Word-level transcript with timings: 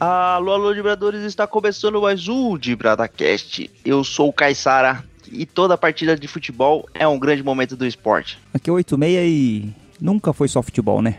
Alô, 0.00 0.52
alô, 0.52 0.72
Vibradores, 0.72 1.20
está 1.24 1.46
começando 1.46 2.00
mais 2.00 2.26
um 2.26 2.56
DibradaCast. 2.56 3.70
Eu 3.84 4.02
sou 4.02 4.30
o 4.30 4.32
Caissara 4.32 5.04
e 5.30 5.44
toda 5.44 5.76
partida 5.76 6.16
de 6.16 6.26
futebol 6.26 6.88
é 6.94 7.06
um 7.06 7.18
grande 7.18 7.42
momento 7.42 7.76
do 7.76 7.86
esporte. 7.86 8.38
Aqui 8.54 8.70
é 8.70 8.72
86 8.72 9.30
e 9.30 9.74
nunca 10.00 10.32
foi 10.32 10.48
só 10.48 10.62
futebol, 10.62 11.02
né? 11.02 11.18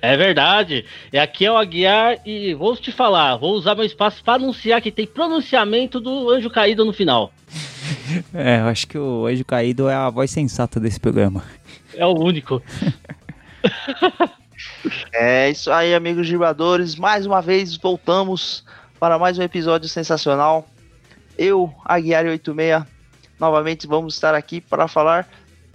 É 0.00 0.16
verdade. 0.16 0.84
E 1.12 1.18
aqui 1.18 1.44
é 1.44 1.50
o 1.50 1.56
Aguiar 1.56 2.18
e 2.24 2.54
vou 2.54 2.76
te 2.76 2.92
falar, 2.92 3.36
vou 3.36 3.52
usar 3.54 3.74
meu 3.74 3.84
espaço 3.84 4.22
para 4.22 4.34
anunciar 4.34 4.80
que 4.80 4.92
tem 4.92 5.08
pronunciamento 5.08 5.98
do 5.98 6.30
anjo 6.30 6.48
caído 6.48 6.84
no 6.84 6.92
final. 6.92 7.32
É, 8.34 8.58
eu 8.60 8.64
acho 8.64 8.88
que 8.88 8.98
o 8.98 9.26
anjo 9.26 9.44
caído 9.44 9.88
é 9.88 9.94
a 9.94 10.10
voz 10.10 10.32
sensata 10.32 10.80
desse 10.80 10.98
programa. 10.98 11.44
É 11.94 12.04
o 12.04 12.12
único. 12.18 12.60
é 15.12 15.50
isso 15.50 15.70
aí, 15.70 15.94
amigos 15.94 16.26
jogadores. 16.26 16.96
Mais 16.96 17.26
uma 17.26 17.40
vez 17.40 17.76
voltamos 17.76 18.64
para 18.98 19.18
mais 19.18 19.38
um 19.38 19.42
episódio 19.42 19.88
sensacional. 19.88 20.68
Eu, 21.38 21.72
Aguiar 21.84 22.26
86, 22.26 22.84
novamente 23.38 23.86
vamos 23.86 24.14
estar 24.14 24.34
aqui 24.34 24.60
para 24.60 24.86
falar 24.86 25.28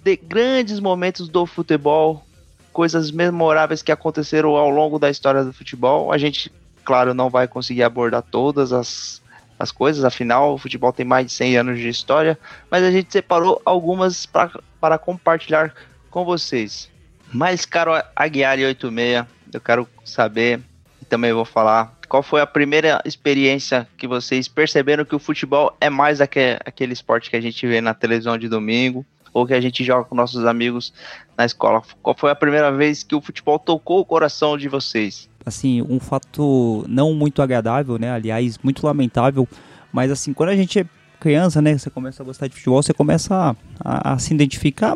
de 0.03 0.16
grandes 0.16 0.80
momentos 0.80 1.27
do 1.27 1.45
futebol, 1.45 2.23
coisas 2.71 3.09
memoráveis 3.09 3.81
que 3.81 3.91
aconteceram 3.91 4.55
ao 4.55 4.69
longo 4.69 4.99
da 4.99 5.09
história 5.09 5.44
do 5.44 5.52
futebol. 5.52 6.11
A 6.11 6.17
gente, 6.17 6.52
claro, 6.83 7.14
não 7.14 7.30
vai 7.30 7.47
conseguir 7.47 7.81
abordar 7.81 8.22
todas 8.22 8.72
as, 8.72 9.22
as 9.58 9.72
coisas, 9.72 10.03
afinal, 10.03 10.53
o 10.53 10.58
futebol 10.58 10.94
tem 10.94 11.05
mais 11.05 11.25
de 11.25 11.33
100 11.33 11.58
anos 11.58 11.80
de 11.80 11.89
história, 11.89 12.38
mas 12.70 12.83
a 12.83 12.92
gente 12.92 13.11
separou 13.11 13.59
algumas 13.66 14.27
para 14.27 14.97
compartilhar 14.99 15.73
com 16.11 16.23
vocês. 16.23 16.94
Mas, 17.36 17.66
caro 17.66 17.91
Aguiar 18.16 18.58
86, 18.58 19.25
eu 19.52 19.59
quero 19.59 19.86
saber 20.05 20.61
e 21.02 21.05
também 21.05 21.33
vou 21.33 21.44
falar 21.44 21.94
qual 22.08 22.23
foi 22.23 22.39
a 22.39 22.47
primeira 22.47 23.02
experiência 23.03 23.86
que 23.97 24.08
vocês 24.08 24.47
perceberam 24.47 25.03
que 25.03 25.14
o 25.14 25.19
futebol 25.19 25.75
é 25.81 25.89
mais 25.89 26.22
aquele, 26.22 26.58
aquele 26.66 26.94
esporte 26.94 27.30
que 27.30 27.36
a 27.36 27.42
gente 27.42 27.67
vê 27.67 27.81
na 27.81 27.94
televisão 27.94 28.38
de 28.38 28.47
domingo 28.47 29.05
ou 29.33 29.45
que 29.45 29.53
a 29.53 29.59
gente 29.59 29.83
joga 29.83 30.05
com 30.05 30.16
nossos 30.16 30.45
amigos 30.45 30.94
na 31.38 31.45
escola. 31.45 31.81
Qual 32.02 32.16
foi 32.17 32.31
a 32.31 32.36
primeira 32.36 32.72
vez 32.72 33.03
que 33.03 33.14
o 33.14 33.19
futebol 33.19 33.59
tocou 33.59 33.99
o 33.99 34.05
coração 34.05 34.58
de 34.58 34.70
vocês? 34.70 35.27
Assim, 35.45 35.81
um 35.81 35.99
fato 35.99 36.86
não 36.88 37.14
muito 37.14 37.42
agradável, 37.42 37.99
né? 37.99 38.11
Aliás, 38.11 38.58
muito 38.59 38.86
lamentável, 38.86 39.45
mas 39.92 40.09
assim, 40.09 40.31
quando 40.31 40.49
a 40.52 40.55
gente 40.55 40.80
é 40.80 40.86
criança, 41.20 41.61
né, 41.61 41.77
você 41.77 41.89
começa 41.89 42.23
a 42.23 42.25
gostar 42.25 42.47
de 42.47 42.55
futebol, 42.55 42.81
você 42.81 42.94
começa 42.94 43.36
a, 43.36 43.55
a, 43.83 44.14
a 44.14 44.20
se 44.20 44.33
identificar 44.33 44.95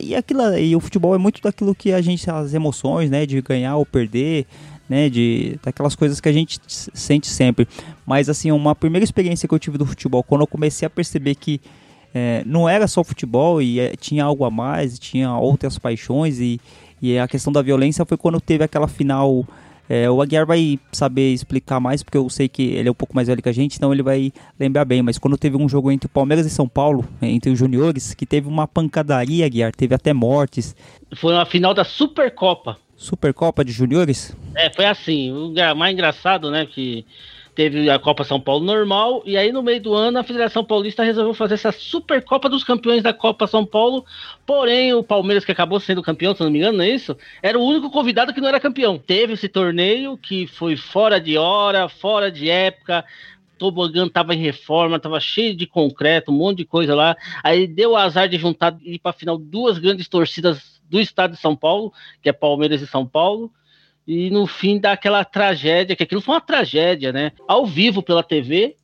e 0.00 0.14
aquilo 0.14 0.56
e 0.56 0.74
o 0.74 0.80
futebol 0.80 1.14
é 1.14 1.18
muito 1.18 1.42
daquilo 1.42 1.74
que 1.74 1.92
a 1.92 2.00
gente 2.00 2.30
as 2.30 2.54
emoções, 2.54 3.10
né, 3.10 3.26
de 3.26 3.40
ganhar 3.40 3.76
ou 3.76 3.84
perder, 3.84 4.46
né, 4.88 5.08
de 5.08 5.58
daquelas 5.62 5.94
coisas 5.94 6.20
que 6.20 6.28
a 6.28 6.32
gente 6.32 6.58
sente 6.66 7.26
sempre. 7.26 7.68
Mas 8.06 8.28
assim, 8.28 8.50
uma 8.50 8.74
primeira 8.74 9.04
experiência 9.04 9.48
que 9.48 9.54
eu 9.54 9.58
tive 9.58 9.78
do 9.78 9.86
futebol, 9.86 10.22
quando 10.22 10.42
eu 10.42 10.46
comecei 10.46 10.86
a 10.86 10.90
perceber 10.90 11.34
que 11.34 11.60
é, 12.14 12.42
não 12.46 12.68
era 12.68 12.86
só 12.86 13.04
futebol 13.04 13.60
e 13.60 13.78
é, 13.78 13.94
tinha 13.96 14.24
algo 14.24 14.44
a 14.44 14.50
mais, 14.50 14.98
tinha 14.98 15.36
outras 15.36 15.78
paixões 15.78 16.40
e, 16.40 16.58
e 17.02 17.18
a 17.18 17.28
questão 17.28 17.52
da 17.52 17.60
violência 17.60 18.04
foi 18.06 18.16
quando 18.16 18.40
teve 18.40 18.64
aquela 18.64 18.88
final. 18.88 19.46
É, 19.88 20.10
o 20.10 20.20
Aguiar 20.20 20.46
vai 20.46 20.78
saber 20.92 21.32
explicar 21.32 21.78
mais, 21.80 22.02
porque 22.02 22.18
eu 22.18 22.28
sei 22.28 22.48
que 22.48 22.62
ele 22.62 22.88
é 22.88 22.90
um 22.90 22.94
pouco 22.94 23.14
mais 23.14 23.28
velho 23.28 23.42
que 23.42 23.48
a 23.48 23.52
gente, 23.52 23.76
então 23.76 23.92
ele 23.92 24.02
vai 24.02 24.32
lembrar 24.58 24.84
bem. 24.84 25.02
Mas 25.02 25.18
quando 25.18 25.36
teve 25.38 25.56
um 25.56 25.68
jogo 25.68 25.90
entre 25.90 26.08
Palmeiras 26.08 26.44
e 26.46 26.50
São 26.50 26.68
Paulo, 26.68 27.06
entre 27.22 27.50
os 27.50 27.58
juniores, 27.58 28.14
que 28.14 28.26
teve 28.26 28.48
uma 28.48 28.66
pancadaria, 28.66 29.46
Aguiar, 29.46 29.74
teve 29.74 29.94
até 29.94 30.12
mortes. 30.12 30.74
Foi 31.16 31.32
uma 31.32 31.46
final 31.46 31.72
da 31.72 31.84
Supercopa. 31.84 32.76
Supercopa 32.96 33.64
de 33.64 33.72
juniores? 33.72 34.34
É, 34.54 34.72
foi 34.72 34.86
assim. 34.86 35.30
O 35.30 35.52
mais 35.76 35.92
engraçado, 35.92 36.50
né, 36.50 36.66
que 36.66 37.04
teve 37.56 37.88
a 37.88 37.98
Copa 37.98 38.22
São 38.22 38.38
Paulo 38.38 38.62
normal, 38.62 39.22
e 39.24 39.34
aí 39.34 39.50
no 39.50 39.62
meio 39.62 39.80
do 39.80 39.94
ano 39.94 40.18
a 40.18 40.22
Federação 40.22 40.62
Paulista 40.62 41.02
resolveu 41.02 41.32
fazer 41.32 41.54
essa 41.54 41.72
Supercopa 41.72 42.50
dos 42.50 42.62
Campeões 42.62 43.02
da 43.02 43.14
Copa 43.14 43.46
São 43.46 43.64
Paulo, 43.64 44.04
porém 44.44 44.92
o 44.92 45.02
Palmeiras, 45.02 45.42
que 45.42 45.52
acabou 45.52 45.80
sendo 45.80 46.02
campeão, 46.02 46.34
se 46.34 46.42
não 46.42 46.50
me 46.50 46.58
engano, 46.58 46.76
não 46.76 46.84
é 46.84 46.90
isso? 46.90 47.16
Era 47.42 47.58
o 47.58 47.64
único 47.64 47.90
convidado 47.90 48.34
que 48.34 48.42
não 48.42 48.48
era 48.48 48.60
campeão. 48.60 48.98
Teve 48.98 49.32
esse 49.32 49.48
torneio 49.48 50.18
que 50.18 50.46
foi 50.46 50.76
fora 50.76 51.18
de 51.18 51.38
hora, 51.38 51.88
fora 51.88 52.30
de 52.30 52.50
época, 52.50 53.02
tobogã 53.56 54.06
tava 54.06 54.34
em 54.34 54.38
reforma, 54.38 55.00
tava 55.00 55.18
cheio 55.18 55.56
de 55.56 55.66
concreto, 55.66 56.30
um 56.30 56.36
monte 56.36 56.58
de 56.58 56.66
coisa 56.66 56.94
lá. 56.94 57.16
Aí 57.42 57.66
deu 57.66 57.96
azar 57.96 58.28
de 58.28 58.36
juntar 58.36 58.76
e 58.82 58.96
ir 58.96 58.98
para 58.98 59.14
final 59.14 59.38
duas 59.38 59.78
grandes 59.78 60.06
torcidas 60.08 60.78
do 60.90 61.00
estado 61.00 61.32
de 61.32 61.40
São 61.40 61.56
Paulo, 61.56 61.90
que 62.22 62.28
é 62.28 62.34
Palmeiras 62.34 62.82
e 62.82 62.86
São 62.86 63.06
Paulo 63.06 63.50
e 64.06 64.30
no 64.30 64.46
fim 64.46 64.78
dá 64.78 64.92
aquela 64.92 65.24
tragédia, 65.24 65.96
que 65.96 66.02
aquilo 66.02 66.20
foi 66.20 66.34
uma 66.34 66.40
tragédia, 66.40 67.12
né? 67.12 67.32
Ao 67.48 67.66
vivo 67.66 68.02
pela 68.02 68.22
TV, 68.22 68.76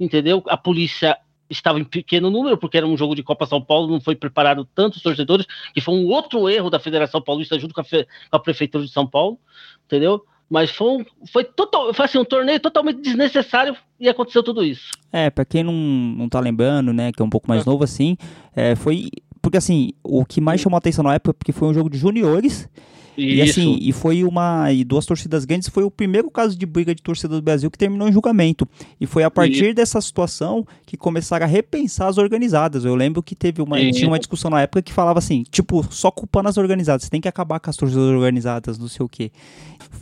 entendeu? 0.00 0.42
A 0.46 0.56
polícia 0.56 1.16
estava 1.50 1.78
em 1.78 1.84
pequeno 1.84 2.30
número, 2.30 2.56
porque 2.56 2.78
era 2.78 2.86
um 2.86 2.96
jogo 2.96 3.14
de 3.14 3.22
Copa 3.22 3.44
São 3.44 3.60
Paulo, 3.60 3.88
não 3.88 4.00
foi 4.00 4.16
preparado 4.16 4.64
tantos 4.74 5.02
torcedores, 5.02 5.46
que 5.74 5.80
foi 5.80 5.94
um 5.94 6.06
outro 6.06 6.48
erro 6.48 6.70
da 6.70 6.80
Federação 6.80 7.20
Paulista 7.20 7.58
junto 7.58 7.74
com 7.74 7.82
a, 7.82 7.84
com 7.84 8.36
a 8.36 8.38
Prefeitura 8.38 8.84
de 8.84 8.90
São 8.90 9.06
Paulo, 9.06 9.38
entendeu? 9.84 10.24
Mas 10.48 10.70
foi, 10.70 10.88
um, 10.88 11.04
foi, 11.30 11.44
total, 11.44 11.92
foi 11.94 12.04
assim, 12.04 12.18
um 12.18 12.24
torneio 12.24 12.60
totalmente 12.60 13.00
desnecessário 13.00 13.76
e 14.00 14.08
aconteceu 14.08 14.42
tudo 14.42 14.64
isso. 14.64 14.90
É, 15.12 15.30
para 15.30 15.44
quem 15.44 15.62
não, 15.62 15.72
não 15.72 16.28
tá 16.28 16.40
lembrando, 16.40 16.92
né, 16.92 17.12
que 17.12 17.22
é 17.22 17.24
um 17.24 17.30
pouco 17.30 17.48
mais 17.48 17.66
é. 17.66 17.70
novo 17.70 17.84
assim, 17.84 18.16
é, 18.54 18.74
foi. 18.74 19.08
Porque 19.40 19.56
assim, 19.56 19.92
o 20.04 20.24
que 20.24 20.40
mais 20.40 20.60
chamou 20.60 20.76
a 20.76 20.78
atenção 20.78 21.04
na 21.04 21.14
época 21.14 21.30
é 21.30 21.32
porque 21.32 21.52
foi 21.52 21.68
um 21.68 21.74
jogo 21.74 21.90
de 21.90 21.98
juniores 21.98 22.68
e 23.16 23.42
assim, 23.42 23.78
e 23.80 23.92
foi 23.92 24.24
uma. 24.24 24.72
E 24.72 24.84
duas 24.84 25.04
torcidas 25.04 25.44
grandes 25.44 25.68
foi 25.68 25.84
o 25.84 25.90
primeiro 25.90 26.30
caso 26.30 26.56
de 26.56 26.64
briga 26.64 26.94
de 26.94 27.02
torcida 27.02 27.34
do 27.34 27.42
Brasil 27.42 27.70
que 27.70 27.78
terminou 27.78 28.08
em 28.08 28.12
julgamento. 28.12 28.66
E 29.00 29.06
foi 29.06 29.22
a 29.22 29.30
partir 29.30 29.70
e... 29.70 29.74
dessa 29.74 30.00
situação 30.00 30.66
que 30.86 30.96
começaram 30.96 31.44
a 31.44 31.48
repensar 31.48 32.08
as 32.08 32.18
organizadas. 32.18 32.84
Eu 32.84 32.94
lembro 32.94 33.22
que 33.22 33.34
teve 33.34 33.60
uma. 33.60 33.80
E... 33.80 33.92
Tinha 33.92 34.08
uma 34.08 34.18
discussão 34.18 34.50
na 34.50 34.62
época 34.62 34.82
que 34.82 34.92
falava 34.92 35.18
assim, 35.18 35.44
tipo, 35.50 35.86
só 35.90 36.10
culpando 36.10 36.48
as 36.48 36.56
organizadas, 36.56 37.04
você 37.04 37.10
tem 37.10 37.20
que 37.20 37.28
acabar 37.28 37.60
com 37.60 37.68
as 37.68 37.76
torcidas 37.76 38.04
organizadas, 38.04 38.78
não 38.78 38.88
sei 38.88 39.04
o 39.04 39.08
quê. 39.08 39.30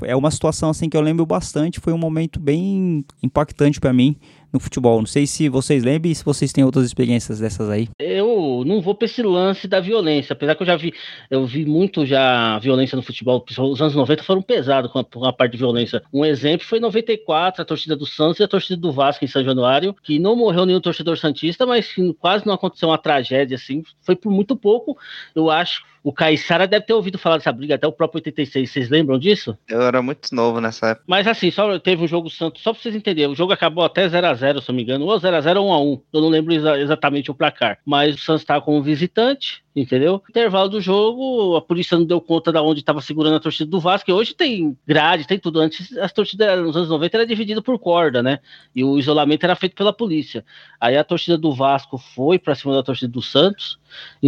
É 0.02 0.14
uma 0.14 0.30
situação 0.30 0.70
assim 0.70 0.88
que 0.88 0.96
eu 0.96 1.00
lembro 1.00 1.26
bastante, 1.26 1.80
foi 1.80 1.92
um 1.92 1.98
momento 1.98 2.38
bem 2.38 3.04
impactante 3.22 3.80
para 3.80 3.92
mim 3.92 4.16
no 4.52 4.60
futebol. 4.60 4.98
Não 4.98 5.06
sei 5.06 5.26
se 5.26 5.48
vocês 5.48 5.84
lembram 5.84 6.10
e 6.10 6.14
se 6.14 6.24
vocês 6.24 6.52
têm 6.52 6.64
outras 6.64 6.84
experiências 6.84 7.40
dessas 7.40 7.68
aí. 7.68 7.88
Eu 7.98 8.64
não 8.66 8.80
vou 8.80 8.94
para 8.94 9.06
esse 9.06 9.22
lance 9.22 9.66
da 9.66 9.80
violência, 9.80 10.32
apesar 10.32 10.54
que 10.54 10.62
eu 10.62 10.66
já 10.66 10.76
vi, 10.76 10.92
eu 11.30 11.46
vi 11.46 11.64
muito 11.64 12.04
já 12.04 12.58
violência 12.58 12.96
no 12.96 13.02
futebol. 13.02 13.44
Os 13.48 13.80
anos 13.80 13.94
90 13.94 14.22
foram 14.22 14.42
pesados 14.42 14.90
com 14.90 14.98
a, 14.98 15.04
com 15.04 15.24
a 15.24 15.32
parte 15.32 15.52
de 15.52 15.58
violência. 15.58 16.02
Um 16.12 16.24
exemplo 16.24 16.66
foi 16.66 16.78
em 16.78 16.82
94, 16.82 17.62
a 17.62 17.64
torcida 17.64 17.96
do 17.96 18.06
Santos 18.06 18.40
e 18.40 18.42
a 18.42 18.48
torcida 18.48 18.80
do 18.80 18.92
Vasco 18.92 19.24
em 19.24 19.28
São 19.28 19.44
Januário, 19.44 19.94
que 20.02 20.18
não 20.18 20.36
morreu 20.36 20.66
nenhum 20.66 20.80
torcedor 20.80 21.16
santista, 21.16 21.66
mas 21.66 21.94
quase 22.18 22.46
não 22.46 22.54
aconteceu 22.54 22.88
uma 22.88 22.98
tragédia 22.98 23.56
assim. 23.56 23.82
Foi 24.02 24.16
por 24.16 24.30
muito 24.30 24.56
pouco. 24.56 24.96
Eu 25.34 25.50
acho 25.50 25.82
o 26.02 26.12
Caissara 26.12 26.66
deve 26.66 26.86
ter 26.86 26.94
ouvido 26.94 27.18
falar 27.18 27.36
dessa 27.36 27.52
briga 27.52 27.74
até 27.74 27.86
o 27.86 27.92
próprio 27.92 28.18
86. 28.18 28.70
Vocês 28.70 28.88
lembram 28.88 29.18
disso? 29.18 29.56
Eu 29.68 29.82
era 29.82 30.00
muito 30.00 30.34
novo 30.34 30.60
nessa 30.60 30.88
época. 30.88 31.04
Mas 31.06 31.26
assim, 31.26 31.50
só 31.50 31.78
teve 31.78 32.04
um 32.04 32.08
jogo 32.08 32.30
Santos, 32.30 32.62
só 32.62 32.72
pra 32.72 32.80
vocês 32.80 32.94
entenderem. 32.94 33.30
O 33.30 33.34
jogo 33.34 33.52
acabou 33.52 33.84
até 33.84 34.08
0x0, 34.08 34.38
se 34.38 34.44
eu 34.44 34.64
não 34.68 34.74
me 34.74 34.82
engano. 34.82 35.04
Ou 35.06 35.20
0x0 35.20 35.56
ou 35.60 35.96
1x1. 35.96 36.02
Eu 36.12 36.20
não 36.20 36.28
lembro 36.28 36.52
exa 36.54 36.78
exatamente 36.78 37.30
o 37.30 37.34
placar. 37.34 37.78
Mas 37.84 38.14
o 38.14 38.18
Santos 38.18 38.42
estava 38.42 38.62
como 38.62 38.82
visitante 38.82 39.62
entendeu? 39.80 40.22
Intervalo 40.28 40.68
do 40.68 40.80
jogo, 40.80 41.56
a 41.56 41.62
polícia 41.62 41.96
não 41.96 42.04
deu 42.04 42.20
conta 42.20 42.52
da 42.52 42.62
onde 42.62 42.80
estava 42.80 43.00
segurando 43.00 43.36
a 43.36 43.40
torcida 43.40 43.70
do 43.70 43.80
Vasco, 43.80 44.06
que 44.06 44.12
hoje 44.12 44.34
tem 44.34 44.76
grade, 44.86 45.26
tem 45.26 45.38
tudo. 45.38 45.60
Antes 45.60 45.96
as 45.96 46.12
torcidas 46.12 46.58
nos 46.60 46.76
anos 46.76 46.88
90 46.88 47.16
era 47.16 47.26
dividida 47.26 47.62
por 47.62 47.78
corda, 47.78 48.22
né? 48.22 48.40
E 48.74 48.84
o 48.84 48.98
isolamento 48.98 49.44
era 49.44 49.56
feito 49.56 49.74
pela 49.74 49.92
polícia. 49.92 50.44
Aí 50.80 50.96
a 50.96 51.04
torcida 51.04 51.38
do 51.38 51.52
Vasco 51.52 51.98
foi 51.98 52.38
para 52.38 52.54
cima 52.54 52.74
da 52.74 52.82
torcida 52.82 53.10
do 53.10 53.22
Santos, 53.22 53.78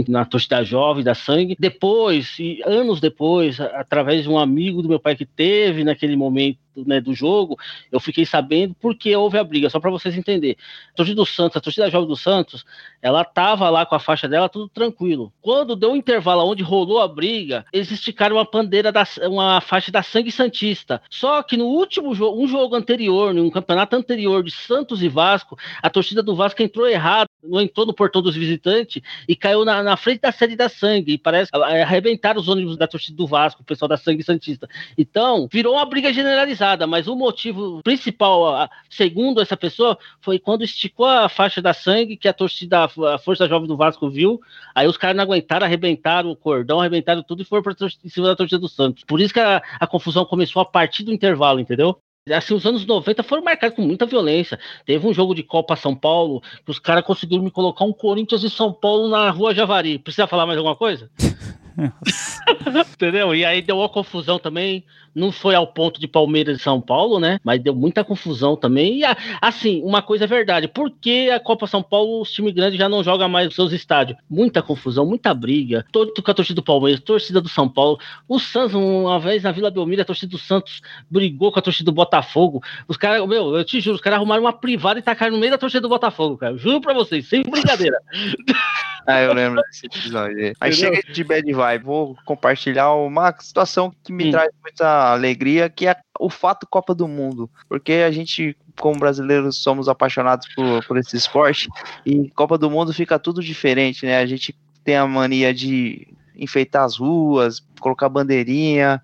na 0.09 0.25
torcida 0.25 0.65
jovem 0.65 1.05
da 1.05 1.15
Sangue. 1.15 1.57
Depois, 1.59 2.39
e 2.39 2.61
anos 2.65 3.01
depois, 3.01 3.61
através 3.61 4.23
de 4.23 4.29
um 4.29 4.39
amigo 4.39 4.83
do 4.83 4.89
meu 4.89 4.99
pai 4.99 5.15
que 5.15 5.27
teve 5.27 5.85
naquele 5.85 6.17
momento 6.17 6.59
né, 6.77 7.01
do 7.01 7.15
jogo, 7.15 7.59
eu 7.91 8.01
fiquei 8.01 8.25
sabendo 8.25 8.75
porque 8.81 9.15
houve 9.15 9.39
a 9.39 9.45
briga, 9.45 9.69
só 9.69 9.79
para 9.79 9.91
vocês 9.91 10.17
entenderem. 10.17 10.57
A 10.93 10.97
torcida 10.97 11.17
do 11.17 11.27
Santos, 11.27 11.57
a 11.57 11.61
torcida 11.61 11.91
jovem 11.91 12.09
do 12.09 12.17
Santos, 12.17 12.65
ela 13.01 13.25
tava 13.25 13.69
lá 13.69 13.85
com 13.85 13.95
a 13.95 14.01
faixa 14.01 14.29
dela, 14.29 14.49
tudo 14.49 14.69
tranquilo. 14.69 15.33
Quando 15.41 15.77
deu 15.77 15.93
um 15.93 15.97
intervalo 15.97 16.49
onde 16.49 16.63
rolou 16.63 17.01
a 17.01 17.09
briga, 17.09 17.65
eles 17.73 17.91
esticaram 17.91 18.37
uma 18.37 18.45
bandeira, 18.45 18.91
da, 18.91 19.05
uma 19.23 19.61
faixa 19.61 19.93
da 19.93 20.03
Sangue 20.03 20.33
Santista. 20.33 21.03
Só 21.11 21.43
que 21.43 21.57
no 21.57 21.67
último 21.67 22.15
jogo, 22.15 22.43
um 22.43 22.49
jogo 22.49 22.75
anterior, 22.75 23.35
um 23.35 23.51
campeonato 23.51 23.97
anterior 23.97 24.43
de 24.43 24.51
Santos 24.51 25.03
e 25.03 25.09
Vasco, 25.09 25.59
a 25.83 25.91
torcida 25.91 26.23
do 26.23 26.35
Vasco 26.35 26.63
entrou 26.63 26.89
errado, 26.89 27.29
não 27.43 27.61
entrou 27.61 27.85
no 27.85 27.93
portão 27.93 28.23
dos 28.23 28.37
visitantes 28.37 29.03
e 29.29 29.35
caiu 29.35 29.65
na, 29.65 29.83
na 29.83 29.97
frente 29.97 30.21
da 30.21 30.33
sede 30.33 30.57
da 30.57 30.69
Sangue. 30.69 31.15
E 31.15 31.19
parece 31.19 31.51
arrebentaram 31.53 32.41
os 32.41 32.49
ônibus 32.49 32.77
da 32.77 32.87
torcida 32.87 33.17
do 33.17 33.27
Vasco, 33.27 33.63
o 33.63 33.65
pessoal 33.65 33.89
da 33.89 33.97
Sangue 33.97 34.23
Santista. 34.23 34.69
Então, 34.97 35.49
virou 35.51 35.75
uma 35.75 35.85
briga 35.85 36.13
generalizada 36.13 36.62
mas 36.87 37.09
o 37.09 37.17
motivo 37.17 37.83
principal, 37.83 38.69
segundo 38.89 39.41
essa 39.41 39.57
pessoa, 39.57 39.99
foi 40.21 40.39
quando 40.39 40.65
esticou 40.65 41.07
a 41.07 41.29
faixa 41.29 41.61
da 41.61 41.75
sangue 41.75 42.17
que 42.17 42.29
a 42.29 42.33
torcida, 42.33 42.85
a 42.85 43.19
Força 43.19 43.49
Jovem 43.49 43.69
do 43.69 43.77
Vasco 43.77 44.09
viu. 44.09 44.41
Aí 44.75 44.87
os 44.87 44.97
caras 44.97 45.17
não 45.17 45.25
aguentaram, 45.25 45.67
arrebentaram 45.67 46.31
o 46.31 46.37
cordão, 46.37 46.81
arrebentaram 46.81 47.23
tudo 47.23 47.43
e 47.43 47.45
foram 47.45 47.63
para 47.63 47.75
em 48.05 48.09
cima 48.09 48.29
da 48.29 48.37
torcida 48.37 48.59
do 48.59 48.69
Santos. 48.69 49.05
Por 49.05 49.21
isso 49.21 49.35
que 49.35 49.41
a, 49.41 49.63
a 49.81 49.87
confusão 49.87 50.25
começou 50.25 50.63
a 50.63 50.65
partir 50.65 51.03
do 51.03 51.13
intervalo, 51.13 51.61
entendeu? 51.61 51.99
Assim, 52.31 52.55
os 52.55 52.65
anos 52.65 52.87
90 52.87 53.23
foram 53.25 53.43
marcados 53.43 53.75
com 53.75 53.83
muita 53.83 54.07
violência. 54.07 54.59
Teve 54.87 55.05
um 55.07 55.13
jogo 55.13 55.35
de 55.35 55.43
Copa 55.43 55.75
São 55.75 55.95
Paulo 55.95 56.41
que 56.65 56.71
os 56.71 56.79
caras 56.79 57.05
conseguiram 57.05 57.43
me 57.43 57.51
colocar 57.51 57.85
um 57.85 57.93
Corinthians 57.93 58.45
e 58.45 58.51
São 58.51 58.73
Paulo 58.73 59.09
na 59.09 59.29
rua 59.31 59.53
Javari. 59.53 59.99
Precisa 59.99 60.29
falar 60.29 60.47
mais 60.47 60.57
alguma 60.57 60.77
coisa? 60.77 61.11
Entendeu? 62.93 63.35
E 63.35 63.45
aí 63.45 63.63
deu 63.63 63.79
uma 63.79 63.89
confusão 63.89 64.39
também. 64.39 64.85
Não 65.15 65.31
foi 65.31 65.55
ao 65.55 65.67
ponto 65.67 66.01
de 66.01 66.09
Palmeiras 66.09 66.59
e 66.59 66.63
São 66.63 66.81
Paulo, 66.81 67.21
né? 67.21 67.39
Mas 67.45 67.63
deu 67.63 67.75
muita 67.75 68.03
confusão 68.03 68.57
também. 68.57 69.01
E 69.01 69.03
assim, 69.41 69.83
uma 69.83 70.01
coisa 70.01 70.25
é 70.25 70.27
verdade. 70.27 70.69
Por 70.69 70.91
que 70.91 71.31
a 71.31 71.39
Copa 71.39 71.67
São 71.67 71.83
Paulo, 71.83 72.23
os 72.23 72.33
times 72.33 72.55
grandes 72.55 72.79
já 72.79 72.89
não 72.89 73.05
jogam 73.05 73.29
mais 73.29 73.47
nos 73.47 73.55
seus 73.55 73.73
estádios? 73.73 74.19
Muita 74.29 74.63
confusão, 74.63 75.05
muita 75.05 75.35
briga. 75.35 75.85
Todo 75.93 76.13
com 76.23 76.31
a 76.31 76.35
torcida 76.35 76.57
do 76.57 76.65
Palmeiras, 76.65 77.01
torcida 77.01 77.41
do 77.41 77.49
São 77.49 77.69
Paulo. 77.69 77.99
O 78.27 78.39
Santos, 78.39 78.75
uma 78.75 79.19
vez 79.19 79.43
na 79.43 79.53
Vila 79.53 79.71
Belmiro, 79.71 80.03
a 80.03 80.05
torcida 80.05 80.31
do 80.31 80.39
Santos 80.39 80.81
brigou 81.11 81.53
com 81.53 81.59
a 81.59 81.63
torcida 81.63 81.91
do 81.91 81.95
Botafogo. 81.95 82.63
Os 82.89 82.97
caras, 82.97 83.27
meu, 83.29 83.55
eu 83.55 83.65
te 83.65 83.81
juro, 83.81 83.97
os 83.97 84.01
caras 84.01 84.17
arrumaram 84.17 84.45
uma 84.45 84.53
privada 84.53 84.99
e 84.99 85.03
tacaram 85.03 85.33
no 85.33 85.39
meio 85.39 85.53
da 85.53 85.59
torcida 85.59 85.83
do 85.83 85.89
Botafogo, 85.89 86.39
cara. 86.39 86.57
juro 86.57 86.81
pra 86.81 86.95
vocês, 86.95 87.29
sem 87.29 87.43
brincadeira. 87.43 87.99
ah, 89.07 89.21
eu 89.21 89.33
lembro 89.33 89.63
desse 89.63 89.87
episódio. 89.87 90.53
Aí 90.61 90.73
chega 90.73 91.03
de 91.03 91.25
bad 91.25 91.53
vibe. 91.53 91.85
Vou 91.85 92.17
compartilhar 92.25 92.93
uma 92.95 93.35
situação 93.39 93.93
que 94.03 94.13
me 94.13 94.31
traz 94.31 94.51
muita 94.63 95.13
alegria, 95.13 95.69
que 95.69 95.87
é 95.87 95.97
o 96.19 96.31
fato 96.31 96.67
Copa 96.67 96.95
do 96.95 97.09
Mundo. 97.09 97.51
Porque 97.69 97.93
a 97.93 98.11
gente, 98.11 98.57
como 98.79 98.99
brasileiros, 98.99 99.59
somos 99.63 99.89
apaixonados 99.89 100.47
por, 100.55 100.85
por 100.87 100.97
esse 100.97 101.17
esporte. 101.17 101.69
E 102.07 102.31
Copa 102.31 102.57
do 102.57 102.71
Mundo 102.71 102.93
fica 102.93 103.19
tudo 103.19 103.43
diferente, 103.43 104.07
né? 104.07 104.19
A 104.19 104.27
gente 104.27 104.55
tem 104.85 104.97
a 104.97 105.07
mania 105.07 105.53
de 105.53 106.09
enfeitar 106.37 106.85
as 106.85 106.97
ruas, 106.97 107.65
colocar 107.81 108.09
bandeirinha, 108.09 109.03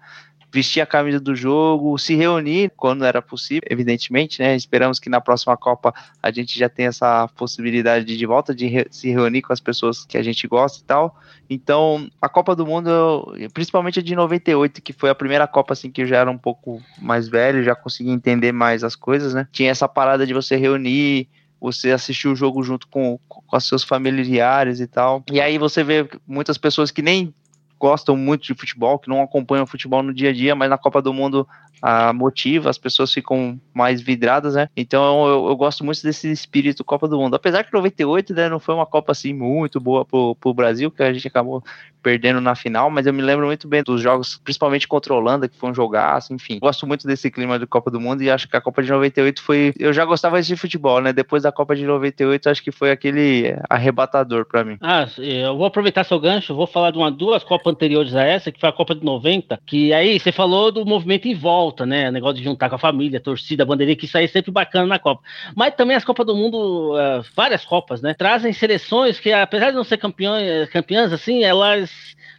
vestir 0.53 0.81
a 0.81 0.87
camisa 0.87 1.21
do 1.21 1.37
jogo, 1.37 1.99
se 1.99 2.15
reunir 2.15 2.73
quando 2.77 3.05
era 3.05 3.21
possível, 3.21 3.63
evidentemente, 3.71 4.41
né? 4.41 4.57
Esperamos 4.57 4.99
que 4.99 5.11
na 5.11 5.21
próxima 5.21 5.57
Copa 5.57 5.95
a 6.23 6.31
gente 6.31 6.59
já 6.59 6.69
tenha 6.69 6.89
essa 6.89 7.29
possibilidade 7.29 8.05
de, 8.05 8.17
de 8.17 8.27
volta 8.27 8.55
de 8.55 8.67
re 8.67 8.87
se 8.91 9.11
reunir 9.11 9.43
com 9.43 9.53
as 9.53 9.61
pessoas 9.61 10.05
que 10.05 10.17
a 10.17 10.23
gente 10.23 10.47
gosta 10.49 10.81
e 10.81 10.85
tal. 10.85 11.17
Então, 11.51 12.09
a 12.21 12.29
Copa 12.29 12.57
do 12.57 12.67
Mundo, 12.67 13.35
principalmente 13.53 14.01
a 14.01 14.03
de 14.03 14.15
98, 14.15 14.81
que 14.81 14.93
foi 14.93 15.11
a 15.11 15.15
primeira 15.15 15.47
Copa 15.47 15.75
assim 15.75 15.91
que 15.91 16.03
eu 16.03 16.07
já 16.07 16.19
era 16.19 16.31
um 16.31 16.39
pouco 16.39 16.83
mais 17.01 17.29
velho, 17.29 17.63
já 17.63 17.75
conseguia 17.75 18.13
entender 18.13 18.53
mais 18.53 18.83
as 18.83 18.97
coisas, 18.97 19.35
né? 19.35 19.47
Tinha 19.53 19.71
essa 19.71 19.89
parada 19.89 20.27
de 20.27 20.33
você 20.33 20.57
reunir 20.57 21.29
você 21.61 21.91
assistir 21.91 22.29
o 22.29 22.37
jogo 22.37 22.63
junto 22.63 22.87
com, 22.87 23.19
com 23.29 23.61
seus 23.61 23.83
familiares 23.83 24.81
e 24.81 24.87
tal. 24.87 25.25
E 25.31 25.41
aí 25.41 25.59
você 25.59 25.83
vê 25.83 26.09
muitas 26.27 26.57
pessoas 26.57 26.91
que 26.91 27.03
nem 27.03 27.35
gostam 27.79 28.17
muito 28.17 28.43
de 28.43 28.55
futebol, 28.55 28.99
que 28.99 29.09
não 29.09 29.23
acompanham 29.23 29.67
futebol 29.67 30.03
no 30.03 30.13
dia 30.13 30.31
a 30.31 30.33
dia, 30.33 30.55
mas 30.55 30.69
na 30.69 30.77
Copa 30.77 31.01
do 31.01 31.13
Mundo 31.13 31.47
a 31.81 32.13
motiva, 32.13 32.71
as 32.71 32.79
pessoas 32.79 33.13
ficam 33.13 33.61
mais 33.73 34.01
vidradas, 34.01 34.55
né? 34.55 34.69
Então 34.77 35.27
eu, 35.27 35.49
eu, 35.49 35.57
gosto 35.57 35.85
muito 35.85 36.03
desse 36.03 36.31
espírito 36.31 36.85
Copa 36.85 37.07
do 37.07 37.19
Mundo. 37.19 37.35
Apesar 37.35 37.65
que 37.65 37.73
98, 37.73 38.35
né, 38.35 38.49
não 38.49 38.59
foi 38.59 38.75
uma 38.75 38.87
Copa 38.87 39.13
assim 39.13 39.33
muito 39.33 39.81
boa 39.81 40.05
pro, 40.05 40.35
pro 40.37 40.55
Brasil, 40.55 40.91
que 40.91 41.03
a 41.03 41.13
gente 41.13 41.29
acabou 41.29 41.63
perdendo 42.03 42.41
na 42.41 42.55
final, 42.55 42.91
mas 42.91 43.07
eu 43.07 43.13
me 43.13 43.23
lembro 43.23 43.47
muito 43.47 43.67
bem 43.69 43.83
dos 43.83 44.01
jogos, 44.01 44.41
principalmente 44.43 44.87
contra 44.87 45.13
a 45.13 45.17
Holanda, 45.17 45.49
que 45.49 45.57
foi 45.57 45.71
um 45.71 45.75
jogaço, 45.75 46.33
enfim. 46.33 46.59
Gosto 46.59 46.87
muito 46.87 47.07
desse 47.07 47.31
clima 47.31 47.59
de 47.59 47.67
Copa 47.67 47.91
do 47.91 48.01
Mundo 48.01 48.23
e 48.23 48.31
acho 48.31 48.49
que 48.49 48.57
a 48.57 48.61
Copa 48.61 48.83
de 48.83 48.91
98 48.91 49.43
foi. 49.43 49.75
Eu 49.79 49.93
já 49.93 50.05
gostava 50.05 50.41
de 50.41 50.57
futebol, 50.57 51.01
né? 51.01 51.13
Depois 51.13 51.43
da 51.43 51.53
Copa 51.53 51.75
de 51.75 51.85
98, 51.85 52.49
acho 52.49 52.63
que 52.63 52.73
foi 52.73 52.91
aquele 52.91 53.57
arrebatador 53.69 54.47
para 54.47 54.65
mim. 54.65 54.79
Ah, 54.81 55.07
eu 55.19 55.57
vou 55.57 55.67
aproveitar 55.67 56.05
seu 56.05 56.19
gancho, 56.19 56.55
vou 56.55 56.67
falar 56.67 56.91
de 56.91 56.99
uma 56.99 57.11
duas 57.11 57.45
Copas 57.45 57.73
anteriores 57.73 58.15
a 58.15 58.23
essa, 58.23 58.51
que 58.53 58.61
foi 58.61 58.69
a 58.69 58.73
Copa 58.73 58.95
de 58.95 59.05
90, 59.05 59.61
que 59.67 59.93
aí 59.93 60.19
você 60.19 60.33
falou 60.33 60.73
do 60.73 60.87
movimento 60.87 61.27
em 61.27 61.35
volta 61.35 61.68
volta, 61.69 61.85
né? 61.85 62.11
Negócio 62.11 62.39
de 62.39 62.45
juntar 62.45 62.69
com 62.69 62.77
a 62.77 62.79
família, 62.79 63.21
torcida, 63.21 63.65
bandeirinha, 63.65 63.97
que 63.97 64.07
isso 64.07 64.17
aí 64.17 64.25
é 64.25 64.29
sempre 64.29 64.51
bacana 64.51 64.87
na 64.87 64.99
Copa. 64.99 65.23
Mas 65.55 65.75
também 65.75 65.97
as 65.97 66.05
Copas 66.05 66.27
do 66.27 66.35
Mundo, 66.35 66.95
uh, 66.95 67.25
várias 67.35 67.65
Copas, 67.65 68.01
né? 68.01 68.15
Trazem 68.15 68.53
seleções 68.53 69.21
que, 69.21 69.33
apesar 69.33 69.71
de 69.71 69.77
não 69.77 69.85
ser 69.85 69.99
campeões, 69.99 70.69
campeãs, 70.71 71.13
assim, 71.13 71.45
elas 71.45 71.91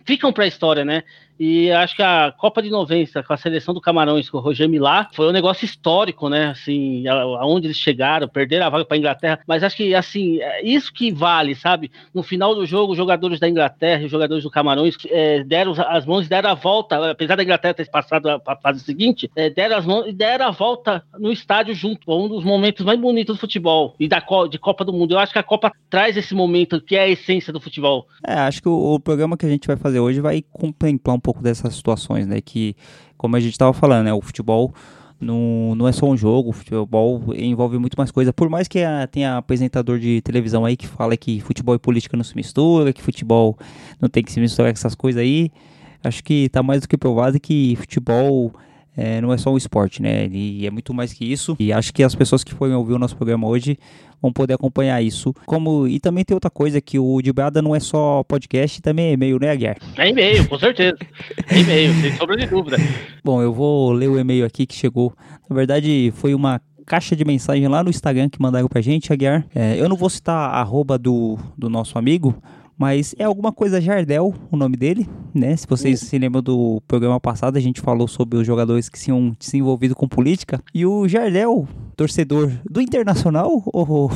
ficam 0.04 0.34
para 0.34 0.46
a 0.46 0.48
história, 0.48 0.84
né? 0.84 1.04
E 1.39 1.71
acho 1.71 1.95
que 1.95 2.03
a 2.03 2.33
Copa 2.38 2.62
de 2.62 2.69
90, 2.69 3.24
com 3.24 3.33
a 3.33 3.38
seleção 3.38 3.74
do 3.74 3.80
Camarões, 3.80 4.30
com 4.30 4.38
o 4.38 4.41
Roger 4.41 4.68
Milá, 4.68 5.07
foi 5.13 5.30
um 5.30 5.31
negócio 5.31 5.63
histórico, 5.63 6.27
né? 6.27 6.47
Assim, 6.47 7.07
aonde 7.07 7.68
eles 7.68 7.77
chegaram, 7.77 8.27
perderam 8.27 8.65
a 8.65 8.69
vaga 8.69 8.83
para 8.83 8.97
a 8.97 8.97
Inglaterra. 8.97 9.39
Mas 9.47 9.63
acho 9.63 9.77
que, 9.77 9.95
assim, 9.95 10.41
é 10.41 10.65
isso 10.65 10.91
que 10.91 11.13
vale, 11.13 11.56
sabe? 11.56 11.89
No 12.13 12.21
final 12.21 12.53
do 12.53 12.65
jogo, 12.65 12.91
os 12.91 12.97
jogadores 12.97 13.39
da 13.39 13.47
Inglaterra 13.47 14.01
e 14.01 14.06
os 14.06 14.12
jogadores 14.12 14.44
do 14.44 14.51
Camarões 14.51 14.97
é, 15.07 15.41
deram 15.45 15.74
as 15.88 16.06
mãos 16.06 16.25
e 16.25 16.30
deram 16.30 16.50
a 16.50 16.56
volta, 16.56 17.12
apesar 17.12 17.38
da 17.38 17.44
Inglaterra 17.44 17.74
ter 17.74 17.89
passado 17.89 18.27
a 18.30 18.56
fase 18.57 18.81
seguinte, 18.81 19.31
é, 19.33 19.50
deram 19.50 19.77
as 19.77 19.86
mãos 19.86 20.07
e 20.07 20.12
deram 20.12 20.47
a 20.47 20.51
volta 20.51 21.01
no 21.18 21.31
estádio 21.31 21.74
junto. 21.74 22.12
Um 22.12 22.27
dos 22.27 22.44
momentos 22.44 22.86
mais 22.86 23.00
bonitos 23.00 23.38
do 23.38 23.39
futebol 23.39 23.95
e 23.97 24.09
da 24.09 24.19
de 24.50 24.59
Copa 24.59 24.83
do 24.83 24.91
Mundo. 24.91 25.13
Eu 25.13 25.19
acho 25.19 25.31
que 25.31 25.39
a 25.39 25.44
Copa 25.44 25.71
traz 25.89 26.18
esse 26.18 26.36
momento 26.36 26.81
que 26.81 26.97
é 26.97 27.03
a 27.03 27.07
essência 27.07 27.53
do 27.53 27.62
futebol. 27.62 28.06
É, 28.27 28.33
acho 28.33 28.62
que 28.62 28.68
o, 28.68 28.95
o 28.95 29.00
programa 29.00 29.38
que 29.38 29.45
a 29.45 29.50
gente 29.50 29.65
vai 29.65 29.77
fazer 29.77 30.00
hoje 30.00 30.19
vai 30.19 30.44
contemplar 30.51 31.15
um 31.15 31.19
pouco 31.19 31.29
pouco 31.30 31.44
dessas 31.44 31.76
situações, 31.76 32.26
né? 32.26 32.42
Que, 32.42 32.76
como 33.16 33.36
a 33.36 33.40
gente 33.40 33.52
estava 33.52 33.72
falando, 33.72 34.06
né? 34.06 34.14
O 34.14 34.22
futebol 34.22 34.74
não, 35.22 35.76
não 35.76 35.88
é 35.88 35.92
só 35.92 36.08
um 36.08 36.18
jogo, 36.18 36.50
o 36.50 36.54
futebol 36.54 37.24
envolve 37.36 37.78
muito 37.78 37.96
mais 37.96 38.10
coisa. 38.10 38.34
Por 38.34 38.50
mais 38.50 38.68
que 38.68 38.80
a, 38.80 39.06
tenha 39.06 39.38
apresentador 39.38 40.00
de 40.00 40.22
televisão 40.22 40.66
aí 40.66 40.76
que 40.76 40.88
fala 40.88 41.16
que 41.16 41.40
futebol 41.42 41.76
e 41.76 41.80
política 41.80 42.18
não 42.18 42.24
se 42.24 42.36
mistura, 42.36 42.92
que 42.92 43.02
futebol 43.02 43.58
não 44.02 44.10
tem 44.10 44.24
que 44.24 44.31
se 44.31 44.40
misturar 44.40 44.72
com 44.72 44.78
essas 44.78 44.96
coisas 44.96 45.22
aí, 45.22 45.52
acho 46.04 46.24
que 46.24 46.46
está 46.46 46.64
mais 46.64 46.81
do 46.81 46.88
que 46.88 46.98
provado 46.98 47.40
que 47.40 47.75
futebol 47.75 48.52
é, 48.95 49.21
não 49.21 49.31
é 49.31 49.38
só 49.38 49.51
um 49.51 49.57
esporte, 49.57 50.01
né? 50.01 50.27
E 50.27 50.65
é 50.65 50.71
muito 50.71 50.94
mais 50.94 51.13
que 51.13 51.25
isso. 51.25 51.56
E 51.59 51.71
acho 51.71 51.94
que 51.94 52.03
as 52.03 52.15
pessoas 52.15 52.44
que 52.44 52.53
forem 52.53 52.75
ouvir 52.75 52.94
o 52.94 53.00
nosso 53.00 53.15
programa 53.15 53.47
hoje 53.47 53.77
vão 54.21 54.31
poder 54.31 54.53
acompanhar 54.53 55.01
isso. 55.01 55.33
Como 55.45 55.88
e 55.88 56.00
também 56.00 56.25
tem 56.25 56.36
outra 56.36 56.50
coisa 56.50 56.81
que 56.81 57.00
o 57.00 57.21
Dibrada 57.21 57.62
não 57.62 57.75
é 57.75 57.80
só 57.80 58.24
podcast, 58.24 58.81
também 58.81 59.07
é 59.07 59.12
e-mail, 59.13 59.39
né, 59.39 59.51
Aguiar? 59.51 59.77
É 59.97 60.09
e-mail, 60.09 60.47
com 60.47 60.59
certeza. 60.59 60.97
É 61.50 61.59
e-mail, 61.59 61.94
sem 62.01 62.12
sombra 62.13 62.36
de 62.36 62.46
dúvida. 62.46 62.77
Bom, 63.24 63.41
eu 63.41 63.53
vou 63.53 63.91
ler 63.91 64.10
o 64.10 64.19
e-mail 64.19 64.46
aqui 64.46 64.65
que 64.65 64.75
chegou. 64.75 65.13
Na 65.50 65.55
verdade, 65.55 66.12
foi 66.15 66.34
uma 66.34 66.62
caixa 66.86 67.15
de 67.15 67.24
mensagem 67.24 67.67
lá 67.67 67.84
no 67.84 67.89
Instagram 67.89 68.29
que 68.29 68.41
mandaram 68.41 68.67
pra 68.67 68.81
gente, 68.81 69.13
Aguiar. 69.13 69.46
É, 69.53 69.79
eu 69.79 69.88
não 69.88 69.96
vou 69.96 70.10
citar 70.10 70.50
a 70.50 70.60
arroba 70.60 70.98
do, 70.98 71.38
do 71.58 71.69
nosso 71.69 71.98
amigo, 71.98 72.36
mas 72.79 73.13
é 73.19 73.25
alguma 73.25 73.51
coisa 73.51 73.81
Jardel, 73.81 74.33
o 74.50 74.55
nome 74.55 74.77
dele, 74.77 75.05
né? 75.33 75.53
Se 75.57 75.67
vocês 75.67 76.00
se 76.00 76.17
lembram 76.17 76.41
do 76.41 76.81
programa 76.88 77.19
passado, 77.19 77.57
a 77.57 77.59
gente 77.59 77.81
falou 77.81 78.07
sobre 78.07 78.38
os 78.38 78.48
jogadores 78.48 78.88
que 78.88 78.98
tinham 78.98 79.36
se 79.38 79.57
envolvido 79.57 79.93
com 79.93 80.07
política. 80.07 80.62
E 80.74 80.86
o 80.86 81.05
Jardel, 81.05 81.67
torcedor 81.98 82.50
do 82.63 82.79
Internacional, 82.79 83.62
o, 83.67 84.09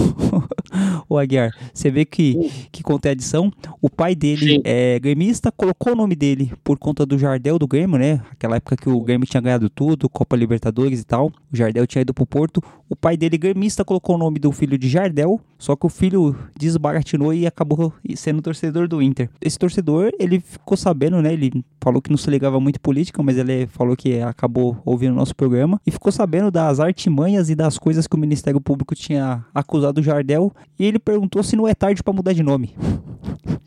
o 1.08 1.18
Aguiar, 1.18 1.52
você 1.74 1.90
vê 1.90 2.06
que, 2.06 2.52
que 2.72 2.84
conta 2.84 3.10
a 3.10 3.12
adição. 3.12 3.52
O 3.82 3.90
pai 3.90 4.16
dele 4.16 4.56
Sim. 4.56 4.62
é 4.64 5.00
gremista, 5.00 5.52
colocou 5.52 5.94
o 5.94 5.96
nome 5.96 6.16
dele 6.16 6.52
por 6.64 6.78
conta 6.78 7.06
do 7.06 7.18
Jardel 7.18 7.60
do 7.60 7.68
Grêmio, 7.68 7.98
né? 7.98 8.22
Aquela 8.32 8.58
época 8.58 8.78
que 8.78 8.90
o 8.90 9.00
Grêmio 9.02 9.28
tinha 9.28 9.42
ganhado 9.42 9.70
tudo, 9.70 10.10
Copa 10.10 10.36
Libertadores 10.36 11.02
e 11.02 11.06
tal. 11.06 11.28
O 11.52 11.56
Jardel 11.56 11.86
tinha 11.88 12.02
ido 12.02 12.14
pro 12.14 12.26
Porto. 12.26 12.62
O 12.90 12.96
pai 12.96 13.18
dele, 13.18 13.38
gremista, 13.38 13.84
colocou 13.84 14.16
o 14.16 14.20
nome 14.20 14.40
do 14.40 14.52
filho 14.52 14.78
de 14.78 14.88
Jardel, 14.88 15.40
só 15.58 15.76
que 15.76 15.86
o 15.86 15.90
filho 15.90 16.36
desbaratinou 16.58 17.34
e 17.34 17.48
acabou 17.48 17.94
sendo 18.16 18.42
torcedor 18.42 18.88
do 18.88 19.02
Inter. 19.02 19.30
Esse 19.42 19.58
torcedor, 19.58 20.12
ele 20.20 20.40
ficou 20.40 20.78
sabendo, 20.78 21.22
né? 21.22 21.34
Ele 21.34 21.64
falou 21.82 22.02
que 22.02 22.10
não 22.10 22.18
se 22.18 22.30
ligava 22.30 22.60
muito 22.60 22.80
política, 22.80 23.24
mas 23.24 23.38
ele 23.38 23.68
falou 23.68 23.96
que 23.96 24.22
acabou 24.22 24.78
ouvindo 24.86 25.12
o 25.14 25.16
nosso 25.16 25.36
programa 25.36 25.82
e 25.86 25.92
ficou 25.92 26.12
sabendo 26.12 26.52
das 26.52 26.80
artimanhas 26.80 27.50
e 27.50 27.56
das 27.56 27.78
coisas 27.78 28.06
que 28.06 28.16
o 28.16 28.20
Ministério 28.20 28.62
Público 28.62 28.94
tinha 28.94 29.44
acusado 29.54 30.00
o 30.00 30.04
Jardel 30.04 30.54
e 30.78 30.86
ele 30.86 31.00
perguntou 31.00 31.44
se 31.44 31.56
não 31.56 31.68
é 31.68 31.74
tarde 31.74 32.04
para 32.04 32.14
mudar 32.14 32.34
de 32.34 32.44
nome. 32.44 32.76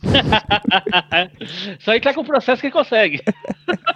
Só 1.81 1.95
entrar 1.95 2.15
com 2.15 2.21
o 2.21 2.25
processo 2.25 2.63
que 2.63 2.71
consegue. 2.71 3.23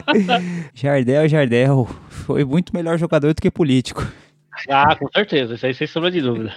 Jardel, 0.75 1.29
Jardel, 1.29 1.89
foi 2.09 2.45
muito 2.45 2.75
melhor 2.75 2.99
jogador 2.99 3.35
do 3.35 3.41
que 3.41 3.51
político. 3.51 4.07
Ah, 4.69 4.95
com 4.95 5.09
certeza, 5.11 5.55
isso 5.55 5.65
aí 5.65 5.73
sem 5.73 5.87
sombra 5.87 6.11
de 6.11 6.21
dúvida. 6.21 6.53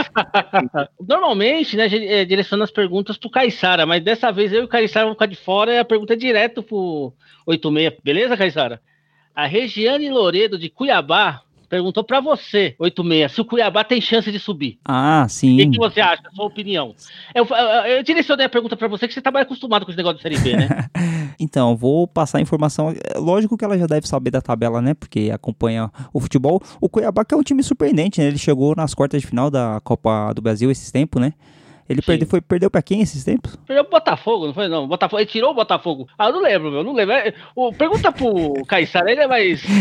Normalmente, 1.00 1.76
né, 1.76 1.86
é, 1.86 2.24
direciona 2.24 2.64
as 2.64 2.70
perguntas 2.70 3.16
pro 3.16 3.30
Caissara, 3.30 3.86
mas 3.86 4.02
dessa 4.02 4.30
vez 4.30 4.52
eu 4.52 4.62
e 4.62 4.64
o 4.64 4.68
Caissara 4.68 5.06
vamos 5.06 5.16
ficar 5.16 5.26
de 5.26 5.36
fora 5.36 5.72
e 5.72 5.78
a 5.78 5.84
pergunta 5.84 6.12
é 6.12 6.16
direto 6.16 6.62
pro 6.62 7.14
86. 7.46 8.00
Beleza, 8.02 8.36
Caissara? 8.36 8.80
A 9.34 9.46
Regiane 9.46 10.10
Loredo 10.10 10.58
de 10.58 10.68
Cuiabá 10.68 11.42
perguntou 11.70 12.02
para 12.02 12.20
você, 12.20 12.74
86, 12.80 13.32
se 13.32 13.40
o 13.40 13.44
Cuiabá 13.44 13.84
tem 13.84 14.00
chance 14.00 14.30
de 14.30 14.40
subir. 14.40 14.78
Ah, 14.84 15.24
sim. 15.28 15.54
O 15.54 15.58
que, 15.58 15.70
que 15.70 15.78
você 15.78 16.00
acha? 16.00 16.22
Sua 16.34 16.44
opinião. 16.44 16.96
Eu, 17.32 17.46
eu, 17.46 17.56
eu 17.96 18.02
direcionei 18.02 18.44
a 18.44 18.48
pergunta 18.48 18.76
para 18.76 18.88
você 18.88 19.06
que 19.06 19.14
você 19.14 19.22
tá 19.22 19.30
mais 19.30 19.46
acostumado 19.46 19.84
com 19.84 19.92
esse 19.92 19.96
negócio 19.96 20.16
de 20.16 20.22
Série 20.22 20.38
B, 20.38 20.56
né? 20.56 20.68
então, 21.38 21.76
vou 21.76 22.08
passar 22.08 22.38
a 22.38 22.40
informação. 22.40 22.92
Lógico 23.14 23.56
que 23.56 23.64
ela 23.64 23.78
já 23.78 23.86
deve 23.86 24.08
saber 24.08 24.32
da 24.32 24.42
tabela, 24.42 24.82
né? 24.82 24.94
Porque 24.94 25.30
acompanha 25.32 25.92
o 26.12 26.18
futebol. 26.18 26.60
O 26.80 26.88
Cuiabá 26.88 27.24
que 27.24 27.32
é 27.32 27.36
um 27.36 27.42
time 27.42 27.62
surpreendente, 27.62 28.20
né? 28.20 28.26
Ele 28.26 28.38
chegou 28.38 28.74
nas 28.74 28.92
quartas 28.92 29.20
de 29.20 29.26
final 29.28 29.48
da 29.48 29.80
Copa 29.84 30.32
do 30.34 30.42
Brasil 30.42 30.72
esses 30.72 30.90
tempos, 30.90 31.22
né? 31.22 31.32
Ele 31.90 32.00
perdeu, 32.00 32.28
foi, 32.28 32.40
perdeu 32.40 32.70
pra 32.70 32.82
quem 32.82 33.00
esses 33.00 33.24
tempos? 33.24 33.56
Perdeu 33.66 33.84
pro 33.84 33.98
Botafogo, 33.98 34.46
não 34.46 34.54
foi? 34.54 34.68
Não, 34.68 34.86
Botafogo, 34.86 35.20
ele 35.20 35.28
tirou 35.28 35.50
o 35.50 35.54
Botafogo. 35.54 36.06
Ah, 36.16 36.26
eu 36.28 36.34
não 36.34 36.40
lembro, 36.40 36.70
meu, 36.70 36.84
não 36.84 36.92
lembro. 36.92 37.12
É, 37.16 37.34
o, 37.56 37.72
pergunta 37.72 38.12
pro 38.12 38.54
Caissara, 38.64 39.10
ele 39.10 39.22
é 39.22 39.26
mais. 39.26 39.60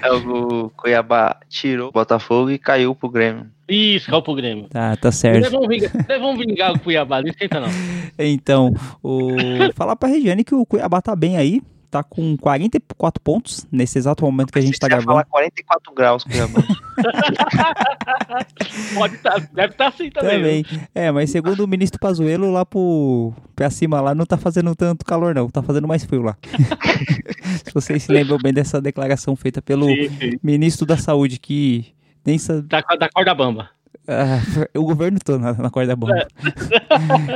É, 0.00 0.12
o 0.12 0.70
Cuiabá 0.76 1.40
tirou 1.48 1.88
o 1.88 1.92
Botafogo 1.92 2.52
e 2.52 2.58
caiu 2.58 2.94
pro 2.94 3.10
Grêmio. 3.10 3.50
Isso, 3.68 4.08
caiu 4.08 4.22
pro 4.22 4.34
Grêmio. 4.36 4.68
Tá, 4.68 4.96
tá 4.96 5.10
certo. 5.10 5.38
Eles 5.38 5.50
vão 5.50 5.66
vingar, 5.66 5.90
eles 6.08 6.20
vão 6.20 6.36
vingar 6.36 6.72
o 6.72 6.78
Cuiabá, 6.78 7.20
não 7.20 7.28
esquenta 7.28 7.60
não. 7.60 7.68
Então, 8.16 8.72
o... 9.02 9.36
falar 9.74 9.96
pra 9.96 10.08
Regiane 10.08 10.44
que 10.44 10.54
o 10.54 10.64
Cuiabá 10.64 11.02
tá 11.02 11.16
bem 11.16 11.36
aí. 11.36 11.60
Tá 11.90 12.02
com 12.02 12.36
44 12.36 13.20
pontos 13.22 13.66
nesse 13.72 13.96
exato 13.96 14.22
momento 14.22 14.52
que 14.52 14.58
a 14.58 14.62
gente 14.62 14.78
tá 14.78 14.86
ia 14.86 14.90
gravando. 14.90 15.06
falar 15.06 15.24
44 15.24 15.94
graus. 15.94 16.22
Pode 18.94 19.14
estar, 19.14 19.40
deve 19.52 19.72
estar 19.72 19.88
assim 19.88 20.10
também. 20.10 20.64
Também. 20.64 20.88
É, 20.94 21.10
mas 21.10 21.30
segundo 21.30 21.64
o 21.64 21.68
ministro 21.68 21.98
Pazuello, 21.98 22.50
lá 22.50 22.66
pro, 22.66 23.32
pra 23.56 23.70
cima 23.70 24.00
lá 24.00 24.14
não 24.14 24.26
tá 24.26 24.36
fazendo 24.36 24.74
tanto 24.74 25.04
calor, 25.04 25.34
não. 25.34 25.48
Tá 25.48 25.62
fazendo 25.62 25.88
mais 25.88 26.04
frio 26.04 26.22
lá. 26.22 26.36
Se 27.64 27.72
vocês 27.72 28.02
se 28.02 28.12
lembram 28.12 28.36
bem 28.36 28.52
dessa 28.52 28.82
declaração 28.82 29.34
feita 29.34 29.62
pelo 29.62 29.86
Sim, 29.86 30.10
sim. 30.20 30.38
ministro 30.42 30.84
da 30.84 30.98
Saúde, 30.98 31.38
que 31.38 31.86
nem 32.24 32.36
sa... 32.36 32.60
Da, 32.60 32.80
da 32.80 33.08
corda 33.08 33.34
bamba. 33.34 33.70
Ah, 34.06 34.40
o 34.76 34.84
governo 34.84 35.18
todo 35.18 35.38
na, 35.38 35.54
na 35.54 35.70
corda 35.70 35.96
bamba. 35.96 36.28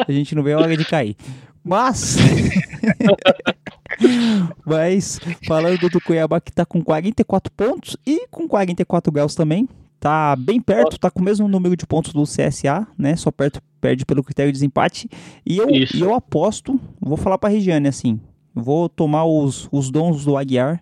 a 0.06 0.12
gente 0.12 0.34
não 0.34 0.42
vê 0.42 0.52
a 0.52 0.58
hora 0.58 0.76
de 0.76 0.84
cair. 0.84 1.16
Mas. 1.64 2.16
Mas, 4.64 5.20
falando 5.46 5.88
do 5.88 6.00
Cuiabá 6.00 6.40
que 6.40 6.52
tá 6.52 6.64
com 6.64 6.82
44 6.82 7.52
pontos 7.52 7.96
e 8.06 8.26
com 8.28 8.48
44 8.48 9.12
graus 9.12 9.34
também. 9.34 9.68
Tá 10.00 10.34
bem 10.34 10.60
perto, 10.60 10.98
tá 10.98 11.08
com 11.10 11.20
o 11.20 11.24
mesmo 11.24 11.46
número 11.46 11.76
de 11.76 11.86
pontos 11.86 12.12
do 12.12 12.24
CSA, 12.24 12.86
né? 12.98 13.14
Só 13.14 13.30
perto, 13.30 13.62
perde 13.80 14.04
pelo 14.04 14.24
critério 14.24 14.50
de 14.50 14.56
desempate. 14.56 15.08
E 15.46 15.58
eu, 15.58 15.70
Isso. 15.70 15.96
e 15.96 16.00
eu 16.00 16.12
aposto, 16.12 16.80
vou 17.00 17.16
falar 17.16 17.38
pra 17.38 17.48
Regiane 17.48 17.86
assim: 17.86 18.18
vou 18.52 18.88
tomar 18.88 19.24
os, 19.24 19.68
os 19.70 19.92
dons 19.92 20.24
do 20.24 20.36
Aguiar, 20.36 20.80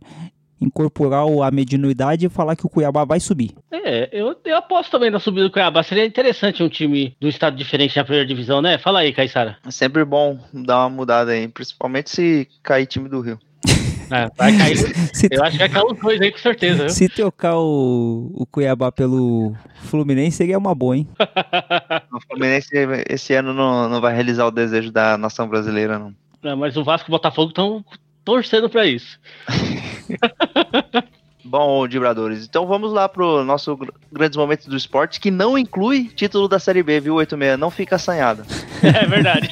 incorporar 0.60 1.24
a 1.42 1.50
mediunidade 1.50 2.26
e 2.26 2.28
falar 2.28 2.54
que 2.54 2.66
o 2.66 2.68
Cuiabá 2.68 3.04
vai 3.04 3.18
subir. 3.18 3.52
É, 3.72 4.08
eu, 4.12 4.36
eu 4.44 4.56
aposto 4.56 4.90
também 4.90 5.10
na 5.10 5.18
subida 5.18 5.46
do 5.46 5.52
Cuiabá. 5.52 5.82
Seria 5.82 6.04
interessante 6.04 6.62
um 6.62 6.68
time 6.68 7.16
do 7.20 7.28
estado 7.28 7.56
diferente 7.56 7.96
na 7.96 8.04
primeira 8.04 8.26
divisão, 8.26 8.60
né? 8.60 8.78
Fala 8.78 9.00
aí, 9.00 9.12
Caissara. 9.12 9.56
É 9.66 9.70
sempre 9.70 10.04
bom 10.04 10.38
dar 10.52 10.80
uma 10.80 10.90
mudada 10.90 11.32
aí, 11.32 11.48
principalmente 11.48 12.10
se 12.10 12.48
cair 12.62 12.86
time 12.86 13.08
do 13.08 13.20
Rio. 13.20 13.38
É, 14.12 14.28
vai 14.36 14.56
cair. 14.56 14.76
Se, 15.14 15.28
Eu 15.30 15.44
acho 15.44 15.52
que 15.52 15.58
vai 15.58 15.68
cair 15.68 15.84
os 15.84 15.96
dois 15.96 16.20
aí 16.20 16.32
com 16.32 16.38
certeza, 16.38 16.78
viu? 16.78 16.90
se 16.90 17.08
trocar 17.08 17.56
o, 17.56 18.32
o 18.34 18.44
Cuiabá 18.44 18.90
pelo 18.90 19.54
Fluminense, 19.84 20.38
seria 20.38 20.58
uma 20.58 20.74
boa, 20.74 20.96
hein? 20.96 21.06
O 22.12 22.20
Fluminense 22.26 22.68
esse 23.08 23.34
ano 23.34 23.54
não, 23.54 23.88
não 23.88 24.00
vai 24.00 24.12
realizar 24.12 24.46
o 24.46 24.50
desejo 24.50 24.90
da 24.90 25.16
nação 25.16 25.48
brasileira, 25.48 25.96
não. 25.96 26.12
Não, 26.42 26.56
mas 26.56 26.76
o 26.76 26.82
Vasco 26.82 27.08
e 27.08 27.10
o 27.10 27.16
Botafogo 27.16 27.50
estão 27.50 27.84
torcendo 28.24 28.68
pra 28.68 28.86
isso. 28.86 29.18
Bom, 31.42 31.88
Dibradores, 31.88 32.44
então 32.46 32.66
vamos 32.66 32.92
lá 32.92 33.08
pro 33.08 33.42
nosso 33.44 33.74
gr- 33.76 33.90
grandes 34.12 34.36
momentos 34.36 34.66
do 34.66 34.76
esporte, 34.76 35.18
que 35.18 35.30
não 35.30 35.56
inclui 35.58 36.04
título 36.14 36.46
da 36.46 36.58
Série 36.58 36.82
B, 36.82 37.00
viu, 37.00 37.14
86? 37.14 37.58
Não 37.58 37.70
fica 37.70 37.96
assanhado. 37.96 38.44
É 38.82 39.06
verdade. 39.06 39.50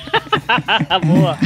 Boa. 1.07 1.37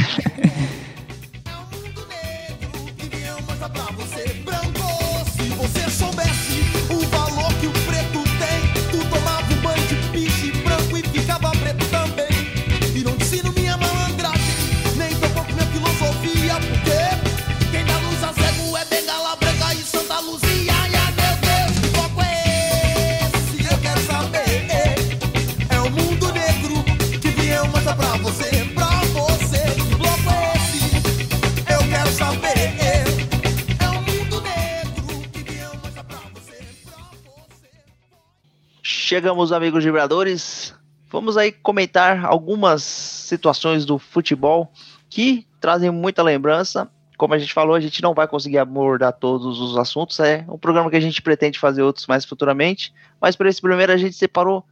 Chegamos, 39.13 39.51
amigos 39.51 39.83
vibradores. 39.83 40.73
Vamos 41.11 41.37
aí 41.37 41.51
comentar 41.51 42.25
algumas 42.25 42.81
situações 42.81 43.85
do 43.85 43.99
futebol 43.99 44.71
que 45.07 45.45
trazem 45.61 45.91
muita 45.91 46.23
lembrança. 46.23 46.89
Como 47.15 47.31
a 47.35 47.37
gente 47.37 47.53
falou, 47.53 47.75
a 47.75 47.79
gente 47.79 48.01
não 48.01 48.15
vai 48.15 48.27
conseguir 48.27 48.57
abordar 48.57 49.13
todos 49.13 49.59
os 49.59 49.77
assuntos. 49.77 50.19
É 50.19 50.43
um 50.49 50.57
programa 50.57 50.89
que 50.89 50.95
a 50.95 50.99
gente 50.99 51.21
pretende 51.21 51.59
fazer 51.59 51.83
outros 51.83 52.07
mais 52.07 52.25
futuramente. 52.25 52.91
Mas 53.21 53.35
para 53.35 53.47
esse 53.47 53.61
primeiro 53.61 53.91
a 53.91 53.97
gente 53.97 54.15
separou 54.15 54.65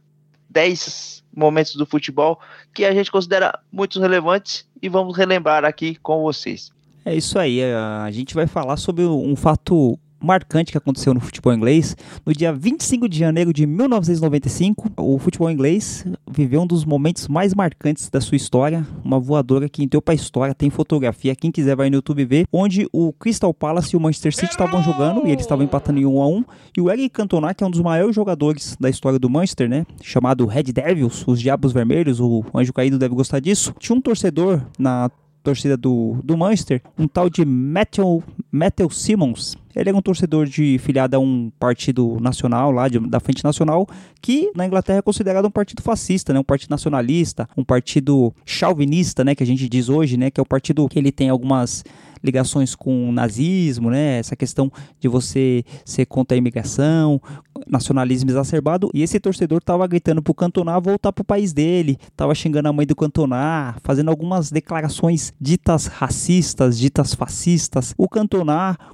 10 0.50 1.22
momentos 1.32 1.76
do 1.76 1.86
futebol 1.86 2.40
que 2.74 2.84
a 2.84 2.92
gente 2.92 3.12
considera 3.12 3.56
muito 3.70 4.00
relevantes 4.00 4.66
e 4.82 4.88
vamos 4.88 5.16
relembrar 5.16 5.64
aqui 5.64 5.94
com 6.02 6.20
vocês. 6.20 6.72
É 7.04 7.14
isso 7.14 7.38
aí, 7.38 7.62
a 7.62 8.10
gente 8.10 8.34
vai 8.34 8.48
falar 8.48 8.76
sobre 8.76 9.04
um 9.04 9.36
fato 9.36 9.96
marcante 10.22 10.72
que 10.72 10.78
aconteceu 10.78 11.12
no 11.12 11.20
futebol 11.20 11.52
inglês. 11.52 11.96
No 12.24 12.32
dia 12.32 12.52
25 12.52 13.08
de 13.08 13.18
janeiro 13.18 13.52
de 13.52 13.66
1995, 13.66 14.90
o 14.96 15.18
futebol 15.18 15.50
inglês 15.50 16.06
viveu 16.30 16.62
um 16.62 16.66
dos 16.66 16.84
momentos 16.84 17.28
mais 17.28 17.54
marcantes 17.54 18.08
da 18.08 18.20
sua 18.20 18.36
história, 18.36 18.86
uma 19.04 19.18
voadora 19.18 19.68
que 19.68 19.82
entrou 19.82 20.00
para 20.00 20.14
a 20.14 20.14
história, 20.14 20.54
tem 20.54 20.70
fotografia, 20.70 21.34
quem 21.34 21.50
quiser 21.50 21.76
vai 21.76 21.90
no 21.90 21.96
YouTube 21.96 22.24
ver, 22.24 22.46
onde 22.52 22.86
o 22.92 23.12
Crystal 23.12 23.52
Palace 23.52 23.94
e 23.94 23.96
o 23.96 24.00
Manchester 24.00 24.34
City 24.34 24.52
estavam 24.52 24.82
jogando 24.82 25.26
e 25.26 25.30
eles 25.30 25.42
estavam 25.42 25.64
empatando 25.64 25.98
em 25.98 26.06
1 26.06 26.22
a 26.22 26.26
1, 26.26 26.44
e 26.76 26.80
o 26.80 26.90
Eric 26.90 27.10
Cantona, 27.10 27.54
que 27.54 27.64
é 27.64 27.66
um 27.66 27.70
dos 27.70 27.80
maiores 27.80 28.14
jogadores 28.14 28.76
da 28.80 28.88
história 28.88 29.18
do 29.18 29.28
Manchester, 29.28 29.68
né, 29.68 29.86
chamado 30.02 30.46
Red 30.46 30.64
Devils, 30.64 31.24
os 31.26 31.40
Diabos 31.40 31.72
Vermelhos, 31.72 32.20
o 32.20 32.44
Anjo 32.54 32.72
Caído 32.72 32.98
deve 32.98 33.14
gostar 33.14 33.40
disso. 33.40 33.74
Tinha 33.78 33.96
um 33.96 34.00
torcedor 34.00 34.62
na 34.78 35.10
torcida 35.42 35.76
do, 35.76 36.16
do 36.22 36.36
Manchester, 36.36 36.80
um 36.98 37.08
tal 37.08 37.28
de 37.28 37.44
Matthew, 37.44 38.22
Matthew 38.52 38.90
Simmons. 38.90 39.56
Ele 39.74 39.88
era 39.88 39.96
um 39.96 40.02
torcedor 40.02 40.46
de 40.46 40.78
filiado 40.78 41.16
a 41.16 41.18
um 41.18 41.50
partido 41.58 42.18
nacional 42.20 42.70
lá, 42.70 42.86
de- 42.86 42.98
da 42.98 43.18
Frente 43.18 43.42
Nacional, 43.42 43.88
que 44.20 44.52
na 44.54 44.66
Inglaterra 44.66 44.98
é 44.98 45.02
considerado 45.02 45.46
um 45.46 45.50
partido 45.50 45.82
fascista, 45.82 46.32
né? 46.34 46.38
Um 46.38 46.44
partido 46.44 46.70
nacionalista, 46.70 47.48
um 47.56 47.64
partido 47.64 48.34
chauvinista, 48.44 49.24
né? 49.24 49.34
Que 49.34 49.42
a 49.42 49.46
gente 49.46 49.66
diz 49.68 49.88
hoje, 49.88 50.18
né? 50.18 50.30
Que 50.30 50.38
é 50.38 50.42
o 50.42 50.46
partido 50.46 50.86
que 50.88 50.98
ele 50.98 51.10
tem 51.10 51.30
algumas 51.30 51.82
ligações 52.24 52.74
com 52.74 53.08
o 53.08 53.12
nazismo, 53.12 53.90
né? 53.90 54.18
Essa 54.18 54.36
questão 54.36 54.70
de 55.00 55.08
você 55.08 55.64
ser 55.84 56.06
contra 56.06 56.36
a 56.36 56.38
imigração, 56.38 57.20
nacionalismo 57.66 58.30
exacerbado. 58.30 58.90
E 58.94 59.02
esse 59.02 59.18
torcedor 59.18 59.62
tava 59.62 59.86
gritando 59.86 60.22
pro 60.22 60.34
Cantona 60.34 60.78
voltar 60.78 61.12
pro 61.12 61.24
país 61.24 61.52
dele, 61.52 61.98
tava 62.16 62.34
xingando 62.34 62.68
a 62.68 62.72
mãe 62.72 62.86
do 62.86 62.94
Cantona, 62.94 63.74
fazendo 63.82 64.08
algumas 64.08 64.50
declarações 64.52 65.32
ditas 65.40 65.86
racistas, 65.86 66.78
ditas 66.78 67.14
fascistas. 67.14 67.94
O 67.98 68.08
Cantona, 68.08 68.41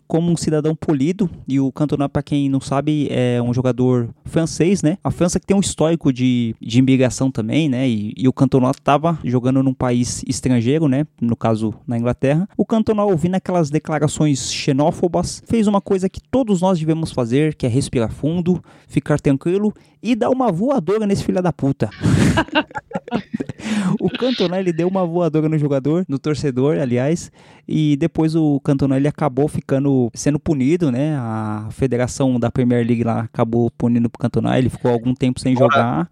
como 0.06 0.30
um 0.30 0.36
cidadão 0.36 0.74
polido, 0.74 1.28
e 1.46 1.60
o 1.60 1.70
Cantona, 1.70 2.08
para 2.08 2.22
quem 2.22 2.48
não 2.48 2.60
sabe, 2.60 3.08
é 3.10 3.40
um 3.42 3.52
jogador 3.52 4.08
francês, 4.24 4.82
né? 4.82 4.98
A 5.02 5.10
França 5.10 5.38
que 5.38 5.46
tem 5.46 5.56
um 5.56 5.60
histórico 5.60 6.12
de, 6.12 6.54
de 6.60 6.78
imigração 6.78 7.30
também, 7.30 7.68
né? 7.68 7.88
E, 7.88 8.14
e 8.16 8.28
o 8.28 8.32
Cantona 8.32 8.72
tava 8.72 9.18
jogando 9.24 9.62
num 9.62 9.74
país 9.74 10.22
estrangeiro, 10.26 10.88
né? 10.88 11.06
No 11.20 11.36
caso, 11.36 11.74
na 11.86 11.98
Inglaterra. 11.98 12.48
O 12.56 12.64
Cantona, 12.64 13.04
ouvindo 13.04 13.34
aquelas 13.34 13.70
declarações 13.70 14.52
xenófobas, 14.52 15.42
fez 15.46 15.66
uma 15.66 15.80
coisa 15.80 16.08
que 16.08 16.20
todos 16.20 16.60
nós 16.60 16.78
devemos 16.78 17.12
fazer, 17.12 17.54
que 17.54 17.66
é 17.66 17.68
respirar 17.68 18.12
fundo, 18.12 18.62
ficar 18.86 19.20
tranquilo 19.20 19.72
e 20.02 20.14
dar 20.14 20.30
uma 20.30 20.50
voadora 20.50 21.06
nesse 21.06 21.24
filho 21.24 21.42
da 21.42 21.52
puta. 21.52 21.90
o 24.00 24.08
Cantona 24.10 24.58
ele 24.58 24.72
deu 24.72 24.88
uma 24.88 25.04
voadora 25.04 25.48
no 25.48 25.58
jogador, 25.58 26.04
no 26.08 26.18
torcedor, 26.18 26.78
aliás, 26.78 27.30
e 27.66 27.96
depois 27.96 28.34
o 28.34 28.60
Cantona 28.60 28.96
ele 28.96 29.08
acabou 29.08 29.37
ficando 29.46 30.10
sendo 30.14 30.40
punido, 30.40 30.90
né? 30.90 31.16
A 31.16 31.68
federação 31.70 32.40
da 32.40 32.50
Premier 32.50 32.84
League 32.84 33.04
lá 33.04 33.20
acabou 33.20 33.70
punindo 33.70 34.08
o 34.08 34.18
Cantona, 34.18 34.58
ele 34.58 34.70
ficou 34.70 34.90
algum 34.90 35.14
tempo 35.14 35.38
sem 35.38 35.54
jogar. 35.54 36.10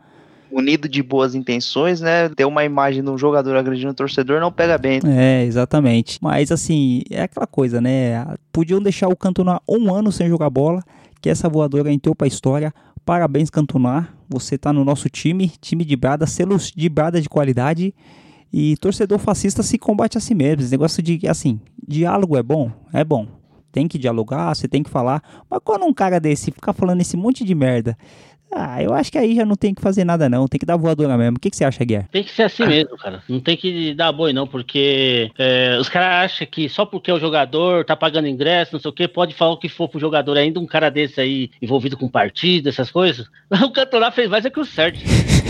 Unido 0.52 0.88
de 0.88 1.02
boas 1.02 1.35
intenções, 1.35 2.00
né? 2.00 2.28
Ter 2.28 2.45
uma 2.45 2.64
imagem 2.64 3.02
de 3.02 3.11
um 3.11 3.18
jogador 3.18 3.56
agredindo 3.56 3.90
o 3.90 3.95
torcedor 3.95 4.40
não 4.40 4.52
pega 4.52 4.78
bem. 4.78 5.00
É, 5.04 5.45
exatamente. 5.45 6.18
Mas 6.23 6.52
assim, 6.52 7.02
é 7.11 7.23
aquela 7.23 7.47
coisa, 7.47 7.80
né? 7.80 8.25
Podiam 8.52 8.80
deixar 8.80 9.09
o 9.09 9.16
Cantona 9.16 9.61
um 9.68 9.92
ano 9.92 10.12
sem 10.12 10.28
jogar 10.28 10.49
bola, 10.49 10.83
que 11.21 11.28
essa 11.28 11.49
voadora 11.49 11.92
entrou 11.92 12.14
pra 12.14 12.26
história. 12.26 12.73
Parabéns, 13.04 13.50
Cantona. 13.50 14.09
Você 14.28 14.56
tá 14.59 14.73
no 14.73 14.85
nosso 14.85 15.09
time, 15.09 15.52
time 15.61 15.85
de 15.85 15.97
brada, 15.97 16.26
selos 16.26 16.73
de 16.75 16.88
brada 16.88 17.21
de 17.21 17.28
qualidade. 17.28 17.95
E 18.52 18.76
torcedor 18.78 19.18
fascista 19.18 19.62
se 19.62 19.76
combate 19.78 20.16
a 20.16 20.20
si 20.20 20.34
mesmo. 20.34 20.62
Esse 20.62 20.70
negócio 20.70 21.02
de, 21.02 21.28
assim, 21.28 21.60
diálogo 21.86 22.36
é 22.36 22.42
bom? 22.42 22.70
É 22.92 23.04
bom. 23.04 23.26
Tem 23.70 23.86
que 23.86 23.98
dialogar, 23.98 24.54
você 24.54 24.66
tem 24.66 24.82
que 24.82 24.88
falar. 24.88 25.22
Mas 25.50 25.60
quando 25.62 25.84
um 25.84 25.92
cara 25.92 26.18
desse 26.18 26.50
ficar 26.50 26.72
falando 26.72 27.00
esse 27.02 27.16
monte 27.16 27.44
de 27.44 27.54
merda, 27.54 27.96
Ah, 28.50 28.80
eu 28.80 28.94
acho 28.94 29.10
que 29.10 29.18
aí 29.18 29.34
já 29.34 29.44
não 29.44 29.56
tem 29.56 29.74
que 29.74 29.82
fazer 29.82 30.04
nada, 30.04 30.28
não. 30.28 30.46
Tem 30.46 30.58
que 30.58 30.64
dar 30.64 30.76
voadora 30.76 31.18
mesmo. 31.18 31.36
O 31.36 31.40
que, 31.40 31.50
que 31.50 31.56
você 31.56 31.64
acha, 31.64 31.84
Guilherme? 31.84 32.08
Tem 32.10 32.22
que 32.22 32.30
ser 32.30 32.44
assim 32.44 32.64
mesmo, 32.64 32.96
cara. 32.96 33.20
Não 33.28 33.40
tem 33.40 33.56
que 33.56 33.92
dar 33.92 34.12
boi, 34.12 34.32
não, 34.32 34.46
porque 34.46 35.30
é, 35.36 35.76
os 35.80 35.88
caras 35.88 36.32
acham 36.32 36.46
que 36.46 36.68
só 36.68 36.86
porque 36.86 37.10
o 37.10 37.18
jogador 37.18 37.84
tá 37.84 37.96
pagando 37.96 38.28
ingresso, 38.28 38.72
não 38.72 38.80
sei 38.80 38.88
o 38.88 38.94
que, 38.94 39.08
pode 39.08 39.34
falar 39.34 39.50
o 39.52 39.58
que 39.58 39.68
for 39.68 39.88
pro 39.88 39.98
jogador. 40.00 40.36
Ainda 40.38 40.60
um 40.60 40.66
cara 40.66 40.88
desse 40.88 41.20
aí 41.20 41.50
envolvido 41.60 41.96
com 41.98 42.08
partido, 42.08 42.68
essas 42.68 42.90
coisas. 42.90 43.26
O 43.66 43.70
cantor 43.72 44.00
lá 44.00 44.10
fez 44.12 44.30
mais 44.30 44.44
é 44.44 44.50
que 44.50 44.60
o 44.60 44.64
certo. 44.64 45.00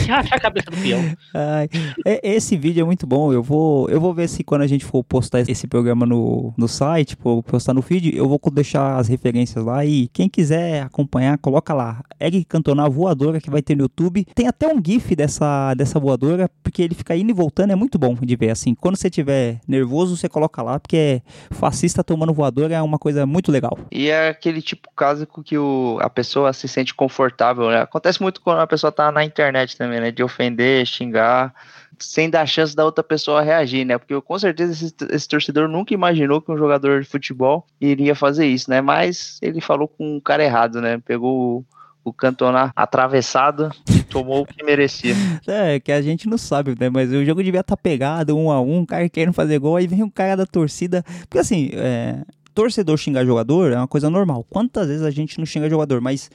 Rachar 0.12 0.34
a 0.34 0.40
cabeça 0.40 0.70
do 0.70 0.76
peão. 0.76 1.00
Ai, 1.34 1.68
é- 2.04 2.20
esse 2.22 2.56
vídeo 2.56 2.82
é 2.82 2.84
muito 2.84 3.06
bom. 3.06 3.32
Eu 3.32 3.42
vou, 3.42 3.88
eu 3.88 4.00
vou 4.00 4.12
ver 4.14 4.28
se 4.28 4.42
quando 4.42 4.62
a 4.62 4.66
gente 4.66 4.84
for 4.84 5.02
postar 5.04 5.40
esse 5.40 5.66
programa 5.66 6.06
no, 6.06 6.52
no 6.56 6.68
site, 6.68 7.16
for 7.16 7.42
postar 7.42 7.75
no 7.75 7.82
feed, 7.82 8.16
eu 8.16 8.28
vou 8.28 8.40
deixar 8.52 8.96
as 8.96 9.08
referências 9.08 9.64
lá. 9.64 9.84
E 9.84 10.08
quem 10.08 10.28
quiser 10.28 10.82
acompanhar, 10.82 11.38
coloca 11.38 11.75
lá. 11.75 12.02
Eric 12.20 12.44
Cantona 12.46 12.88
voadora 12.88 13.40
que 13.40 13.50
vai 13.50 13.62
ter 13.62 13.75
no 13.75 13.82
YouTube. 13.82 14.26
Tem 14.34 14.46
até 14.46 14.66
um 14.72 14.80
GIF 14.84 15.14
dessa, 15.14 15.75
dessa 15.75 15.98
voadora, 15.98 16.48
porque 16.62 16.82
ele 16.82 16.94
fica 16.94 17.16
indo 17.16 17.30
e 17.30 17.34
voltando. 17.34 17.72
É 17.72 17.76
muito 17.76 17.98
bom 17.98 18.14
de 18.14 18.36
ver. 18.36 18.50
Assim, 18.50 18.75
quando 18.75 18.96
você 18.96 19.10
tiver 19.10 19.60
nervoso, 19.66 20.16
você 20.16 20.28
coloca 20.28 20.62
lá, 20.62 20.78
porque 20.78 21.22
fascista 21.50 22.02
tomando 22.02 22.32
voadora 22.32 22.75
é 22.75 22.82
uma 22.82 22.98
coisa 22.98 23.26
muito 23.26 23.50
legal. 23.50 23.78
E 23.90 24.08
é 24.08 24.28
aquele 24.28 24.62
tipo 24.62 24.88
clássico 24.94 25.42
que 25.42 25.58
o, 25.58 25.98
a 26.00 26.08
pessoa 26.08 26.52
se 26.52 26.68
sente 26.68 26.94
confortável, 26.94 27.68
né? 27.68 27.82
Acontece 27.82 28.20
muito 28.22 28.40
quando 28.40 28.60
a 28.60 28.66
pessoa 28.66 28.90
tá 28.92 29.10
na 29.12 29.25
internet 29.25 29.76
também, 29.76 29.95
né? 30.00 30.10
De 30.10 30.22
ofender, 30.22 30.86
xingar, 30.86 31.54
sem 31.98 32.28
dar 32.28 32.46
chance 32.46 32.74
da 32.74 32.84
outra 32.84 33.02
pessoa 33.02 33.42
reagir, 33.42 33.84
né? 33.84 33.98
Porque 33.98 34.20
com 34.20 34.38
certeza 34.38 34.72
esse, 34.72 34.94
esse 35.10 35.28
torcedor 35.28 35.68
nunca 35.68 35.94
imaginou 35.94 36.40
que 36.40 36.50
um 36.50 36.56
jogador 36.56 37.00
de 37.00 37.08
futebol 37.08 37.66
iria 37.80 38.14
fazer 38.14 38.46
isso, 38.46 38.70
né? 38.70 38.80
Mas 38.80 39.38
ele 39.40 39.60
falou 39.60 39.88
com 39.88 40.16
um 40.16 40.20
cara 40.20 40.44
errado, 40.44 40.80
né? 40.80 40.98
Pegou 41.04 41.58
o, 41.58 42.10
o 42.10 42.12
Cantona 42.12 42.72
atravessado 42.76 43.70
e 43.90 44.02
tomou 44.02 44.42
o 44.42 44.46
que 44.46 44.62
merecia. 44.64 45.14
É, 45.46 45.80
que 45.80 45.92
a 45.92 46.02
gente 46.02 46.28
não 46.28 46.38
sabe, 46.38 46.74
né? 46.78 46.90
Mas 46.90 47.10
o 47.12 47.24
jogo 47.24 47.42
devia 47.42 47.60
estar 47.60 47.76
pegado, 47.76 48.36
um 48.36 48.50
a 48.50 48.60
um, 48.60 48.82
o 48.82 48.86
cara 48.86 49.08
querendo 49.08 49.34
fazer 49.34 49.58
gol, 49.58 49.76
aí 49.76 49.86
vem 49.86 50.02
um 50.02 50.10
cara 50.10 50.36
da 50.36 50.46
torcida. 50.46 51.04
Porque 51.20 51.38
assim, 51.38 51.70
é, 51.72 52.22
torcedor 52.54 52.96
xingar 52.96 53.24
jogador 53.24 53.72
é 53.72 53.76
uma 53.76 53.88
coisa 53.88 54.10
normal. 54.10 54.44
Quantas 54.48 54.88
vezes 54.88 55.02
a 55.02 55.10
gente 55.10 55.38
não 55.38 55.46
xinga 55.46 55.70
jogador? 55.70 56.00
Mas 56.00 56.30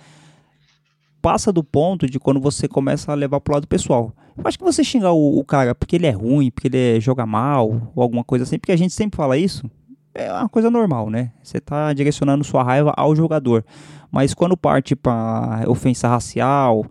passa 1.21 1.51
do 1.51 1.63
ponto 1.63 2.07
de 2.07 2.19
quando 2.19 2.39
você 2.39 2.67
começa 2.67 3.11
a 3.11 3.15
levar 3.15 3.39
pro 3.39 3.53
lado 3.53 3.67
pessoal. 3.67 4.11
Eu 4.37 4.43
acho 4.45 4.57
que 4.57 4.63
você 4.63 4.83
xingar 4.83 5.11
o, 5.11 5.37
o 5.39 5.43
cara 5.43 5.75
porque 5.75 5.95
ele 5.95 6.07
é 6.07 6.11
ruim, 6.11 6.49
porque 6.49 6.67
ele 6.67 6.97
é- 6.97 6.99
joga 6.99 7.25
mal, 7.25 7.91
ou 7.95 8.01
alguma 8.03 8.23
coisa 8.23 8.43
assim, 8.43 8.57
porque 8.57 8.71
a 8.71 8.77
gente 8.77 8.93
sempre 8.93 9.17
fala 9.17 9.37
isso, 9.37 9.69
é 10.15 10.31
uma 10.31 10.49
coisa 10.49 10.69
normal, 10.69 11.09
né? 11.09 11.31
Você 11.43 11.59
tá 11.59 11.93
direcionando 11.93 12.43
sua 12.43 12.63
raiva 12.63 12.93
ao 12.97 13.15
jogador. 13.15 13.63
Mas 14.11 14.33
quando 14.33 14.57
parte 14.57 14.95
pra 14.95 15.63
ofensa 15.67 16.07
racial, 16.07 16.85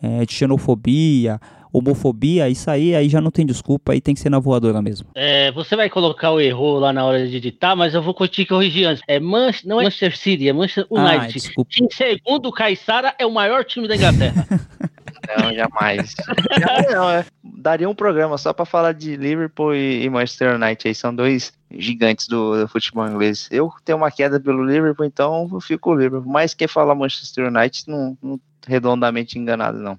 é, 0.00 0.24
xenofobia, 0.28 1.40
homofobia, 1.72 2.48
isso 2.48 2.70
aí, 2.70 2.94
aí 2.94 3.08
já 3.08 3.20
não 3.20 3.30
tem 3.30 3.46
desculpa, 3.46 3.92
aí 3.92 4.00
tem 4.00 4.14
que 4.14 4.20
ser 4.20 4.30
na 4.30 4.38
voadora 4.38 4.82
mesmo. 4.82 5.08
É, 5.14 5.50
você 5.52 5.74
vai 5.74 5.88
colocar 5.88 6.30
o 6.30 6.40
erro 6.40 6.78
lá 6.78 6.92
na 6.92 7.04
hora 7.04 7.26
de 7.26 7.36
editar, 7.36 7.74
mas 7.74 7.94
eu 7.94 8.02
vou 8.02 8.14
te 8.28 8.44
corrigir 8.44 8.86
antes. 8.86 9.02
É 9.08 9.18
Man 9.18 9.50
não 9.64 9.80
é 9.80 9.84
Manchester 9.84 10.16
City, 10.16 10.48
é 10.48 10.52
Manchester 10.52 10.86
Ah, 10.94 11.00
United. 11.02 11.32
desculpa. 11.32 11.70
em 11.80 11.88
segundo, 11.90 12.46
o 12.48 12.52
Caissara 12.52 13.14
é 13.18 13.24
o 13.26 13.30
maior 13.32 13.64
time 13.64 13.88
da 13.88 13.96
Inglaterra. 13.96 14.46
Não, 15.38 15.54
jamais. 15.54 16.14
Jamais 16.58 16.92
não, 16.92 17.08
é. 17.10 17.24
Daria 17.62 17.88
um 17.88 17.94
programa 17.94 18.36
só 18.36 18.52
pra 18.52 18.64
falar 18.64 18.92
de 18.92 19.16
Liverpool 19.16 19.72
e, 19.72 20.08
Manchester 20.10 20.56
United. 20.56 20.88
Aí 20.88 20.94
são 20.94 21.14
dois 21.14 21.52
gigantes 21.70 22.26
do, 22.26 22.60
do 22.60 22.66
futebol 22.68 23.06
inglês. 23.06 23.48
Eu 23.52 23.72
tenho 23.84 23.98
uma 23.98 24.10
queda 24.10 24.40
pelo 24.40 24.64
Liverpool, 24.64 25.06
então 25.06 25.48
eu 25.52 25.60
fico 25.60 25.92
o 25.92 25.94
Liverpool. 25.94 26.30
Mas 26.30 26.54
quem 26.54 26.66
fala 26.66 26.92
Manchester 26.92 27.46
United 27.46 27.84
não, 27.86 28.18
não 28.20 28.40
redondamente 28.66 29.38
enganado, 29.38 29.78
não. 29.78 29.96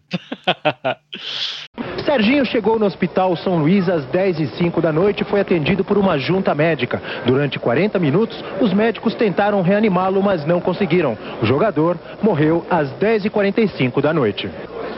Serginho 2.06 2.46
chegou 2.46 2.78
no 2.78 2.86
Hospital 2.86 3.36
São 3.38 3.60
Luís 3.60 3.88
às 3.88 4.06
10 4.08 4.40
e 4.40 4.48
05 4.58 4.82
da 4.82 4.92
noite 4.92 5.22
e 5.22 5.26
foi 5.26 5.40
atendido 5.40 5.86
por 5.86 5.98
uma 5.98 6.18
junta 6.18 6.54
médica. 6.54 7.02
Durante 7.26 7.58
40 7.58 7.98
minutos, 7.98 8.44
os 8.60 8.74
médicos 8.74 9.16
tentaram 9.16 9.62
reanimá-lo, 9.62 10.22
mas 10.22 10.46
não 10.46 10.60
conseguiram. 10.60 11.18
O 11.42 11.46
jogador 11.46 11.98
morreu 12.22 12.66
às 12.70 12.92
10 12.92 13.26
e 13.26 13.30
45 13.30 14.02
da 14.02 14.14
noite. 14.14 14.50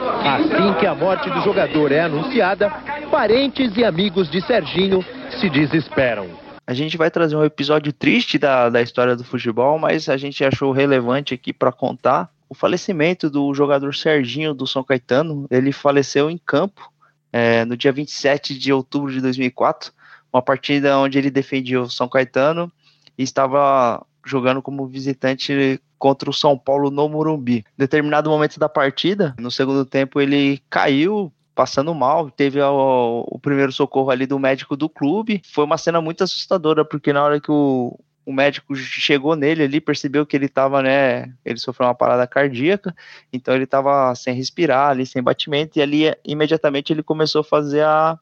Assim 0.08 0.78
que 0.78 0.86
a 0.86 0.94
morte 0.94 1.28
do 1.30 1.40
jogador 1.42 1.92
é 1.92 2.00
anunciada, 2.00 2.70
parentes 3.10 3.76
e 3.76 3.84
amigos 3.84 4.30
de 4.30 4.40
Serginho 4.46 5.04
se 5.40 5.50
desesperam. 5.50 6.28
A 6.66 6.74
gente 6.74 6.96
vai 6.96 7.10
trazer 7.10 7.36
um 7.36 7.44
episódio 7.44 7.92
triste 7.92 8.38
da, 8.38 8.68
da 8.68 8.82
história 8.82 9.14
do 9.14 9.22
futebol, 9.22 9.78
mas 9.78 10.08
a 10.08 10.16
gente 10.16 10.44
achou 10.44 10.72
relevante 10.72 11.32
aqui 11.32 11.52
para 11.52 11.70
contar 11.70 12.28
o 12.48 12.54
falecimento 12.54 13.30
do 13.30 13.52
jogador 13.54 13.94
Serginho 13.94 14.52
do 14.52 14.66
São 14.66 14.82
Caetano. 14.82 15.46
Ele 15.50 15.72
faleceu 15.72 16.30
em 16.30 16.38
campo 16.38 16.90
é, 17.32 17.64
no 17.64 17.76
dia 17.76 17.92
27 17.92 18.58
de 18.58 18.72
outubro 18.72 19.12
de 19.12 19.20
2004, 19.20 19.92
uma 20.32 20.42
partida 20.42 20.98
onde 20.98 21.18
ele 21.18 21.30
defendia 21.30 21.80
o 21.80 21.90
São 21.90 22.08
Caetano 22.08 22.70
e 23.16 23.22
estava 23.22 24.04
jogando 24.26 24.60
como 24.60 24.86
visitante 24.86 25.80
contra 25.98 26.28
o 26.28 26.34
São 26.34 26.58
Paulo 26.58 26.90
no 26.90 27.08
Morumbi. 27.08 27.58
Em 27.58 27.64
determinado 27.78 28.28
momento 28.28 28.58
da 28.58 28.68
partida, 28.68 29.34
no 29.38 29.50
segundo 29.50 29.84
tempo, 29.84 30.20
ele 30.20 30.60
caiu 30.68 31.32
passando 31.54 31.94
mal, 31.94 32.30
teve 32.30 32.60
o, 32.60 33.24
o 33.26 33.38
primeiro 33.38 33.72
socorro 33.72 34.10
ali 34.10 34.26
do 34.26 34.38
médico 34.38 34.76
do 34.76 34.90
clube. 34.90 35.40
Foi 35.46 35.64
uma 35.64 35.78
cena 35.78 36.02
muito 36.02 36.22
assustadora, 36.22 36.84
porque 36.84 37.14
na 37.14 37.24
hora 37.24 37.40
que 37.40 37.50
o, 37.50 37.98
o 38.26 38.32
médico 38.32 38.74
chegou 38.74 39.34
nele 39.34 39.62
ali, 39.62 39.80
percebeu 39.80 40.26
que 40.26 40.36
ele 40.36 40.46
estava, 40.46 40.82
né, 40.82 41.32
ele 41.44 41.58
sofreu 41.58 41.88
uma 41.88 41.94
parada 41.94 42.26
cardíaca, 42.26 42.94
então 43.32 43.54
ele 43.54 43.64
estava 43.64 44.14
sem 44.14 44.34
respirar 44.34 44.90
ali, 44.90 45.06
sem 45.06 45.22
batimento, 45.22 45.78
e 45.78 45.82
ali 45.82 46.14
imediatamente 46.24 46.92
ele 46.92 47.02
começou 47.02 47.40
a 47.40 47.44
fazer 47.44 47.84
a, 47.84 48.18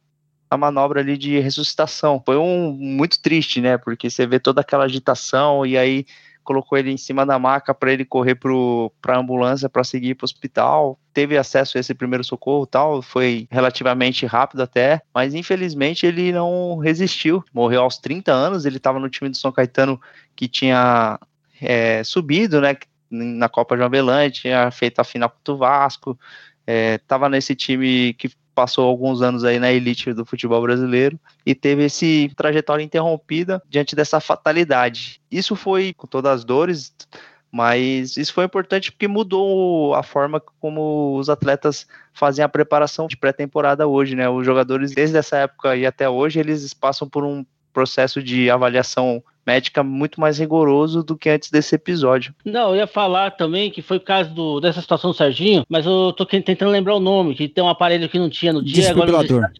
a 0.54 0.58
manobra 0.58 1.00
ali 1.00 1.16
de 1.16 1.38
ressuscitação. 1.38 2.22
Foi 2.24 2.36
um 2.36 2.72
muito 2.72 3.20
triste, 3.20 3.60
né, 3.60 3.76
porque 3.78 4.08
você 4.08 4.26
vê 4.26 4.38
toda 4.38 4.60
aquela 4.60 4.84
agitação 4.84 5.66
e 5.66 5.76
aí 5.76 6.06
colocou 6.44 6.76
ele 6.76 6.92
em 6.92 6.96
cima 6.96 7.24
da 7.24 7.38
maca 7.38 7.74
para 7.74 7.90
ele 7.92 8.04
correr 8.04 8.36
para 8.36 9.16
a 9.16 9.18
ambulância 9.18 9.68
para 9.68 9.82
seguir 9.82 10.14
para 10.14 10.24
o 10.24 10.26
hospital. 10.26 10.98
Teve 11.12 11.36
acesso 11.38 11.76
a 11.76 11.80
esse 11.80 11.94
primeiro 11.94 12.22
socorro, 12.22 12.66
tal, 12.66 13.00
foi 13.00 13.48
relativamente 13.50 14.26
rápido 14.26 14.62
até, 14.62 15.00
mas 15.12 15.34
infelizmente 15.34 16.06
ele 16.06 16.30
não 16.30 16.76
resistiu. 16.76 17.42
Morreu 17.52 17.82
aos 17.82 17.96
30 17.96 18.30
anos. 18.30 18.66
Ele 18.66 18.76
estava 18.76 19.00
no 19.00 19.08
time 19.08 19.30
do 19.30 19.36
São 19.36 19.50
Caetano 19.50 20.00
que 20.36 20.46
tinha 20.46 21.18
é, 21.60 22.04
subido, 22.04 22.60
né, 22.60 22.76
na 23.10 23.48
Copa 23.48 23.76
João 23.76 23.86
Avelange, 23.86 24.42
tinha 24.42 24.70
feito 24.70 25.00
a 25.00 25.04
final 25.04 25.30
contra 25.30 25.54
o 25.54 25.56
Vasco. 25.56 26.18
Estava 26.66 27.28
nesse 27.28 27.54
time 27.54 28.14
que 28.14 28.30
passou 28.54 28.88
alguns 28.88 29.20
anos 29.20 29.44
aí 29.44 29.58
na 29.58 29.72
elite 29.72 30.12
do 30.12 30.24
futebol 30.24 30.62
brasileiro 30.62 31.18
e 31.44 31.54
teve 31.54 31.84
esse 31.84 32.30
trajetória 32.36 32.82
interrompida 32.82 33.62
diante 33.68 33.96
dessa 33.96 34.20
fatalidade. 34.20 35.20
Isso 35.30 35.56
foi 35.56 35.92
com 35.92 36.06
todas 36.06 36.32
as 36.32 36.44
dores, 36.44 36.94
mas 37.50 38.16
isso 38.16 38.32
foi 38.32 38.44
importante 38.44 38.90
porque 38.90 39.08
mudou 39.08 39.94
a 39.94 40.02
forma 40.02 40.40
como 40.60 41.16
os 41.16 41.28
atletas 41.28 41.86
fazem 42.12 42.44
a 42.44 42.48
preparação 42.48 43.06
de 43.06 43.16
pré-temporada 43.16 43.86
hoje, 43.86 44.16
né? 44.16 44.28
Os 44.28 44.44
jogadores 44.44 44.92
desde 44.92 45.16
essa 45.16 45.38
época 45.38 45.76
e 45.76 45.86
até 45.86 46.08
hoje 46.08 46.40
eles 46.40 46.72
passam 46.74 47.08
por 47.08 47.24
um 47.24 47.44
processo 47.72 48.22
de 48.22 48.50
avaliação 48.50 49.22
médica 49.46 49.82
muito 49.82 50.20
mais 50.20 50.38
rigoroso 50.38 51.02
do 51.02 51.16
que 51.16 51.28
antes 51.28 51.50
desse 51.50 51.74
episódio. 51.74 52.34
Não, 52.44 52.70
eu 52.70 52.76
ia 52.76 52.86
falar 52.86 53.32
também 53.32 53.70
que 53.70 53.82
foi 53.82 53.98
por 53.98 54.06
causa 54.06 54.30
do, 54.30 54.60
dessa 54.60 54.80
situação 54.80 55.10
do 55.10 55.16
Serginho, 55.16 55.64
mas 55.68 55.86
eu 55.86 56.12
tô 56.12 56.24
tentando 56.24 56.70
lembrar 56.70 56.94
o 56.94 57.00
nome, 57.00 57.34
que 57.34 57.48
tem 57.48 57.62
um 57.62 57.68
aparelho 57.68 58.08
que 58.08 58.18
não 58.18 58.30
tinha 58.30 58.52
no 58.52 58.62
dia. 58.62 58.74
Desfibrilador. 58.74 59.50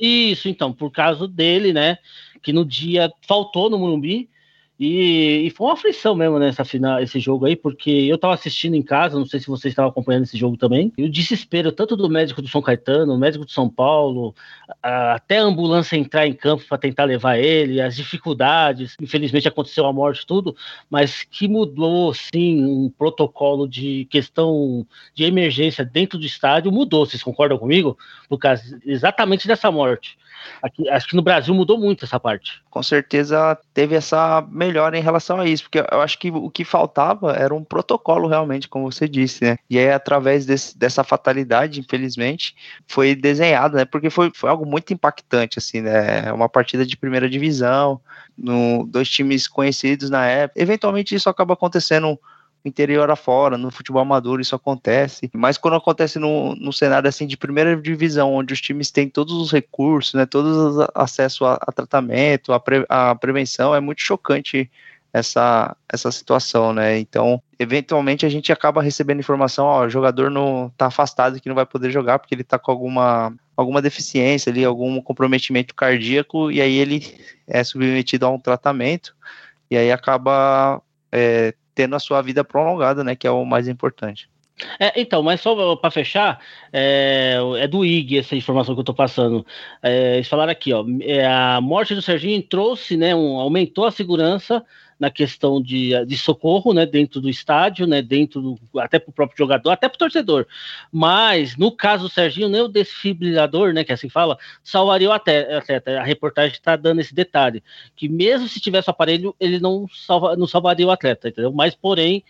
Isso, 0.00 0.48
então, 0.48 0.72
por 0.72 0.90
causa 0.90 1.26
dele, 1.26 1.72
né? 1.72 1.98
Que 2.42 2.52
no 2.52 2.64
dia 2.64 3.10
faltou 3.26 3.68
no 3.68 3.78
Morumbi. 3.78 4.28
E, 4.78 5.46
e, 5.46 5.50
foi 5.50 5.66
uma 5.66 5.72
aflição 5.72 6.14
mesmo 6.14 6.38
nessa 6.38 6.64
final, 6.64 7.00
esse 7.00 7.18
jogo 7.18 7.46
aí, 7.46 7.56
porque 7.56 7.90
eu 7.90 8.16
tava 8.16 8.34
assistindo 8.34 8.74
em 8.74 8.82
casa, 8.82 9.18
não 9.18 9.26
sei 9.26 9.40
se 9.40 9.48
vocês 9.48 9.72
estavam 9.72 9.90
acompanhando 9.90 10.22
esse 10.22 10.38
jogo 10.38 10.56
também, 10.56 10.92
e 10.96 11.02
o 11.02 11.10
desespero 11.10 11.72
tanto 11.72 11.96
do 11.96 12.08
médico 12.08 12.40
do 12.40 12.46
São 12.46 12.62
Caetano, 12.62 13.12
o 13.12 13.18
médico 13.18 13.44
de 13.44 13.50
São 13.50 13.68
Paulo, 13.68 14.36
a, 14.80 15.14
até 15.14 15.38
a 15.38 15.42
ambulância 15.42 15.96
entrar 15.96 16.28
em 16.28 16.32
campo 16.32 16.64
para 16.68 16.78
tentar 16.78 17.04
levar 17.04 17.38
ele, 17.38 17.80
as 17.80 17.96
dificuldades, 17.96 18.94
infelizmente 19.00 19.48
aconteceu 19.48 19.84
a 19.84 19.92
morte 19.92 20.24
tudo, 20.24 20.54
mas 20.88 21.24
que 21.24 21.48
mudou 21.48 22.14
sim 22.14 22.64
um 22.64 22.88
protocolo 22.88 23.66
de 23.66 24.06
questão 24.08 24.86
de 25.12 25.24
emergência 25.24 25.84
dentro 25.84 26.20
do 26.20 26.24
estádio, 26.24 26.70
mudou, 26.70 27.04
vocês 27.04 27.22
concordam 27.22 27.58
comigo? 27.58 27.98
Lucas, 28.30 28.76
exatamente 28.86 29.48
dessa 29.48 29.72
morte. 29.72 30.16
Aqui, 30.62 30.88
acho 30.88 31.08
que 31.08 31.16
no 31.16 31.22
Brasil 31.22 31.54
mudou 31.54 31.78
muito 31.78 32.04
essa 32.04 32.18
parte. 32.18 32.62
Com 32.70 32.82
certeza 32.82 33.58
teve 33.72 33.94
essa 33.94 34.40
melhora 34.68 34.98
em 34.98 35.02
relação 35.02 35.40
a 35.40 35.46
isso, 35.46 35.64
porque 35.64 35.78
eu 35.78 36.00
acho 36.00 36.18
que 36.18 36.30
o 36.30 36.50
que 36.50 36.64
faltava 36.64 37.32
era 37.32 37.54
um 37.54 37.64
protocolo 37.64 38.28
realmente, 38.28 38.68
como 38.68 38.90
você 38.90 39.08
disse, 39.08 39.44
né? 39.44 39.58
E 39.68 39.78
aí, 39.78 39.90
através 39.90 40.44
desse, 40.44 40.76
dessa 40.76 41.02
fatalidade, 41.02 41.80
infelizmente, 41.80 42.54
foi 42.86 43.14
desenhado, 43.14 43.76
né? 43.76 43.84
Porque 43.84 44.10
foi, 44.10 44.30
foi 44.34 44.50
algo 44.50 44.66
muito 44.66 44.92
impactante, 44.92 45.58
assim, 45.58 45.80
né? 45.80 46.32
Uma 46.32 46.48
partida 46.48 46.84
de 46.84 46.96
primeira 46.96 47.28
divisão, 47.28 48.00
no, 48.36 48.86
dois 48.86 49.08
times 49.08 49.48
conhecidos 49.48 50.10
na 50.10 50.26
época. 50.26 50.60
Eventualmente 50.60 51.14
isso 51.14 51.28
acaba 51.28 51.54
acontecendo 51.54 52.18
interior 52.64 53.10
afora, 53.10 53.56
no 53.56 53.70
futebol 53.70 54.02
amador 54.02 54.40
isso 54.40 54.54
acontece, 54.54 55.30
mas 55.34 55.56
quando 55.56 55.76
acontece 55.76 56.18
no, 56.18 56.54
no 56.56 56.72
cenário 56.72 57.08
assim 57.08 57.26
de 57.26 57.36
primeira 57.36 57.76
divisão, 57.76 58.34
onde 58.34 58.52
os 58.52 58.60
times 58.60 58.90
têm 58.90 59.08
todos 59.08 59.34
os 59.34 59.52
recursos, 59.52 60.14
né, 60.14 60.26
todos 60.26 60.56
os 60.56 60.88
acesso 60.94 61.44
a, 61.44 61.54
a 61.54 61.72
tratamento, 61.72 62.52
a, 62.52 62.60
pre, 62.60 62.84
a 62.88 63.14
prevenção, 63.14 63.74
é 63.74 63.80
muito 63.80 64.02
chocante 64.02 64.70
essa, 65.12 65.76
essa 65.88 66.10
situação, 66.10 66.72
né? 66.72 66.98
Então, 66.98 67.42
eventualmente 67.58 68.26
a 68.26 68.28
gente 68.28 68.52
acaba 68.52 68.82
recebendo 68.82 69.20
informação, 69.20 69.66
ó, 69.66 69.86
o 69.86 69.90
jogador 69.90 70.30
não 70.30 70.72
tá 70.76 70.86
afastado 70.86 71.40
que 71.40 71.48
não 71.48 71.56
vai 71.56 71.66
poder 71.66 71.90
jogar 71.90 72.18
porque 72.18 72.34
ele 72.34 72.44
tá 72.44 72.58
com 72.58 72.70
alguma 72.70 73.34
alguma 73.56 73.82
deficiência 73.82 74.50
ali, 74.50 74.64
algum 74.64 75.00
comprometimento 75.02 75.74
cardíaco 75.74 76.48
e 76.50 76.60
aí 76.60 76.76
ele 76.76 77.18
é 77.46 77.64
submetido 77.64 78.24
a 78.24 78.30
um 78.30 78.38
tratamento 78.38 79.16
e 79.68 79.76
aí 79.76 79.90
acaba 79.90 80.80
é, 81.10 81.52
tendo 81.78 81.94
a 81.94 82.00
sua 82.00 82.20
vida 82.20 82.42
prolongada, 82.42 83.04
né? 83.04 83.14
Que 83.14 83.24
é 83.24 83.30
o 83.30 83.44
mais 83.44 83.68
importante. 83.68 84.28
É, 84.80 85.00
então, 85.00 85.22
mas 85.22 85.40
só 85.40 85.76
para 85.76 85.92
fechar, 85.92 86.40
é, 86.72 87.36
é, 87.60 87.68
do 87.68 87.84
IG 87.84 88.18
essa 88.18 88.34
informação 88.34 88.74
que 88.74 88.80
eu 88.80 88.82
estou 88.82 88.94
passando. 88.96 89.46
É, 89.80 90.16
eles 90.16 90.26
falaram 90.26 90.50
aqui, 90.50 90.72
ó, 90.72 90.84
é, 91.00 91.24
a 91.24 91.60
morte 91.60 91.94
do 91.94 92.02
Serginho 92.02 92.42
trouxe, 92.42 92.96
né, 92.96 93.14
um, 93.14 93.38
aumentou 93.38 93.84
a 93.86 93.92
segurança 93.92 94.64
na 94.98 95.10
questão 95.10 95.62
de, 95.62 95.92
de 96.04 96.18
socorro, 96.18 96.72
né, 96.72 96.84
dentro 96.84 97.20
do 97.20 97.28
estádio, 97.28 97.86
né, 97.86 98.02
dentro 98.02 98.40
do, 98.40 98.58
até 98.78 98.98
para 98.98 99.10
o 99.10 99.12
próprio 99.12 99.38
jogador, 99.38 99.70
até 99.70 99.88
para 99.88 99.94
o 99.94 99.98
torcedor. 99.98 100.46
Mas 100.90 101.56
no 101.56 101.70
caso 101.70 102.04
do 102.04 102.10
Serginho, 102.10 102.48
nem 102.48 102.60
o 102.60 102.68
desfibrilador, 102.68 103.72
né, 103.72 103.84
que 103.84 103.92
assim 103.92 104.08
fala, 104.08 104.36
salvaria 104.62 105.08
o 105.08 105.12
atleta. 105.12 106.00
A 106.00 106.02
reportagem 106.02 106.52
está 106.52 106.74
dando 106.74 107.00
esse 107.00 107.14
detalhe, 107.14 107.62
que 107.94 108.08
mesmo 108.08 108.48
se 108.48 108.60
tivesse 108.60 108.88
o 108.88 108.90
aparelho, 108.90 109.34
ele 109.38 109.60
não, 109.60 109.86
salva, 109.88 110.36
não 110.36 110.46
salvaria 110.46 110.86
o 110.86 110.90
atleta, 110.90 111.28
entendeu? 111.28 111.52
Mas 111.52 111.74
porém 111.74 112.24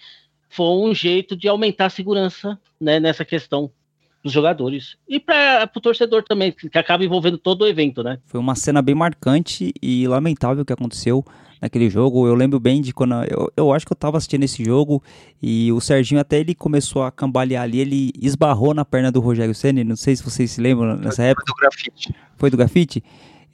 foi 0.51 0.67
um 0.67 0.95
jeito 0.95 1.37
de 1.37 1.49
aumentar 1.49 1.87
a 1.87 1.91
segurança, 1.91 2.59
né, 2.81 3.01
nessa 3.01 3.25
questão 3.25 3.71
dos 4.23 4.33
jogadores 4.33 4.97
e 5.09 5.21
para 5.21 5.71
o 5.75 5.81
torcedor 5.81 6.23
também, 6.25 6.53
que 6.53 6.77
acaba 6.77 7.05
envolvendo 7.05 7.39
todo 7.39 7.63
o 7.63 7.67
evento, 7.67 8.03
né? 8.03 8.19
Foi 8.27 8.41
uma 8.41 8.55
cena 8.55 8.83
bem 8.83 8.95
marcante 8.95 9.73
e 9.81 10.07
lamentável 10.09 10.65
que 10.65 10.73
aconteceu 10.73 11.25
naquele 11.61 11.89
jogo. 11.91 12.27
Eu 12.27 12.35
lembro 12.35 12.59
bem 12.59 12.81
de 12.81 12.93
quando 12.93 13.15
eu, 13.25 13.53
eu 13.57 13.73
acho 13.73 13.87
que 13.87 13.93
eu 13.93 13.97
tava 13.97 14.17
assistindo 14.17 14.45
esse 14.45 14.65
jogo 14.65 15.03
e 15.43 15.73
o 15.73 15.81
Serginho 15.81 16.21
até 16.21 16.39
ele 16.39 16.55
começou 16.55 17.03
a 17.03 17.11
cambalear 17.11 17.65
ali, 17.65 17.81
ele 17.81 18.13
esbarrou 18.21 18.75
na 18.75 18.85
perna 18.85 19.11
do 19.11 19.21
Rogério 19.21 19.55
Ceni, 19.55 19.85
não 19.85 19.97
sei 19.97 20.17
se 20.17 20.23
vocês 20.23 20.51
se 20.51 20.61
lembram 20.61 20.97
nessa 20.97 21.23
época. 21.23 21.45
Foi 21.47 21.55
do 21.55 21.61
grafite. 21.61 22.15
Foi 22.37 22.51
do 22.51 22.57
grafite? 22.57 23.05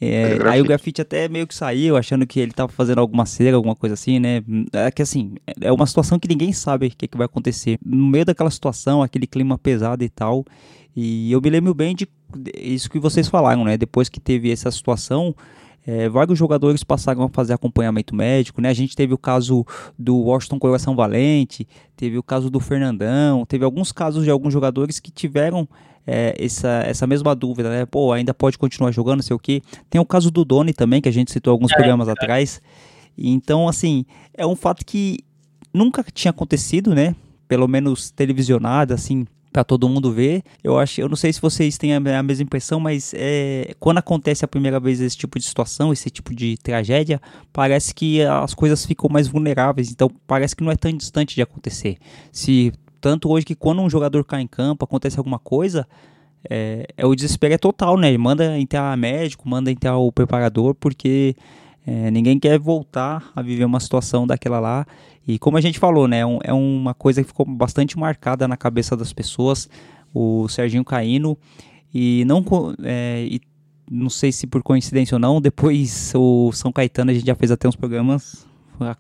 É, 0.01 0.39
aí 0.49 0.61
o 0.61 0.65
grafite 0.65 1.01
até 1.01 1.29
meio 1.29 1.47
que 1.47 1.55
saiu, 1.55 1.97
achando 1.97 2.27
que 2.27 2.39
ele 2.41 2.53
tava 2.53 2.71
fazendo 2.71 2.99
alguma 2.99 3.25
cera, 3.25 3.57
alguma 3.57 3.77
coisa 3.77 3.95
assim, 3.95 4.19
né? 4.19 4.43
É 4.73 4.91
que 4.91 5.01
assim, 5.01 5.35
é 5.61 5.73
uma 5.73 5.87
situação 5.87 6.19
que 6.19 6.29
ninguém 6.29 6.53
sabe 6.53 6.87
o 6.87 6.91
que, 6.91 7.09
que 7.09 7.17
vai 7.17 7.27
acontecer. 7.27 7.79
No 7.85 8.07
meio 8.07 8.25
daquela 8.25 8.51
situação, 8.51 9.03
aquele 9.03 9.27
clima 9.27 9.57
pesado 9.57 10.05
e 10.05 10.09
tal. 10.09 10.45
E 10.97 11.33
eu 11.33 11.41
me 11.41 11.49
lembro 11.49 11.73
bem 11.75 11.95
de 11.95 12.09
isso 12.57 12.91
que 12.91 12.99
vocês 12.99 13.29
falaram, 13.29 13.65
né? 13.65 13.77
Depois 13.77 14.09
que 14.09 14.21
teve 14.21 14.51
essa 14.51 14.71
situação, 14.71 15.35
é, 15.87 16.09
vários 16.09 16.39
jogadores 16.39 16.83
passaram 16.83 17.23
a 17.23 17.29
fazer 17.29 17.53
acompanhamento 17.53 18.15
médico, 18.15 18.61
né? 18.61 18.71
A 18.71 18.75
gente 18.75 18.97
teve 18.97 19.13
o 19.13 19.19
caso 19.19 19.67
do 19.99 20.17
Washington 20.17 20.59
Coração 20.59 20.97
Valente, 20.97 21.67
teve 21.97 22.17
o 22.17 22.23
caso 22.23 22.49
do 22.49 22.59
Fernandão, 22.59 23.45
teve 23.45 23.65
alguns 23.65 23.93
casos 23.93 24.25
de 24.25 24.31
alguns 24.31 24.53
jogadores 24.53 24.99
que 24.99 25.11
tiveram 25.11 25.69
é, 26.07 26.35
essa, 26.39 26.83
essa 26.87 27.07
mesma 27.07 27.35
dúvida, 27.35 27.69
né? 27.69 27.87
Pô, 27.87 28.13
ainda 28.13 28.33
pode 28.33 28.57
continuar 28.57 28.93
jogando, 28.93 29.17
não 29.17 29.23
sei 29.23 29.37
o 29.37 29.39
quê. 29.39 29.63
Tem 29.91 30.01
o 30.01 30.07
caso 30.07 30.31
do 30.31 30.45
Doni 30.45 30.73
também, 30.73 31.03
que 31.03 31.09
a 31.09 31.13
gente 31.13 31.31
citou 31.31 31.51
alguns 31.51 31.73
é, 31.73 31.75
programas 31.75 32.09
é. 32.09 32.13
atrás. 32.13 32.63
Então, 33.17 33.69
assim, 33.69 34.07
é 34.33 34.47
um 34.47 34.57
fato 34.57 34.85
que 34.85 35.19
nunca 35.73 36.03
tinha 36.13 36.31
acontecido, 36.31 36.95
né? 36.95 37.15
Pelo 37.47 37.69
menos 37.69 38.11
televisionado, 38.11 38.95
assim, 38.95 39.27
para 39.55 39.63
todo 39.63 39.89
mundo 39.89 40.11
ver. 40.11 40.43
Eu 40.65 40.77
acho, 40.77 41.01
eu 41.01 41.09
não 41.09 41.15
sei 41.15 41.33
se 41.33 41.41
vocês 41.41 41.79
têm 41.79 41.95
a, 41.95 42.19
a 42.19 42.23
mesma 42.25 42.43
impressão, 42.43 42.81
mas 42.81 43.15
é, 43.17 43.73
quando 43.79 43.99
acontece 43.99 44.45
a 44.45 44.49
primeira 44.49 44.81
vez 44.81 45.01
esse 45.01 45.17
tipo 45.17 45.39
de 45.39 45.45
situação, 45.45 45.93
esse 45.93 46.11
tipo 46.11 46.35
de 46.35 46.57
tragédia, 46.57 47.23
parece 47.53 47.95
que 47.95 48.21
as 48.21 48.53
coisas 48.53 48.85
ficam 48.85 49.09
mais 49.09 49.29
vulneráveis. 49.29 49.93
Então 49.93 50.11
parece 50.27 50.57
que 50.57 50.65
não 50.65 50.73
é 50.73 50.77
tão 50.77 50.93
distante 50.93 51.37
de 51.37 51.43
acontecer. 51.43 51.99
Se 52.33 52.73
tanto 53.01 53.31
hoje 53.31 53.47
que 53.47 53.55
quando 53.55 53.81
um 53.81 53.89
jogador 53.89 54.25
cai 54.25 54.41
em 54.41 54.47
campo, 54.49 54.85
acontece 54.85 55.19
alguma 55.19 55.39
coisa, 55.39 55.87
é, 56.51 56.89
é 56.97 57.07
o 57.07 57.15
desespero 57.15 57.55
é 57.55 57.59
total, 57.59 57.97
né? 57.97 58.19
Manda 58.19 58.59
entrar 58.59 58.97
médico, 58.97 59.49
manda 59.49 59.71
entrar 59.71 59.97
o 59.97 60.11
preparador, 60.11 60.75
porque 60.75 61.37
é, 61.87 62.11
ninguém 62.11 62.39
quer 62.39 62.59
voltar 62.59 63.31
a 63.37 63.43
viver 63.43 63.65
uma 63.65 63.81
situação 63.81 64.27
daquela 64.27 64.59
lá. 64.59 64.87
E 65.27 65.39
como 65.39 65.57
a 65.57 65.61
gente 65.61 65.79
falou, 65.79 66.09
né, 66.09 66.21
é, 66.21 66.27
um, 66.27 66.39
é 66.43 66.53
uma 66.53 66.95
coisa 66.95 67.23
que 67.23 67.29
ficou 67.29 67.47
bastante 67.47 67.99
marcada 67.99 68.49
na 68.49 68.57
cabeça 68.57 68.97
das 68.97 69.13
pessoas, 69.13 69.69
o 70.13 70.49
Serginho 70.49 70.85
caindo. 70.85 71.39
E 71.93 72.25
não, 72.27 72.45
é, 72.83 73.27
e 73.29 73.41
não 73.91 74.09
sei 74.09 74.33
se 74.33 74.47
por 74.47 74.63
coincidência 74.63 75.15
ou 75.15 75.21
não, 75.21 75.41
depois 75.41 76.13
o 76.17 76.51
São 76.53 76.73
Caetano, 76.73 77.11
a 77.11 77.15
gente 77.15 77.27
já 77.27 77.35
fez 77.35 77.51
até 77.51 77.69
uns 77.69 77.77
programas, 77.77 78.47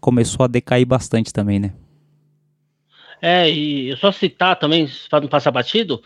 começou 0.01 0.44
a 0.44 0.49
decair 0.49 0.87
bastante 0.87 1.33
também, 1.33 1.59
né? 1.59 1.73
É, 3.20 3.49
e 3.49 3.97
só 3.97 4.12
citar 4.12 4.59
também, 4.59 4.87
para 5.09 5.23
não 5.23 5.29
passar 5.29 5.51
batido, 5.51 6.03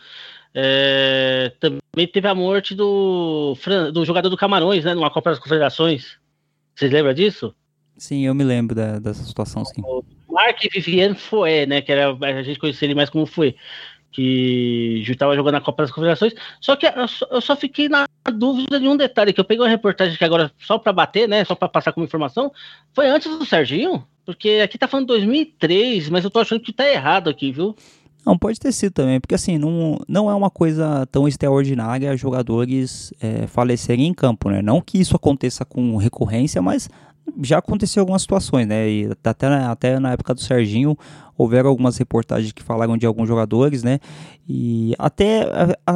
é, 0.54 1.52
também 1.58 2.06
teve 2.06 2.28
a 2.28 2.34
morte 2.34 2.76
do, 2.76 3.56
do 3.92 4.04
jogador 4.04 4.28
do 4.28 4.36
Camarões, 4.36 4.84
né, 4.84 4.94
numa 4.94 5.10
Copa 5.10 5.30
das 5.30 5.40
Confederações. 5.40 6.16
Vocês 6.78 6.92
lembram 6.92 7.12
disso? 7.12 7.52
Sim, 7.96 8.24
eu 8.24 8.32
me 8.32 8.44
lembro 8.44 8.72
da, 8.72 9.00
dessa 9.00 9.24
situação, 9.24 9.64
sim. 9.64 9.82
O 9.84 10.04
Mark 10.28 10.60
Vivian 10.72 11.16
foi, 11.16 11.66
né? 11.66 11.82
Que 11.82 11.90
era, 11.90 12.12
a 12.12 12.42
gente 12.44 12.60
conhecia 12.60 12.86
ele 12.86 12.94
mais 12.94 13.10
como 13.10 13.26
foi. 13.26 13.56
Que 14.12 15.02
estava 15.08 15.34
jogando 15.34 15.54
na 15.54 15.60
Copa 15.60 15.82
das 15.82 15.90
Confederações. 15.90 16.34
Só 16.60 16.76
que 16.76 16.86
eu 16.86 17.08
só, 17.08 17.26
eu 17.32 17.40
só 17.40 17.56
fiquei 17.56 17.88
na 17.88 18.06
dúvida 18.32 18.78
de 18.78 18.86
um 18.86 18.96
detalhe, 18.96 19.32
que 19.32 19.40
eu 19.40 19.44
peguei 19.44 19.64
uma 19.64 19.68
reportagem 19.68 20.16
que 20.16 20.24
agora, 20.24 20.52
só 20.56 20.78
para 20.78 20.92
bater, 20.92 21.28
né? 21.28 21.44
Só 21.44 21.56
para 21.56 21.68
passar 21.68 21.92
como 21.92 22.06
informação, 22.06 22.52
foi 22.94 23.08
antes 23.08 23.28
do 23.36 23.44
Serginho? 23.44 24.06
Porque 24.24 24.60
aqui 24.62 24.78
tá 24.78 24.86
falando 24.86 25.08
2003, 25.08 26.08
mas 26.10 26.22
eu 26.22 26.30
tô 26.30 26.38
achando 26.38 26.60
que 26.60 26.72
tá 26.72 26.88
errado 26.88 27.28
aqui, 27.28 27.50
viu? 27.50 27.74
Não, 28.26 28.36
pode 28.36 28.58
ter 28.58 28.72
sido 28.72 28.92
também, 28.92 29.20
porque 29.20 29.34
assim, 29.34 29.56
não, 29.56 29.98
não 30.06 30.30
é 30.30 30.34
uma 30.34 30.50
coisa 30.50 31.06
tão 31.06 31.26
extraordinária 31.26 32.16
jogadores 32.16 33.12
é, 33.20 33.46
falecerem 33.46 34.06
em 34.06 34.14
campo, 34.14 34.50
né? 34.50 34.60
Não 34.60 34.80
que 34.80 34.98
isso 34.98 35.16
aconteça 35.16 35.64
com 35.64 35.96
recorrência, 35.96 36.60
mas 36.60 36.90
já 37.42 37.58
aconteceu 37.58 38.02
algumas 38.02 38.22
situações, 38.22 38.66
né? 38.66 38.88
E 38.88 39.10
até, 39.24 39.46
até 39.46 39.98
na 39.98 40.12
época 40.12 40.34
do 40.34 40.40
Serginho, 40.40 40.96
houveram 41.38 41.70
algumas 41.70 41.96
reportagens 41.96 42.50
que 42.50 42.62
falaram 42.64 42.96
de 42.98 43.06
alguns 43.06 43.28
jogadores, 43.28 43.84
né? 43.84 44.00
E 44.50 44.94
até 44.98 45.46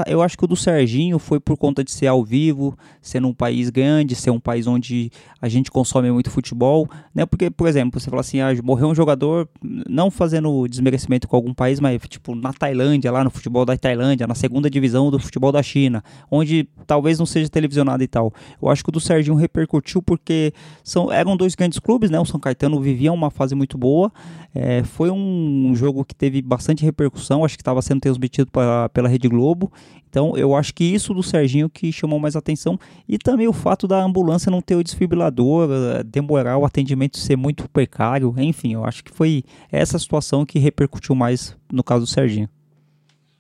eu 0.06 0.22
acho 0.22 0.36
que 0.38 0.44
o 0.44 0.46
do 0.46 0.54
Serginho 0.54 1.18
foi 1.18 1.40
por 1.40 1.56
conta 1.56 1.82
de 1.82 1.90
ser 1.90 2.06
ao 2.06 2.22
vivo, 2.22 2.78
ser 3.00 3.18
num 3.18 3.32
país 3.32 3.70
grande, 3.70 4.14
ser 4.14 4.30
um 4.30 4.38
país 4.38 4.66
onde 4.66 5.10
a 5.40 5.48
gente 5.48 5.70
consome 5.70 6.12
muito 6.12 6.30
futebol, 6.30 6.88
né? 7.14 7.26
Porque, 7.26 7.50
por 7.50 7.66
exemplo, 7.66 7.98
você 7.98 8.08
fala 8.08 8.20
assim, 8.20 8.40
ah, 8.40 8.50
morreu 8.62 8.88
um 8.88 8.94
jogador, 8.94 9.48
não 9.88 10.10
fazendo 10.10 10.68
desmerecimento 10.68 11.26
com 11.26 11.34
algum 11.34 11.52
país, 11.52 11.80
mas 11.80 12.00
tipo 12.06 12.34
na 12.34 12.52
Tailândia, 12.52 13.10
lá 13.10 13.24
no 13.24 13.30
futebol 13.30 13.64
da 13.64 13.76
Tailândia, 13.76 14.26
na 14.26 14.34
segunda 14.34 14.70
divisão 14.70 15.10
do 15.10 15.18
futebol 15.18 15.50
da 15.50 15.62
China, 15.62 16.04
onde 16.30 16.68
talvez 16.86 17.18
não 17.18 17.26
seja 17.26 17.48
televisionado 17.48 18.02
e 18.02 18.06
tal. 18.06 18.32
Eu 18.60 18.68
acho 18.68 18.84
que 18.84 18.90
o 18.90 18.92
do 18.92 19.00
Serginho 19.00 19.34
repercutiu 19.34 20.02
porque 20.02 20.52
são, 20.84 21.10
eram 21.10 21.36
dois 21.36 21.54
grandes 21.54 21.78
clubes, 21.78 22.10
né? 22.10 22.20
O 22.20 22.26
São 22.26 22.38
Caetano 22.38 22.78
vivia 22.80 23.12
uma 23.12 23.30
fase 23.30 23.54
muito 23.54 23.78
boa, 23.78 24.12
é, 24.54 24.84
foi 24.84 25.10
um 25.10 25.31
jogo 25.74 26.04
que 26.04 26.14
teve 26.14 26.42
bastante 26.42 26.84
repercussão, 26.84 27.44
acho 27.44 27.56
que 27.56 27.62
estava 27.62 27.80
sendo 27.82 28.00
transmitido 28.00 28.50
pra, 28.50 28.88
pela 28.88 29.08
Rede 29.08 29.28
Globo. 29.28 29.72
Então 30.08 30.36
eu 30.36 30.54
acho 30.54 30.74
que 30.74 30.84
isso 30.84 31.14
do 31.14 31.22
Serginho 31.22 31.70
que 31.70 31.90
chamou 31.90 32.18
mais 32.18 32.36
atenção. 32.36 32.78
E 33.08 33.16
também 33.18 33.48
o 33.48 33.52
fato 33.52 33.88
da 33.88 34.02
ambulância 34.02 34.50
não 34.50 34.60
ter 34.60 34.76
o 34.76 34.84
desfibrilador, 34.84 35.68
eh, 35.70 36.02
demorar 36.02 36.58
o 36.58 36.64
atendimento 36.64 37.16
ser 37.16 37.36
muito 37.36 37.68
precário. 37.68 38.34
Enfim, 38.36 38.74
eu 38.74 38.84
acho 38.84 39.02
que 39.02 39.10
foi 39.10 39.42
essa 39.70 39.98
situação 39.98 40.44
que 40.44 40.58
repercutiu 40.58 41.14
mais 41.14 41.56
no 41.72 41.82
caso 41.82 42.04
do 42.04 42.10
Serginho. 42.10 42.48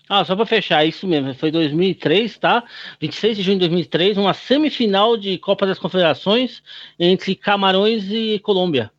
Ah, 0.08 0.24
só 0.24 0.34
para 0.36 0.44
fechar, 0.44 0.84
isso 0.84 1.06
mesmo, 1.06 1.34
foi 1.34 1.50
2003, 1.50 2.36
tá? 2.36 2.64
26 3.00 3.36
de 3.36 3.42
junho 3.42 3.56
de 3.56 3.60
2003, 3.60 4.18
uma 4.18 4.34
semifinal 4.34 5.16
de 5.16 5.38
Copa 5.38 5.64
das 5.64 5.78
Confederações 5.78 6.62
entre 6.98 7.34
Camarões 7.34 8.10
e 8.10 8.38
Colômbia 8.40 8.90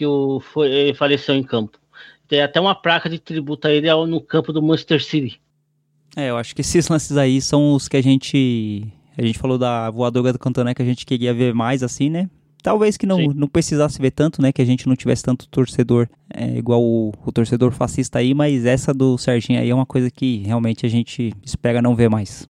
que 0.00 0.06
o 0.06 0.40
foi, 0.40 0.94
faleceu 0.94 1.34
em 1.34 1.42
campo. 1.42 1.78
Tem 2.26 2.40
até 2.40 2.58
uma 2.58 2.74
placa 2.74 3.06
de 3.10 3.18
tributo 3.18 3.68
a 3.68 3.70
ele 3.70 3.92
no 4.06 4.18
campo 4.18 4.50
do 4.50 4.62
Manchester 4.62 5.04
City. 5.04 5.38
É, 6.16 6.30
eu 6.30 6.38
acho 6.38 6.54
que 6.54 6.62
esses 6.62 6.88
lances 6.88 7.18
aí 7.18 7.38
são 7.38 7.74
os 7.74 7.86
que 7.86 7.98
a 7.98 8.02
gente. 8.02 8.90
A 9.18 9.22
gente 9.22 9.38
falou 9.38 9.58
da 9.58 9.90
voadora 9.90 10.32
do 10.32 10.38
Cantoné 10.38 10.72
que 10.72 10.80
a 10.80 10.86
gente 10.86 11.04
queria 11.04 11.34
ver 11.34 11.52
mais 11.52 11.82
assim, 11.82 12.08
né? 12.08 12.30
Talvez 12.62 12.96
que 12.96 13.04
não, 13.04 13.18
não 13.18 13.46
precisasse 13.46 14.00
ver 14.00 14.10
tanto, 14.10 14.40
né? 14.40 14.52
Que 14.52 14.62
a 14.62 14.64
gente 14.64 14.88
não 14.88 14.96
tivesse 14.96 15.22
tanto 15.22 15.46
torcedor 15.48 16.08
é, 16.32 16.46
igual 16.56 16.82
o, 16.82 17.12
o, 17.26 17.30
torcedor 17.32 17.72
fascista 17.72 18.20
aí, 18.20 18.32
mas 18.32 18.64
essa 18.64 18.94
do 18.94 19.18
Serginho 19.18 19.60
aí 19.60 19.68
é 19.68 19.74
uma 19.74 19.86
coisa 19.86 20.10
que 20.10 20.38
realmente 20.38 20.86
a 20.86 20.88
gente 20.88 21.34
espera 21.44 21.82
não 21.82 21.94
ver 21.94 22.08
mais. 22.08 22.46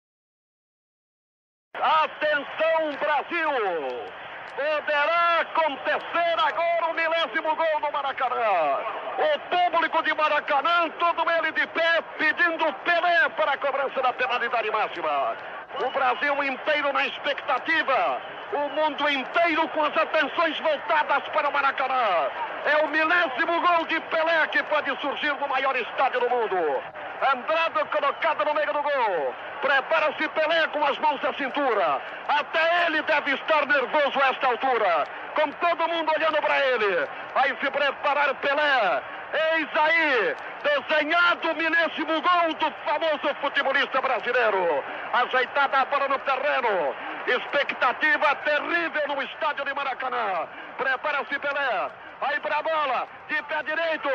Atenção, 1.74 2.96
Brasil! 3.00 4.10
Poderá 4.54 5.09
acontecer 5.50 6.34
agora 6.38 6.90
o 6.90 6.94
milésimo 6.94 7.56
gol 7.56 7.80
no 7.80 7.92
Maracanã. 7.92 8.78
O 9.18 9.70
público 9.70 10.02
de 10.02 10.14
Maracanã, 10.14 10.88
todo 10.98 11.30
ele 11.30 11.52
de 11.52 11.66
pé, 11.68 12.00
pedindo 12.18 12.72
Pelé 12.84 13.28
para 13.30 13.52
a 13.52 13.56
cobrança 13.58 14.00
da 14.00 14.12
penalidade 14.12 14.70
máxima. 14.70 15.36
O 15.84 15.90
Brasil 15.90 16.44
inteiro 16.44 16.92
na 16.92 17.06
expectativa. 17.06 18.20
O 18.52 18.68
mundo 18.70 19.08
inteiro 19.08 19.68
com 19.68 19.84
as 19.84 19.96
atenções 19.96 20.58
voltadas 20.60 21.22
para 21.28 21.48
o 21.48 21.52
Maracanã. 21.52 22.30
É 22.64 22.84
o 22.84 22.88
milésimo 22.88 23.60
gol 23.60 23.86
de 23.86 24.00
Pelé 24.00 24.46
que 24.48 24.62
pode 24.64 24.96
surgir 25.00 25.32
no 25.34 25.48
maior 25.48 25.74
estádio 25.76 26.20
do 26.20 26.30
mundo. 26.30 26.82
Andrade 27.20 27.84
colocado 27.90 28.44
no 28.46 28.54
meio 28.54 28.72
do 28.72 28.82
gol. 28.82 29.34
Prepara-se 29.60 30.26
Pelé 30.28 30.66
com 30.68 30.82
as 30.84 30.98
mãos 30.98 31.22
à 31.22 31.32
cintura. 31.34 32.00
Até 32.28 32.86
ele 32.86 33.02
deve 33.02 33.32
estar 33.34 33.66
nervoso 33.66 34.18
a 34.22 34.28
esta 34.28 34.46
altura. 34.46 35.04
Com 35.34 35.50
todo 35.52 35.88
mundo 35.88 36.10
olhando 36.16 36.40
para 36.40 36.66
ele. 36.66 37.06
Vai 37.34 37.48
se 37.48 37.70
preparar 37.70 38.34
Pelé. 38.36 39.02
Eis 39.32 39.68
aí, 39.76 40.36
desenhado 40.64 41.50
o 41.50 41.54
milésimo 41.54 42.20
gol 42.20 42.54
do 42.54 42.72
famoso 42.84 43.34
futebolista 43.40 44.00
brasileiro. 44.00 44.82
Ajeitada 45.12 45.78
a 45.78 45.84
bola 45.84 46.08
no 46.08 46.18
terreno. 46.20 46.94
Expectativa 47.26 48.34
terrível 48.36 49.08
no 49.08 49.22
estádio 49.22 49.64
de 49.66 49.74
Maracanã. 49.74 50.48
Prepara-se 50.78 51.38
Pelé. 51.38 51.90
Aí 52.22 52.40
para 52.40 52.58
a 52.58 52.62
bola, 52.62 53.08
de 53.28 53.42
pé 53.42 53.62
direito. 53.62 54.08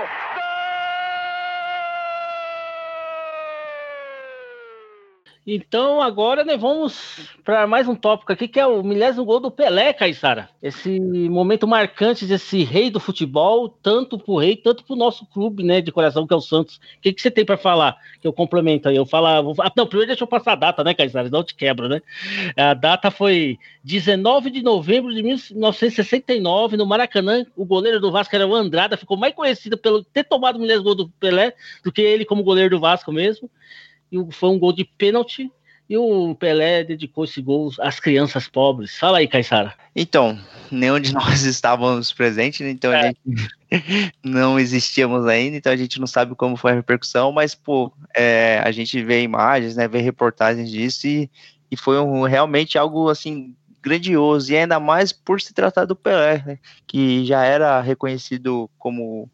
Então 5.47 6.01
agora 6.01 6.43
né, 6.43 6.57
vamos 6.57 7.29
para 7.43 7.67
mais 7.67 7.87
um 7.87 7.93
tópico 7.93 8.33
aqui 8.33 8.47
que 8.47 8.59
é 8.59 8.65
o 8.65 8.81
milésimo 8.81 9.23
gol 9.23 9.39
do 9.39 9.51
Pelé, 9.51 9.93
Caissara. 9.93 10.49
Esse 10.59 10.99
momento 10.99 11.67
marcante 11.67 12.25
desse 12.25 12.63
rei 12.63 12.89
do 12.89 12.99
futebol, 12.99 13.69
tanto 13.69 14.17
pro 14.17 14.37
rei, 14.37 14.55
tanto 14.55 14.83
pro 14.83 14.95
nosso 14.95 15.23
clube, 15.27 15.63
né, 15.63 15.81
de 15.81 15.91
coração 15.91 16.25
que 16.25 16.33
é 16.33 16.35
o 16.35 16.41
Santos. 16.41 16.77
O 16.77 17.01
que, 17.01 17.13
que 17.13 17.21
você 17.21 17.29
tem 17.29 17.45
para 17.45 17.57
falar? 17.57 17.95
Que 18.19 18.27
eu 18.27 18.33
complemento 18.33 18.89
aí. 18.89 18.95
Eu 18.95 19.05
falo, 19.05 19.53
vou... 19.53 19.63
ah, 19.63 19.71
não, 19.77 19.85
primeiro 19.85 20.07
deixa 20.07 20.23
eu 20.23 20.27
passar 20.27 20.53
a 20.53 20.55
data, 20.55 20.83
né, 20.83 20.95
Caissara? 20.95 21.29
Não 21.29 21.43
te 21.43 21.53
quebra, 21.53 21.87
né? 21.87 22.01
A 22.57 22.73
data 22.73 23.11
foi 23.11 23.59
19 23.83 24.49
de 24.49 24.63
novembro 24.63 25.13
de 25.13 25.21
1969 25.21 26.75
no 26.75 26.87
Maracanã. 26.87 27.45
O 27.55 27.65
goleiro 27.65 27.99
do 27.99 28.11
Vasco 28.11 28.35
era 28.35 28.47
o 28.47 28.55
Andrada, 28.55 28.97
ficou 28.97 29.15
mais 29.15 29.35
conhecido 29.35 29.77
pelo 29.77 30.03
ter 30.03 30.23
tomado 30.23 30.55
o 30.55 30.59
milésimo 30.59 30.85
gol 30.85 30.95
do 30.95 31.09
Pelé 31.19 31.53
do 31.83 31.91
que 31.91 32.01
ele 32.01 32.25
como 32.25 32.41
goleiro 32.41 32.71
do 32.71 32.79
Vasco 32.79 33.11
mesmo 33.11 33.47
e 34.15 34.33
foi 34.33 34.49
um 34.49 34.59
gol 34.59 34.73
de 34.73 34.85
pênalti. 34.85 35.51
E 35.87 35.95
o 35.97 36.33
Pelé 36.33 36.83
dedicou 36.83 37.25
esse 37.25 37.39
gol 37.39 37.71
às 37.79 37.99
crianças 37.99 38.47
pobres. 38.47 38.97
Fala 38.97 39.19
aí, 39.19 39.27
Caissara. 39.27 39.75
Então, 39.95 40.37
nenhum 40.71 40.99
de 40.99 41.13
nós 41.13 41.43
estávamos 41.43 42.11
presentes, 42.11 42.61
né? 42.61 42.71
então 42.71 42.91
é. 42.91 42.99
a 42.99 43.03
gente 43.03 43.19
não 44.23 44.59
existíamos 44.59 45.27
ainda, 45.27 45.57
então 45.57 45.71
a 45.71 45.77
gente 45.77 45.99
não 45.99 46.07
sabe 46.07 46.33
como 46.35 46.57
foi 46.57 46.71
a 46.71 46.75
repercussão, 46.75 47.31
mas, 47.31 47.53
pô, 47.53 47.93
é, 48.15 48.61
a 48.63 48.71
gente 48.71 49.01
vê 49.03 49.21
imagens, 49.21 49.75
né, 49.75 49.87
vê 49.87 49.99
reportagens 49.99 50.71
disso 50.71 51.05
e, 51.05 51.29
e 51.69 51.77
foi 51.77 51.99
um, 51.99 52.23
realmente 52.23 52.79
algo, 52.79 53.07
assim, 53.09 53.55
grandioso, 53.79 54.51
e 54.51 54.57
ainda 54.57 54.79
mais 54.79 55.13
por 55.13 55.39
se 55.39 55.53
tratar 55.53 55.85
do 55.85 55.95
Pelé, 55.95 56.43
né, 56.43 56.59
que 56.87 57.23
já 57.25 57.43
era 57.43 57.79
reconhecido 57.79 58.67
como 58.79 59.29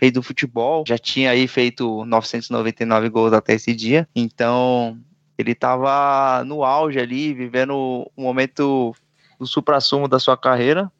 rei 0.00 0.10
do 0.10 0.22
futebol, 0.22 0.84
já 0.86 0.96
tinha 0.96 1.30
aí 1.30 1.48
feito 1.48 2.04
999 2.04 3.08
gols 3.08 3.32
até 3.32 3.54
esse 3.54 3.74
dia, 3.74 4.08
então 4.14 4.98
ele 5.36 5.52
estava 5.52 6.42
no 6.44 6.64
auge 6.64 6.98
ali, 6.98 7.32
vivendo 7.32 8.10
um 8.16 8.22
momento 8.22 8.94
do 9.38 9.46
supra-sumo 9.46 10.08
da 10.08 10.18
sua 10.18 10.36
carreira. 10.36 10.90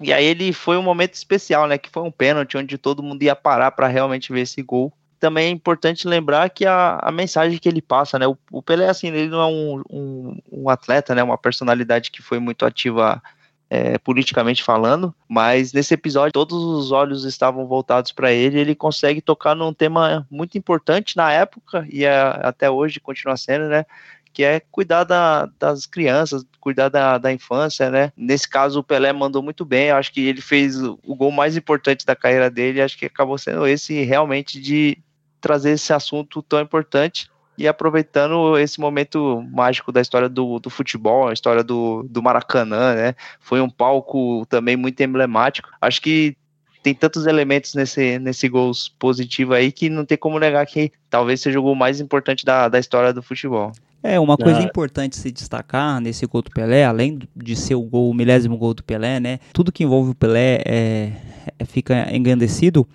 E 0.00 0.12
aí 0.12 0.24
ele 0.24 0.52
foi 0.52 0.76
um 0.76 0.82
momento 0.82 1.14
especial, 1.14 1.66
né? 1.68 1.78
Que 1.78 1.88
foi 1.88 2.02
um 2.02 2.10
pênalti 2.10 2.56
onde 2.56 2.76
todo 2.76 3.02
mundo 3.02 3.22
ia 3.22 3.36
parar 3.36 3.70
para 3.70 3.86
realmente 3.86 4.32
ver 4.32 4.40
esse 4.40 4.60
gol. 4.60 4.92
Também 5.18 5.46
é 5.46 5.50
importante 5.50 6.06
lembrar 6.06 6.50
que 6.50 6.66
a, 6.66 6.98
a 7.00 7.10
mensagem 7.10 7.58
que 7.58 7.68
ele 7.68 7.80
passa, 7.80 8.18
né? 8.18 8.26
O, 8.26 8.36
o 8.50 8.60
Pelé, 8.60 8.88
assim, 8.88 9.06
ele 9.06 9.28
não 9.28 9.40
é 9.40 9.46
um, 9.46 9.82
um, 9.88 10.38
um 10.52 10.68
atleta, 10.68 11.14
né? 11.14 11.22
Uma 11.22 11.38
personalidade 11.38 12.10
que 12.10 12.20
foi 12.20 12.38
muito 12.38 12.66
ativa 12.66 13.22
é, 13.68 13.98
politicamente 13.98 14.62
falando, 14.62 15.14
mas 15.28 15.72
nesse 15.72 15.94
episódio 15.94 16.32
todos 16.32 16.56
os 16.56 16.92
olhos 16.92 17.24
estavam 17.24 17.66
voltados 17.66 18.12
para 18.12 18.32
ele. 18.32 18.60
Ele 18.60 18.74
consegue 18.74 19.20
tocar 19.20 19.54
num 19.54 19.72
tema 19.72 20.26
muito 20.30 20.56
importante 20.56 21.16
na 21.16 21.32
época 21.32 21.86
e 21.90 22.04
é, 22.04 22.16
até 22.42 22.70
hoje 22.70 23.00
continua 23.00 23.36
sendo, 23.36 23.68
né? 23.68 23.84
Que 24.32 24.44
é 24.44 24.60
cuidar 24.60 25.04
da, 25.04 25.48
das 25.58 25.86
crianças, 25.86 26.44
cuidar 26.60 26.88
da, 26.90 27.18
da 27.18 27.32
infância, 27.32 27.90
né? 27.90 28.12
Nesse 28.16 28.48
caso, 28.48 28.80
o 28.80 28.84
Pelé 28.84 29.12
mandou 29.12 29.42
muito 29.42 29.64
bem. 29.64 29.90
Acho 29.90 30.12
que 30.12 30.20
ele 30.26 30.42
fez 30.42 30.76
o 30.82 30.98
gol 31.16 31.30
mais 31.30 31.56
importante 31.56 32.04
da 32.04 32.14
carreira 32.14 32.50
dele. 32.50 32.82
Acho 32.82 32.98
que 32.98 33.06
acabou 33.06 33.38
sendo 33.38 33.66
esse 33.66 34.02
realmente 34.02 34.60
de 34.60 34.98
trazer 35.40 35.70
esse 35.70 35.92
assunto 35.92 36.42
tão 36.42 36.60
importante 36.60 37.30
e 37.58 37.66
aproveitando 37.66 38.58
esse 38.58 38.80
momento 38.80 39.42
mágico 39.52 39.90
da 39.90 40.00
história 40.00 40.28
do, 40.28 40.58
do 40.58 40.70
futebol, 40.70 41.28
a 41.28 41.32
história 41.32 41.62
do, 41.62 42.04
do 42.08 42.22
Maracanã, 42.22 42.94
né? 42.94 43.14
Foi 43.40 43.60
um 43.60 43.70
palco 43.70 44.44
também 44.46 44.76
muito 44.76 45.00
emblemático. 45.02 45.68
Acho 45.80 46.00
que 46.00 46.36
tem 46.82 46.94
tantos 46.94 47.26
elementos 47.26 47.74
nesse, 47.74 48.18
nesse 48.20 48.48
gol 48.48 48.70
positivo 48.98 49.54
aí 49.54 49.72
que 49.72 49.88
não 49.88 50.04
tem 50.04 50.16
como 50.16 50.38
negar 50.38 50.64
que 50.66 50.92
talvez 51.10 51.40
seja 51.40 51.58
o 51.58 51.62
gol 51.62 51.74
mais 51.74 52.00
importante 52.00 52.44
da, 52.44 52.68
da 52.68 52.78
história 52.78 53.12
do 53.12 53.22
futebol. 53.22 53.72
É, 54.02 54.20
uma 54.20 54.36
coisa 54.36 54.60
ah. 54.60 54.62
importante 54.62 55.16
se 55.16 55.32
destacar 55.32 56.00
nesse 56.00 56.24
gol 56.26 56.42
do 56.42 56.50
Pelé, 56.52 56.84
além 56.84 57.18
de 57.34 57.56
ser 57.56 57.74
o 57.74 57.82
gol, 57.82 58.08
o 58.08 58.14
milésimo 58.14 58.56
gol 58.56 58.72
do 58.72 58.84
Pelé, 58.84 59.18
né? 59.18 59.40
Tudo 59.52 59.72
que 59.72 59.82
envolve 59.82 60.12
o 60.12 60.14
Pelé 60.14 60.62
é, 60.64 61.12
é 61.58 61.64
fica 61.64 62.14
engrandecido 62.14 62.86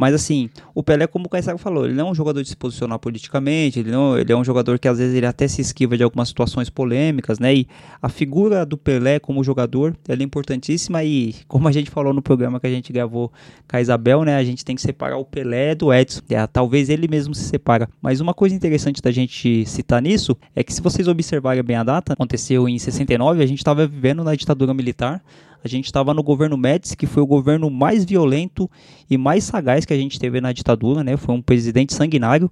mas 0.00 0.14
assim, 0.14 0.48
o 0.74 0.82
Pelé, 0.82 1.06
como 1.06 1.26
o 1.26 1.28
Caissara 1.28 1.58
falou, 1.58 1.84
ele 1.84 1.92
não 1.92 2.08
é 2.08 2.10
um 2.10 2.14
jogador 2.14 2.42
de 2.42 2.48
se 2.48 2.56
posicionar 2.56 2.98
politicamente, 2.98 3.80
ele, 3.80 3.90
não, 3.90 4.16
ele 4.16 4.32
é 4.32 4.34
um 4.34 4.42
jogador 4.42 4.78
que 4.78 4.88
às 4.88 4.96
vezes 4.96 5.14
ele 5.14 5.26
até 5.26 5.46
se 5.46 5.60
esquiva 5.60 5.94
de 5.94 6.02
algumas 6.02 6.28
situações 6.28 6.70
polêmicas, 6.70 7.38
né? 7.38 7.54
E 7.54 7.68
a 8.00 8.08
figura 8.08 8.64
do 8.64 8.78
Pelé 8.78 9.18
como 9.18 9.44
jogador, 9.44 9.94
ela 10.08 10.22
é 10.22 10.24
importantíssima 10.24 11.04
e 11.04 11.34
como 11.46 11.68
a 11.68 11.72
gente 11.72 11.90
falou 11.90 12.14
no 12.14 12.22
programa 12.22 12.58
que 12.58 12.66
a 12.66 12.70
gente 12.70 12.90
gravou 12.90 13.30
com 13.68 13.76
a 13.76 13.80
Isabel, 13.82 14.24
né? 14.24 14.36
A 14.36 14.42
gente 14.42 14.64
tem 14.64 14.74
que 14.74 14.80
separar 14.80 15.18
o 15.18 15.24
Pelé 15.24 15.74
do 15.74 15.92
Edson. 15.92 16.22
É, 16.30 16.46
talvez 16.46 16.88
ele 16.88 17.06
mesmo 17.06 17.34
se 17.34 17.44
separa. 17.44 17.86
Mas 18.00 18.20
uma 18.20 18.32
coisa 18.32 18.54
interessante 18.54 19.02
da 19.02 19.10
gente 19.10 19.66
citar 19.66 20.00
nisso 20.00 20.34
é 20.56 20.64
que 20.64 20.72
se 20.72 20.80
vocês 20.80 21.08
observarem 21.08 21.62
bem 21.62 21.76
a 21.76 21.84
data, 21.84 22.14
aconteceu 22.14 22.66
em 22.66 22.78
69, 22.78 23.42
a 23.42 23.46
gente 23.46 23.58
estava 23.58 23.86
vivendo 23.86 24.24
na 24.24 24.34
ditadura 24.34 24.72
militar 24.72 25.22
a 25.62 25.68
gente 25.68 25.86
estava 25.86 26.14
no 26.14 26.22
governo 26.22 26.56
Médici, 26.56 26.96
que 26.96 27.06
foi 27.06 27.22
o 27.22 27.26
governo 27.26 27.70
mais 27.70 28.04
violento 28.04 28.70
e 29.08 29.18
mais 29.18 29.44
sagaz 29.44 29.84
que 29.84 29.92
a 29.92 29.96
gente 29.96 30.18
teve 30.18 30.40
na 30.40 30.52
ditadura, 30.52 31.04
né? 31.04 31.16
Foi 31.16 31.34
um 31.34 31.42
presidente 31.42 31.92
sanguinário, 31.92 32.50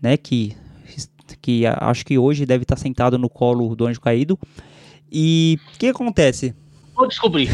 né? 0.00 0.16
Que, 0.16 0.54
que 1.40 1.64
acho 1.66 2.04
que 2.04 2.18
hoje 2.18 2.44
deve 2.44 2.64
estar 2.64 2.76
sentado 2.76 3.18
no 3.18 3.28
colo 3.28 3.74
do 3.74 3.86
anjo 3.86 4.00
caído. 4.00 4.38
E 5.10 5.58
o 5.74 5.78
que 5.78 5.88
acontece? 5.88 6.54
Vou 7.00 7.08
descobrir. 7.08 7.48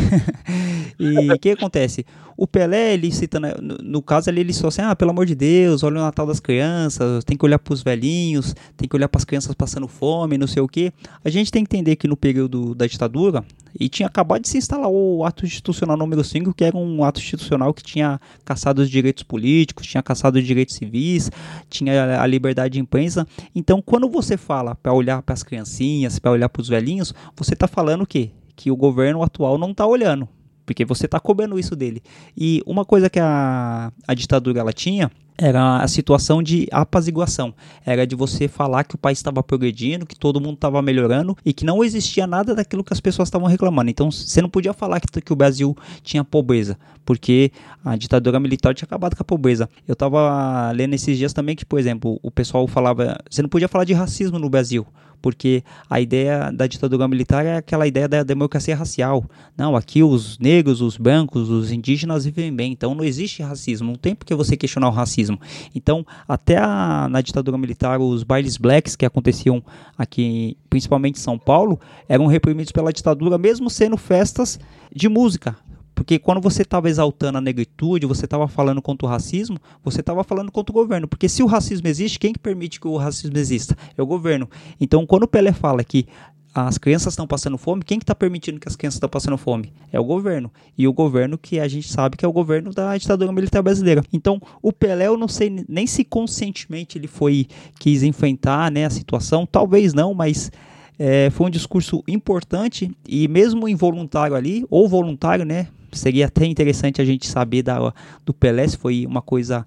e 0.99 1.31
o 1.31 1.39
que 1.39 1.51
acontece? 1.51 2.05
O 2.37 2.49
Pelé, 2.49 2.95
ele 2.95 3.13
cita, 3.13 3.39
no, 3.39 3.79
no 3.81 4.03
caso 4.03 4.29
ali, 4.29 4.41
ele 4.41 4.53
só 4.53 4.67
assim, 4.67 4.83
ah, 4.83 4.97
pelo 4.97 5.13
amor 5.13 5.25
de 5.25 5.37
Deus, 5.37 5.85
olha 5.85 6.01
o 6.01 6.03
Natal 6.03 6.27
das 6.27 6.41
crianças, 6.41 7.23
tem 7.23 7.37
que 7.37 7.45
olhar 7.45 7.61
para 7.61 7.73
os 7.73 7.81
velhinhos, 7.81 8.57
tem 8.77 8.89
que 8.89 8.97
olhar 8.97 9.09
para 9.09 9.21
as 9.21 9.25
crianças 9.25 9.55
passando 9.55 9.87
fome, 9.87 10.37
não 10.37 10.49
sei 10.49 10.61
o 10.61 10.67
que. 10.67 10.93
A 11.25 11.31
gente 11.31 11.53
tem 11.53 11.65
que 11.65 11.77
entender 11.77 11.95
que 11.95 12.09
no 12.09 12.17
período 12.17 12.75
da 12.75 12.89
ditadura, 12.89 13.45
e 13.79 13.89
tinha 13.89 14.09
acabado 14.09 14.43
de 14.43 14.49
se 14.49 14.59
instalar 14.59 14.91
o 14.91 15.25
ato 15.25 15.47
institucional 15.47 15.97
número 15.97 16.25
5, 16.25 16.53
que 16.53 16.65
era 16.65 16.77
um 16.77 17.05
ato 17.05 17.21
institucional 17.21 17.73
que 17.73 17.85
tinha 17.85 18.21
caçado 18.45 18.83
os 18.83 18.91
direitos 18.91 19.23
políticos, 19.23 19.87
tinha 19.87 20.03
caçado 20.03 20.41
os 20.41 20.45
direitos 20.45 20.75
civis, 20.75 21.31
tinha 21.71 22.21
a 22.21 22.27
liberdade 22.27 22.73
de 22.73 22.81
imprensa. 22.81 23.25
Então, 23.55 23.81
quando 23.81 24.09
você 24.09 24.37
fala 24.37 24.75
para 24.75 24.93
olhar 24.93 25.23
para 25.23 25.35
as 25.35 25.45
criancinhas, 25.45 26.19
para 26.19 26.33
olhar 26.33 26.49
para 26.49 26.63
os 26.63 26.69
velhinhos, 26.69 27.15
você 27.37 27.55
está 27.55 27.69
falando 27.69 28.03
o 28.03 28.07
quê? 28.07 28.33
Que 28.57 28.71
o 28.71 28.77
governo 28.77 29.23
atual 29.23 29.59
não 29.59 29.71
está 29.71 29.87
olhando 29.87 30.29
porque 30.67 30.85
você 30.85 31.07
está 31.07 31.21
cobrando 31.21 31.59
isso 31.59 31.77
dele. 31.77 32.03
E 32.37 32.61
uma 32.67 32.85
coisa 32.85 33.09
que 33.09 33.21
a, 33.21 33.93
a 34.07 34.15
ditadura 34.15 34.59
ela 34.59 34.73
tinha 34.73 35.11
era 35.39 35.83
a 35.83 35.89
situação 35.89 36.43
de 36.43 36.67
apaziguação. 36.73 37.55
Era 37.85 38.07
de 38.07 38.17
você 38.17 38.49
falar 38.49 38.85
que 38.85 38.95
o 38.95 38.99
país 38.99 39.19
estava 39.19 39.43
progredindo, 39.43 40.07
que 40.07 40.19
todo 40.19 40.41
mundo 40.41 40.55
estava 40.55 40.81
melhorando 40.81 41.37
e 41.45 41.53
que 41.53 41.65
não 41.65 41.85
existia 41.85 42.27
nada 42.27 42.55
daquilo 42.55 42.83
que 42.83 42.93
as 42.93 43.01
pessoas 43.01 43.29
estavam 43.29 43.47
reclamando. 43.47 43.91
Então 43.91 44.11
você 44.11 44.41
não 44.41 44.49
podia 44.49 44.73
falar 44.73 44.99
que, 45.01 45.21
que 45.21 45.33
o 45.33 45.37
Brasil 45.37 45.77
tinha 46.03 46.25
pobreza, 46.25 46.79
porque 47.05 47.53
a 47.85 47.97
ditadura 47.97 48.41
militar 48.41 48.75
tinha 48.75 48.87
acabado 48.87 49.15
com 49.15 49.23
a 49.23 49.27
pobreza. 49.27 49.69
Eu 49.87 49.93
estava 49.93 50.73
lendo 50.73 50.95
esses 50.95 51.17
dias 51.19 51.33
também 51.33 51.55
que, 51.55 51.67
por 51.67 51.79
exemplo, 51.79 52.19
o 52.23 52.31
pessoal 52.31 52.67
falava. 52.67 53.19
Você 53.31 53.43
não 53.43 53.49
podia 53.49 53.69
falar 53.69 53.85
de 53.85 53.93
racismo 53.93 54.39
no 54.39 54.49
Brasil 54.49 54.87
porque 55.21 55.63
a 55.89 56.01
ideia 56.01 56.51
da 56.53 56.67
ditadura 56.67 57.09
militar 57.09 57.45
é 57.45 57.57
aquela 57.57 57.87
ideia 57.87 58.09
da 58.09 58.23
democracia 58.23 58.77
racial. 58.77 59.25
Não, 59.57 59.75
aqui 59.75 60.03
os 60.03 60.39
negros, 60.39 60.81
os 60.81 60.97
brancos, 60.97 61.49
os 61.51 61.73
indígenas 61.73 62.25
vivem 62.25 62.55
bem, 62.55 62.73
então 62.73 62.95
não 62.95 63.05
existe 63.05 63.43
racismo, 63.43 63.89
não 63.89 63.97
tem 63.97 64.15
por 64.15 64.25
que 64.25 64.35
você 64.35 64.57
questionar 64.57 64.89
o 64.89 64.93
racismo. 64.93 65.41
Então, 65.75 66.07
até 66.29 66.57
a, 66.57 67.09
na 67.11 67.21
ditadura 67.21 67.59
militar, 67.59 68.01
os 68.01 68.23
bailes 68.23 68.57
blacks 68.57 68.97
que 68.97 69.07
aconteciam 69.07 69.63
aqui, 69.97 70.57
principalmente 70.69 71.17
em 71.17 71.23
São 71.23 71.39
Paulo, 71.39 71.81
eram 72.09 72.27
reprimidos 72.27 72.73
pela 72.73 72.93
ditadura, 72.93 73.39
mesmo 73.39 73.71
sendo 73.71 73.97
festas 73.97 74.59
de 74.95 75.09
música, 75.09 75.57
Porque 75.97 76.19
quando 76.19 76.43
você 76.43 76.61
estava 76.61 76.91
exaltando 76.91 77.39
a 77.39 77.41
negritude, 77.41 78.05
você 78.05 78.27
estava 78.27 78.47
falando 78.47 78.83
contra 78.83 79.07
o 79.07 79.11
racismo, 79.11 79.59
você 79.83 80.01
estava 80.01 80.23
falando 80.23 80.53
contra 80.53 80.71
o 80.71 80.75
governo. 80.75 81.09
Porque 81.09 81.27
se 81.27 81.43
o 81.43 81.47
racismo 81.47 81.89
existe, 81.89 82.19
quem 82.19 82.35
que 82.35 82.39
permite 82.39 82.79
que 82.79 82.87
o 82.87 82.99
racismo 82.99 83.37
exista? 83.39 83.75
É 83.97 84.03
o 84.03 84.07
governo. 84.07 84.49
Então, 84.79 85.07
quando 85.07 85.23
o 85.23 85.27
Pelé 85.27 85.53
fala 85.53 85.83
que 85.83 86.07
as 86.55 86.77
crianças 86.77 87.15
estão 87.15 87.27
passando 87.27 87.57
fome, 87.57 87.83
quem 87.83 87.99
que 87.99 88.03
está 88.03 88.15
permitindo 88.15 88.61
que 88.61 88.69
as 88.69 88.77
crianças 88.77 88.97
estão 88.97 89.09
passando 89.09 89.39
fome? 89.39 89.73
É 89.91 89.99
o 89.99 90.05
governo. 90.05 90.53
E 90.77 90.87
o 90.87 90.93
governo 90.93 91.39
que 91.39 91.59
a 91.59 91.67
gente 91.67 91.89
sabe 91.89 92.15
que 92.15 92.27
é 92.27 92.29
o 92.29 92.33
governo 92.33 92.75
da 92.75 92.97
ditadura 92.97 93.33
militar 93.33 93.63
brasileira. 93.63 94.03
Então, 94.13 94.39
o 94.61 94.75
Pelé, 94.75 95.07
eu 95.07 95.17
não 95.17 95.29
sei 95.29 95.65
nem 95.67 95.87
se 95.87 96.05
conscientemente 96.05 96.99
ele 96.99 97.07
foi, 97.07 97.47
quis 97.81 98.03
enfrentar 98.03 98.71
né, 98.71 98.85
a 98.85 98.91
situação, 98.91 99.47
talvez 99.47 99.95
não, 99.95 100.13
mas 100.13 100.53
é, 100.99 101.31
foi 101.31 101.47
um 101.47 101.51
discurso 101.51 102.05
importante 102.07 102.91
e 103.09 103.27
mesmo 103.29 103.67
involuntário 103.67 104.37
ali, 104.37 104.63
ou 104.69 104.87
voluntário, 104.87 105.47
né? 105.47 105.69
Seria 105.97 106.27
até 106.27 106.45
interessante 106.47 107.01
a 107.01 107.05
gente 107.05 107.27
saber 107.27 107.63
da, 107.63 107.93
do 108.25 108.33
Pelé 108.33 108.67
se 108.69 108.77
foi 108.77 109.07
uma 109.07 109.23
coisa 109.23 109.67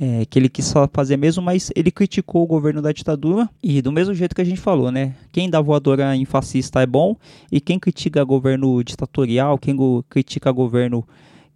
é, 0.00 0.24
que 0.26 0.38
ele 0.38 0.48
quis 0.48 0.64
só 0.64 0.88
fazer 0.92 1.16
mesmo, 1.16 1.42
mas 1.42 1.70
ele 1.74 1.90
criticou 1.90 2.44
o 2.44 2.46
governo 2.46 2.80
da 2.80 2.92
ditadura 2.92 3.48
e 3.62 3.82
do 3.82 3.90
mesmo 3.90 4.14
jeito 4.14 4.34
que 4.34 4.40
a 4.40 4.44
gente 4.44 4.60
falou, 4.60 4.92
né? 4.92 5.14
Quem 5.32 5.50
dá 5.50 5.60
voadora 5.60 6.14
em 6.14 6.24
fascista 6.24 6.80
é 6.80 6.86
bom 6.86 7.16
e 7.50 7.60
quem 7.60 7.78
critica 7.78 8.22
governo 8.22 8.82
ditatorial, 8.84 9.58
quem 9.58 9.76
critica 10.08 10.52
governo 10.52 11.04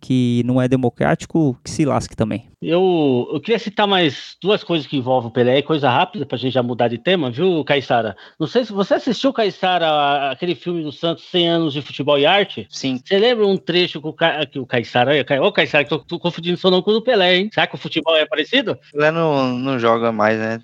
que 0.02 0.42
não 0.44 0.60
é 0.60 0.66
democrático, 0.66 1.56
que 1.62 1.70
se 1.70 1.84
lasque 1.84 2.16
também. 2.16 2.48
Eu, 2.60 3.28
eu 3.32 3.40
queria 3.40 3.58
citar 3.58 3.86
mais 3.86 4.36
duas 4.42 4.64
coisas 4.64 4.86
que 4.86 4.96
envolvem 4.96 5.30
o 5.30 5.32
Pelé, 5.32 5.62
coisa 5.62 5.88
rápida 5.88 6.26
pra 6.26 6.36
gente 6.36 6.52
já 6.52 6.62
mudar 6.62 6.88
de 6.88 6.98
tema, 6.98 7.30
viu, 7.30 7.64
Caissara? 7.64 8.16
Não 8.38 8.48
sei 8.48 8.64
se 8.64 8.72
você 8.72 8.94
assistiu, 8.94 9.32
Caissara, 9.32 10.30
aquele 10.30 10.56
filme 10.56 10.82
do 10.82 10.90
Santos 10.90 11.24
100 11.30 11.48
anos 11.48 11.72
de 11.72 11.80
futebol 11.80 12.18
e 12.18 12.26
arte? 12.26 12.66
Sim. 12.68 13.00
Você 13.04 13.16
lembra 13.16 13.46
um 13.46 13.56
trecho 13.56 14.00
que 14.00 14.08
o, 14.08 14.12
Ca... 14.12 14.44
que 14.44 14.58
o 14.58 14.66
Caissara... 14.66 15.12
Ô, 15.40 15.46
oh, 15.46 15.52
Caissara, 15.52 15.84
tô, 15.84 16.00
tô 16.00 16.18
confundindo 16.18 16.56
seu 16.56 16.70
nome 16.70 16.82
com 16.82 16.90
o 16.90 16.94
do 16.94 17.02
Pelé, 17.02 17.36
hein? 17.36 17.50
Será 17.52 17.68
que 17.68 17.76
o 17.76 17.78
futebol 17.78 18.16
é 18.16 18.26
parecido? 18.26 18.72
O 18.72 18.92
Pelé 18.92 19.12
não, 19.12 19.56
não 19.56 19.78
joga 19.78 20.10
mais, 20.10 20.36
né? 20.36 20.60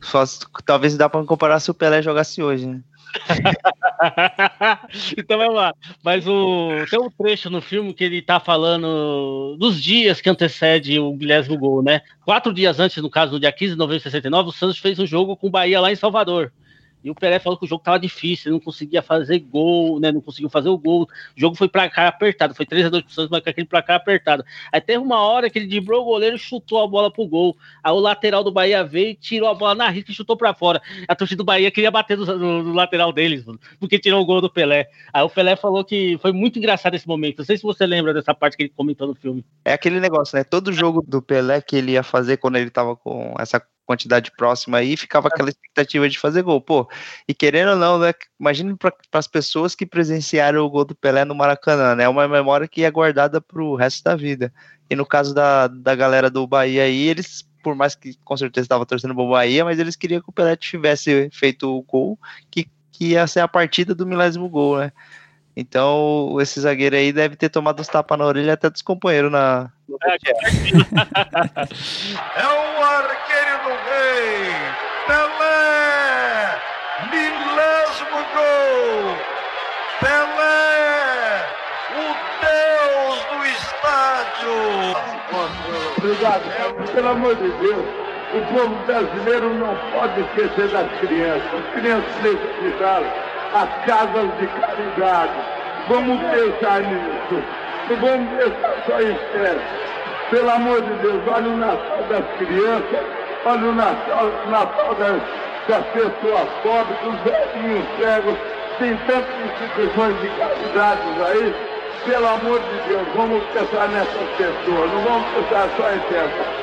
Só, 0.00 0.24
talvez 0.66 0.96
dá 0.96 1.08
pra 1.08 1.24
comparar 1.24 1.60
se 1.60 1.70
o 1.70 1.74
Pelé 1.74 2.02
jogasse 2.02 2.42
hoje, 2.42 2.66
né? 2.66 2.80
então 5.16 5.38
vamos 5.38 5.54
lá. 5.54 5.74
Mas 6.02 6.26
o, 6.26 6.70
tem 6.90 7.00
um 7.00 7.10
trecho 7.10 7.50
no 7.50 7.60
filme 7.60 7.94
que 7.94 8.04
ele 8.04 8.22
tá 8.22 8.40
falando 8.40 9.56
dos 9.58 9.82
dias 9.82 10.20
que 10.20 10.30
antecede 10.30 10.98
o 10.98 11.12
milésimo 11.12 11.58
gol, 11.58 11.82
né? 11.82 12.02
Quatro 12.24 12.52
dias 12.52 12.80
antes, 12.80 13.02
no 13.02 13.10
caso, 13.10 13.32
no 13.32 13.40
dia 13.40 13.52
15 13.52 13.72
de 13.72 13.78
novembro 13.78 13.98
de 13.98 14.04
69, 14.04 14.48
o 14.48 14.52
Santos 14.52 14.78
fez 14.78 14.98
um 14.98 15.06
jogo 15.06 15.36
com 15.36 15.48
o 15.48 15.50
Bahia 15.50 15.80
lá 15.80 15.92
em 15.92 15.96
Salvador. 15.96 16.52
E 17.04 17.10
o 17.10 17.14
Pelé 17.14 17.38
falou 17.38 17.58
que 17.58 17.64
o 17.64 17.68
jogo 17.68 17.80
estava 17.80 17.98
difícil, 17.98 18.52
não 18.52 18.60
conseguia 18.60 19.02
fazer 19.02 19.38
gol, 19.40 19.98
né? 19.98 20.12
Não 20.12 20.20
conseguiu 20.20 20.48
fazer 20.48 20.68
o 20.68 20.78
gol. 20.78 21.02
O 21.02 21.40
jogo 21.40 21.56
foi 21.56 21.68
placar 21.68 22.06
apertado, 22.06 22.54
foi 22.54 22.64
3 22.64 22.86
a 22.86 22.88
2 22.88 23.04
pro 23.04 23.12
Santos, 23.12 23.30
mas 23.30 23.42
com 23.42 23.50
aquele 23.50 23.66
placar 23.66 23.96
apertado. 23.96 24.44
Aí 24.70 24.80
teve 24.80 24.98
uma 24.98 25.20
hora 25.20 25.50
que 25.50 25.58
ele 25.58 25.66
driblou 25.66 26.02
o 26.02 26.04
goleiro 26.04 26.36
e 26.36 26.38
chutou 26.38 26.82
a 26.82 26.86
bola 26.86 27.10
pro 27.10 27.26
gol. 27.26 27.56
Aí 27.82 27.92
o 27.92 27.98
lateral 27.98 28.44
do 28.44 28.52
Bahia 28.52 28.84
veio, 28.84 29.14
tirou 29.14 29.48
a 29.48 29.54
bola 29.54 29.74
na 29.74 29.88
risca 29.88 30.10
e 30.10 30.14
chutou 30.14 30.36
para 30.36 30.54
fora. 30.54 30.80
A 31.08 31.14
torcida 31.14 31.38
do 31.38 31.44
Bahia 31.44 31.70
queria 31.70 31.90
bater 31.90 32.16
no, 32.16 32.24
no, 32.24 32.62
no 32.62 32.72
lateral 32.72 33.12
deles, 33.12 33.44
porque 33.80 33.98
tirou 33.98 34.22
o 34.22 34.24
gol 34.24 34.40
do 34.40 34.50
Pelé. 34.50 34.88
Aí 35.12 35.22
o 35.22 35.30
Pelé 35.30 35.56
falou 35.56 35.84
que 35.84 36.18
foi 36.18 36.32
muito 36.32 36.58
engraçado 36.58 36.94
esse 36.94 37.08
momento. 37.08 37.38
Não 37.38 37.44
sei 37.44 37.56
se 37.56 37.62
você 37.62 37.86
lembra 37.86 38.14
dessa 38.14 38.34
parte 38.34 38.56
que 38.56 38.64
ele 38.64 38.72
comentou 38.74 39.08
no 39.08 39.14
filme. 39.14 39.44
É 39.64 39.72
aquele 39.72 40.00
negócio, 40.00 40.36
né? 40.36 40.44
Todo 40.44 40.72
jogo 40.72 41.02
do 41.06 41.22
Pelé 41.22 41.60
que 41.60 41.76
ele 41.76 41.92
ia 41.92 42.02
fazer 42.02 42.36
quando 42.36 42.56
ele 42.56 42.70
tava 42.70 42.96
com 42.96 43.34
essa 43.38 43.60
quantidade 43.86 44.30
próxima 44.36 44.78
aí, 44.78 44.96
ficava 44.96 45.28
aquela 45.28 45.48
expectativa 45.48 46.08
de 46.08 46.18
fazer 46.18 46.42
gol. 46.42 46.60
Pô, 46.60 46.88
e 47.26 47.34
querendo 47.34 47.70
ou 47.70 47.76
não, 47.76 47.98
né? 47.98 48.12
Imagine 48.38 48.76
para 48.76 48.92
as 49.12 49.26
pessoas 49.26 49.74
que 49.74 49.86
presenciaram 49.86 50.64
o 50.64 50.70
gol 50.70 50.84
do 50.84 50.94
Pelé 50.94 51.24
no 51.24 51.34
Maracanã, 51.34 51.94
né? 51.94 52.04
É 52.04 52.08
uma 52.08 52.26
memória 52.28 52.68
que 52.68 52.84
é 52.84 52.90
guardada 52.90 53.40
para 53.40 53.62
o 53.62 53.76
resto 53.76 54.02
da 54.04 54.16
vida. 54.16 54.52
E 54.88 54.96
no 54.96 55.06
caso 55.06 55.34
da, 55.34 55.68
da 55.68 55.94
galera 55.94 56.30
do 56.30 56.46
Bahia 56.46 56.84
aí, 56.84 57.08
eles, 57.08 57.48
por 57.62 57.74
mais 57.74 57.94
que 57.94 58.14
com 58.24 58.36
certeza 58.36 58.64
estava 58.64 58.86
torcendo 58.86 59.14
para 59.14 59.24
o 59.24 59.30
Bahia, 59.30 59.64
mas 59.64 59.78
eles 59.78 59.96
queriam 59.96 60.20
que 60.20 60.30
o 60.30 60.32
Pelé 60.32 60.56
tivesse 60.56 61.28
feito 61.32 61.68
o 61.68 61.82
gol, 61.82 62.18
que, 62.50 62.68
que 62.90 63.08
ia 63.08 63.26
ser 63.26 63.40
a 63.40 63.48
partida 63.48 63.94
do 63.94 64.06
milésimo 64.06 64.48
gol, 64.48 64.78
né? 64.78 64.92
Então, 65.54 66.38
esse 66.40 66.58
zagueiro 66.60 66.96
aí 66.96 67.12
deve 67.12 67.36
ter 67.36 67.50
tomado 67.50 67.80
os 67.80 67.88
tapas 67.88 68.18
na 68.18 68.24
orelha 68.24 68.54
até 68.54 68.70
dos 68.70 68.80
companheiros 68.80 69.30
na. 69.30 69.70
É 72.34 72.46
o 72.80 72.82
arqueiro 72.82 73.21
rei, 74.02 74.50
Pelé! 75.06 76.58
Milésimo 77.10 78.20
gol! 78.34 79.16
Pelé! 80.00 81.44
O 81.98 82.06
Deus 82.42 83.18
do 83.30 83.38
estádio! 83.46 84.56
Obrigado. 85.98 86.44
Pelo 86.92 87.08
amor 87.08 87.34
de 87.36 87.48
Deus, 87.48 87.86
o 88.34 88.40
povo 88.52 88.74
brasileiro 88.86 89.54
não 89.54 89.76
pode 89.92 90.20
esquecer 90.20 90.68
das 90.68 90.90
crianças. 90.98 91.54
As 91.54 91.74
crianças 91.74 92.22
necessitaram 92.22 93.06
as 93.54 93.86
casas 93.86 94.30
de 94.38 94.46
caridade. 94.46 95.32
Vamos 95.88 96.18
pensar 96.30 96.80
nisso. 96.80 97.44
Não 97.88 97.96
vamos 97.96 98.28
pensar 98.38 98.74
só 98.86 99.00
em 99.00 99.14
festa. 99.32 99.82
Pelo 100.30 100.50
amor 100.50 100.80
de 100.80 100.94
Deus, 101.02 101.22
olha 101.28 101.48
o 101.48 101.56
Natal 101.58 102.02
das 102.08 102.24
crianças, 102.38 103.21
olha 103.44 103.70
o 103.70 103.74
Natal, 103.74 104.30
Natal 104.48 104.94
das, 104.94 105.22
das 105.68 105.86
pessoas 105.86 106.48
pobres, 106.62 106.98
dos 107.00 107.20
velhinhos 107.20 107.86
cegos. 107.98 108.38
Tem 108.78 108.96
tantas 109.06 109.34
instituições 109.44 110.20
de 110.20 110.28
caridade 110.38 111.02
aí. 111.26 111.54
Pelo 112.04 112.26
amor 112.26 112.60
de 112.60 112.88
Deus, 112.88 113.06
vamos 113.14 113.44
pensar 113.52 113.88
nessas 113.90 114.28
pessoas, 114.36 114.90
não 114.92 115.02
vamos 115.04 115.28
pensar 115.34 115.68
só 115.76 115.92
em 115.92 116.00
festa. 116.00 116.62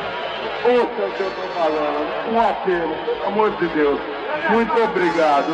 Ouça 0.65 1.07
o 1.07 1.11
que 1.11 1.21
eu 1.21 1.29
estou 1.29 1.47
falando, 1.55 2.33
um 2.33 2.41
apelo, 2.41 2.95
pelo 3.05 3.25
amor 3.27 3.51
de 3.51 3.67
Deus. 3.69 3.99
Muito 4.49 4.83
obrigado. 4.83 5.45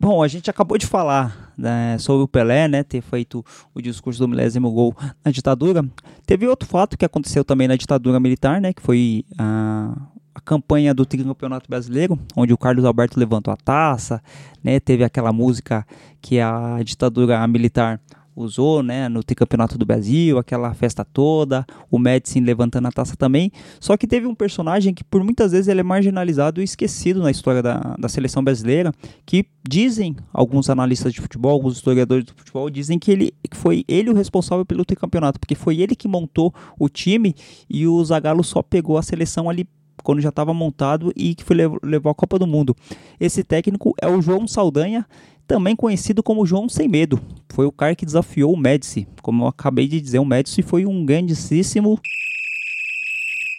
Bom, 0.00 0.22
a 0.22 0.28
gente 0.28 0.48
acabou 0.48 0.78
de 0.78 0.86
falar 0.86 1.45
né, 1.56 1.96
sobre 1.98 2.24
o 2.24 2.28
Pelé, 2.28 2.68
né, 2.68 2.82
ter 2.82 3.00
feito 3.00 3.44
o 3.74 3.80
discurso 3.80 4.20
do 4.20 4.28
milésimo 4.28 4.70
gol 4.70 4.94
na 5.24 5.30
ditadura. 5.30 5.84
Teve 6.26 6.46
outro 6.46 6.68
fato 6.68 6.96
que 6.96 7.04
aconteceu 7.04 7.44
também 7.44 7.68
na 7.68 7.76
ditadura 7.76 8.20
militar, 8.20 8.60
né, 8.60 8.72
que 8.72 8.82
foi 8.82 9.24
a, 9.38 9.96
a 10.34 10.40
campanha 10.40 10.92
do 10.92 11.06
tricampeonato 11.06 11.68
brasileiro, 11.68 12.18
onde 12.36 12.52
o 12.52 12.58
Carlos 12.58 12.84
Alberto 12.84 13.18
levantou 13.18 13.52
a 13.52 13.56
taça, 13.56 14.22
né, 14.62 14.78
teve 14.78 15.04
aquela 15.04 15.32
música 15.32 15.86
que 16.20 16.40
a 16.40 16.78
ditadura 16.82 17.46
militar 17.46 18.00
usou, 18.36 18.82
né, 18.82 19.08
no 19.08 19.24
tricampeonato 19.24 19.78
do 19.78 19.86
Brasil, 19.86 20.36
aquela 20.38 20.74
festa 20.74 21.04
toda, 21.04 21.64
o 21.90 21.98
Médici 21.98 22.38
levantando 22.38 22.86
a 22.86 22.92
taça 22.92 23.16
também. 23.16 23.50
Só 23.80 23.96
que 23.96 24.06
teve 24.06 24.26
um 24.26 24.34
personagem 24.34 24.92
que 24.92 25.02
por 25.02 25.24
muitas 25.24 25.52
vezes 25.52 25.68
ele 25.68 25.80
é 25.80 25.82
marginalizado 25.82 26.60
e 26.60 26.64
esquecido 26.64 27.22
na 27.22 27.30
história 27.30 27.62
da, 27.62 27.96
da 27.98 28.08
seleção 28.08 28.44
brasileira, 28.44 28.92
que 29.24 29.46
dizem 29.66 30.14
alguns 30.32 30.68
analistas 30.68 31.12
de 31.12 31.20
futebol, 31.20 31.52
alguns 31.52 31.76
historiadores 31.76 32.26
do 32.26 32.34
futebol 32.34 32.68
dizem 32.68 32.98
que 32.98 33.10
ele 33.10 33.34
que 33.50 33.56
foi 33.56 33.84
ele 33.88 34.10
o 34.10 34.14
responsável 34.14 34.66
pelo 34.66 34.84
tricampeonato, 34.84 35.40
porque 35.40 35.54
foi 35.54 35.80
ele 35.80 35.96
que 35.96 36.06
montou 36.06 36.54
o 36.78 36.88
time 36.88 37.34
e 37.70 37.86
o 37.86 38.04
Zagallo 38.04 38.44
só 38.44 38.62
pegou 38.62 38.98
a 38.98 39.02
seleção 39.02 39.48
ali 39.48 39.66
quando 40.02 40.20
já 40.20 40.28
estava 40.28 40.54
montado 40.54 41.12
e 41.16 41.34
que 41.34 41.42
foi 41.42 41.56
levou 41.82 42.10
a 42.10 42.14
Copa 42.14 42.38
do 42.38 42.46
Mundo. 42.46 42.76
Esse 43.18 43.42
técnico 43.42 43.94
é 44.00 44.06
o 44.06 44.20
João 44.20 44.46
Saldanha, 44.46 45.06
também 45.46 45.76
conhecido 45.76 46.22
como 46.22 46.46
João 46.46 46.68
Sem 46.68 46.88
Medo. 46.88 47.20
Foi 47.50 47.66
o 47.66 47.72
cara 47.72 47.94
que 47.94 48.04
desafiou 48.04 48.52
o 48.52 48.56
Médici. 48.56 49.06
Como 49.22 49.44
eu 49.44 49.48
acabei 49.48 49.86
de 49.86 50.00
dizer, 50.00 50.18
o 50.18 50.24
Médici 50.24 50.62
foi 50.62 50.84
um 50.84 51.04
grandíssimo 51.04 51.98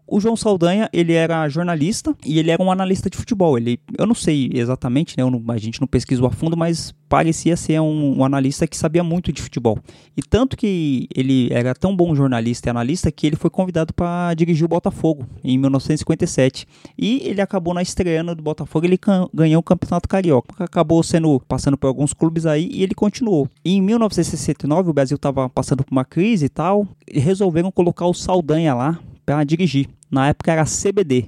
o 0.07 0.19
João 0.21 0.37
Saldanha, 0.37 0.89
ele 0.93 1.13
era 1.13 1.47
jornalista 1.49 2.15
e 2.25 2.39
ele 2.39 2.49
era 2.49 2.63
um 2.63 2.71
analista 2.71 3.09
de 3.09 3.17
futebol. 3.17 3.57
Ele, 3.57 3.79
eu 3.97 4.05
não 4.05 4.15
sei 4.15 4.49
exatamente, 4.53 5.17
né? 5.17 5.29
Não, 5.29 5.43
a 5.49 5.57
gente 5.57 5.81
não 5.81 5.87
pesquisou 5.87 6.27
a 6.27 6.31
fundo, 6.31 6.55
mas 6.55 6.95
parecia 7.09 7.55
ser 7.57 7.79
um, 7.81 8.19
um, 8.19 8.23
analista 8.23 8.65
que 8.65 8.77
sabia 8.77 9.03
muito 9.03 9.31
de 9.33 9.41
futebol. 9.41 9.77
E 10.15 10.21
tanto 10.21 10.55
que 10.55 11.07
ele 11.13 11.49
era 11.51 11.73
tão 11.75 11.95
bom 11.95 12.15
jornalista 12.15 12.69
e 12.69 12.71
analista 12.71 13.11
que 13.11 13.27
ele 13.27 13.35
foi 13.35 13.49
convidado 13.49 13.93
para 13.93 14.33
dirigir 14.33 14.65
o 14.65 14.69
Botafogo 14.69 15.25
em 15.43 15.57
1957. 15.57 16.65
E 16.97 17.21
ele 17.25 17.41
acabou 17.41 17.73
na 17.73 17.81
estreando 17.81 18.33
do 18.33 18.41
Botafogo, 18.41 18.85
ele 18.85 18.99
ganhou 19.33 19.59
o 19.59 19.63
Campeonato 19.63 20.07
Carioca. 20.07 20.63
Acabou 20.63 21.03
sendo 21.03 21.41
passando 21.47 21.77
por 21.77 21.87
alguns 21.87 22.13
clubes 22.13 22.45
aí 22.45 22.69
e 22.71 22.81
ele 22.81 22.95
continuou. 22.95 23.49
E 23.63 23.73
em 23.73 23.81
1969 23.81 24.89
o 24.89 24.93
Brasil 24.93 25.15
estava 25.15 25.49
passando 25.49 25.83
por 25.83 25.91
uma 25.91 26.05
crise 26.05 26.45
e 26.45 26.49
tal, 26.49 26.87
e 27.11 27.19
resolveram 27.19 27.71
colocar 27.71 28.05
o 28.05 28.13
Saldanha 28.13 28.73
lá 28.73 28.99
para 29.27 29.43
dirigir. 29.43 29.89
Na 30.09 30.29
época 30.29 30.53
era 30.53 30.63
CBD, 30.63 31.25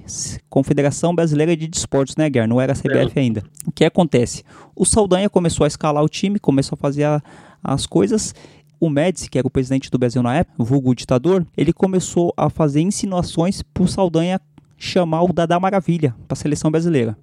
Confederação 0.48 1.14
Brasileira 1.14 1.54
de 1.54 1.68
Desportos, 1.68 2.16
né, 2.16 2.30
Guer? 2.30 2.48
Não 2.48 2.58
era 2.58 2.72
CBF 2.72 3.12
é. 3.14 3.20
ainda. 3.20 3.44
O 3.66 3.70
que 3.70 3.84
acontece? 3.84 4.42
O 4.74 4.86
Saldanha 4.86 5.28
começou 5.28 5.66
a 5.66 5.68
escalar 5.68 6.02
o 6.02 6.08
time, 6.08 6.38
começou 6.38 6.76
a 6.76 6.80
fazer 6.80 7.04
a, 7.04 7.22
as 7.62 7.84
coisas. 7.84 8.34
O 8.80 8.88
Médici, 8.88 9.28
que 9.28 9.36
era 9.36 9.46
o 9.46 9.50
presidente 9.50 9.90
do 9.90 9.98
Brasil 9.98 10.22
na 10.22 10.34
época, 10.34 10.64
vulgo 10.64 10.94
ditador, 10.94 11.46
ele 11.54 11.74
começou 11.74 12.32
a 12.38 12.48
fazer 12.48 12.80
insinuações 12.80 13.60
para 13.60 13.82
o 13.82 13.86
Saldanha 13.86 14.40
chamar 14.78 15.22
o 15.22 15.30
Dadá 15.30 15.60
Maravilha 15.60 16.14
para 16.26 16.32
a 16.32 16.36
seleção 16.36 16.70
brasileira. 16.70 17.18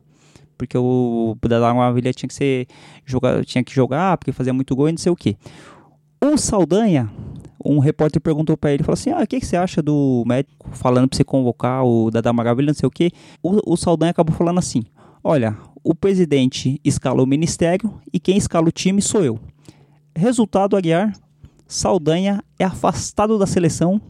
Porque 0.59 0.77
o 0.77 1.35
Dadá 1.41 1.73
Maravilha 1.73 2.13
tinha 2.13 2.27
que 2.27 2.35
ser 2.35 2.67
jogar, 3.03 3.43
tinha 3.43 3.63
que 3.63 3.73
jogar, 3.73 4.15
porque 4.17 4.31
fazia 4.31 4.53
muito 4.53 4.75
gol 4.75 4.89
e 4.89 4.91
não 4.91 4.99
sei 4.99 5.11
o 5.11 5.15
quê. 5.15 5.37
O 6.23 6.37
Saldanha 6.37 7.11
um 7.67 7.79
repórter 7.79 8.21
perguntou 8.21 8.55
para 8.55 8.71
ele, 8.71 8.83
falou 8.83 8.93
assim, 8.93 9.11
ah, 9.11 9.21
o 9.21 9.27
que, 9.27 9.39
que 9.39 9.45
você 9.45 9.57
acha 9.57 9.81
do 9.81 10.23
médico 10.25 10.69
falando 10.71 11.07
para 11.09 11.17
você 11.17 11.23
convocar 11.23 11.83
o 11.83 12.09
Dada 12.09 12.31
Maravilha, 12.31 12.67
não 12.67 12.73
sei 12.73 12.87
o 12.87 12.91
que. 12.91 13.11
O, 13.43 13.73
o 13.73 13.77
Saldanha 13.77 14.11
acabou 14.11 14.35
falando 14.35 14.59
assim, 14.59 14.83
olha, 15.23 15.57
o 15.83 15.93
presidente 15.93 16.79
escala 16.83 17.21
o 17.21 17.25
ministério 17.25 17.93
e 18.13 18.19
quem 18.19 18.37
escala 18.37 18.67
o 18.67 18.71
time 18.71 19.01
sou 19.01 19.23
eu. 19.23 19.39
Resultado, 20.15 20.75
Aguiar, 20.75 21.13
Saldanha 21.67 22.43
é 22.57 22.63
afastado 22.63 23.37
da 23.37 23.45
seleção. 23.45 24.01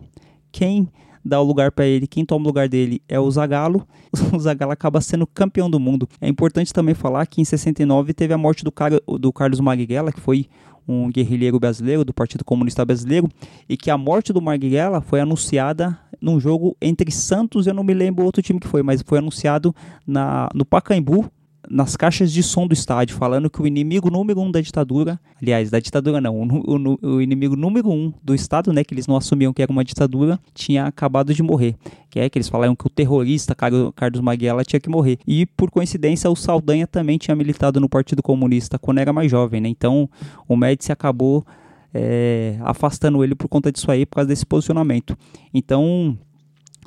Quem 0.52 0.88
dá 1.24 1.42
o 1.42 1.44
lugar 1.44 1.72
para 1.72 1.86
ele, 1.86 2.08
quem 2.08 2.26
toma 2.26 2.46
o 2.46 2.48
lugar 2.48 2.70
dele 2.70 3.02
é 3.08 3.20
o 3.20 3.30
Zagallo. 3.30 3.86
O 4.34 4.40
Zagallo 4.40 4.72
acaba 4.72 5.02
sendo 5.02 5.28
campeão 5.28 5.70
do 5.70 5.80
mundo. 5.80 6.08
É 6.22 6.28
importante 6.28 6.74
também 6.74 6.96
falar 6.96 7.26
que 7.28 7.42
em 7.42 7.46
69 7.46 8.14
teve 8.14 8.34
a 8.34 8.38
morte 8.38 8.64
do, 8.64 8.72
Car 8.72 8.92
do 9.20 9.34
Carlos 9.34 9.60
Marighella, 9.60 10.12
que 10.12 10.22
foi 10.22 10.48
um 10.88 11.10
guerrilheiro 11.10 11.60
brasileiro 11.60 12.06
do 12.06 12.14
Partido 12.14 12.46
Comunista 12.46 12.86
Brasileiro, 12.86 13.30
e 13.68 13.76
que 13.76 13.92
a 13.92 13.98
morte 13.98 14.32
do 14.32 14.42
Marighella 14.42 15.02
foi 15.02 15.20
anunciada 15.20 16.00
num 16.22 16.40
jogo 16.40 16.76
entre 16.82 17.12
Santos, 17.12 17.68
eu 17.68 17.74
não 17.74 17.84
me 17.84 17.94
lembro 17.94 18.26
outro 18.26 18.42
time 18.42 18.60
que 18.60 18.68
foi, 18.68 18.82
mas 18.82 19.02
foi 19.02 19.20
anunciado 19.20 19.76
na, 20.06 20.50
no 20.54 20.66
Pacaembu, 20.66 21.30
nas 21.70 21.96
caixas 21.96 22.32
de 22.32 22.42
som 22.42 22.66
do 22.66 22.74
estádio, 22.74 23.16
falando 23.16 23.50
que 23.50 23.62
o 23.62 23.68
inimigo 23.68 24.10
número 24.10 24.40
um 24.40 24.50
da 24.50 24.62
ditadura, 24.62 25.20
aliás, 25.42 25.70
da 25.70 25.80
ditadura 25.80 26.22
não, 26.22 26.40
o, 26.40 26.46
o, 26.46 27.16
o, 27.16 27.22
inimigo 27.22 27.56
número 27.56 27.90
um 27.90 28.14
do 28.24 28.34
Estado, 28.34 28.72
né, 28.72 28.84
que 28.84 28.94
eles 28.94 29.08
não 29.08 29.18
assumiam 29.18 29.54
que 29.54 29.62
era 29.62 29.72
uma 29.72 29.84
ditadura, 29.84 30.40
tinha 30.54 30.86
acabado 30.86 31.34
de 31.34 31.44
morrer. 31.44 31.76
Que 32.10 32.20
é 32.20 32.30
que 32.30 32.38
eles 32.38 32.48
falaram 32.48 32.76
que 32.76 32.88
o 32.88 32.90
terrorista 32.90 33.54
Carlos 33.56 34.22
Marighella 34.22 34.64
tinha 34.64 34.80
que 34.80 34.90
morrer. 34.90 35.20
E, 35.28 35.46
por 35.46 35.70
coincidência, 35.70 36.30
o 36.30 36.36
Saldanha 36.36 36.88
também 36.88 37.18
tinha 37.18 37.36
militado 37.36 37.80
no 37.80 37.90
Partido 37.90 38.24
Comunista 38.24 38.80
quando 38.80 39.00
era 39.00 39.12
mais 39.12 39.30
jovem, 39.30 39.60
né? 39.60 39.68
Então, 39.68 40.10
o 40.48 40.56
Médici 40.56 40.92
acabou 40.92 41.46
é, 41.94 42.58
afastando 42.62 43.24
ele 43.24 43.36
por 43.36 43.48
conta 43.50 43.72
disso 43.72 43.92
aí, 43.92 44.06
por 44.06 44.16
causa 44.16 44.30
desse 44.30 44.46
posicionamento. 44.46 45.18
Então, 45.54 46.18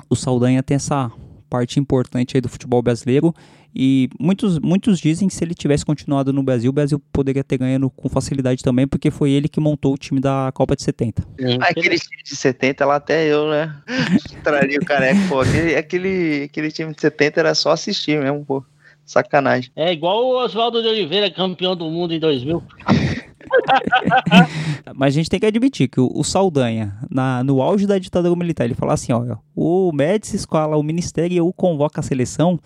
o 0.09 0.15
Saldanha 0.15 0.63
tem 0.63 0.75
essa 0.75 1.11
parte 1.51 1.79
importante 1.79 2.37
aí 2.37 2.41
do 2.41 2.47
futebol 2.47 2.81
brasileiro 2.81 3.33
e 3.73 4.09
muitos, 4.19 4.59
muitos 4.59 4.99
dizem 4.99 5.27
que 5.27 5.33
se 5.33 5.43
ele 5.43 5.53
tivesse 5.53 5.85
continuado 5.85 6.33
no 6.33 6.43
Brasil, 6.43 6.69
o 6.69 6.73
Brasil 6.73 7.01
poderia 7.11 7.43
ter 7.43 7.57
ganhado 7.57 7.89
com 7.89 8.09
facilidade 8.09 8.61
também, 8.63 8.87
porque 8.87 9.09
foi 9.09 9.31
ele 9.31 9.47
que 9.47 9.59
montou 9.59 9.93
o 9.93 9.97
time 9.97 10.19
da 10.19 10.51
Copa 10.53 10.75
de 10.75 10.83
70. 10.83 11.23
Ah, 11.59 11.67
aquele 11.69 11.97
time 11.97 12.23
de 12.23 12.35
70 12.35 12.85
lá 12.85 12.95
até 12.95 13.25
eu, 13.25 13.49
né? 13.49 13.75
Traria 14.43 14.79
o 14.79 14.85
careca, 14.85 15.19
pô. 15.29 15.41
Aquele, 15.41 15.75
aquele, 15.75 16.43
aquele 16.43 16.71
time 16.71 16.93
de 16.93 17.01
70 17.01 17.39
era 17.39 17.55
só 17.55 17.71
assistir 17.71 18.19
mesmo, 18.19 18.45
pô. 18.45 18.63
Sacanagem. 19.05 19.71
É 19.75 19.91
igual 19.91 20.25
o 20.25 20.43
Oswaldo 20.43 20.81
de 20.81 20.87
Oliveira, 20.87 21.29
campeão 21.31 21.75
do 21.75 21.89
mundo 21.89 22.13
em 22.13 22.19
2000. 22.19 22.63
Mas 24.95 25.13
a 25.13 25.15
gente 25.15 25.29
tem 25.29 25.39
que 25.39 25.45
admitir 25.45 25.87
que 25.87 25.99
o, 25.99 26.11
o 26.13 26.23
Saldanha, 26.23 26.97
na, 27.09 27.43
no 27.43 27.61
auge 27.61 27.85
da 27.85 27.97
ditadura 27.97 28.35
militar, 28.35 28.65
ele 28.65 28.75
fala 28.75 28.93
assim: 28.93 29.11
ó, 29.11 29.37
o 29.55 29.91
Médici 29.93 30.35
escola 30.35 30.77
o 30.77 30.83
ministério 30.83 31.33
e 31.33 31.37
eu 31.37 31.51
convoco 31.53 31.99
a 31.99 32.03
seleção. 32.03 32.59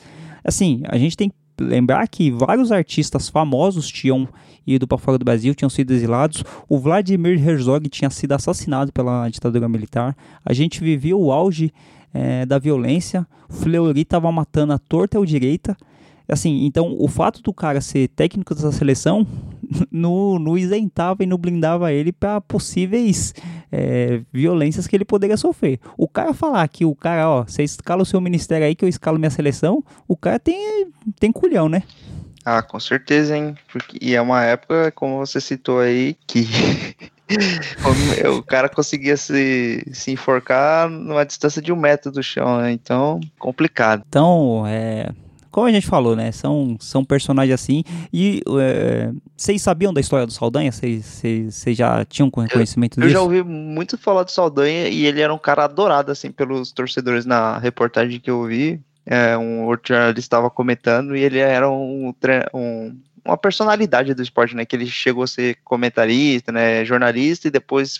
Assim, 0.43 0.81
a 0.87 0.97
gente 0.97 1.17
tem 1.17 1.29
que 1.29 1.35
lembrar 1.63 2.07
que 2.07 2.31
vários 2.31 2.71
artistas 2.71 3.29
famosos 3.29 3.87
tinham 3.87 4.27
ido 4.65 4.87
para 4.87 4.97
fora 4.97 5.17
do 5.17 5.25
Brasil, 5.25 5.53
tinham 5.53 5.69
sido 5.69 5.91
exilados. 5.91 6.43
O 6.67 6.77
Vladimir 6.79 7.47
Herzog 7.47 7.87
tinha 7.89 8.09
sido 8.09 8.33
assassinado 8.33 8.91
pela 8.91 9.29
ditadura 9.29 9.69
militar. 9.69 10.15
A 10.43 10.53
gente 10.53 10.83
vivia 10.83 11.15
o 11.15 11.31
auge 11.31 11.71
é, 12.13 12.45
da 12.45 12.57
violência. 12.57 13.27
O 13.49 13.53
Fleury 13.53 14.01
estava 14.01 14.31
matando 14.31 14.73
a 14.73 14.79
torta 14.79 15.19
a 15.19 15.25
direita. 15.25 15.77
Assim, 16.27 16.65
então 16.65 16.95
o 16.99 17.07
fato 17.07 17.41
do 17.41 17.53
cara 17.53 17.81
ser 17.81 18.07
técnico 18.09 18.55
dessa 18.55 18.71
seleção 18.71 19.25
não, 19.91 20.39
não 20.39 20.57
isentava 20.57 21.23
e 21.23 21.25
não 21.25 21.37
blindava 21.37 21.91
ele 21.91 22.11
para 22.11 22.41
possíveis 22.41 23.33
é, 23.71 24.21
violências 24.31 24.87
que 24.87 24.95
ele 24.95 25.05
poderia 25.05 25.37
sofrer. 25.37 25.79
O 25.97 26.07
cara 26.07 26.33
falar 26.33 26.67
que 26.67 26.85
o 26.85 26.95
cara, 26.95 27.29
ó, 27.29 27.43
você 27.43 27.63
escala 27.63 28.03
o 28.03 28.05
seu 28.05 28.19
ministério 28.21 28.65
aí 28.65 28.75
que 28.75 28.85
eu 28.85 28.89
escalo 28.89 29.19
minha 29.19 29.29
seleção, 29.29 29.83
o 30.07 30.15
cara 30.15 30.39
tem, 30.39 30.87
tem 31.19 31.31
culhão, 31.31 31.69
né? 31.69 31.83
Ah, 32.43 32.61
com 32.61 32.79
certeza, 32.79 33.35
hein? 33.35 33.55
Porque, 33.71 33.97
e 33.99 34.13
é 34.13 34.21
uma 34.21 34.43
época, 34.43 34.91
como 34.91 35.17
você 35.17 35.41
citou 35.41 35.79
aí, 35.79 36.15
que 36.27 36.47
o 38.37 38.43
cara 38.43 38.69
conseguia 38.69 39.17
se, 39.17 39.83
se 39.91 40.11
enforcar 40.11 40.87
numa 40.87 41.25
distância 41.25 41.59
de 41.59 41.73
um 41.73 41.75
metro 41.75 42.11
do 42.11 42.21
chão, 42.21 42.59
né? 42.59 42.71
Então, 42.71 43.19
complicado. 43.39 44.03
Então, 44.07 44.63
é, 44.67 45.09
como 45.55 45.67
a 45.67 45.71
gente 45.71 45.87
falou, 45.87 46.17
né? 46.17 46.33
São, 46.33 46.75
são 46.81 47.05
personagens 47.05 47.53
assim. 47.53 47.81
E 48.11 48.41
é, 48.59 49.09
vocês 49.37 49.61
sabiam 49.61 49.93
da 49.93 50.01
história 50.01 50.25
do 50.25 50.33
Saldanha? 50.33 50.69
Vocês 50.69 51.63
já 51.69 52.03
tinham 52.03 52.29
conhecimento 52.29 52.99
eu, 52.99 53.03
disso? 53.03 53.15
Eu 53.15 53.19
já 53.19 53.21
ouvi 53.21 53.41
muito 53.41 53.97
falar 53.97 54.23
do 54.23 54.31
Saldanha 54.31 54.89
e 54.89 55.05
ele 55.05 55.21
era 55.21 55.33
um 55.33 55.37
cara 55.37 55.63
adorado, 55.63 56.11
assim, 56.11 56.29
pelos 56.29 56.73
torcedores 56.73 57.25
na 57.25 57.57
reportagem 57.57 58.19
que 58.19 58.29
eu 58.29 58.43
vi. 58.43 58.81
É, 59.05 59.37
um 59.37 59.63
outro 59.63 59.93
jornalista 59.93 60.19
estava 60.19 60.49
comentando 60.49 61.15
e 61.15 61.21
ele 61.21 61.39
era 61.39 61.71
um, 61.71 62.13
um, 62.53 62.99
uma 63.23 63.37
personalidade 63.37 64.13
do 64.13 64.21
esporte, 64.21 64.57
né? 64.57 64.65
Que 64.65 64.75
ele 64.75 64.87
chegou 64.87 65.23
a 65.23 65.27
ser 65.27 65.55
comentarista, 65.63 66.51
né? 66.51 66.83
Jornalista 66.83 67.47
e 67.47 67.51
depois 67.51 67.97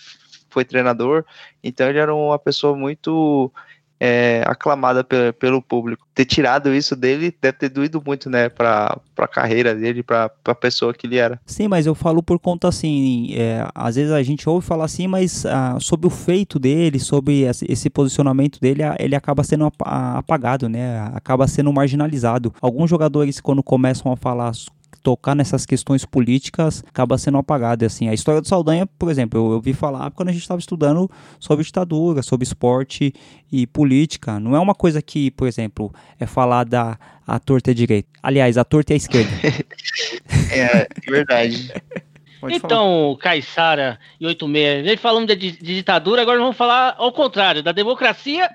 foi 0.50 0.62
treinador. 0.62 1.24
Então 1.64 1.88
ele 1.88 2.00
era 2.00 2.14
uma 2.14 2.38
pessoa 2.38 2.76
muito 2.76 3.50
é, 3.98 4.42
aclamada 4.46 5.04
pelo, 5.38 5.62
público. 5.62 6.06
Ter 6.14 6.24
tirado 6.24 6.74
isso 6.74 6.94
dele 6.94 7.34
deve 7.40 7.58
ter 7.58 7.68
doído 7.68 8.02
muito, 8.04 8.28
né, 8.28 8.48
pra, 8.48 8.98
pra 9.14 9.26
carreira 9.26 9.74
dele, 9.74 10.02
pra, 10.02 10.28
pra 10.28 10.54
pessoa 10.54 10.92
que 10.92 11.06
ele 11.06 11.16
era. 11.16 11.40
Sim, 11.46 11.68
mas 11.68 11.86
eu 11.86 11.94
falo 11.94 12.22
por 12.22 12.38
conta 12.38 12.68
assim, 12.68 13.34
é, 13.34 13.66
às 13.74 13.96
vezes 13.96 14.12
a 14.12 14.22
gente 14.22 14.48
ouve 14.48 14.66
falar 14.66 14.84
assim, 14.84 15.06
mas 15.06 15.44
ah, 15.46 15.76
sobre 15.80 16.06
o 16.06 16.10
feito 16.10 16.58
dele, 16.58 16.98
sobre 16.98 17.42
esse 17.42 17.90
posicionamento 17.90 18.60
dele, 18.60 18.82
ele 18.98 19.14
acaba 19.14 19.42
sendo 19.42 19.70
apagado, 19.80 20.68
né, 20.68 21.00
acaba 21.14 21.46
sendo 21.46 21.72
marginalizado. 21.72 22.54
Alguns 22.60 22.90
jogadores, 22.90 23.40
quando 23.40 23.62
começam 23.62 24.12
a 24.12 24.16
falar 24.16 24.52
tocar 25.06 25.36
nessas 25.36 25.64
questões 25.64 26.04
políticas 26.04 26.82
acaba 26.84 27.16
sendo 27.16 27.38
apagado. 27.38 27.84
E, 27.84 27.86
assim, 27.86 28.08
a 28.08 28.12
história 28.12 28.40
do 28.40 28.48
Saldanha, 28.48 28.88
por 28.98 29.08
exemplo, 29.08 29.38
eu, 29.38 29.52
eu 29.52 29.60
vi 29.60 29.72
falar 29.72 30.10
quando 30.10 30.30
a 30.30 30.32
gente 30.32 30.42
estava 30.42 30.58
estudando 30.58 31.08
sobre 31.38 31.64
ditadura, 31.64 32.22
sobre 32.22 32.42
esporte 32.42 33.14
e 33.52 33.68
política. 33.68 34.40
Não 34.40 34.56
é 34.56 34.58
uma 34.58 34.74
coisa 34.74 35.00
que, 35.00 35.30
por 35.30 35.46
exemplo, 35.46 35.94
é 36.18 36.26
falar 36.26 36.64
da 36.64 36.98
a 37.24 37.38
torta 37.38 37.70
é 37.70 37.74
direita. 37.74 38.08
Aliás, 38.20 38.58
a 38.58 38.64
torta 38.64 38.94
é 38.94 38.94
a 38.94 38.96
esquerda. 38.96 39.30
é, 40.50 40.60
é 40.60 40.88
verdade. 41.08 41.72
Pode 42.40 42.56
então, 42.56 43.16
Caissara 43.20 44.00
e 44.20 44.26
86, 44.26 44.92
a 44.92 45.00
falando 45.00 45.36
de, 45.36 45.52
de 45.52 45.74
ditadura, 45.76 46.22
agora 46.22 46.40
vamos 46.40 46.56
falar 46.56 46.96
ao 46.98 47.12
contrário, 47.12 47.62
da 47.62 47.70
democracia 47.70 48.50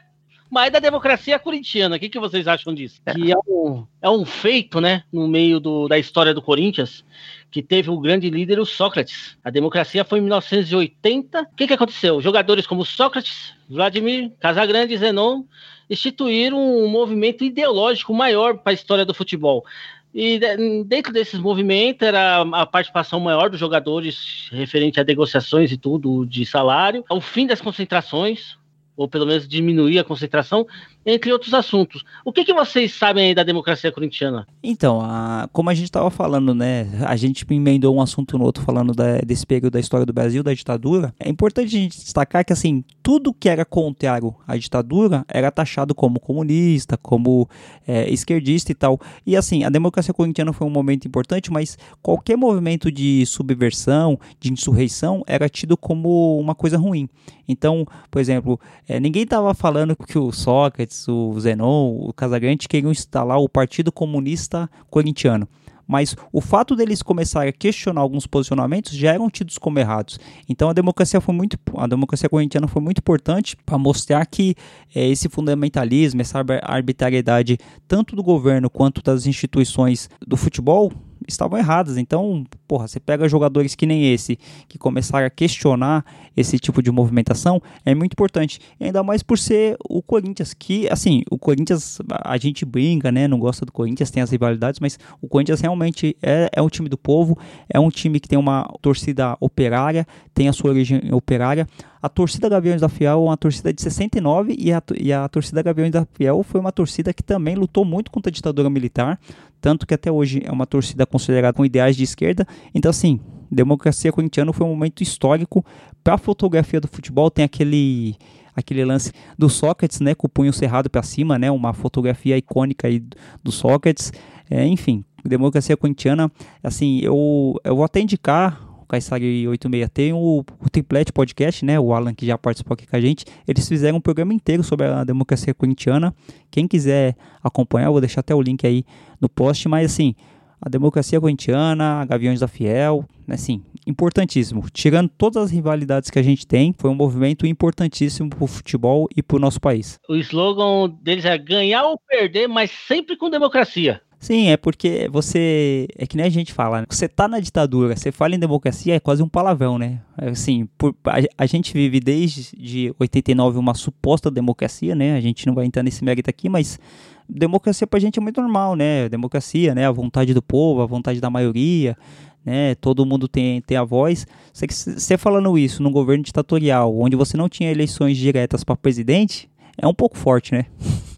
mas 0.51 0.69
da 0.69 0.79
democracia 0.79 1.39
corintiana. 1.39 1.95
O 1.95 1.99
que, 1.99 2.09
que 2.09 2.19
vocês 2.19 2.45
acham 2.45 2.73
disso? 2.73 3.01
Que 3.15 3.31
é 3.31 3.37
um, 3.47 3.87
é 4.01 4.09
um 4.09 4.25
feito, 4.25 4.81
né, 4.81 5.03
no 5.11 5.25
meio 5.25 5.61
do, 5.61 5.87
da 5.87 5.97
história 5.97 6.33
do 6.33 6.41
Corinthians, 6.41 7.05
que 7.49 7.63
teve 7.63 7.89
o 7.89 7.97
grande 7.97 8.29
líder, 8.29 8.59
o 8.59 8.65
Sócrates. 8.65 9.37
A 9.41 9.49
democracia 9.49 10.03
foi 10.03 10.19
em 10.19 10.23
1980. 10.23 11.41
O 11.41 11.55
que, 11.55 11.67
que 11.67 11.73
aconteceu? 11.73 12.19
Jogadores 12.19 12.67
como 12.67 12.85
Sócrates, 12.85 13.53
Vladimir, 13.69 14.29
Casagrande 14.41 14.93
e 14.93 14.97
Zenon 14.97 15.43
instituíram 15.89 16.57
um 16.57 16.87
movimento 16.89 17.45
ideológico 17.45 18.13
maior 18.13 18.57
para 18.57 18.71
a 18.71 18.75
história 18.75 19.05
do 19.05 19.13
futebol. 19.13 19.65
E 20.13 20.37
dentro 20.85 21.13
desses 21.13 21.39
movimentos 21.39 22.05
era 22.05 22.41
a 22.41 22.65
participação 22.65 23.19
maior 23.21 23.49
dos 23.49 23.59
jogadores 23.59 24.49
referente 24.51 24.99
a 24.99 25.05
negociações 25.05 25.71
e 25.71 25.77
tudo 25.77 26.25
de 26.25 26.45
salário, 26.45 27.05
o 27.09 27.21
fim 27.21 27.47
das 27.47 27.61
concentrações, 27.61 28.57
ou 29.01 29.07
pelo 29.07 29.25
menos 29.25 29.47
diminuir 29.47 29.97
a 29.97 30.03
concentração, 30.03 30.67
entre 31.03 31.33
outros 31.33 31.53
assuntos. 31.55 32.03
O 32.23 32.31
que, 32.31 32.45
que 32.45 32.53
vocês 32.53 32.93
sabem 32.93 33.29
aí 33.29 33.35
da 33.35 33.41
democracia 33.41 33.91
corintiana? 33.91 34.47
Então, 34.61 35.01
a, 35.01 35.49
como 35.51 35.71
a 35.71 35.73
gente 35.73 35.85
estava 35.85 36.11
falando, 36.11 36.53
né, 36.53 36.87
a 37.07 37.15
gente 37.15 37.43
emendou 37.49 37.95
um 37.95 38.01
assunto 38.01 38.37
no 38.37 38.43
outro 38.43 38.63
falando 38.63 38.93
da, 38.93 39.17
desse 39.19 39.45
período 39.45 39.73
da 39.73 39.79
história 39.79 40.05
do 40.05 40.13
Brasil, 40.13 40.43
da 40.43 40.53
ditadura. 40.53 41.13
É 41.19 41.27
importante 41.27 41.75
a 41.75 41.79
gente 41.79 41.97
destacar 41.97 42.45
que, 42.45 42.53
assim, 42.53 42.83
tudo 43.01 43.33
que 43.33 43.49
era 43.49 43.65
contrário 43.65 44.35
à 44.47 44.55
ditadura 44.55 45.25
era 45.27 45.49
taxado 45.49 45.95
como 45.95 46.19
comunista, 46.19 46.95
como 46.95 47.49
é, 47.87 48.07
esquerdista 48.11 48.71
e 48.71 48.75
tal. 48.75 48.99
E, 49.25 49.35
assim, 49.35 49.63
a 49.63 49.69
democracia 49.69 50.13
corintiana 50.13 50.53
foi 50.53 50.67
um 50.67 50.71
momento 50.71 51.07
importante, 51.07 51.51
mas 51.51 51.75
qualquer 52.03 52.37
movimento 52.37 52.91
de 52.91 53.25
subversão, 53.25 54.19
de 54.39 54.53
insurreição, 54.53 55.23
era 55.25 55.49
tido 55.49 55.75
como 55.75 56.39
uma 56.39 56.53
coisa 56.53 56.77
ruim. 56.77 57.09
Então, 57.47 57.85
por 58.09 58.19
exemplo, 58.19 58.59
é, 58.91 58.99
ninguém 58.99 59.23
estava 59.23 59.53
falando 59.53 59.95
que 59.95 60.19
o 60.19 60.33
Sócrates, 60.33 61.07
o 61.07 61.39
Zenon, 61.39 61.95
o 61.97 62.11
Casagrande 62.11 62.67
queriam 62.67 62.91
instalar 62.91 63.37
o 63.37 63.47
Partido 63.47 63.89
Comunista 63.89 64.69
Corintiano. 64.89 65.47
Mas 65.87 66.13
o 66.29 66.41
fato 66.41 66.75
deles 66.75 67.01
começarem 67.01 67.47
a 67.47 67.53
questionar 67.53 68.01
alguns 68.01 68.27
posicionamentos 68.27 68.91
já 68.91 69.13
eram 69.13 69.29
tidos 69.29 69.57
como 69.57 69.79
errados. 69.79 70.19
Então 70.47 70.69
a 70.69 70.73
democracia 70.73 71.21
foi 71.21 71.33
muito, 71.33 71.57
a 71.77 71.87
democracia 71.87 72.27
corintiana 72.27 72.67
foi 72.67 72.81
muito 72.81 72.99
importante 72.99 73.55
para 73.65 73.77
mostrar 73.77 74.25
que 74.25 74.55
é, 74.93 75.07
esse 75.07 75.29
fundamentalismo, 75.29 76.19
essa 76.19 76.43
arbitrariedade 76.61 77.57
tanto 77.87 78.13
do 78.13 78.21
governo 78.21 78.69
quanto 78.69 79.01
das 79.01 79.25
instituições 79.25 80.09
do 80.27 80.35
futebol 80.35 80.91
estavam 81.31 81.57
erradas. 81.57 81.97
Então, 81.97 82.43
porra, 82.67 82.87
você 82.87 82.99
pega 82.99 83.27
jogadores 83.27 83.75
que 83.75 83.85
nem 83.85 84.13
esse, 84.13 84.37
que 84.67 84.77
começaram 84.77 85.25
a 85.25 85.29
questionar 85.29 86.05
esse 86.35 86.57
tipo 86.57 86.81
de 86.81 86.91
movimentação, 86.91 87.61
é 87.85 87.93
muito 87.93 88.13
importante. 88.13 88.59
Ainda 88.79 89.03
mais 89.03 89.21
por 89.21 89.37
ser 89.37 89.75
o 89.87 90.01
Corinthians, 90.01 90.53
que, 90.53 90.87
assim, 90.89 91.23
o 91.29 91.37
Corinthians, 91.37 91.99
a 92.23 92.37
gente 92.37 92.65
brinca, 92.65 93.11
né? 93.11 93.27
Não 93.27 93.39
gosta 93.39 93.65
do 93.65 93.71
Corinthians, 93.71 94.11
tem 94.11 94.23
as 94.23 94.31
rivalidades, 94.31 94.79
mas 94.79 94.97
o 95.21 95.27
Corinthians 95.27 95.61
realmente 95.61 96.15
é, 96.21 96.49
é 96.53 96.61
um 96.61 96.69
time 96.69 96.87
do 96.87 96.97
povo, 96.97 97.37
é 97.69 97.79
um 97.79 97.89
time 97.89 98.19
que 98.19 98.27
tem 98.27 98.37
uma 98.37 98.71
torcida 98.81 99.35
operária, 99.39 100.05
tem 100.33 100.47
a 100.47 100.53
sua 100.53 100.71
origem 100.71 101.13
operária. 101.13 101.67
A 102.01 102.09
torcida 102.09 102.49
Gaviões 102.49 102.81
da 102.81 102.89
Fiel 102.89 103.13
é 103.13 103.15
uma 103.15 103.37
torcida 103.37 103.71
de 103.71 103.79
69 103.79 104.55
e 104.57 104.73
a, 104.73 104.81
e 104.97 105.13
a 105.13 105.27
torcida 105.29 105.61
Gaviões 105.61 105.91
da 105.91 106.05
Fiel 106.13 106.41
foi 106.41 106.59
uma 106.59 106.71
torcida 106.71 107.13
que 107.13 107.21
também 107.21 107.53
lutou 107.55 107.85
muito 107.85 108.09
contra 108.09 108.31
a 108.31 108.33
ditadura 108.33 108.69
militar, 108.71 109.19
tanto 109.61 109.85
que 109.85 109.93
até 109.93 110.11
hoje 110.11 110.41
é 110.43 110.51
uma 110.51 110.65
torcida 110.65 111.05
considerada 111.05 111.53
com 111.53 111.63
ideais 111.63 111.95
de 111.95 112.03
esquerda. 112.03 112.45
Então, 112.73 112.89
assim, 112.89 113.19
democracia 113.49 114.11
corintiana 114.11 114.51
foi 114.51 114.65
um 114.65 114.71
momento 114.71 115.01
histórico 115.01 115.63
para 116.03 116.15
a 116.15 116.17
fotografia 116.17 116.81
do 116.81 116.87
futebol. 116.87 117.29
Tem 117.29 117.45
aquele 117.45 118.15
aquele 118.53 118.83
lance 118.83 119.13
do 119.37 119.49
Sócrates, 119.49 120.01
né, 120.01 120.13
com 120.13 120.27
o 120.27 120.29
punho 120.29 120.51
cerrado 120.51 120.89
para 120.89 121.01
cima, 121.03 121.39
né, 121.39 121.49
uma 121.49 121.73
fotografia 121.73 122.37
icônica 122.37 122.85
aí 122.85 123.01
do 123.41 123.49
Sócrates. 123.51 124.11
É, 124.49 124.65
enfim, 124.65 125.05
democracia 125.23 125.77
corintiana, 125.77 126.29
assim, 126.61 126.99
eu, 126.99 127.55
eu 127.63 127.75
vou 127.75 127.85
até 127.85 128.01
indicar 128.01 128.70
Caissari 128.91 129.47
86 129.47 129.89
tem 129.93 130.11
o, 130.11 130.43
o 130.59 130.69
Triplete 130.69 131.13
Podcast, 131.13 131.63
né? 131.63 131.79
O 131.79 131.93
Alan 131.93 132.13
que 132.13 132.25
já 132.25 132.37
participou 132.37 132.73
aqui 132.73 132.85
com 132.85 132.97
a 132.97 132.99
gente. 132.99 133.23
Eles 133.47 133.65
fizeram 133.65 133.99
um 133.99 134.01
programa 134.01 134.33
inteiro 134.33 134.63
sobre 134.63 134.85
a 134.85 135.05
democracia 135.05 135.53
corintiana. 135.53 136.13
Quem 136.51 136.67
quiser 136.67 137.15
acompanhar, 137.41 137.85
eu 137.85 137.93
vou 137.93 138.01
deixar 138.01 138.19
até 138.19 138.35
o 138.35 138.41
link 138.41 138.67
aí 138.67 138.83
no 139.21 139.29
post. 139.29 139.65
Mas 139.69 139.93
assim, 139.93 140.13
a 140.59 140.67
democracia 140.67 141.21
corintiana, 141.21 142.01
a 142.01 142.05
Gaviões 142.05 142.41
da 142.41 142.49
Fiel, 142.49 143.05
assim, 143.29 143.63
importantíssimo. 143.87 144.65
Tirando 144.73 145.07
todas 145.07 145.43
as 145.43 145.51
rivalidades 145.51 146.09
que 146.09 146.19
a 146.19 146.23
gente 146.23 146.45
tem, 146.45 146.75
foi 146.77 146.89
um 146.89 146.95
movimento 146.95 147.47
importantíssimo 147.47 148.29
para 148.29 148.43
o 148.43 148.47
futebol 148.47 149.07
e 149.15 149.23
para 149.23 149.37
o 149.37 149.39
nosso 149.39 149.61
país. 149.61 150.01
O 150.09 150.17
slogan 150.17 150.93
deles 151.01 151.23
é 151.23 151.37
ganhar 151.37 151.85
ou 151.85 151.97
perder, 151.97 152.49
mas 152.49 152.69
sempre 152.71 153.15
com 153.15 153.29
democracia. 153.29 154.01
Sim, 154.21 154.49
é 154.49 154.55
porque 154.55 155.09
você. 155.11 155.87
É 155.97 156.05
que 156.05 156.15
nem 156.15 156.27
a 156.27 156.29
gente 156.29 156.53
fala, 156.53 156.81
né? 156.81 156.85
Você 156.87 157.09
tá 157.09 157.27
na 157.27 157.39
ditadura, 157.39 157.95
você 157.95 158.11
fala 158.11 158.35
em 158.35 158.39
democracia, 158.39 158.93
é 158.93 158.99
quase 158.99 159.23
um 159.23 159.27
palavrão, 159.27 159.79
né? 159.79 159.99
Assim, 160.15 160.69
por, 160.77 160.95
a, 161.05 161.43
a, 161.43 161.45
gente 161.47 161.73
vive 161.73 161.99
desde 161.99 162.55
de 162.55 162.93
89 162.99 163.57
uma 163.57 163.73
suposta 163.73 164.29
democracia, 164.29 164.93
né? 164.93 165.17
A 165.17 165.19
gente 165.19 165.47
não 165.47 165.55
vai 165.55 165.65
entrar 165.65 165.81
nesse 165.81 166.03
mérito 166.03 166.29
aqui, 166.29 166.47
mas 166.49 166.79
democracia 167.27 167.87
pra 167.87 167.99
gente 167.99 168.19
é 168.19 168.21
muito 168.21 168.39
normal, 168.39 168.75
né? 168.75 169.09
Democracia, 169.09 169.73
né? 169.73 169.87
A 169.87 169.91
vontade 169.91 170.35
do 170.35 170.41
povo, 170.41 170.81
a 170.83 170.85
vontade 170.85 171.19
da 171.19 171.31
maioria, 171.31 171.97
né? 172.45 172.75
Todo 172.75 173.03
mundo 173.07 173.27
tem, 173.27 173.59
tem 173.61 173.75
a 173.75 173.83
voz. 173.83 174.27
Você 174.53 175.17
falando 175.17 175.57
isso 175.57 175.81
num 175.81 175.91
governo 175.91 176.23
ditatorial, 176.23 176.95
onde 176.95 177.15
você 177.15 177.35
não 177.35 177.49
tinha 177.49 177.71
eleições 177.71 178.17
diretas 178.17 178.63
para 178.63 178.75
presidente, 178.75 179.49
é 179.77 179.87
um 179.87 179.93
pouco 179.93 180.17
forte, 180.17 180.53
né? 180.53 180.65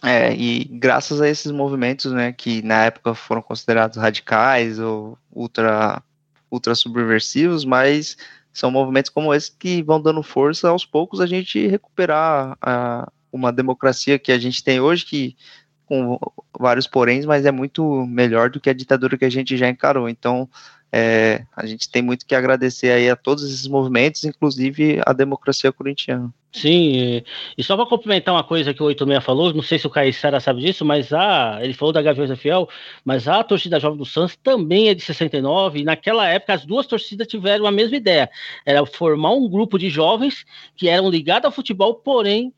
É, 0.04 0.36
e 0.36 0.66
graças 0.66 1.22
a 1.22 1.30
esses 1.30 1.52
movimentos, 1.52 2.12
né, 2.12 2.34
que 2.34 2.62
na 2.62 2.86
época 2.86 3.16
foram 3.16 3.42
considerados 3.42 3.98
radicais 3.98 4.78
ou 4.78 5.18
ultra, 5.32 6.04
ultra 6.52 6.76
subversivos, 6.76 7.64
mas 7.64 8.18
são 8.52 8.70
movimentos 8.70 9.10
como 9.10 9.34
esse 9.34 9.52
que 9.52 9.82
vão 9.82 10.02
dando 10.02 10.22
força 10.22 10.70
aos 10.70 10.86
poucos 10.86 11.22
a 11.22 11.26
gente 11.26 11.68
recuperar 11.68 12.58
a, 12.62 13.10
uma 13.32 13.52
democracia 13.52 14.20
que 14.20 14.32
a 14.32 14.38
gente 14.38 14.64
tem 14.64 14.80
hoje, 14.80 15.06
que 15.06 15.38
com 15.86 16.20
vários 16.60 16.88
poréns, 16.88 17.26
mas 17.26 17.46
é 17.46 17.52
muito 17.52 18.06
melhor 18.06 18.50
do 18.50 18.60
que 18.60 18.70
a 18.70 18.74
ditadura 18.74 19.18
que 19.18 19.26
a 19.26 19.30
gente 19.30 19.56
já 19.58 19.70
encarou. 19.70 20.08
Então, 20.08 20.50
é, 20.96 21.44
a 21.58 21.66
gente 21.66 21.90
tem 21.90 22.04
muito 22.04 22.24
que 22.24 22.36
agradecer 22.36 22.92
aí 22.92 23.10
a 23.10 23.16
todos 23.16 23.44
esses 23.44 23.66
movimentos, 23.66 24.24
inclusive 24.26 25.02
a 25.04 25.12
democracia 25.12 25.72
corintiana. 25.72 26.32
Sim, 26.52 27.24
e 27.58 27.64
só 27.64 27.76
para 27.76 27.88
complementar 27.88 28.32
uma 28.32 28.44
coisa 28.44 28.76
que 28.76 28.84
o 28.84 28.86
86 28.86 29.26
falou, 29.26 29.52
não 29.52 29.64
sei 29.64 29.80
se 29.80 29.88
o 29.88 29.90
Caissara 29.90 30.40
sabe 30.40 30.62
disso, 30.62 30.86
mas 30.86 31.12
a, 31.12 31.58
ele 31.64 31.74
falou 31.74 31.92
da 31.92 32.00
Gaviões 32.00 32.40
Fiel, 32.40 32.70
mas 33.04 33.28
a 33.28 33.44
torcida 33.44 33.80
jovem 33.80 33.98
do 33.98 34.06
Santos 34.06 34.36
também 34.36 34.88
é 34.88 34.94
de 34.94 35.02
69, 35.02 35.80
e 35.80 35.84
naquela 35.84 36.30
época 36.30 36.54
as 36.54 36.64
duas 36.64 36.86
torcidas 36.86 37.26
tiveram 37.26 37.66
a 37.66 37.72
mesma 37.72 37.98
ideia, 37.98 38.30
era 38.64 38.86
formar 38.86 39.32
um 39.32 39.50
grupo 39.50 39.80
de 39.80 39.90
jovens 39.90 40.46
que 40.76 40.88
eram 40.88 41.10
ligados 41.10 41.46
ao 41.48 41.52
futebol, 41.52 41.96
porém 41.96 42.54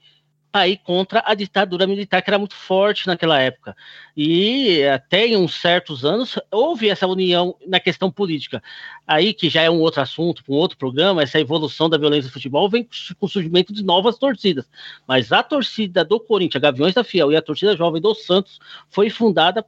aí 0.57 0.77
contra 0.77 1.21
a 1.25 1.33
ditadura 1.33 1.85
militar 1.85 2.21
que 2.21 2.29
era 2.29 2.39
muito 2.39 2.55
forte 2.55 3.07
naquela 3.07 3.37
época. 3.37 3.75
E 4.15 4.83
até 4.85 5.27
em 5.27 5.35
uns 5.35 5.53
certos 5.55 6.05
anos 6.05 6.39
houve 6.49 6.87
essa 6.87 7.05
união 7.05 7.57
na 7.67 7.77
questão 7.77 8.09
política. 8.09 8.63
Aí 9.05 9.33
que 9.33 9.49
já 9.49 9.63
é 9.63 9.69
um 9.69 9.81
outro 9.81 10.01
assunto, 10.01 10.41
um 10.47 10.53
outro 10.53 10.77
programa, 10.77 11.21
essa 11.21 11.39
evolução 11.39 11.89
da 11.89 11.97
violência 11.97 12.29
do 12.29 12.33
futebol 12.33 12.69
vem 12.69 12.87
com 13.19 13.25
o 13.25 13.29
surgimento 13.29 13.73
de 13.73 13.83
novas 13.83 14.17
torcidas. 14.17 14.65
Mas 15.05 15.33
a 15.33 15.43
torcida 15.43 16.05
do 16.05 16.21
Corinthians, 16.21 16.61
Gaviões 16.61 16.93
da 16.93 17.03
Fiel 17.03 17.33
e 17.33 17.35
a 17.35 17.41
torcida 17.41 17.75
jovem 17.75 18.01
do 18.01 18.15
Santos 18.15 18.57
foi 18.89 19.09
fundada 19.09 19.65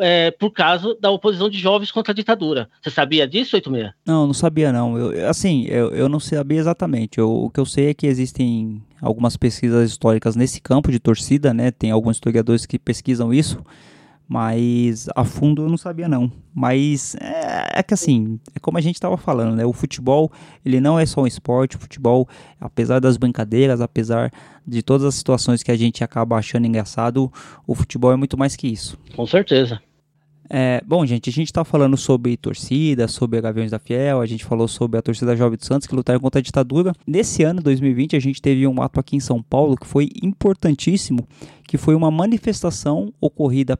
é, 0.00 0.30
por 0.30 0.50
causa 0.50 0.94
da 1.00 1.10
oposição 1.10 1.48
de 1.48 1.58
jovens 1.58 1.90
contra 1.90 2.12
a 2.12 2.14
ditadura. 2.14 2.68
Você 2.82 2.90
sabia 2.90 3.26
disso, 3.26 3.56
86? 3.56 3.94
Não, 4.04 4.26
não 4.26 4.34
sabia 4.34 4.70
não. 4.70 4.98
Eu, 4.98 5.28
assim, 5.30 5.64
eu, 5.66 5.90
eu 5.94 6.08
não 6.08 6.20
sabia 6.20 6.58
exatamente. 6.58 7.18
Eu, 7.18 7.30
o 7.30 7.50
que 7.50 7.60
eu 7.60 7.64
sei 7.64 7.90
é 7.90 7.94
que 7.94 8.06
existem 8.06 8.82
algumas 9.00 9.36
pesquisas 9.36 9.90
históricas 9.90 10.36
nesse 10.36 10.60
campo 10.60 10.90
de 10.90 10.98
torcida, 10.98 11.52
né? 11.52 11.70
Tem 11.70 11.90
alguns 11.90 12.16
historiadores 12.16 12.66
que 12.66 12.78
pesquisam 12.78 13.32
isso, 13.32 13.62
mas 14.28 15.08
a 15.14 15.24
fundo 15.24 15.62
eu 15.62 15.68
não 15.68 15.76
sabia 15.76 16.08
não. 16.08 16.30
Mas 16.54 17.14
é, 17.16 17.80
é 17.80 17.82
que 17.82 17.94
assim, 17.94 18.40
é 18.54 18.58
como 18.58 18.78
a 18.78 18.80
gente 18.80 18.96
estava 18.96 19.16
falando, 19.16 19.54
né? 19.54 19.64
O 19.64 19.72
futebol, 19.72 20.30
ele 20.64 20.80
não 20.80 20.98
é 20.98 21.06
só 21.06 21.22
um 21.22 21.26
esporte, 21.26 21.76
o 21.76 21.78
futebol, 21.78 22.28
apesar 22.60 22.98
das 22.98 23.16
brincadeiras, 23.16 23.80
apesar 23.80 24.32
de 24.66 24.82
todas 24.82 25.06
as 25.06 25.14
situações 25.14 25.62
que 25.62 25.70
a 25.70 25.76
gente 25.76 26.02
acaba 26.02 26.36
achando 26.36 26.66
engraçado, 26.66 27.32
o 27.66 27.74
futebol 27.74 28.12
é 28.12 28.16
muito 28.16 28.36
mais 28.36 28.56
que 28.56 28.66
isso. 28.66 28.98
Com 29.14 29.26
certeza. 29.26 29.80
É, 30.48 30.82
bom, 30.86 31.04
gente, 31.04 31.28
a 31.28 31.32
gente 31.32 31.48
está 31.48 31.64
falando 31.64 31.96
sobre 31.96 32.36
torcida, 32.36 33.08
sobre 33.08 33.40
Gaviões 33.40 33.70
da 33.70 33.78
Fiel, 33.78 34.20
a 34.20 34.26
gente 34.26 34.44
falou 34.44 34.68
sobre 34.68 34.98
a 34.98 35.02
torcida 35.02 35.36
Jovem 35.36 35.58
do 35.58 35.64
Santos 35.64 35.86
que 35.86 35.94
lutaram 35.94 36.20
contra 36.20 36.38
a 36.38 36.42
ditadura. 36.42 36.92
Nesse 37.06 37.42
ano, 37.42 37.60
2020, 37.60 38.16
a 38.16 38.20
gente 38.20 38.40
teve 38.40 38.66
um 38.66 38.80
ato 38.80 39.00
aqui 39.00 39.16
em 39.16 39.20
São 39.20 39.42
Paulo 39.42 39.76
que 39.76 39.86
foi 39.86 40.10
importantíssimo, 40.22 41.26
que 41.66 41.76
foi 41.76 41.94
uma 41.94 42.10
manifestação 42.10 43.12
ocorrida 43.20 43.78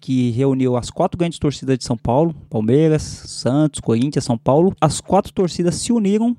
que 0.00 0.30
reuniu 0.30 0.76
as 0.76 0.90
quatro 0.90 1.18
grandes 1.18 1.38
torcidas 1.38 1.78
de 1.78 1.84
São 1.84 1.96
Paulo, 1.96 2.34
Palmeiras, 2.48 3.02
Santos, 3.02 3.80
Corinthians, 3.80 4.24
São 4.24 4.38
Paulo. 4.38 4.74
As 4.80 5.00
quatro 5.00 5.32
torcidas 5.32 5.74
se 5.76 5.92
uniram 5.92 6.36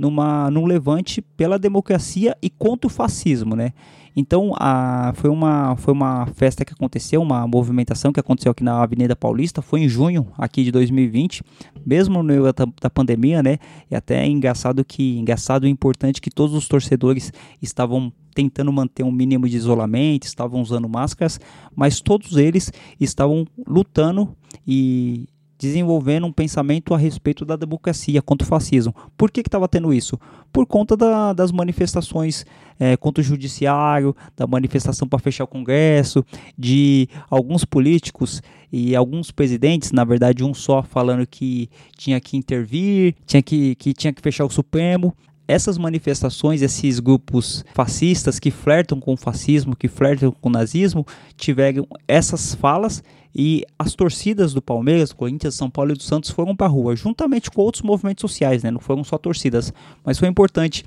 numa, 0.00 0.50
num 0.50 0.64
levante 0.64 1.20
pela 1.20 1.58
democracia 1.58 2.34
e 2.40 2.48
contra 2.48 2.86
o 2.86 2.90
fascismo, 2.90 3.54
né? 3.54 3.74
Então, 4.16 4.54
a, 4.58 5.12
foi, 5.14 5.28
uma, 5.28 5.76
foi 5.76 5.92
uma 5.92 6.24
festa 6.34 6.64
que 6.64 6.72
aconteceu, 6.72 7.20
uma 7.20 7.46
movimentação 7.46 8.10
que 8.10 8.18
aconteceu 8.18 8.50
aqui 8.50 8.64
na 8.64 8.82
Avenida 8.82 9.14
Paulista, 9.14 9.60
foi 9.60 9.80
em 9.80 9.88
junho 9.90 10.26
aqui 10.38 10.64
de 10.64 10.72
2020, 10.72 11.42
mesmo 11.84 12.22
no 12.22 12.24
meio 12.24 12.44
da, 12.44 12.66
da 12.80 12.88
pandemia, 12.88 13.42
né? 13.42 13.58
E 13.90 13.94
até 13.94 14.24
é 14.24 14.26
engraçado 14.26 14.82
que 14.86 15.18
engraçado 15.18 15.66
e 15.66 15.70
importante 15.70 16.18
que 16.18 16.30
todos 16.30 16.56
os 16.56 16.66
torcedores 16.66 17.30
estavam 17.60 18.10
tentando 18.34 18.72
manter 18.72 19.02
um 19.02 19.12
mínimo 19.12 19.46
de 19.46 19.58
isolamento, 19.58 20.24
estavam 20.24 20.62
usando 20.62 20.88
máscaras, 20.88 21.38
mas 21.76 22.00
todos 22.00 22.38
eles 22.38 22.72
estavam 22.98 23.46
lutando 23.68 24.34
e 24.66 25.28
desenvolvendo 25.60 26.26
um 26.26 26.32
pensamento 26.32 26.94
a 26.94 26.98
respeito 26.98 27.44
da 27.44 27.54
democracia 27.54 28.22
contra 28.22 28.46
o 28.46 28.48
fascismo. 28.48 28.94
Por 29.14 29.30
que 29.30 29.40
estava 29.40 29.68
tendo 29.68 29.92
isso? 29.92 30.18
Por 30.50 30.66
conta 30.66 30.96
da, 30.96 31.34
das 31.34 31.52
manifestações 31.52 32.46
é, 32.78 32.96
contra 32.96 33.20
o 33.20 33.24
judiciário, 33.24 34.16
da 34.34 34.46
manifestação 34.46 35.06
para 35.06 35.18
fechar 35.18 35.44
o 35.44 35.46
Congresso, 35.46 36.24
de 36.56 37.10
alguns 37.28 37.62
políticos 37.62 38.40
e 38.72 38.96
alguns 38.96 39.30
presidentes, 39.30 39.92
na 39.92 40.02
verdade 40.02 40.42
um 40.42 40.54
só, 40.54 40.82
falando 40.82 41.26
que 41.26 41.68
tinha 41.94 42.18
que 42.20 42.38
intervir, 42.38 43.14
tinha 43.26 43.42
que, 43.42 43.74
que 43.74 43.92
tinha 43.92 44.14
que 44.14 44.22
fechar 44.22 44.46
o 44.46 44.50
Supremo 44.50 45.14
essas 45.50 45.76
manifestações, 45.76 46.62
esses 46.62 47.00
grupos 47.00 47.64
fascistas 47.74 48.38
que 48.38 48.50
flertam 48.50 49.00
com 49.00 49.14
o 49.14 49.16
fascismo, 49.16 49.74
que 49.74 49.88
flertam 49.88 50.30
com 50.32 50.48
o 50.48 50.52
nazismo, 50.52 51.04
tiveram 51.36 51.86
essas 52.06 52.54
falas 52.54 53.02
e 53.34 53.64
as 53.78 53.94
torcidas 53.94 54.54
do 54.54 54.62
Palmeiras, 54.62 55.12
Corinthians, 55.12 55.54
São 55.54 55.68
Paulo 55.68 55.92
e 55.92 55.96
do 55.96 56.02
Santos 56.02 56.30
foram 56.30 56.54
para 56.54 56.66
a 56.66 56.70
rua, 56.70 56.94
juntamente 56.94 57.50
com 57.50 57.62
outros 57.62 57.82
movimentos 57.82 58.22
sociais, 58.22 58.62
né? 58.62 58.70
não 58.70 58.80
foram 58.80 59.02
só 59.02 59.18
torcidas, 59.18 59.72
mas 60.04 60.18
foi 60.18 60.28
importante 60.28 60.84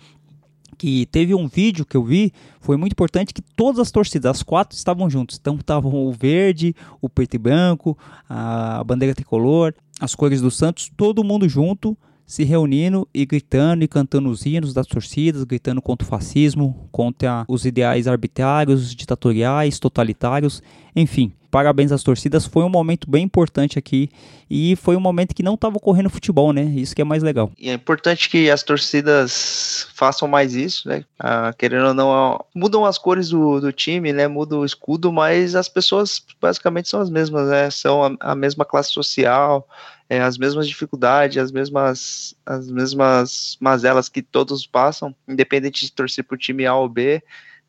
que 0.78 1.06
teve 1.08 1.36
um 1.36 1.48
vídeo 1.48 1.86
que 1.86 1.96
eu 1.96 2.04
vi, 2.04 2.34
foi 2.60 2.78
muito 2.78 2.94
importante 2.94 3.34
que 3.34 3.42
todas 3.42 3.80
as 3.80 3.92
torcidas, 3.92 4.32
as 4.32 4.44
quatro 4.44 4.76
estavam 4.76 5.10
juntos. 5.10 5.38
Então 5.40 5.56
estavam 5.56 5.94
o 5.94 6.12
verde, 6.12 6.76
o 7.00 7.08
preto 7.08 7.36
e 7.36 7.38
branco, 7.38 7.98
a 8.28 8.84
bandeira 8.84 9.14
tricolor, 9.14 9.74
as 10.00 10.16
cores 10.16 10.42
do 10.42 10.52
Santos, 10.52 10.92
todo 10.98 11.24
mundo 11.24 11.48
junto, 11.48 11.98
se 12.26 12.44
reunindo 12.44 13.08
e 13.14 13.26
gritando 13.26 13.84
e 13.84 13.88
cantando 13.88 14.30
os 14.30 14.46
hinos 14.46 14.74
das 14.74 14.88
torcidas, 14.88 15.44
gritando 15.44 15.82
contra 15.82 16.06
o 16.06 16.10
fascismo, 16.10 16.88
contra 16.92 17.46
os 17.48 17.66
ideais 17.66 18.08
arbitrários, 18.08 18.96
ditatoriais, 18.96 19.80
totalitários, 19.80 20.62
enfim 20.96 21.34
parabéns 21.54 21.92
às 21.92 22.02
torcidas. 22.02 22.48
Foi 22.48 22.64
um 22.64 22.70
momento 22.70 23.08
bem 23.08 23.24
importante 23.24 23.78
aqui 23.78 24.10
e 24.50 24.76
foi 24.76 24.96
um 24.96 25.00
momento 25.00 25.36
que 25.36 25.44
não 25.44 25.54
estava 25.54 25.78
ocorrendo 25.78 26.10
futebol, 26.10 26.52
né? 26.52 26.64
Isso 26.64 26.96
que 26.96 27.02
é 27.04 27.06
mais 27.06 27.22
legal. 27.22 27.52
E 27.60 27.70
é 27.70 27.74
importante 27.74 28.28
que 28.28 28.50
as 28.50 28.64
torcidas 28.64 29.88
façam 29.94 30.28
mais 30.28 30.56
isso, 30.56 30.90
né? 30.90 31.06
Ah, 31.20 31.54
querendo 31.56 31.90
ou 31.90 31.94
não, 31.94 32.44
mudam 32.56 32.84
as 32.84 32.98
cores 32.98 33.30
do, 33.30 33.60
do 33.60 33.72
time, 33.72 34.12
né? 34.12 34.28
Muda 34.28 34.58
o 34.58 34.66
escudo, 34.66 35.14
mas 35.14 35.54
as 35.54 35.70
pessoas 35.70 36.24
basicamente 36.42 36.90
são 36.90 37.00
as 37.00 37.12
mesmas, 37.12 37.48
né? 37.48 37.70
São 37.70 38.04
a, 38.04 38.32
a 38.32 38.36
mesma 38.36 38.66
classe 38.66 38.92
social, 38.92 39.68
é, 40.10 40.22
as 40.22 40.38
mesmas 40.38 40.68
dificuldades, 40.68 41.38
as 41.38 41.52
mesmas, 41.52 42.36
as 42.46 42.70
mesmas 42.70 43.58
mazelas 43.60 44.10
que 44.10 44.22
todos 44.22 44.66
passam, 44.68 45.16
independente 45.28 45.86
de 45.86 45.92
torcer 45.92 46.24
para 46.24 46.36
o 46.36 46.38
time 46.38 46.66
A 46.66 46.76
ou 46.76 46.88
B. 46.90 47.22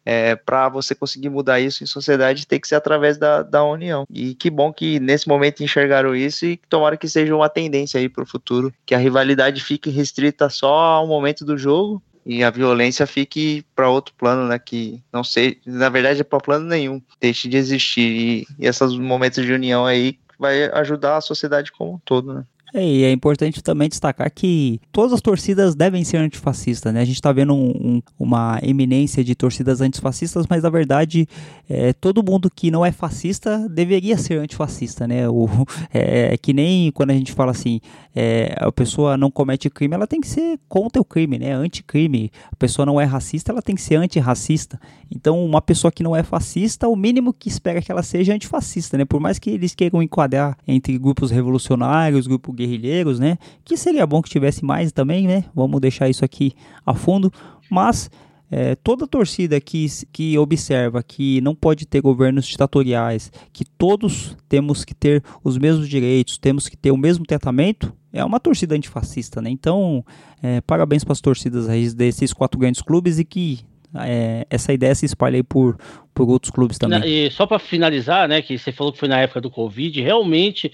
É, 0.07 0.37
para 0.37 0.69
você 0.69 0.95
conseguir 0.95 1.31
mudar 1.31 1.61
isso 1.61 1.83
em 1.83 1.87
sociedade 1.87 2.47
tem 2.47 2.61
que 2.61 2.69
ser 2.69 2.75
através 2.75 3.17
da, 3.17 3.43
da 3.43 3.65
união. 3.65 4.05
E 4.11 4.35
que 4.35 4.51
bom 4.51 4.71
que 4.71 5.01
nesse 5.01 5.27
momento 5.27 5.65
enxergaram 5.65 6.15
isso 6.15 6.45
e 6.45 6.61
tomara 6.69 6.99
que 6.99 7.09
seja 7.09 7.35
uma 7.35 7.49
tendência 7.49 7.99
aí 7.99 8.07
para 8.07 8.23
o 8.23 8.27
futuro, 8.27 8.71
que 8.85 8.95
a 8.95 8.99
rivalidade 8.99 9.65
fique 9.65 9.89
restrita 9.89 10.51
só 10.51 10.75
ao 10.75 11.07
momento 11.07 11.43
do 11.43 11.57
jogo 11.57 12.03
e 12.27 12.43
a 12.43 12.51
violência 12.51 13.07
fique 13.07 13.65
para 13.75 13.89
outro 13.89 14.15
plano, 14.17 14.49
né? 14.49 14.59
Que 14.59 15.03
não 15.13 15.23
sei, 15.23 15.59
na 15.65 15.89
verdade 15.89 16.21
é 16.21 16.25
para 16.25 16.39
plano 16.39 16.67
nenhum, 16.67 17.01
deixe 17.21 17.49
de 17.49 17.57
existir. 17.57 18.01
E, 18.01 18.47
e 18.59 18.67
esses 18.67 18.95
momentos 18.95 19.45
de 19.45 19.53
união 19.53 19.87
aí 19.87 20.19
vai 20.39 20.65
ajudar 20.73 21.17
a 21.17 21.21
sociedade 21.21 21.73
como 21.73 21.95
um 21.95 21.99
todo, 21.99 22.35
né? 22.35 22.47
É, 22.77 22.85
e 22.85 23.05
é 23.05 23.13
importante 23.13 23.63
também 23.63 23.89
destacar 23.89 24.29
que 24.35 24.81
todas 24.91 25.13
as 25.13 25.21
torcidas 25.21 25.77
devem 25.77 26.03
ser 26.03 26.17
antifascistas, 26.17 26.93
né? 26.93 27.03
A 27.03 27.05
gente 27.05 27.15
está 27.15 27.31
vendo 27.31 27.55
um, 27.55 27.71
um, 27.71 28.03
uma 28.19 28.59
eminência 28.65 29.23
de 29.23 29.33
torcidas 29.37 29.81
antifascistas, 29.81 30.45
mas 30.51 30.65
na 30.65 30.71
verdade 30.71 31.29
é, 31.71 31.93
todo 31.93 32.25
mundo 32.29 32.51
que 32.51 32.73
não 32.73 32.85
é 32.85 32.91
fascista 32.91 33.69
deveria 33.69 34.19
ser 34.19 34.41
antifascista, 34.41 35.07
né? 35.07 35.29
O, 35.29 35.49
é, 35.95 36.33
é, 36.33 36.37
que 36.37 36.53
nem 36.53 36.91
quando 36.91 37.11
a 37.11 37.15
gente 37.15 37.31
fala 37.31 37.53
assim, 37.53 37.81
é, 38.13 38.57
a 38.59 38.73
pessoa 38.73 39.17
não 39.17 39.31
comete 39.31 39.71
crime, 39.71 39.95
ela 39.95 40.07
tem 40.09 40.21
que 40.21 40.27
ser 40.27 40.59
contra 40.69 41.01
o 41.01 41.05
crime, 41.05 41.39
né? 41.39 41.53
Anticrime. 41.53 42.33
A 42.51 42.57
pessoa 42.57 42.85
não 42.85 43.01
é 43.01 43.05
racista, 43.05 43.53
ela 43.53 43.63
tem 43.63 43.77
que 43.77 43.83
ser 43.83 43.97
antirracista. 43.97 44.81
Então, 45.09 45.45
uma 45.45 45.63
pessoa 45.63 45.93
que 45.93 46.03
não 46.03 46.17
é 46.17 46.25
fascista, 46.25 46.89
o 46.89 46.97
mínimo 46.97 47.33
que 47.33 47.49
espera 47.49 47.81
que 47.81 47.93
ela 47.93 48.03
seja 48.03 48.35
antifascista, 48.35 48.99
né? 48.99 49.05
Por 49.05 49.21
mais 49.21 49.39
que 49.39 49.51
eles 49.51 49.77
queiram 49.77 50.03
enquadrar 50.03 50.57
entre 50.67 50.99
grupos 50.99 51.31
revolucionários, 51.31 52.27
grupos 52.27 52.64
guerrilheiros, 52.65 53.19
né? 53.19 53.39
Que 53.65 53.77
seria 53.77 54.07
bom 54.07 54.23
que 54.23 54.31
tivesse 54.31 54.65
mais 54.65 54.93
também, 54.93 55.27
né? 55.27 55.45
Vamos 55.55 55.81
deixar 55.81 56.09
isso 56.09 56.25
aqui 56.25 56.53
a 56.85 56.95
fundo. 56.95 57.33
Mas 57.71 58.11
é, 58.51 58.75
toda 58.77 59.07
torcida 59.07 59.61
que, 59.61 59.87
que 60.13 60.39
observa 60.39 61.03
que 61.03 61.41
não 61.41 61.55
pode 61.55 61.87
ter 61.87 62.01
governos 62.01 62.47
ditatoriais, 62.47 63.33
que 63.53 63.65
todos 63.65 64.37
temos 64.49 64.85
que 64.85 64.95
ter 64.95 65.23
os 65.43 65.59
mesmos 65.59 65.89
direitos, 65.89 66.39
temos 66.39 66.69
que 66.69 66.77
ter 66.77 66.91
o 66.91 66.97
mesmo 66.97 67.25
tratamento, 67.25 67.93
é 68.13 68.25
uma 68.25 68.39
torcida 68.39 68.77
antifascista, 68.77 69.43
né? 69.43 69.51
Então, 69.51 70.05
é, 70.43 70.61
parabéns 70.61 71.03
para 71.03 71.13
as 71.13 71.21
torcidas 71.21 71.67
desses 71.95 72.33
quatro 72.33 72.59
grandes 72.59 72.81
clubes 72.81 73.19
e 73.19 73.25
que 73.25 73.61
é, 73.97 74.47
essa 74.51 74.73
ideia 74.73 74.95
se 74.95 75.07
espalha 75.07 75.37
aí 75.37 75.43
por, 75.43 75.77
por 76.15 76.29
outros 76.29 76.51
clubes 76.51 76.79
também. 76.79 77.03
E 77.05 77.31
só 77.31 77.47
para 77.47 77.59
finalizar, 77.59 78.29
né, 78.29 78.43
que 78.43 78.59
você 78.59 78.73
falou 78.73 78.93
que 78.93 78.99
foi 78.99 79.09
na 79.09 79.19
época 79.19 79.41
do 79.41 79.51
Covid, 79.51 80.01
realmente 80.01 80.73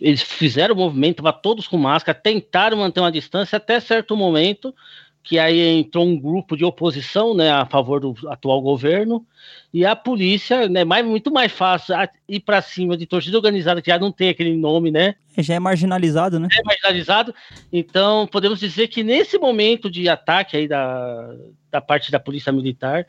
eles 0.00 0.22
fizeram 0.22 0.74
o 0.74 0.78
movimento, 0.78 1.22
tava 1.22 1.32
todos 1.32 1.68
com 1.68 1.76
máscara, 1.76 2.18
tentaram 2.18 2.78
manter 2.78 3.00
uma 3.00 3.12
distância 3.12 3.56
até 3.56 3.78
certo 3.78 4.16
momento, 4.16 4.74
que 5.22 5.38
aí 5.38 5.60
entrou 5.78 6.06
um 6.06 6.18
grupo 6.18 6.56
de 6.56 6.64
oposição, 6.64 7.34
né, 7.34 7.50
a 7.50 7.66
favor 7.66 8.00
do 8.00 8.14
atual 8.28 8.60
governo, 8.62 9.24
e 9.72 9.84
a 9.84 9.94
polícia, 9.94 10.68
né, 10.68 10.82
mais, 10.82 11.04
muito 11.04 11.30
mais 11.30 11.52
fácil 11.52 11.94
ir 12.26 12.40
para 12.40 12.62
cima 12.62 12.96
de 12.96 13.06
torcida 13.06 13.36
organizada, 13.36 13.82
que 13.82 13.90
já 13.90 13.98
não 13.98 14.10
tem 14.10 14.30
aquele 14.30 14.56
nome, 14.56 14.90
né? 14.90 15.14
Já 15.36 15.54
é 15.54 15.60
marginalizado, 15.60 16.40
né? 16.40 16.48
É 16.58 16.62
marginalizado, 16.64 17.34
então 17.70 18.26
podemos 18.26 18.58
dizer 18.58 18.88
que 18.88 19.02
nesse 19.02 19.38
momento 19.38 19.90
de 19.90 20.08
ataque 20.08 20.56
aí 20.56 20.66
da, 20.66 21.34
da 21.70 21.80
parte 21.80 22.10
da 22.10 22.18
polícia 22.18 22.50
militar, 22.50 23.06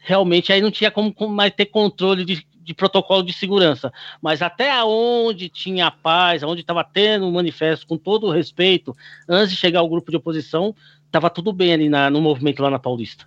realmente 0.00 0.52
aí 0.52 0.60
não 0.60 0.70
tinha 0.70 0.90
como, 0.90 1.12
como 1.12 1.34
mais 1.34 1.52
ter 1.52 1.66
controle 1.66 2.24
de, 2.24 2.46
de 2.68 2.74
protocolo 2.74 3.22
de 3.22 3.32
segurança. 3.32 3.90
Mas 4.20 4.42
até 4.42 4.84
onde 4.84 5.48
tinha 5.48 5.90
paz, 5.90 6.42
onde 6.42 6.60
estava 6.60 6.84
tendo 6.84 7.26
um 7.26 7.32
manifesto 7.32 7.86
com 7.86 7.96
todo 7.96 8.26
o 8.26 8.30
respeito, 8.30 8.94
antes 9.26 9.52
de 9.52 9.56
chegar 9.56 9.80
o 9.80 9.88
grupo 9.88 10.10
de 10.10 10.18
oposição, 10.18 10.74
estava 11.06 11.30
tudo 11.30 11.50
bem 11.50 11.72
ali 11.72 11.88
na, 11.88 12.10
no 12.10 12.20
movimento 12.20 12.62
lá 12.62 12.68
na 12.68 12.78
Paulista. 12.78 13.26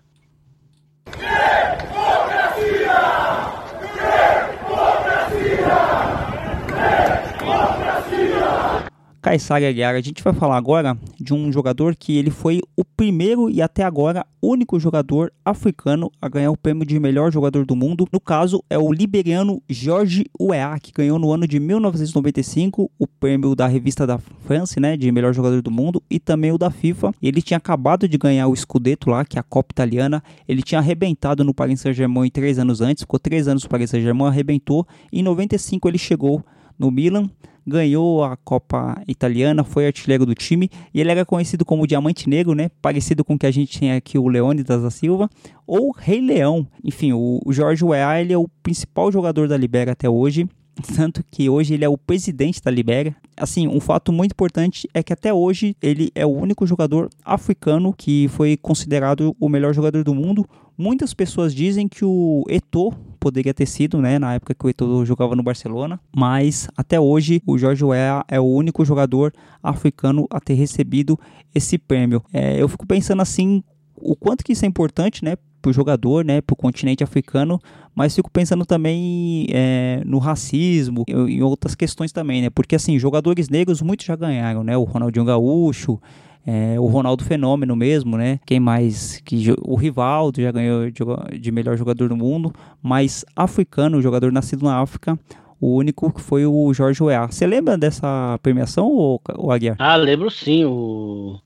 Kaysar 9.22 9.64
Aguiar, 9.64 9.94
a 9.94 10.02
gente 10.02 10.24
vai 10.24 10.34
falar 10.34 10.58
agora 10.58 10.98
de 11.20 11.32
um 11.32 11.52
jogador 11.52 11.96
que 11.96 12.18
ele 12.18 12.32
foi 12.32 12.60
o 12.76 12.84
primeiro 12.84 13.52
e 13.52 13.62
até 13.62 13.84
agora 13.84 14.26
único 14.42 14.80
jogador 14.80 15.32
africano 15.46 16.12
a 16.20 16.28
ganhar 16.28 16.50
o 16.50 16.58
prêmio 16.58 16.84
de 16.84 17.00
melhor 17.00 17.32
jogador 17.32 17.64
do 17.64 17.76
mundo. 17.76 18.08
No 18.12 18.20
caso, 18.20 18.64
é 18.68 18.80
o 18.80 18.92
liberiano 18.92 19.62
George 19.70 20.26
Weah, 20.42 20.80
que 20.80 20.92
ganhou 20.92 21.20
no 21.20 21.32
ano 21.32 21.48
de 21.48 21.60
1995 21.60 22.90
o 22.98 23.06
prêmio 23.06 23.56
da 23.56 23.68
revista 23.68 24.08
da 24.08 24.18
France, 24.18 24.80
né, 24.80 24.98
de 24.98 25.12
melhor 25.12 25.36
jogador 25.36 25.62
do 25.62 25.70
mundo, 25.70 26.02
e 26.10 26.20
também 26.20 26.52
o 26.52 26.58
da 26.58 26.72
FIFA. 26.72 27.14
Ele 27.22 27.44
tinha 27.44 27.58
acabado 27.58 28.08
de 28.08 28.18
ganhar 28.18 28.48
o 28.48 28.56
Scudetto 28.56 29.12
lá, 29.12 29.24
que 29.24 29.38
é 29.38 29.40
a 29.40 29.44
Copa 29.44 29.72
Italiana. 29.72 30.24
Ele 30.48 30.64
tinha 30.64 30.80
arrebentado 30.80 31.44
no 31.44 31.54
Paris 31.54 31.80
Saint-Germain 31.80 32.28
três 32.32 32.58
anos 32.58 32.82
antes, 32.82 33.04
ficou 33.04 33.20
três 33.20 33.48
anos 33.48 33.62
no 33.62 33.70
Paris 33.70 33.92
Saint-Germain, 33.92 34.30
arrebentou. 34.30 34.88
Em 35.14 35.22
95 35.22 35.88
ele 35.88 36.00
chegou 36.00 36.44
no 36.82 36.90
Milan 36.90 37.30
ganhou 37.66 38.24
a 38.24 38.36
Copa 38.36 39.00
Italiana, 39.08 39.64
foi 39.64 39.86
artilheiro 39.86 40.26
do 40.26 40.34
time 40.34 40.68
e 40.92 41.00
ele 41.00 41.12
era 41.12 41.24
conhecido 41.24 41.64
como 41.64 41.86
Diamante 41.86 42.28
Negro, 42.28 42.56
né? 42.56 42.70
Parecido 42.82 43.24
com 43.24 43.36
o 43.36 43.38
que 43.38 43.46
a 43.46 43.52
gente 43.52 43.80
tem 43.80 43.92
aqui 43.92 44.18
o 44.18 44.28
Leônidas 44.28 44.82
da 44.82 44.90
Silva 44.90 45.30
ou 45.68 45.92
Rei 45.92 46.20
Leão. 46.20 46.68
Enfim, 46.84 47.14
o, 47.14 47.40
Jorge 47.50 47.86
Weah, 47.86 48.20
ele 48.20 48.34
é 48.34 48.38
o 48.38 48.50
principal 48.64 49.12
jogador 49.12 49.48
da 49.48 49.56
Libéria 49.56 49.94
até 49.94 50.10
hoje. 50.10 50.50
Tanto 50.82 51.24
que 51.30 51.50
hoje 51.50 51.74
ele 51.74 51.86
é 51.86 51.90
o 51.90 51.98
presidente 51.98 52.62
da 52.62 52.72
Libéria. 52.72 53.16
Assim, 53.38 53.68
um 53.68 53.80
fato 53.80 54.12
muito 54.12 54.32
importante 54.32 54.88
é 54.94 55.02
que 55.02 55.14
até 55.14 55.34
hoje 55.34 55.76
ele 55.82 56.12
é 56.14 56.26
o 56.26 56.30
único 56.30 56.66
jogador 56.66 57.10
africano 57.24 57.94
que 57.94 58.28
foi 58.30 58.58
considerado 58.58 59.36
o 59.40 59.50
melhor 59.50 59.74
jogador 59.74 60.04
do 60.04 60.14
mundo. 60.14 60.48
Muitas 60.78 61.14
pessoas 61.14 61.54
dizem 61.54 61.88
que 61.88 62.04
o 62.04 62.44
Eto'o 62.50 62.92
poderia 63.20 63.54
ter 63.54 63.68
sido, 63.68 64.02
né, 64.02 64.18
na 64.18 64.34
época 64.34 64.56
que 64.56 64.66
o 64.66 64.70
Eto'o 64.70 65.06
jogava 65.06 65.36
no 65.36 65.44
Barcelona, 65.44 66.00
mas 66.16 66.68
até 66.76 67.00
hoje 67.00 67.42
o 67.46 67.56
Jorge 67.56 67.86
Weah 67.86 68.26
é 68.28 68.40
o 68.40 68.46
único 68.46 68.84
jogador 68.84 69.32
africano 69.62 70.26
a 70.32 70.40
ter 70.40 70.56
recebido 70.56 71.20
esse 71.54 71.78
prêmio. 71.78 72.24
É, 72.34 72.60
eu 72.60 72.68
fico 72.68 72.88
pensando 72.88 73.22
assim, 73.22 73.64
o 74.02 74.16
quanto 74.16 74.44
que 74.44 74.54
isso 74.54 74.66
é 74.66 74.68
importante, 74.68 75.24
né, 75.24 75.36
para 75.62 75.70
o 75.70 75.74
jogador, 75.74 76.26
né, 76.26 76.42
para 76.42 76.54
o 76.54 76.58
continente 76.58 77.04
africano, 77.04 77.60
mas 77.94 78.16
fico 78.16 78.32
pensando 78.32 78.66
também 78.66 79.46
é, 79.50 80.02
no 80.06 80.18
racismo 80.18 81.06
e 81.08 81.14
em 81.14 81.42
outras 81.42 81.76
questões 81.76 82.12
também, 82.12 82.42
né, 82.42 82.50
porque 82.50 82.76
assim, 82.76 82.98
jogadores 82.98 83.48
negros 83.50 83.82
muitos 83.82 84.06
já 84.06 84.16
ganharam, 84.16 84.64
né, 84.64 84.76
o 84.76 84.84
Ronaldinho 84.84 85.26
Gaúcho, 85.26 86.00
é, 86.46 86.80
o 86.80 86.86
Ronaldo 86.88 87.24
Fenômeno 87.24 87.76
mesmo, 87.76 88.18
né? 88.18 88.40
Quem 88.46 88.60
mais? 88.60 89.22
Que, 89.24 89.54
o 89.62 89.76
Rivaldo 89.76 90.42
já 90.42 90.52
ganhou 90.52 90.90
de, 90.90 91.52
melhor 91.52 91.78
jogador 91.78 92.10
do 92.10 92.18
mundo, 92.18 92.52
mas 92.82 93.24
africano, 93.36 94.02
jogador 94.02 94.32
nascido 94.32 94.66
na 94.66 94.80
África, 94.80 95.20
o 95.60 95.76
único 95.76 96.12
que 96.12 96.20
foi 96.20 96.46
o 96.46 96.74
Jorge 96.74 97.04
Weah. 97.04 97.28
Você 97.28 97.46
lembra 97.46 97.78
dessa 97.78 98.40
premiação, 98.42 98.88
ou, 98.88 99.22
ou 99.36 99.52
Aguiar? 99.52 99.76
Ah, 99.78 99.96
lembro 99.96 100.32
sim. 100.32 100.66
O... 100.66 101.40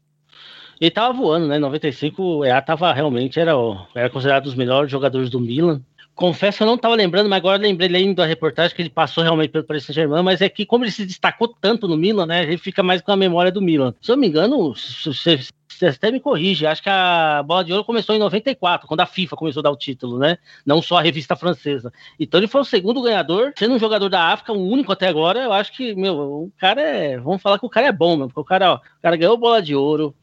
Ele 0.79 0.91
tava 0.91 1.13
voando, 1.13 1.47
né? 1.47 1.57
Em 1.57 1.59
95, 1.59 2.21
o 2.21 2.37
Weah 2.39 2.61
tava 2.61 2.91
realmente, 2.93 3.39
era, 3.39 3.53
era 3.93 4.09
considerado 4.09 4.43
um 4.43 4.45
dos 4.45 4.55
melhores 4.55 4.91
jogadores 4.91 5.29
do 5.29 5.39
Milan. 5.39 5.81
Confesso 6.15 6.59
que 6.59 6.63
eu 6.63 6.67
não 6.67 6.75
estava 6.75 6.95
lembrando, 6.95 7.29
mas 7.29 7.37
agora 7.37 7.61
lembrei 7.61 7.89
lendo 7.89 8.21
a 8.21 8.25
reportagem 8.25 8.73
que 8.73 8.81
ele 8.81 8.89
passou 8.89 9.21
realmente 9.21 9.51
pelo 9.51 9.65
Paris 9.65 9.83
Saint-Germain, 9.83 10.23
mas 10.23 10.41
é 10.41 10.47
que 10.47 10.65
como 10.65 10.85
ele 10.85 10.91
se 10.91 11.05
destacou 11.05 11.49
tanto 11.49 11.89
no 11.89 11.97
Milan, 11.97 12.25
né, 12.25 12.43
ele 12.43 12.57
fica 12.57 12.81
mais 12.81 13.01
com 13.01 13.11
a 13.11 13.17
memória 13.17 13.51
do 13.51 13.61
Milan. 13.61 13.93
Se 14.01 14.13
eu 14.13 14.17
me 14.17 14.27
engano, 14.27 14.73
você, 14.73 15.37
até 15.85 16.09
me 16.11 16.21
corrige, 16.21 16.65
acho 16.65 16.81
que 16.81 16.89
a 16.89 17.43
Bola 17.43 17.65
de 17.65 17.73
Ouro 17.73 17.83
começou 17.83 18.15
em 18.15 18.19
94, 18.19 18.87
quando 18.87 19.01
a 19.01 19.05
FIFA 19.05 19.35
começou 19.35 19.59
a 19.59 19.63
dar 19.63 19.71
o 19.71 19.75
título, 19.75 20.17
né? 20.17 20.37
Não 20.65 20.81
só 20.81 20.99
a 20.99 21.01
revista 21.01 21.35
francesa. 21.35 21.91
Então 22.17 22.39
ele 22.39 22.47
foi 22.47 22.61
o 22.61 22.65
segundo 22.65 23.01
ganhador, 23.01 23.51
sendo 23.57 23.75
um 23.75 23.79
jogador 23.79 24.07
da 24.07 24.31
África, 24.31 24.53
o 24.53 24.69
único 24.69 24.93
até 24.93 25.09
agora. 25.09 25.43
Eu 25.43 25.51
acho 25.51 25.73
que, 25.73 25.93
meu, 25.95 26.15
o 26.15 26.51
cara 26.57 26.81
é. 26.81 27.17
Vamos 27.17 27.41
falar 27.41 27.59
que 27.59 27.65
o 27.65 27.69
cara 27.69 27.87
é 27.87 27.91
bom, 27.91 28.15
meu, 28.15 28.27
porque 28.27 28.39
o 28.39 28.45
cara, 28.45 28.71
ó, 28.71 28.75
o 28.75 29.01
cara 29.01 29.17
ganhou 29.17 29.35
Bola 29.35 29.61
de 29.61 29.75
Ouro, 29.75 30.15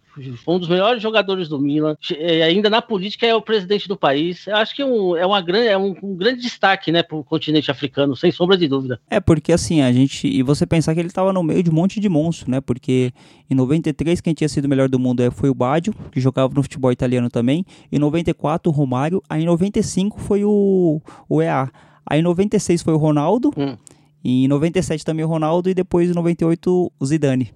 um 0.46 0.58
dos 0.58 0.68
melhores 0.68 1.02
jogadores 1.02 1.48
do 1.48 1.58
Milan. 1.58 1.96
E 2.10 2.42
ainda 2.42 2.68
na 2.68 2.82
política 2.82 3.26
é 3.26 3.34
o 3.34 3.42
presidente 3.42 3.88
do 3.88 3.96
país. 3.96 4.46
Eu 4.46 4.56
acho 4.56 4.74
que 4.74 4.82
é, 4.82 4.86
um, 4.86 5.16
é, 5.16 5.24
uma 5.26 5.40
grande, 5.40 5.68
é 5.68 5.78
um, 5.78 5.94
um 6.02 6.16
grande 6.16 6.42
destaque, 6.42 6.92
né, 6.92 7.02
para 7.02 7.16
o 7.16 7.24
continente 7.24 7.70
africano, 7.70 8.14
sem 8.14 8.30
sombra 8.30 8.56
de 8.56 8.68
dúvida. 8.68 9.00
É, 9.10 9.20
porque 9.20 9.52
assim, 9.52 9.80
a 9.80 9.92
gente. 9.92 10.26
E 10.26 10.42
você 10.42 10.66
pensar 10.66 10.94
que 10.94 11.00
ele 11.00 11.08
estava 11.08 11.32
no 11.32 11.42
meio 11.42 11.62
de 11.62 11.70
um 11.70 11.74
monte 11.74 12.00
de 12.00 12.08
monstros, 12.08 12.48
né? 12.48 12.60
Porque 12.60 13.12
em 13.50 13.54
93, 13.54 14.20
quem 14.20 14.34
tinha 14.34 14.48
sido 14.48 14.66
o 14.66 14.68
melhor 14.68 14.88
do 14.88 14.98
mundo 14.98 15.22
é, 15.22 15.30
foi 15.30 15.48
o 15.48 15.54
Baggio, 15.54 15.94
que 16.10 16.20
jogava 16.20 16.52
no 16.54 16.62
futebol 16.62 16.92
italiano 16.92 17.28
também. 17.30 17.64
Em 17.90 17.98
94, 17.98 18.70
o 18.70 18.74
Romário. 18.74 19.22
Aí 19.28 19.42
em 19.42 19.46
95 19.46 20.20
foi 20.20 20.44
o, 20.44 21.00
o 21.28 21.42
EA. 21.42 21.70
Aí 22.04 22.20
em 22.20 22.22
96 22.22 22.82
foi 22.82 22.94
o 22.94 22.96
Ronaldo, 22.96 23.50
Hum. 23.56 23.76
em 24.24 24.48
97 24.48 25.04
também 25.04 25.24
o 25.24 25.28
Ronaldo, 25.28 25.70
e 25.70 25.74
depois 25.74 26.10
em 26.10 26.14
98 26.14 26.92
o 26.98 27.06
Zidane. 27.06 27.52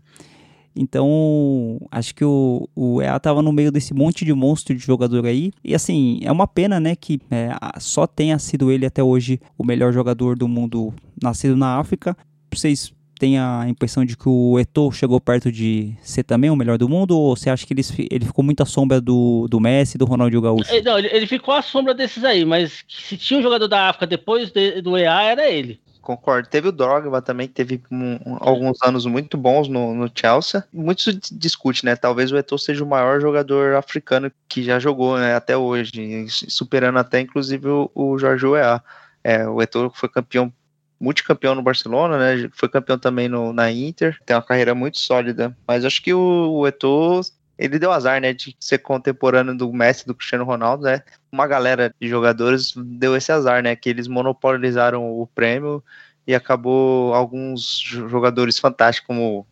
Então, 0.76 1.78
acho 1.90 2.14
que 2.14 2.24
o, 2.24 2.68
o 2.74 3.00
EA 3.02 3.18
tava 3.18 3.42
no 3.42 3.52
meio 3.52 3.72
desse 3.72 3.94
monte 3.94 4.24
de 4.24 4.32
monstro 4.32 4.74
de 4.74 4.82
jogador 4.84 5.24
aí. 5.26 5.50
E 5.64 5.74
assim, 5.74 6.20
é 6.22 6.30
uma 6.30 6.46
pena, 6.46 6.78
né, 6.78 6.94
que 6.94 7.20
é, 7.30 7.50
só 7.80 8.06
tenha 8.06 8.38
sido 8.38 8.70
ele 8.70 8.84
até 8.86 9.02
hoje 9.02 9.40
o 9.56 9.64
melhor 9.64 9.92
jogador 9.92 10.36
do 10.36 10.46
mundo 10.46 10.92
nascido 11.22 11.56
na 11.56 11.78
África. 11.78 12.16
Vocês 12.52 12.92
têm 13.18 13.38
a 13.38 13.64
impressão 13.66 14.04
de 14.04 14.14
que 14.16 14.28
o 14.28 14.58
Eto'o 14.58 14.92
chegou 14.92 15.18
perto 15.18 15.50
de 15.50 15.94
ser 16.02 16.22
também 16.22 16.50
o 16.50 16.56
melhor 16.56 16.76
do 16.76 16.88
mundo? 16.88 17.18
Ou 17.18 17.34
você 17.34 17.48
acha 17.48 17.66
que 17.66 17.72
ele, 17.72 17.80
ele 18.10 18.24
ficou 18.26 18.44
muito 18.44 18.62
à 18.62 18.66
sombra 18.66 19.00
do, 19.00 19.46
do 19.48 19.58
Messi 19.58 19.96
do 19.96 20.04
Ronaldinho 20.04 20.42
Gaúcho? 20.42 20.70
Eh, 20.74 20.82
Não, 20.82 20.98
ele, 20.98 21.08
ele 21.10 21.26
ficou 21.26 21.54
à 21.54 21.62
sombra 21.62 21.94
desses 21.94 22.22
aí, 22.24 22.44
mas 22.44 22.84
se 22.88 23.16
tinha 23.16 23.40
um 23.40 23.42
jogador 23.42 23.68
da 23.68 23.88
África 23.88 24.06
depois 24.06 24.50
de- 24.50 24.82
do 24.82 24.96
EA, 24.98 25.22
era 25.22 25.50
ele. 25.50 25.80
Concordo. 26.06 26.48
Teve 26.48 26.68
o 26.68 26.72
Drogba 26.72 27.20
também, 27.20 27.48
que 27.48 27.54
teve 27.54 27.82
um- 27.90 28.36
alguns 28.38 28.80
anos 28.84 29.04
muito 29.06 29.36
bons 29.36 29.66
no, 29.66 29.92
no 29.92 30.08
Chelsea. 30.14 30.64
Muito 30.72 31.12
discute, 31.32 31.84
né? 31.84 31.96
Talvez 31.96 32.30
o 32.30 32.36
Eto'o 32.38 32.56
seja 32.60 32.84
o 32.84 32.86
maior 32.86 33.20
jogador 33.20 33.74
africano 33.74 34.30
que 34.48 34.62
já 34.62 34.78
jogou 34.78 35.18
né, 35.18 35.34
até 35.34 35.56
hoje, 35.56 35.90
superando 36.28 36.98
até 37.00 37.18
inclusive 37.20 37.68
o, 37.68 37.90
o 37.92 38.16
Jorge 38.18 38.46
Weah. 38.46 38.80
É, 39.24 39.48
o 39.48 39.60
Eto'o 39.60 39.90
foi 39.92 40.08
campeão, 40.08 40.52
multicampeão 41.00 41.56
no 41.56 41.62
Barcelona, 41.62 42.16
né? 42.18 42.48
Foi 42.52 42.68
campeão 42.68 42.96
também 42.96 43.28
no, 43.28 43.52
na 43.52 43.72
Inter. 43.72 44.16
Tem 44.24 44.36
uma 44.36 44.42
carreira 44.44 44.76
muito 44.76 45.00
sólida. 45.00 45.56
Mas 45.66 45.84
acho 45.84 46.00
que 46.00 46.14
o, 46.14 46.60
o 46.60 46.68
Eto'o 46.68 47.20
ele 47.58 47.78
deu 47.78 47.90
azar, 47.92 48.20
né, 48.20 48.32
de 48.32 48.54
ser 48.60 48.78
contemporâneo 48.78 49.56
do 49.56 49.72
Messi 49.72 50.06
do 50.06 50.14
Cristiano 50.14 50.44
Ronaldo, 50.44 50.84
né? 50.84 51.02
Uma 51.32 51.46
galera 51.46 51.94
de 52.00 52.08
jogadores 52.08 52.74
deu 52.76 53.16
esse 53.16 53.32
azar, 53.32 53.62
né, 53.62 53.74
que 53.74 53.88
eles 53.88 54.06
monopolizaram 54.08 55.18
o 55.18 55.26
prêmio 55.26 55.82
e 56.26 56.34
acabou 56.34 57.14
alguns 57.14 57.78
jo- 57.78 58.08
jogadores 58.08 58.58
fantásticos 58.58 59.06
como 59.06 59.46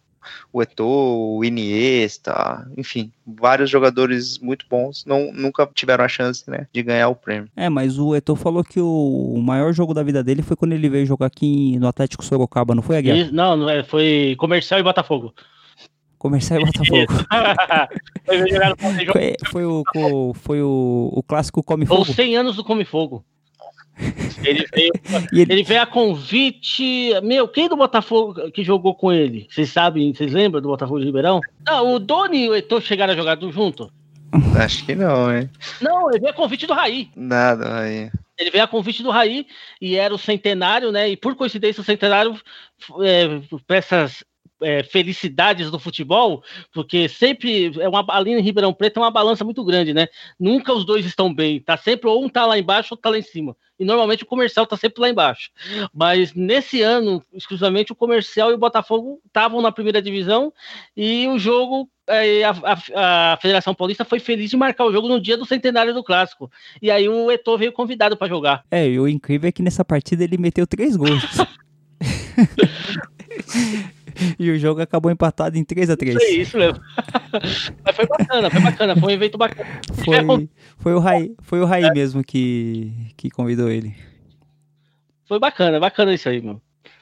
o 0.52 0.62
Eto'o, 0.62 1.36
o 1.36 1.44
Iniesta, 1.44 2.66
enfim, 2.78 3.12
vários 3.26 3.68
jogadores 3.68 4.38
muito 4.38 4.64
bons 4.70 5.04
não 5.04 5.30
nunca 5.32 5.68
tiveram 5.74 6.02
a 6.04 6.08
chance, 6.08 6.48
né, 6.48 6.66
de 6.72 6.82
ganhar 6.82 7.08
o 7.08 7.14
prêmio. 7.14 7.48
É, 7.54 7.68
mas 7.68 7.98
o 7.98 8.14
Eto'o 8.14 8.36
falou 8.36 8.64
que 8.64 8.80
o, 8.80 9.34
o 9.36 9.42
maior 9.42 9.72
jogo 9.72 9.92
da 9.92 10.02
vida 10.02 10.22
dele 10.24 10.42
foi 10.42 10.56
quando 10.56 10.72
ele 10.72 10.88
veio 10.88 11.06
jogar 11.06 11.26
aqui 11.26 11.78
no 11.78 11.88
Atlético 11.88 12.24
Sorocaba, 12.24 12.74
não 12.74 12.82
foi, 12.82 12.96
Aguiar? 12.96 13.32
Não, 13.32 13.56
não 13.56 13.68
é, 13.68 13.82
foi 13.84 14.34
comercial 14.38 14.80
e 14.80 14.82
Botafogo. 14.82 15.34
Comercial 16.24 16.58
e 16.60 16.64
Botafogo. 16.72 17.12
Foi. 19.12 19.34
Foi, 19.52 19.64
o, 19.66 19.82
o- 19.94 20.32
foi 20.32 20.62
o, 20.62 21.10
o 21.12 21.22
clássico 21.22 21.62
Come 21.62 21.84
Foi 21.84 21.98
Fogo. 21.98 22.08
os 22.08 22.16
100 22.16 22.36
anos 22.38 22.56
do 22.56 22.64
Come 22.64 22.82
Fogo. 22.86 23.22
Ele 24.42 24.64
veio, 24.74 24.92
ele- 25.32 25.52
ele 25.52 25.62
veio 25.62 25.82
a 25.82 25.86
convite. 25.86 27.10
Meu, 27.22 27.46
quem 27.46 27.68
do 27.68 27.76
Botafogo 27.76 28.50
que 28.52 28.64
jogou 28.64 28.94
com 28.94 29.12
ele? 29.12 29.46
Vocês 29.50 29.68
sabem, 29.68 30.14
vocês 30.14 30.32
lembram 30.32 30.62
do 30.62 30.68
Botafogo 30.68 30.98
de 30.98 31.04
Ribeirão? 31.04 31.40
Não, 31.66 31.92
o 31.94 31.98
Doni 31.98 32.44
e 32.44 32.48
o 32.48 32.54
Eto'o 32.56 32.80
chegaram 32.80 33.12
a 33.12 33.16
jogar 33.16 33.38
junto? 33.52 33.92
Acho 34.58 34.86
que 34.86 34.94
não, 34.94 35.30
hein? 35.30 35.50
Não, 35.82 36.08
ele 36.10 36.20
veio 36.20 36.32
a 36.32 36.36
convite 36.36 36.66
do 36.66 36.72
Raí. 36.72 37.10
Nada 37.14 37.80
aí. 37.82 38.10
Ele 38.38 38.50
veio 38.50 38.64
a 38.64 38.68
convite 38.68 39.02
do 39.02 39.10
Raí 39.10 39.46
e 39.78 39.94
era 39.94 40.12
o 40.12 40.18
centenário, 40.18 40.90
né? 40.90 41.08
E 41.10 41.16
por 41.18 41.36
coincidência, 41.36 41.82
o 41.82 41.84
centenário, 41.84 42.34
é, 43.02 43.28
essas 43.68 44.24
é, 44.64 44.82
felicidades 44.82 45.70
do 45.70 45.78
futebol, 45.78 46.42
porque 46.72 47.08
sempre 47.08 47.72
é 47.80 47.88
uma 47.88 48.04
ali 48.08 48.32
em 48.32 48.40
Ribeirão 48.40 48.72
Preto 48.72 48.98
é 48.98 49.02
uma 49.02 49.10
balança 49.10 49.44
muito 49.44 49.64
grande, 49.64 49.92
né? 49.94 50.08
Nunca 50.38 50.72
os 50.72 50.84
dois 50.84 51.04
estão 51.04 51.32
bem, 51.32 51.60
tá 51.60 51.76
sempre 51.76 52.08
ou 52.08 52.24
um 52.24 52.28
tá 52.28 52.46
lá 52.46 52.58
embaixo 52.58 52.94
ou 52.94 52.98
tá 52.98 53.10
lá 53.10 53.18
em 53.18 53.22
cima. 53.22 53.56
E 53.78 53.84
normalmente 53.84 54.22
o 54.22 54.26
comercial 54.26 54.66
tá 54.66 54.76
sempre 54.76 55.00
lá 55.02 55.08
embaixo. 55.08 55.50
Mas 55.92 56.32
nesse 56.32 56.80
ano, 56.80 57.22
exclusivamente 57.32 57.92
o 57.92 57.96
comercial 57.96 58.50
e 58.50 58.54
o 58.54 58.58
Botafogo 58.58 59.20
estavam 59.26 59.60
na 59.60 59.72
primeira 59.72 60.00
divisão 60.00 60.52
e 60.96 61.26
o 61.26 61.38
jogo 61.38 61.88
é, 62.06 62.44
a, 62.44 62.50
a- 62.94 63.32
a 63.32 63.36
Federação 63.38 63.74
Paulista 63.74 64.04
foi 64.04 64.20
feliz 64.20 64.50
de 64.50 64.56
marcar 64.56 64.84
o 64.84 64.92
jogo 64.92 65.08
no 65.08 65.20
dia 65.20 65.36
do 65.36 65.44
centenário 65.46 65.92
do 65.94 66.04
clássico. 66.04 66.50
E 66.80 66.90
aí 66.90 67.08
o 67.08 67.30
Eto'o 67.32 67.58
veio 67.58 67.72
convidado 67.72 68.16
para 68.16 68.28
jogar. 68.28 68.62
É, 68.70 68.86
e 68.88 69.00
o 69.00 69.08
incrível 69.08 69.48
é 69.48 69.52
que 69.52 69.62
nessa 69.62 69.84
partida 69.84 70.22
ele 70.22 70.36
meteu 70.38 70.66
três 70.66 70.96
gols. 70.96 71.24
e 74.38 74.50
o 74.50 74.58
jogo 74.58 74.80
acabou 74.80 75.10
empatado 75.10 75.56
em 75.56 75.64
3 75.64 75.90
a 75.90 75.96
3 75.96 76.16
É 76.16 76.30
isso 76.30 76.56
mesmo. 76.56 76.80
Mas 77.84 77.96
foi 77.96 78.06
bacana, 78.06 78.50
foi 78.50 78.60
bacana, 78.60 78.96
foi 78.96 79.12
um 79.12 79.14
evento 79.14 79.38
bacana. 79.38 79.68
Foi, 80.04 80.48
foi 80.78 80.94
o 80.94 80.98
Rai, 80.98 81.30
foi 81.42 81.60
o 81.60 81.64
Rai 81.64 81.90
mesmo 81.90 82.22
que, 82.22 82.92
que 83.16 83.30
convidou 83.30 83.70
ele. 83.70 83.94
Foi 85.26 85.38
bacana, 85.38 85.80
bacana 85.80 86.14
isso 86.14 86.28
aí, 86.28 86.40
meu. 86.40 86.60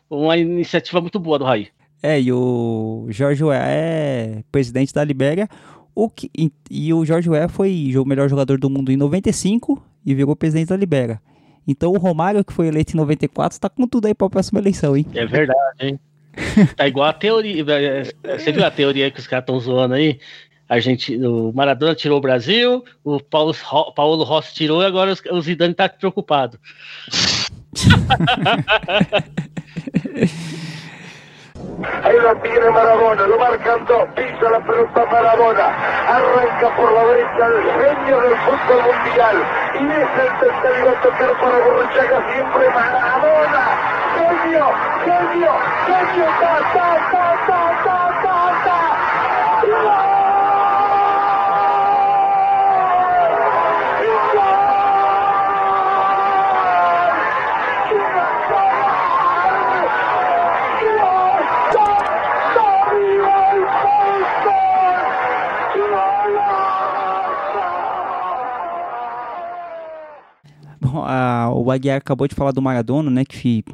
Uma 0.08 0.36
iniciativa 0.36 1.00
muito 1.00 1.18
boa 1.18 1.38
do 1.38 1.44
Raí. 1.44 1.68
É, 2.02 2.20
e 2.20 2.32
o 2.32 3.06
Jorge 3.10 3.44
Weah 3.44 3.64
é 3.68 4.42
presidente 4.50 4.92
da 4.92 5.04
Libéria. 5.04 5.48
O 5.94 6.08
que, 6.08 6.30
e, 6.36 6.52
e 6.70 6.92
o 6.92 7.04
Jorge 7.04 7.30
Weah 7.30 7.48
foi 7.48 7.92
o 7.96 8.04
melhor 8.04 8.28
jogador 8.28 8.58
do 8.58 8.68
mundo 8.68 8.90
em 8.90 8.96
95 8.96 9.82
e 10.04 10.14
virou 10.14 10.34
presidente 10.34 10.68
da 10.68 10.76
Libéria. 10.76 11.20
Então 11.66 11.92
o 11.92 11.98
Romário, 11.98 12.44
que 12.44 12.52
foi 12.52 12.66
eleito 12.66 12.94
em 12.94 12.96
94, 12.96 13.58
tá 13.60 13.68
com 13.68 13.86
tudo 13.86 14.06
aí 14.06 14.14
pra 14.14 14.28
próxima 14.28 14.58
eleição, 14.58 14.96
hein? 14.96 15.06
É 15.14 15.24
verdade, 15.24 15.76
hein? 15.80 16.00
Tá 16.76 16.86
igual 16.88 17.08
a 17.08 17.12
teoria. 17.12 17.64
é, 18.24 18.38
Você 18.38 18.52
viu 18.52 18.64
a 18.64 18.70
teoria 18.70 19.10
que 19.10 19.20
os 19.20 19.26
caras 19.26 19.42
estão 19.42 19.60
zoando 19.60 19.94
aí? 19.94 20.18
A 20.68 20.80
gente, 20.80 21.14
o 21.16 21.52
Maradona 21.54 21.94
tirou 21.94 22.16
o 22.18 22.20
Brasil, 22.20 22.82
o 23.04 23.20
Paulo, 23.20 23.54
Ro- 23.64 23.92
Paulo 23.92 24.24
Rossi 24.24 24.54
tirou 24.54 24.82
e 24.82 24.86
agora 24.86 25.12
os- 25.12 25.22
o 25.30 25.40
Zidane 25.42 25.74
tá 25.74 25.88
preocupado. 25.88 26.58
Ahí 32.04 32.16
la 32.22 32.34
tiene 32.42 32.70
Maradona, 32.70 33.26
lo 33.26 33.38
marcan 33.38 33.84
dos, 33.86 34.04
pisa 34.16 34.50
la 34.50 34.60
pelota 34.60 35.04
Maradona, 35.10 35.66
arranca 36.08 36.76
por 36.76 36.92
la 36.92 37.04
derecha 37.06 37.46
el 37.46 37.62
genio 37.80 38.20
del 38.20 38.36
fútbol 38.44 38.80
mundial 38.88 39.36
y 39.74 39.84
es 39.92 40.10
el 40.22 40.30
tercero 40.40 40.90
a 40.90 41.02
tocar 41.02 41.32
para 41.40 41.58
Borruchaga 41.64 42.32
siempre 42.32 42.68
Maradona, 42.74 43.64
genio, 44.42 44.66
genio, 45.04 45.52
genio, 45.86 46.26
ta, 46.40 46.54
ta, 46.72 46.88
ta, 47.12 47.36
ta, 47.46 47.60
ta, 47.84 48.22
ta, 48.22 48.64
ta. 48.64 49.92
Bom, 70.80 71.02
a- 71.04 71.50
o 71.54 71.70
Aguiar 71.70 71.98
acabou 71.98 72.26
de 72.26 72.34
falar 72.34 72.52
do 72.52 72.60
Maradona, 72.60 73.10
né? 73.10 73.24
Que 73.24 73.64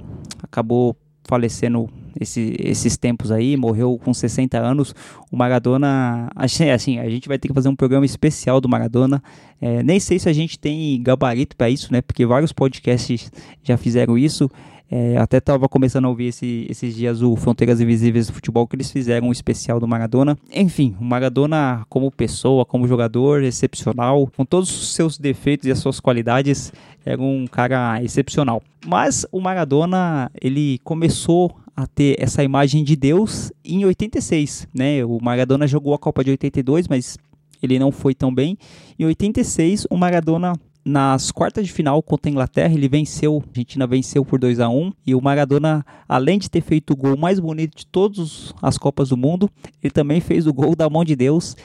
acabou 0.42 0.96
falecendo 1.24 1.88
esse- 2.20 2.56
esses 2.58 2.96
tempos 2.96 3.30
aí, 3.30 3.56
morreu 3.56 3.98
com 4.02 4.12
60 4.12 4.58
anos. 4.58 4.94
O 5.30 5.36
Maradona, 5.36 6.28
assim, 6.34 6.70
assim, 6.70 6.98
a 6.98 7.08
gente 7.08 7.28
vai 7.28 7.38
ter 7.38 7.48
que 7.48 7.54
fazer 7.54 7.68
um 7.68 7.76
programa 7.76 8.06
especial 8.06 8.60
do 8.60 8.68
Maradona. 8.68 9.22
É, 9.60 9.82
nem 9.82 9.98
sei 10.00 10.18
se 10.18 10.28
a 10.28 10.32
gente 10.32 10.58
tem 10.58 11.02
gabarito 11.02 11.56
para 11.56 11.68
isso, 11.70 11.92
né? 11.92 12.00
Porque 12.00 12.24
vários 12.26 12.52
podcasts 12.52 13.30
já 13.62 13.76
fizeram 13.76 14.16
isso. 14.16 14.50
É, 14.90 15.18
até 15.18 15.36
estava 15.36 15.68
começando 15.68 16.06
a 16.06 16.08
ouvir 16.08 16.28
esse- 16.28 16.66
esses 16.70 16.94
dias 16.96 17.20
o 17.20 17.36
Fronteiras 17.36 17.78
Invisíveis 17.78 18.26
do 18.28 18.32
Futebol, 18.32 18.66
que 18.66 18.74
eles 18.74 18.90
fizeram 18.90 19.28
um 19.28 19.32
especial 19.32 19.78
do 19.78 19.86
Maradona. 19.86 20.34
Enfim, 20.50 20.96
o 20.98 21.04
Maradona, 21.04 21.84
como 21.90 22.10
pessoa, 22.10 22.64
como 22.64 22.88
jogador, 22.88 23.42
excepcional, 23.42 24.30
com 24.34 24.46
todos 24.46 24.70
os 24.70 24.94
seus 24.94 25.18
defeitos 25.18 25.66
e 25.66 25.70
as 25.70 25.78
suas 25.78 26.00
qualidades, 26.00 26.72
era 27.04 27.20
um 27.20 27.46
cara 27.46 28.02
excepcional. 28.02 28.62
Mas 28.86 29.26
o 29.30 29.40
Maradona, 29.42 30.30
ele 30.40 30.78
começou 30.82 31.54
a 31.78 31.86
ter 31.86 32.16
essa 32.18 32.42
imagem 32.42 32.82
de 32.82 32.96
Deus 32.96 33.52
em 33.64 33.84
86, 33.84 34.66
né? 34.74 35.04
O 35.04 35.20
Maradona 35.22 35.64
jogou 35.64 35.94
a 35.94 35.98
Copa 35.98 36.24
de 36.24 36.32
82, 36.32 36.88
mas 36.88 37.16
ele 37.62 37.78
não 37.78 37.92
foi 37.92 38.16
tão 38.16 38.34
bem. 38.34 38.58
Em 38.98 39.04
86, 39.04 39.86
o 39.88 39.96
Maradona 39.96 40.54
nas 40.84 41.30
quartas 41.30 41.64
de 41.64 41.72
final 41.72 42.02
contra 42.02 42.28
a 42.28 42.32
Inglaterra, 42.32 42.74
ele 42.74 42.88
venceu, 42.88 43.44
a 43.46 43.48
Argentina 43.48 43.86
venceu 43.86 44.24
por 44.24 44.40
2 44.40 44.58
a 44.58 44.68
1 44.68 44.92
e 45.06 45.14
o 45.14 45.20
Maradona, 45.20 45.86
além 46.08 46.40
de 46.40 46.50
ter 46.50 46.62
feito 46.62 46.94
o 46.94 46.96
gol 46.96 47.16
mais 47.16 47.38
bonito 47.38 47.76
de 47.76 47.86
todas 47.86 48.52
as 48.60 48.76
Copas 48.76 49.10
do 49.10 49.16
Mundo, 49.16 49.48
ele 49.80 49.92
também 49.92 50.20
fez 50.20 50.48
o 50.48 50.52
gol 50.52 50.74
da 50.74 50.90
mão 50.90 51.04
de 51.04 51.14
Deus. 51.14 51.56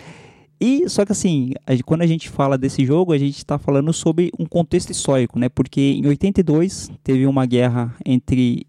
E 0.61 0.87
só 0.89 1.03
que 1.03 1.11
assim, 1.11 1.53
quando 1.85 2.03
a 2.03 2.07
gente 2.07 2.29
fala 2.29 2.55
desse 2.55 2.85
jogo, 2.85 3.13
a 3.13 3.17
gente 3.17 3.37
está 3.37 3.57
falando 3.57 3.91
sobre 3.91 4.29
um 4.37 4.45
contexto 4.45 4.91
histórico, 4.91 5.39
né? 5.39 5.49
Porque 5.49 5.81
em 5.81 6.05
82 6.05 6.91
teve 7.03 7.25
uma 7.25 7.47
guerra 7.47 7.95
entre 8.05 8.67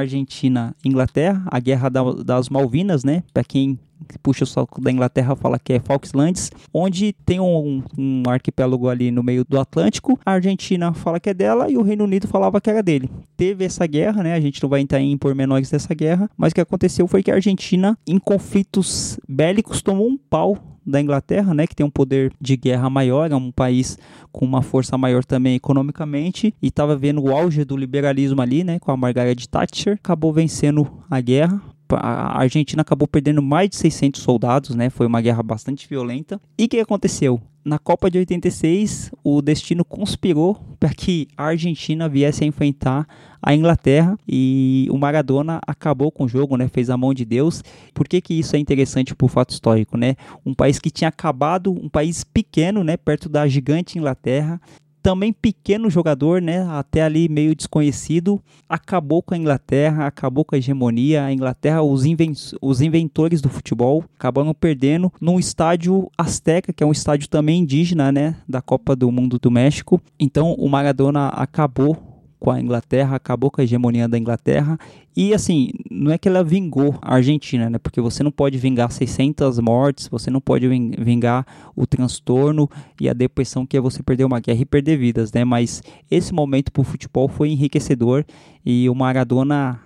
Argentina 0.00 0.74
Inglaterra, 0.84 1.42
a 1.50 1.60
guerra 1.60 1.88
da- 1.88 2.12
das 2.24 2.48
Malvinas, 2.48 3.04
né? 3.04 3.22
Para 3.32 3.44
quem 3.44 3.78
que 4.06 4.18
puxa 4.18 4.44
o 4.44 4.46
saco 4.46 4.82
da 4.82 4.90
Inglaterra 4.90 5.34
fala 5.34 5.58
que 5.58 5.72
é 5.72 5.80
Falklands, 5.80 6.50
onde 6.74 7.14
tem 7.24 7.40
um, 7.40 7.82
um 7.96 8.22
arquipélago 8.28 8.88
ali 8.88 9.10
no 9.10 9.22
meio 9.22 9.46
do 9.48 9.58
Atlântico. 9.58 10.18
A 10.26 10.32
Argentina 10.32 10.92
fala 10.92 11.18
que 11.18 11.30
é 11.30 11.34
dela 11.34 11.70
e 11.70 11.78
o 11.78 11.82
Reino 11.82 12.04
Unido 12.04 12.28
falava 12.28 12.60
que 12.60 12.68
era 12.68 12.82
dele. 12.82 13.08
Teve 13.34 13.64
essa 13.64 13.86
guerra, 13.86 14.22
né? 14.22 14.34
A 14.34 14.40
gente 14.40 14.62
não 14.62 14.68
vai 14.68 14.80
entrar 14.80 15.00
em 15.00 15.16
pormenores 15.16 15.70
dessa 15.70 15.94
guerra, 15.94 16.28
mas 16.36 16.50
o 16.52 16.54
que 16.54 16.60
aconteceu 16.60 17.06
foi 17.06 17.22
que 17.22 17.30
a 17.30 17.34
Argentina, 17.34 17.96
em 18.06 18.18
conflitos 18.18 19.18
bélicos, 19.26 19.80
tomou 19.80 20.06
um 20.06 20.18
pau 20.18 20.58
da 20.86 21.00
Inglaterra, 21.00 21.54
né, 21.54 21.66
que 21.66 21.74
tem 21.74 21.84
um 21.84 21.90
poder 21.90 22.32
de 22.40 22.56
guerra 22.56 22.88
maior, 22.90 23.30
é 23.30 23.36
um 23.36 23.50
país 23.50 23.98
com 24.30 24.44
uma 24.44 24.62
força 24.62 24.98
maior 24.98 25.24
também 25.24 25.54
economicamente 25.54 26.54
e 26.60 26.66
estava 26.68 26.96
vendo 26.96 27.22
o 27.22 27.34
auge 27.34 27.64
do 27.64 27.76
liberalismo 27.76 28.40
ali, 28.40 28.64
né, 28.64 28.78
com 28.78 28.90
a 28.90 28.96
Margaret 28.96 29.36
Thatcher, 29.50 29.94
acabou 29.94 30.32
vencendo 30.32 30.86
a 31.10 31.20
guerra. 31.20 31.73
A 31.96 32.38
Argentina 32.38 32.82
acabou 32.82 33.08
perdendo 33.08 33.42
mais 33.42 33.68
de 33.70 33.76
600 33.76 34.22
soldados, 34.22 34.74
né? 34.74 34.90
Foi 34.90 35.06
uma 35.06 35.20
guerra 35.20 35.42
bastante 35.42 35.88
violenta. 35.88 36.40
E 36.58 36.64
o 36.64 36.68
que 36.68 36.80
aconteceu? 36.80 37.40
Na 37.64 37.78
Copa 37.78 38.10
de 38.10 38.18
86, 38.18 39.10
o 39.24 39.40
destino 39.40 39.86
conspirou 39.86 40.54
para 40.78 40.90
que 40.90 41.28
a 41.34 41.44
Argentina 41.44 42.06
viesse 42.10 42.44
a 42.44 42.46
enfrentar 42.46 43.08
a 43.40 43.54
Inglaterra 43.54 44.18
e 44.28 44.86
o 44.90 44.98
Maradona 44.98 45.60
acabou 45.66 46.12
com 46.12 46.24
o 46.24 46.28
jogo, 46.28 46.58
né? 46.58 46.68
Fez 46.68 46.90
a 46.90 46.96
mão 46.96 47.14
de 47.14 47.24
Deus. 47.24 47.62
Por 47.94 48.06
que, 48.06 48.20
que 48.20 48.34
isso 48.34 48.54
é 48.54 48.58
interessante 48.58 49.14
por 49.14 49.30
fato 49.30 49.50
histórico, 49.50 49.96
né? 49.96 50.14
Um 50.44 50.52
país 50.52 50.78
que 50.78 50.90
tinha 50.90 51.08
acabado, 51.08 51.72
um 51.72 51.88
país 51.88 52.22
pequeno, 52.22 52.84
né? 52.84 52.98
Perto 52.98 53.30
da 53.30 53.48
gigante 53.48 53.98
Inglaterra, 53.98 54.60
também 55.04 55.34
pequeno 55.34 55.90
jogador, 55.90 56.40
né, 56.40 56.66
até 56.66 57.02
ali 57.02 57.28
meio 57.28 57.54
desconhecido, 57.54 58.42
acabou 58.66 59.22
com 59.22 59.34
a 59.34 59.36
Inglaterra, 59.36 60.06
acabou 60.06 60.46
com 60.46 60.54
a 60.54 60.58
hegemonia. 60.58 61.24
A 61.24 61.30
Inglaterra, 61.30 61.82
os, 61.82 62.06
inven 62.06 62.32
os 62.62 62.80
inventores 62.80 63.42
do 63.42 63.50
futebol, 63.50 64.02
acabaram 64.18 64.54
perdendo 64.54 65.12
num 65.20 65.38
estádio 65.38 66.10
Azteca, 66.16 66.72
que 66.72 66.82
é 66.82 66.86
um 66.86 66.90
estádio 66.90 67.28
também 67.28 67.60
indígena, 67.60 68.10
né, 68.10 68.36
da 68.48 68.62
Copa 68.62 68.96
do 68.96 69.12
Mundo 69.12 69.38
do 69.38 69.50
México. 69.50 70.00
Então, 70.18 70.54
o 70.54 70.70
Maradona 70.70 71.28
acabou 71.28 72.13
com 72.44 72.50
a 72.50 72.60
Inglaterra, 72.60 73.16
acabou 73.16 73.50
com 73.50 73.62
a 73.62 73.64
hegemonia 73.64 74.06
da 74.06 74.18
Inglaterra. 74.18 74.78
E 75.16 75.32
assim, 75.32 75.70
não 75.90 76.12
é 76.12 76.18
que 76.18 76.28
ela 76.28 76.44
vingou 76.44 76.98
a 77.00 77.14
Argentina, 77.14 77.70
né? 77.70 77.78
Porque 77.78 78.02
você 78.02 78.22
não 78.22 78.30
pode 78.30 78.58
vingar 78.58 78.92
600 78.92 79.58
mortes, 79.60 80.08
você 80.08 80.30
não 80.30 80.42
pode 80.42 80.68
vingar 80.68 81.46
o 81.74 81.86
transtorno 81.86 82.68
e 83.00 83.08
a 83.08 83.14
depressão 83.14 83.64
que 83.64 83.78
é 83.78 83.80
você 83.80 84.02
perder 84.02 84.24
uma 84.24 84.40
guerra 84.40 84.60
e 84.60 84.66
perder 84.66 84.98
vidas, 84.98 85.32
né? 85.32 85.42
Mas 85.42 85.82
esse 86.10 86.34
momento 86.34 86.70
para 86.70 86.82
o 86.82 86.84
futebol 86.84 87.28
foi 87.28 87.48
enriquecedor 87.48 88.26
e 88.62 88.90
o 88.90 88.94
Maradona 88.94 89.80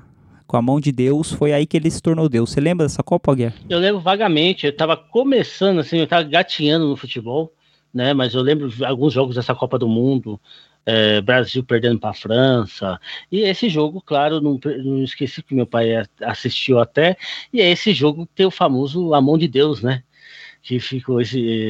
com 0.45 0.57
a 0.57 0.63
mão 0.63 0.81
de 0.81 0.91
Deus, 0.91 1.31
foi 1.31 1.53
aí 1.53 1.65
que 1.65 1.77
ele 1.77 1.89
se 1.89 2.03
tornou 2.03 2.29
Deus. 2.29 2.51
Você 2.51 2.61
lembra 2.61 2.87
dessa 2.87 3.05
Copa, 3.05 3.37
Guerra? 3.37 3.55
Eu 3.71 3.79
lembro 3.79 4.01
vagamente, 4.01 4.67
eu 4.67 4.73
estava 4.73 4.97
começando 4.97 5.79
assim, 5.79 5.99
eu 5.99 6.05
estava 6.05 6.25
gatinhando 6.25 6.89
no 6.89 6.97
futebol, 6.97 7.53
né? 7.95 8.13
Mas 8.13 8.35
eu 8.35 8.43
lembro 8.43 8.69
alguns 8.85 9.13
jogos 9.13 9.37
dessa 9.37 9.55
Copa 9.55 9.79
do 9.79 9.87
Mundo, 9.87 10.41
é, 10.89 11.21
Brasil 11.21 11.63
perdendo 11.63 12.01
para 12.01 12.11
a 12.11 12.15
França. 12.15 12.99
E 13.31 13.41
esse 13.41 13.69
jogo, 13.69 14.01
claro, 14.01 14.41
não, 14.41 14.59
não, 14.83 15.03
esqueci 15.03 15.43
que 15.43 15.55
meu 15.55 15.67
pai 15.67 15.91
assistiu 16.23 16.79
até, 16.79 17.15
e 17.53 17.61
é 17.61 17.71
esse 17.71 17.93
jogo 17.93 18.27
que 18.27 18.33
tem 18.37 18.47
o 18.47 18.51
famoso 18.51 19.13
A 19.13 19.21
Mão 19.21 19.37
de 19.37 19.47
Deus, 19.47 19.83
né? 19.83 20.03
Que 20.63 20.81
ficou, 20.81 21.19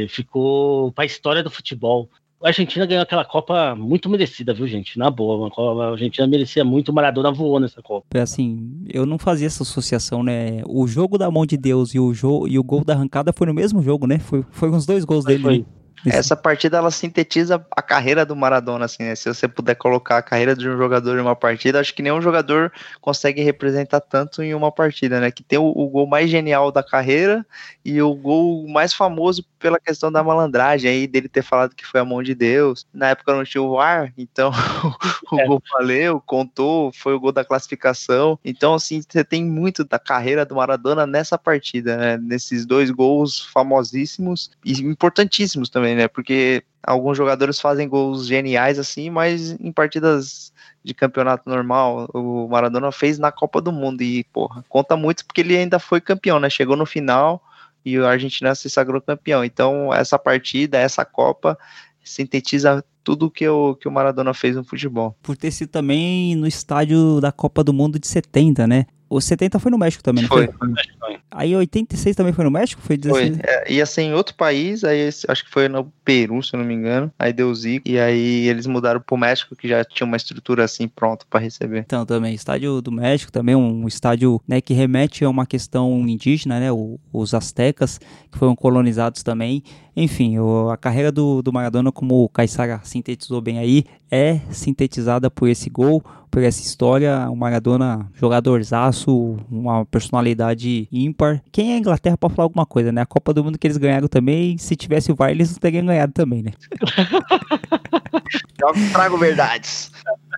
ficou 0.09 0.93
para 0.93 1.03
a 1.03 1.07
história 1.07 1.43
do 1.43 1.51
futebol. 1.51 2.09
A 2.41 2.49
Argentina 2.49 2.87
ganhou 2.87 3.03
aquela 3.03 3.25
Copa 3.25 3.75
muito 3.75 4.09
merecida, 4.09 4.55
viu, 4.55 4.69
gente? 4.69 4.97
Na 4.97 5.11
boa, 5.11 5.51
a 5.83 5.91
Argentina 5.91 6.25
merecia 6.25 6.65
muito, 6.65 6.91
o 6.91 6.95
Maradona 6.95 7.33
voou 7.33 7.59
nessa 7.59 7.83
Copa. 7.83 8.07
É 8.15 8.21
assim, 8.21 8.85
eu 8.89 9.05
não 9.05 9.19
fazia 9.19 9.49
essa 9.49 9.65
associação, 9.65 10.23
né? 10.23 10.63
O 10.65 10.87
jogo 10.87 11.19
da 11.19 11.29
mão 11.29 11.45
de 11.45 11.57
Deus 11.57 11.93
e 11.93 11.99
o, 11.99 12.15
jogo, 12.15 12.47
e 12.47 12.57
o 12.57 12.63
gol 12.63 12.85
da 12.85 12.95
arrancada 12.95 13.33
foi 13.33 13.49
no 13.49 13.55
mesmo 13.55 13.83
jogo, 13.83 14.07
né? 14.07 14.21
Foi, 14.21 14.45
foi 14.53 14.71
os 14.71 14.87
dois 14.87 15.05
gols 15.05 15.25
dele. 15.25 15.43
Foi. 15.43 15.67
Essa 16.07 16.37
partida 16.37 16.77
ela 16.77 16.91
sintetiza 16.91 17.65
a 17.71 17.83
carreira 17.83 18.25
do 18.25 18.37
Maradona, 18.37 18.85
assim, 18.85 19.03
né? 19.03 19.15
Se 19.15 19.33
você 19.33 19.49
puder 19.49 19.75
colocar 19.75 20.19
a 20.19 20.23
carreira 20.23 20.55
de 20.55 20.69
um 20.69 20.77
jogador 20.77 21.19
em 21.19 21.23
uma 21.23 21.37
partida, 21.37 21.81
acho 21.81 21.95
que 21.95 22.03
nenhum 22.03 22.21
jogador 22.21 22.73
consegue 23.01 23.43
representar 23.43 24.01
tanto 24.01 24.43
em 24.43 24.55
uma 24.55 24.71
partida, 24.71 25.21
né? 25.21 25.31
Que 25.31 25.43
tem 25.43 25.59
o, 25.59 25.67
o 25.67 25.89
gol 25.89 26.07
mais 26.07 26.31
genial 26.31 26.71
da 26.71 26.83
carreira 26.83 27.45
e 27.85 28.01
o 28.01 28.15
gol 28.15 28.69
mais 28.69 28.93
famoso 28.93 29.45
pela 29.59 29.79
questão 29.79 30.11
da 30.11 30.23
malandragem 30.23 30.91
aí, 30.91 31.07
dele 31.07 31.29
ter 31.29 31.43
falado 31.43 31.75
que 31.75 31.85
foi 31.85 32.01
a 32.01 32.05
mão 32.05 32.23
de 32.23 32.35
Deus. 32.35 32.87
Na 32.93 33.09
época 33.09 33.35
não 33.35 33.45
tinha 33.45 33.63
o 33.63 33.77
VAR, 33.77 34.13
então 34.17 34.51
o 35.33 35.41
é. 35.41 35.47
gol 35.47 35.63
valeu, 35.73 36.23
contou, 36.25 36.93
foi 36.93 37.15
o 37.15 37.21
gol 37.21 37.33
da 37.33 37.45
classificação. 37.45 38.39
Então, 38.45 38.75
assim, 38.75 39.03
você 39.03 39.25
tem 39.25 39.45
muito 39.45 39.85
da 39.85 39.99
carreira 39.99 40.45
do 40.45 40.55
Maradona 40.55 41.07
nessa 41.07 41.37
partida, 41.37 41.97
né? 41.97 42.19
Nesses 42.19 42.65
dois 42.65 42.91
gols 42.91 43.41
famosíssimos 43.53 44.51
e 44.65 44.73
importantíssimos 44.83 45.69
também 45.69 45.88
também, 45.89 45.97
né? 45.97 46.09
Porque 46.09 46.63
alguns 46.83 47.17
jogadores 47.17 47.61
fazem 47.61 47.89
gols 47.89 48.27
geniais 48.27 48.79
assim, 48.79 49.11
mas 49.11 49.53
em 49.53 49.73
partidas 49.73 50.53
de 50.85 50.95
campeonato 50.95 51.49
normal, 51.49 52.09
o 52.15 52.49
Maradona 52.49 52.93
fez 52.93 53.19
na 53.19 53.33
Copa 53.33 53.61
do 53.61 53.73
Mundo 53.73 54.03
e, 54.03 54.25
porra, 54.25 54.65
conta 54.69 54.97
muito 54.97 55.25
porque 55.25 55.41
ele 55.41 55.57
ainda 55.57 55.79
foi 55.79 56.01
campeão, 56.01 56.39
né? 56.39 56.49
Chegou 56.51 56.77
no 56.77 56.87
final 56.87 57.43
e 57.85 57.97
a 57.97 58.09
Argentina 58.09 58.55
se 58.55 58.69
sagrou 58.69 59.01
campeão. 59.01 59.45
Então, 59.45 59.93
essa 59.93 60.19
partida, 60.19 60.79
essa 60.79 61.05
Copa 61.05 61.59
sintetiza 62.03 62.85
tudo 63.05 63.31
que 63.31 63.49
o, 63.49 63.75
que 63.75 63.89
o 63.89 63.91
Maradona 63.91 64.35
fez 64.35 64.57
no 64.57 64.65
futebol. 64.65 65.17
Por 65.23 65.37
ter 65.37 65.51
sido 65.51 65.71
também 65.71 66.35
no 66.37 66.47
estádio 66.47 67.21
da 67.21 67.33
Copa 67.33 67.65
do 67.65 67.73
Mundo 67.73 67.99
de 67.99 68.07
70, 68.07 68.67
né? 68.67 68.87
O 69.11 69.21
70 69.21 69.59
foi 69.59 69.71
no 69.71 69.79
México 69.79 70.03
também, 70.03 70.23
não 70.23 70.29
foi? 70.29 70.49
Foi. 70.49 71.19
Aí 71.31 71.55
86 71.55 72.15
também 72.17 72.33
foi 72.33 72.45
no 72.45 72.51
México? 72.51 72.83
Foi 72.83 72.97
16? 72.97 73.37
Foi. 73.37 73.45
É, 73.45 73.73
ia 73.73 73.87
ser 73.87 74.03
em 74.03 74.13
outro 74.13 74.35
país, 74.35 74.85
aí 74.85 75.09
acho 75.09 75.45
que 75.45 75.51
foi 75.51 75.69
no 75.69 75.91
Peru, 76.05 76.43
se 76.43 76.55
eu 76.55 76.59
não 76.59 76.67
me 76.67 76.75
engano. 76.75 77.11
Aí 77.19 77.33
deu 77.33 77.55
zico, 77.55 77.89
e 77.89 77.99
aí 77.99 78.49
eles 78.49 78.67
mudaram 78.67 79.01
pro 79.01 79.17
México, 79.17 79.57
que 79.57 79.69
já 79.69 79.85
tinha 79.85 80.07
uma 80.07 80.17
estrutura 80.17 80.65
assim 80.65 80.89
pronta 80.89 81.25
para 81.29 81.41
receber. 81.41 81.81
Então, 81.81 82.05
também, 82.05 82.35
estádio 82.35 82.83
do 82.83 82.93
México 82.93 83.33
também, 83.33 83.55
um 83.55 83.87
estádio 83.87 84.41
né, 84.47 84.61
que 84.61 84.75
remete 84.75 85.25
a 85.25 85.31
uma 85.31 85.47
questão 85.47 86.07
indígena, 86.07 86.61
né? 86.61 86.71
O, 86.73 86.99
os 87.13 87.35
astecas, 87.35 87.99
que 88.31 88.39
foram 88.39 88.55
colonizados 88.55 89.23
também. 89.23 89.63
Enfim, 89.97 90.39
o, 90.39 90.71
a 90.71 90.77
carreira 90.77 91.11
do, 91.11 91.43
do 91.43 91.53
Maradona, 91.53 91.91
como 91.91 92.25
o 92.25 92.29
Caissara 92.29 92.81
sintetizou 92.85 93.41
bem 93.41 93.59
aí, 93.59 93.85
é 94.11 94.41
sintetizada 94.51 95.31
por 95.31 95.49
esse 95.49 95.69
gol, 95.69 96.03
por 96.31 96.43
essa 96.43 96.61
história. 96.61 97.29
O 97.31 97.37
Maradona, 97.37 98.09
jogadorzaço, 98.15 99.37
uma 99.51 99.85
personalidade 99.87 100.89
ímpar. 100.93 101.43
Quem 101.51 101.73
é 101.73 101.77
a 101.77 101.79
Inglaterra 101.79 102.17
pode 102.17 102.35
falar 102.35 102.47
alguma 102.47 102.67
coisa, 102.67 102.93
né? 102.93 103.01
A 103.01 103.07
Copa 103.07 103.33
do 103.33 103.43
Mundo 103.43 103.59
que 103.59 103.67
eles 103.67 103.77
ganharam 103.77 104.09
também, 104.09 104.59
se 104.59 104.77
tivesse 104.77 105.11
o 105.11 105.15
VAR, 105.15 105.31
eles 105.31 105.51
não 105.51 105.59
teriam 105.59 105.87
ganhado 105.87 106.13
também, 106.13 106.43
né? 106.43 106.53
Trago 108.93 109.17
verdades. 109.17 109.91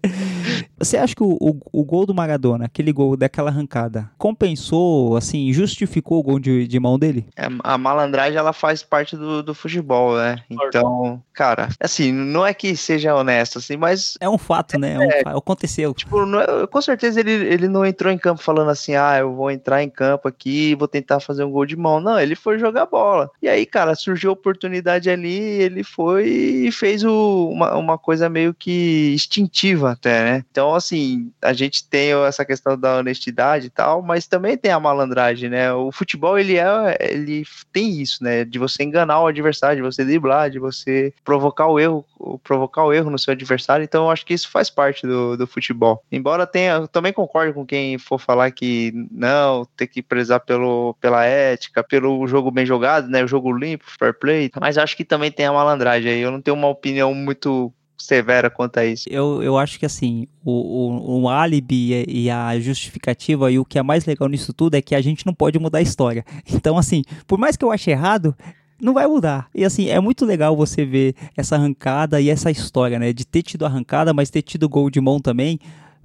Você 0.77 0.97
acha 0.97 1.15
que 1.15 1.21
o, 1.21 1.37
o, 1.39 1.59
o, 1.71 1.85
gol 1.85 2.07
do 2.07 2.13
Maradona, 2.13 2.65
aquele 2.65 2.91
gol 2.91 3.15
daquela 3.15 3.51
arrancada, 3.51 4.09
compensou, 4.17 5.15
assim, 5.15 5.53
justificou 5.53 6.19
o 6.19 6.23
gol 6.23 6.39
de, 6.39 6.67
de 6.67 6.79
mão 6.79 6.97
dele? 6.97 7.27
É, 7.35 7.47
a 7.63 7.77
malandragem, 7.77 8.37
ela 8.37 8.51
faz 8.51 8.81
parte 8.81 9.15
do, 9.15 9.43
do 9.43 9.53
futebol, 9.53 10.17
né? 10.17 10.43
Então, 10.49 11.21
cara, 11.33 11.69
assim, 11.79 12.11
não 12.11 12.45
é 12.45 12.53
que 12.53 12.75
seja 12.75 13.15
honesto, 13.15 13.59
assim, 13.59 13.77
mas... 13.77 14.17
É 14.21 14.29
um 14.29 14.37
fato, 14.37 14.77
né? 14.77 14.93
É, 14.93 15.29
um, 15.29 15.37
aconteceu. 15.37 15.93
Tipo, 15.93 16.23
é, 16.39 16.67
com 16.67 16.81
certeza 16.81 17.19
ele, 17.19 17.31
ele 17.31 17.67
não 17.67 17.85
entrou 17.85 18.13
em 18.13 18.17
campo 18.17 18.41
falando 18.41 18.69
assim, 18.69 18.95
ah, 18.95 19.17
eu 19.19 19.33
vou 19.33 19.49
entrar 19.49 19.83
em 19.83 19.89
campo 19.89 20.27
aqui 20.27 20.75
vou 20.75 20.87
tentar 20.87 21.19
fazer 21.19 21.43
um 21.43 21.51
gol 21.51 21.65
de 21.65 21.75
mão. 21.75 21.99
Não, 21.99 22.19
ele 22.19 22.35
foi 22.35 22.59
jogar 22.59 22.85
bola. 22.85 23.29
E 23.41 23.47
aí, 23.47 23.65
cara, 23.65 23.95
surgiu 23.95 24.29
a 24.29 24.33
oportunidade 24.33 25.09
ali, 25.09 25.39
ele 25.39 25.83
foi 25.83 26.27
e 26.27 26.71
fez 26.71 27.03
o, 27.03 27.49
uma, 27.49 27.75
uma 27.75 27.97
coisa 27.97 28.29
meio 28.29 28.53
que 28.53 29.11
instintiva 29.13 29.91
até, 29.91 30.23
né? 30.23 30.45
Então, 30.51 30.73
assim, 30.73 31.31
a 31.41 31.53
gente 31.53 31.87
tem 31.87 32.11
essa 32.25 32.45
questão 32.45 32.77
da 32.77 32.97
honestidade 32.97 33.67
e 33.67 33.69
tal, 33.69 34.01
mas 34.01 34.27
também 34.27 34.57
tem 34.57 34.71
a 34.71 34.79
malandragem, 34.79 35.49
né? 35.49 35.73
O 35.73 35.91
futebol, 35.91 36.37
ele 36.37 36.57
é, 36.57 36.97
ele 36.99 37.43
tem 37.71 38.01
isso, 38.01 38.23
né? 38.23 38.45
De 38.45 38.59
você 38.59 38.83
enganar 38.83 39.21
o 39.21 39.27
adversário, 39.27 39.77
de 39.77 39.81
você 39.81 40.03
driblar, 40.03 40.49
de 40.49 40.59
você 40.59 41.13
provocar 41.23 41.67
o 41.67 41.79
erro, 41.79 42.05
provocar 42.43 42.83
o 42.83 42.93
erro 42.93 43.09
no 43.09 43.19
seu 43.19 43.31
adversário. 43.31 43.83
Então, 43.83 44.10
acho 44.11 44.25
que 44.25 44.33
isso 44.33 44.49
faz 44.49 44.69
parte 44.69 45.07
do, 45.07 45.37
do 45.37 45.47
futebol. 45.47 46.03
Embora 46.11 46.45
tenha, 46.45 46.87
também 46.87 47.13
concordo 47.13 47.53
com 47.53 47.65
quem 47.65 47.97
for 47.97 48.19
falar 48.19 48.51
que 48.51 48.91
não, 49.11 49.65
tem 49.75 49.87
que 49.87 50.01
prezar 50.01 50.39
pelo, 50.41 50.95
pela 50.99 51.25
ética, 51.25 51.83
pelo 51.83 52.27
jogo 52.27 52.51
bem 52.51 52.65
jogado, 52.65 53.07
né? 53.07 53.23
O 53.23 53.27
jogo 53.27 53.51
limpo, 53.51 53.85
fair 53.99 54.13
play. 54.13 54.51
Mas 54.59 54.77
acho 54.77 54.95
que 54.95 55.05
também 55.05 55.31
tem 55.31 55.45
a 55.45 55.53
malandragem 55.53 56.11
aí. 56.11 56.19
Eu 56.19 56.31
não 56.31 56.41
tenho 56.41 56.55
uma 56.55 56.67
opinião 56.67 57.13
muito 57.13 57.73
severa 58.01 58.49
quanto 58.49 58.77
a 58.77 58.85
isso. 58.85 59.07
Eu, 59.09 59.41
eu 59.41 59.57
acho 59.57 59.79
que 59.79 59.85
assim, 59.85 60.27
o, 60.43 60.51
o, 60.51 61.21
o 61.21 61.29
álibi 61.29 62.03
e 62.07 62.29
a 62.29 62.59
justificativa 62.59 63.51
e 63.51 63.59
o 63.59 63.65
que 63.65 63.77
é 63.77 63.83
mais 63.83 64.05
legal 64.05 64.27
nisso 64.27 64.53
tudo 64.53 64.75
é 64.75 64.81
que 64.81 64.95
a 64.95 65.01
gente 65.01 65.25
não 65.25 65.33
pode 65.33 65.59
mudar 65.59 65.79
a 65.79 65.83
história. 65.83 66.25
Então, 66.61 66.77
assim, 66.77 67.03
por 67.25 67.39
mais 67.39 67.55
que 67.55 67.63
eu 67.63 67.71
ache 67.71 67.89
errado, 67.89 68.35
não 68.81 68.93
vai 68.93 69.07
mudar. 69.07 69.47
E 69.53 69.63
assim, 69.63 69.89
é 69.89 69.99
muito 69.99 70.25
legal 70.25 70.55
você 70.55 70.85
ver 70.85 71.15
essa 71.37 71.55
arrancada 71.55 72.19
e 72.19 72.29
essa 72.29 72.49
história, 72.51 72.97
né? 72.97 73.13
De 73.13 73.25
ter 73.25 73.43
tido 73.43 73.65
arrancada, 73.65 74.13
mas 74.13 74.29
ter 74.29 74.41
tido 74.41 74.67
gol 74.67 74.89
de 74.89 74.99
mão 74.99 75.19
também. 75.19 75.59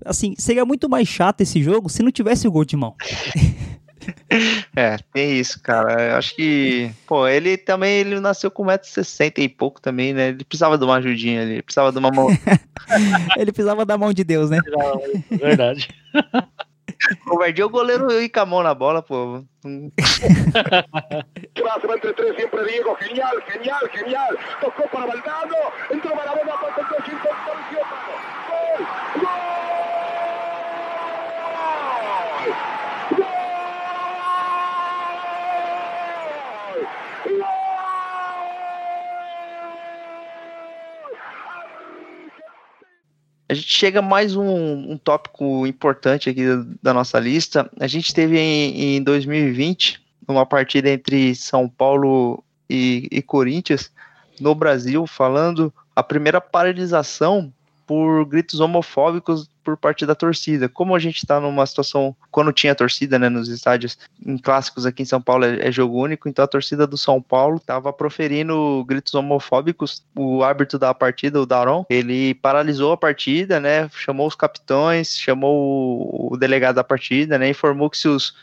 Assim, 0.05 0.35
seria 0.37 0.65
muito 0.65 0.89
mais 0.89 1.09
chato 1.09 1.41
esse 1.41 1.63
jogo 1.63 1.89
se 1.89 2.03
não 2.03 2.11
tivesse 2.11 2.47
o 2.47 2.53
gol 2.53 2.65
de 2.65 2.77
mão. 2.77 2.95
É, 4.75 4.99
tem 5.13 5.39
isso, 5.39 5.61
cara. 5.61 6.11
Eu 6.11 6.17
acho 6.17 6.37
que, 6.37 6.91
pô, 7.07 7.27
ele 7.27 7.57
também 7.57 7.99
ele 7.99 8.21
nasceu 8.21 8.51
com 8.51 8.65
1,60m 8.65 9.39
e 9.39 9.49
pouco 9.49 9.81
também, 9.81 10.13
né? 10.13 10.29
Ele 10.29 10.45
precisava 10.45 10.79
de 10.79 10.85
uma 10.85 10.97
ajudinha 10.97 11.43
ali, 11.43 11.53
ele 11.55 11.63
precisava 11.63 11.91
de 11.91 11.99
uma 11.99 12.11
mão. 12.11 12.29
Ele 13.37 13.51
precisava 13.51 13.85
da 13.85 13.99
mão 13.99 14.13
de 14.13 14.23
Deus, 14.23 14.49
né? 14.49 14.61
Verdade. 15.31 15.89
Covardia 17.27 17.67
o 17.67 17.71
goleiro 17.71 18.11
ir 18.21 18.29
com 18.29 18.41
a 18.41 18.47
mão 18.47 18.63
na 18.63 18.75
bola, 18.75 19.03
pô. 19.03 19.45
Brazo 21.55 21.93
entre 21.95 22.13
tres, 22.15 22.37
siempre 22.37 22.65
Diego, 22.65 22.97
genial, 23.01 23.35
genial, 23.53 23.81
genial. 23.93 24.37
Tocó 24.61 24.89
para 24.89 25.07
Valdano, 25.07 25.57
entró 25.91 26.15
Maradona, 26.15 26.53
concentró 26.59 26.97
sin 27.05 27.19
contorsión. 27.19 27.87
Gol, 28.49 28.87
gol. 29.21 29.37
Gol. 33.19 33.47
A 43.49 43.55
gente 43.55 43.69
chega 43.69 44.01
a 44.01 44.03
mais 44.03 44.35
um, 44.35 44.93
um 44.93 44.99
tópico 44.99 45.67
importante 45.67 46.29
aqui 46.29 46.43
da, 46.83 46.93
nossa 46.93 47.19
lista. 47.21 47.71
A 47.79 47.87
gente 47.87 48.13
teve 48.13 48.39
em, 48.39 48.97
em 48.97 49.03
2020 49.03 50.03
uma 50.27 50.45
partida 50.45 50.91
entre 50.91 51.35
São 51.35 51.69
Paulo 51.69 52.43
e, 52.69 53.07
e 53.11 53.23
Corinthians 53.23 53.93
no 54.41 54.55
Brasil, 54.55 55.07
falando 55.07 55.73
a 55.95 56.03
primeira 56.03 56.41
paralisação 56.41 57.53
por 57.87 58.25
gritos 58.27 58.59
homofóbicos 58.59 59.49
por 59.67 59.77
parte 59.77 60.07
da 60.07 60.15
torcida. 60.15 60.69
Como 60.69 60.95
a 60.95 60.99
gente 61.01 61.17
está 61.17 61.41
numa 61.41 61.67
situação, 61.67 62.15
quando 62.31 62.53
tinha 62.53 62.73
torcida 62.73 63.19
né, 63.19 63.29
nos 63.29 63.49
estádios, 63.49 63.99
em 64.25 64.39
clássicos 64.39 64.87
aqui 64.87 65.03
em 65.03 65.07
São 65.07 65.21
Paulo 65.21 65.45
é, 65.45 65.67
é 65.67 65.73
jogo 65.73 66.01
único, 66.01 66.29
então 66.29 66.45
a 66.45 66.49
torcida 66.49 66.87
do 66.87 66.97
São 66.97 67.21
Paulo 67.21 67.57
estava 67.57 67.93
proferindo 67.93 68.85
gritos 68.87 69.13
homofóbicos. 69.13 70.05
O 70.15 70.45
árbitro 70.45 70.79
da 70.79 70.95
partida, 70.95 71.41
o 71.41 71.47
Daron, 71.47 71.85
ele 71.91 72.35
paralisou 72.37 72.93
a 72.93 72.97
partida, 72.97 73.59
né, 73.59 73.91
chamou 73.93 74.29
os 74.29 74.37
capitões, 74.37 75.19
chamou 75.19 76.31
o, 76.33 76.37
delegado 76.37 76.77
da 76.77 76.85
partida, 76.85 77.37
né, 77.37 77.49
informou 77.49 77.91
que 77.91 77.99
se 77.99 78.07
os 78.07 78.35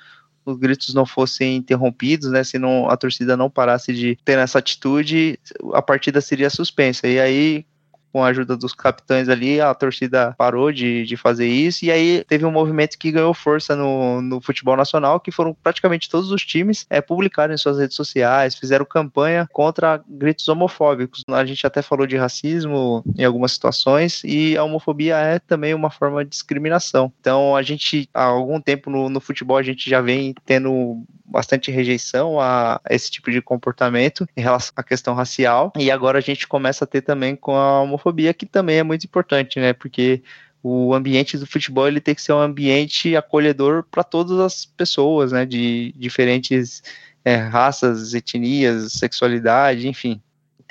os 0.45 0.57
gritos 0.57 0.93
não 0.93 1.05
fossem 1.05 1.55
interrompidos, 1.55 2.29
né, 2.29 2.43
se 2.43 2.59
não, 2.59 2.89
a 2.89 2.97
torcida 2.97 3.37
não 3.37 3.49
parasse 3.49 3.93
de 3.93 4.17
ter 4.25 4.37
essa 4.37 4.59
atitude, 4.59 5.39
a 5.73 5.81
partida 5.81 6.19
seria 6.19 6.49
suspensa. 6.49 7.07
E 7.07 7.17
aí, 7.17 7.65
com 8.13 8.23
a 8.23 8.27
ajuda 8.27 8.55
dos 8.55 8.73
capitães 8.73 9.27
ali, 9.27 9.59
a 9.59 9.73
torcida 9.73 10.35
parou 10.37 10.71
de, 10.71 11.03
de 11.03 11.17
fazer 11.17 11.47
isso, 11.47 11.83
e 11.83 11.89
aí 11.91 12.23
teve 12.27 12.45
um 12.45 12.51
movimento 12.51 12.97
que 12.97 13.11
ganhou 13.11 13.33
força 13.33 13.75
no, 13.75 14.21
no 14.21 14.39
futebol 14.39 14.77
nacional, 14.77 15.19
que 15.19 15.31
foram 15.31 15.57
praticamente 15.63 16.07
todos 16.07 16.29
os 16.29 16.45
times 16.45 16.85
é, 16.91 17.01
publicaram 17.01 17.55
em 17.55 17.57
suas 17.57 17.79
redes 17.79 17.95
sociais, 17.95 18.55
fizeram 18.55 18.85
campanha 18.85 19.49
contra 19.51 19.99
gritos 20.07 20.47
homofóbicos. 20.47 21.23
A 21.27 21.43
gente 21.43 21.65
até 21.65 21.81
falou 21.81 22.05
de 22.05 22.15
racismo 22.15 23.03
em 23.17 23.23
algumas 23.23 23.53
situações, 23.53 24.21
e 24.23 24.55
a 24.55 24.63
homofobia 24.63 25.17
é 25.17 25.39
também 25.39 25.73
uma 25.73 25.89
forma 25.89 26.23
de 26.23 26.29
discriminação. 26.29 27.11
Então, 27.19 27.55
a 27.55 27.63
gente, 27.63 28.07
há 28.13 28.25
algum 28.25 28.61
tempo 28.61 28.91
no, 28.91 29.09
no 29.09 29.19
futebol, 29.19 29.57
a 29.57 29.63
gente 29.63 29.89
já 29.89 30.01
vem 30.01 30.35
tendo 30.45 31.03
bastante 31.25 31.71
rejeição 31.71 32.39
a 32.39 32.79
esse 32.89 33.09
tipo 33.09 33.31
de 33.31 33.41
comportamento 33.41 34.27
em 34.37 34.41
relação 34.41 34.71
à 34.75 34.83
questão 34.83 35.15
racial, 35.15 35.73
e 35.75 35.89
agora 35.89 36.19
a 36.19 36.21
gente 36.21 36.47
começa 36.47 36.83
a 36.83 36.87
ter 36.87 37.01
também 37.01 37.35
com 37.35 37.55
a 37.55 37.81
homofobia, 37.81 38.02
que 38.33 38.45
também 38.45 38.77
é 38.77 38.83
muito 38.83 39.05
importante, 39.05 39.59
né? 39.59 39.73
Porque 39.73 40.23
o 40.61 40.93
ambiente 40.93 41.37
do 41.37 41.45
futebol 41.45 41.87
ele 41.87 42.01
tem 42.01 42.15
que 42.15 42.21
ser 42.21 42.33
um 42.33 42.39
ambiente 42.41 43.15
acolhedor 43.15 43.83
para 43.83 44.03
todas 44.03 44.39
as 44.39 44.65
pessoas, 44.65 45.31
né? 45.31 45.45
De 45.45 45.93
diferentes 45.97 46.81
é, 47.23 47.35
raças, 47.35 48.13
etnias, 48.13 48.93
sexualidade, 48.93 49.87
enfim. 49.87 50.21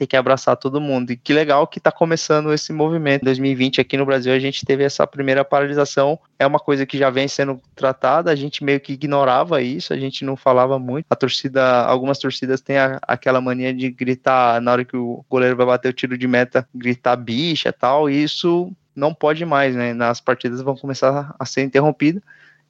Tem 0.02 0.06
que 0.08 0.16
abraçar 0.16 0.56
todo 0.56 0.80
mundo. 0.80 1.12
E 1.12 1.16
que 1.16 1.32
legal 1.32 1.64
que 1.64 1.78
está 1.78 1.92
começando 1.92 2.52
esse 2.52 2.72
movimento. 2.72 3.22
Em 3.22 3.24
2020, 3.24 3.80
aqui 3.80 3.96
no 3.96 4.04
Brasil, 4.04 4.32
a 4.32 4.38
gente 4.40 4.66
teve 4.66 4.82
essa 4.82 5.06
primeira 5.06 5.44
paralisação. 5.44 6.18
É 6.40 6.44
uma 6.44 6.58
coisa 6.58 6.84
que 6.84 6.98
já 6.98 7.08
vem 7.08 7.28
sendo 7.28 7.60
tratada, 7.76 8.28
a 8.28 8.34
gente 8.34 8.64
meio 8.64 8.80
que 8.80 8.94
ignorava 8.94 9.62
isso, 9.62 9.92
a 9.92 9.96
gente 9.96 10.24
não 10.24 10.36
falava 10.36 10.76
muito. 10.76 11.06
A 11.08 11.14
torcida, 11.14 11.84
algumas 11.84 12.18
torcidas 12.18 12.60
têm 12.60 12.78
a- 12.78 12.98
aquela 13.06 13.40
mania 13.40 13.72
de 13.72 13.88
gritar 13.90 14.60
na 14.60 14.72
hora 14.72 14.84
que 14.84 14.96
o 14.96 15.24
goleiro 15.30 15.56
vai 15.56 15.66
bater 15.66 15.90
o 15.90 15.92
tiro 15.92 16.18
de 16.18 16.26
meta, 16.26 16.68
gritar 16.74 17.14
bicha 17.14 17.68
e 17.68 17.72
tal, 17.72 18.10
e 18.10 18.24
isso 18.24 18.72
não 18.96 19.14
pode 19.14 19.44
mais, 19.44 19.76
né? 19.76 19.94
Nas 19.94 20.20
partidas 20.20 20.62
vão 20.62 20.76
começar 20.76 21.32
a 21.38 21.46
ser 21.46 21.62
interrompidas, 21.62 22.20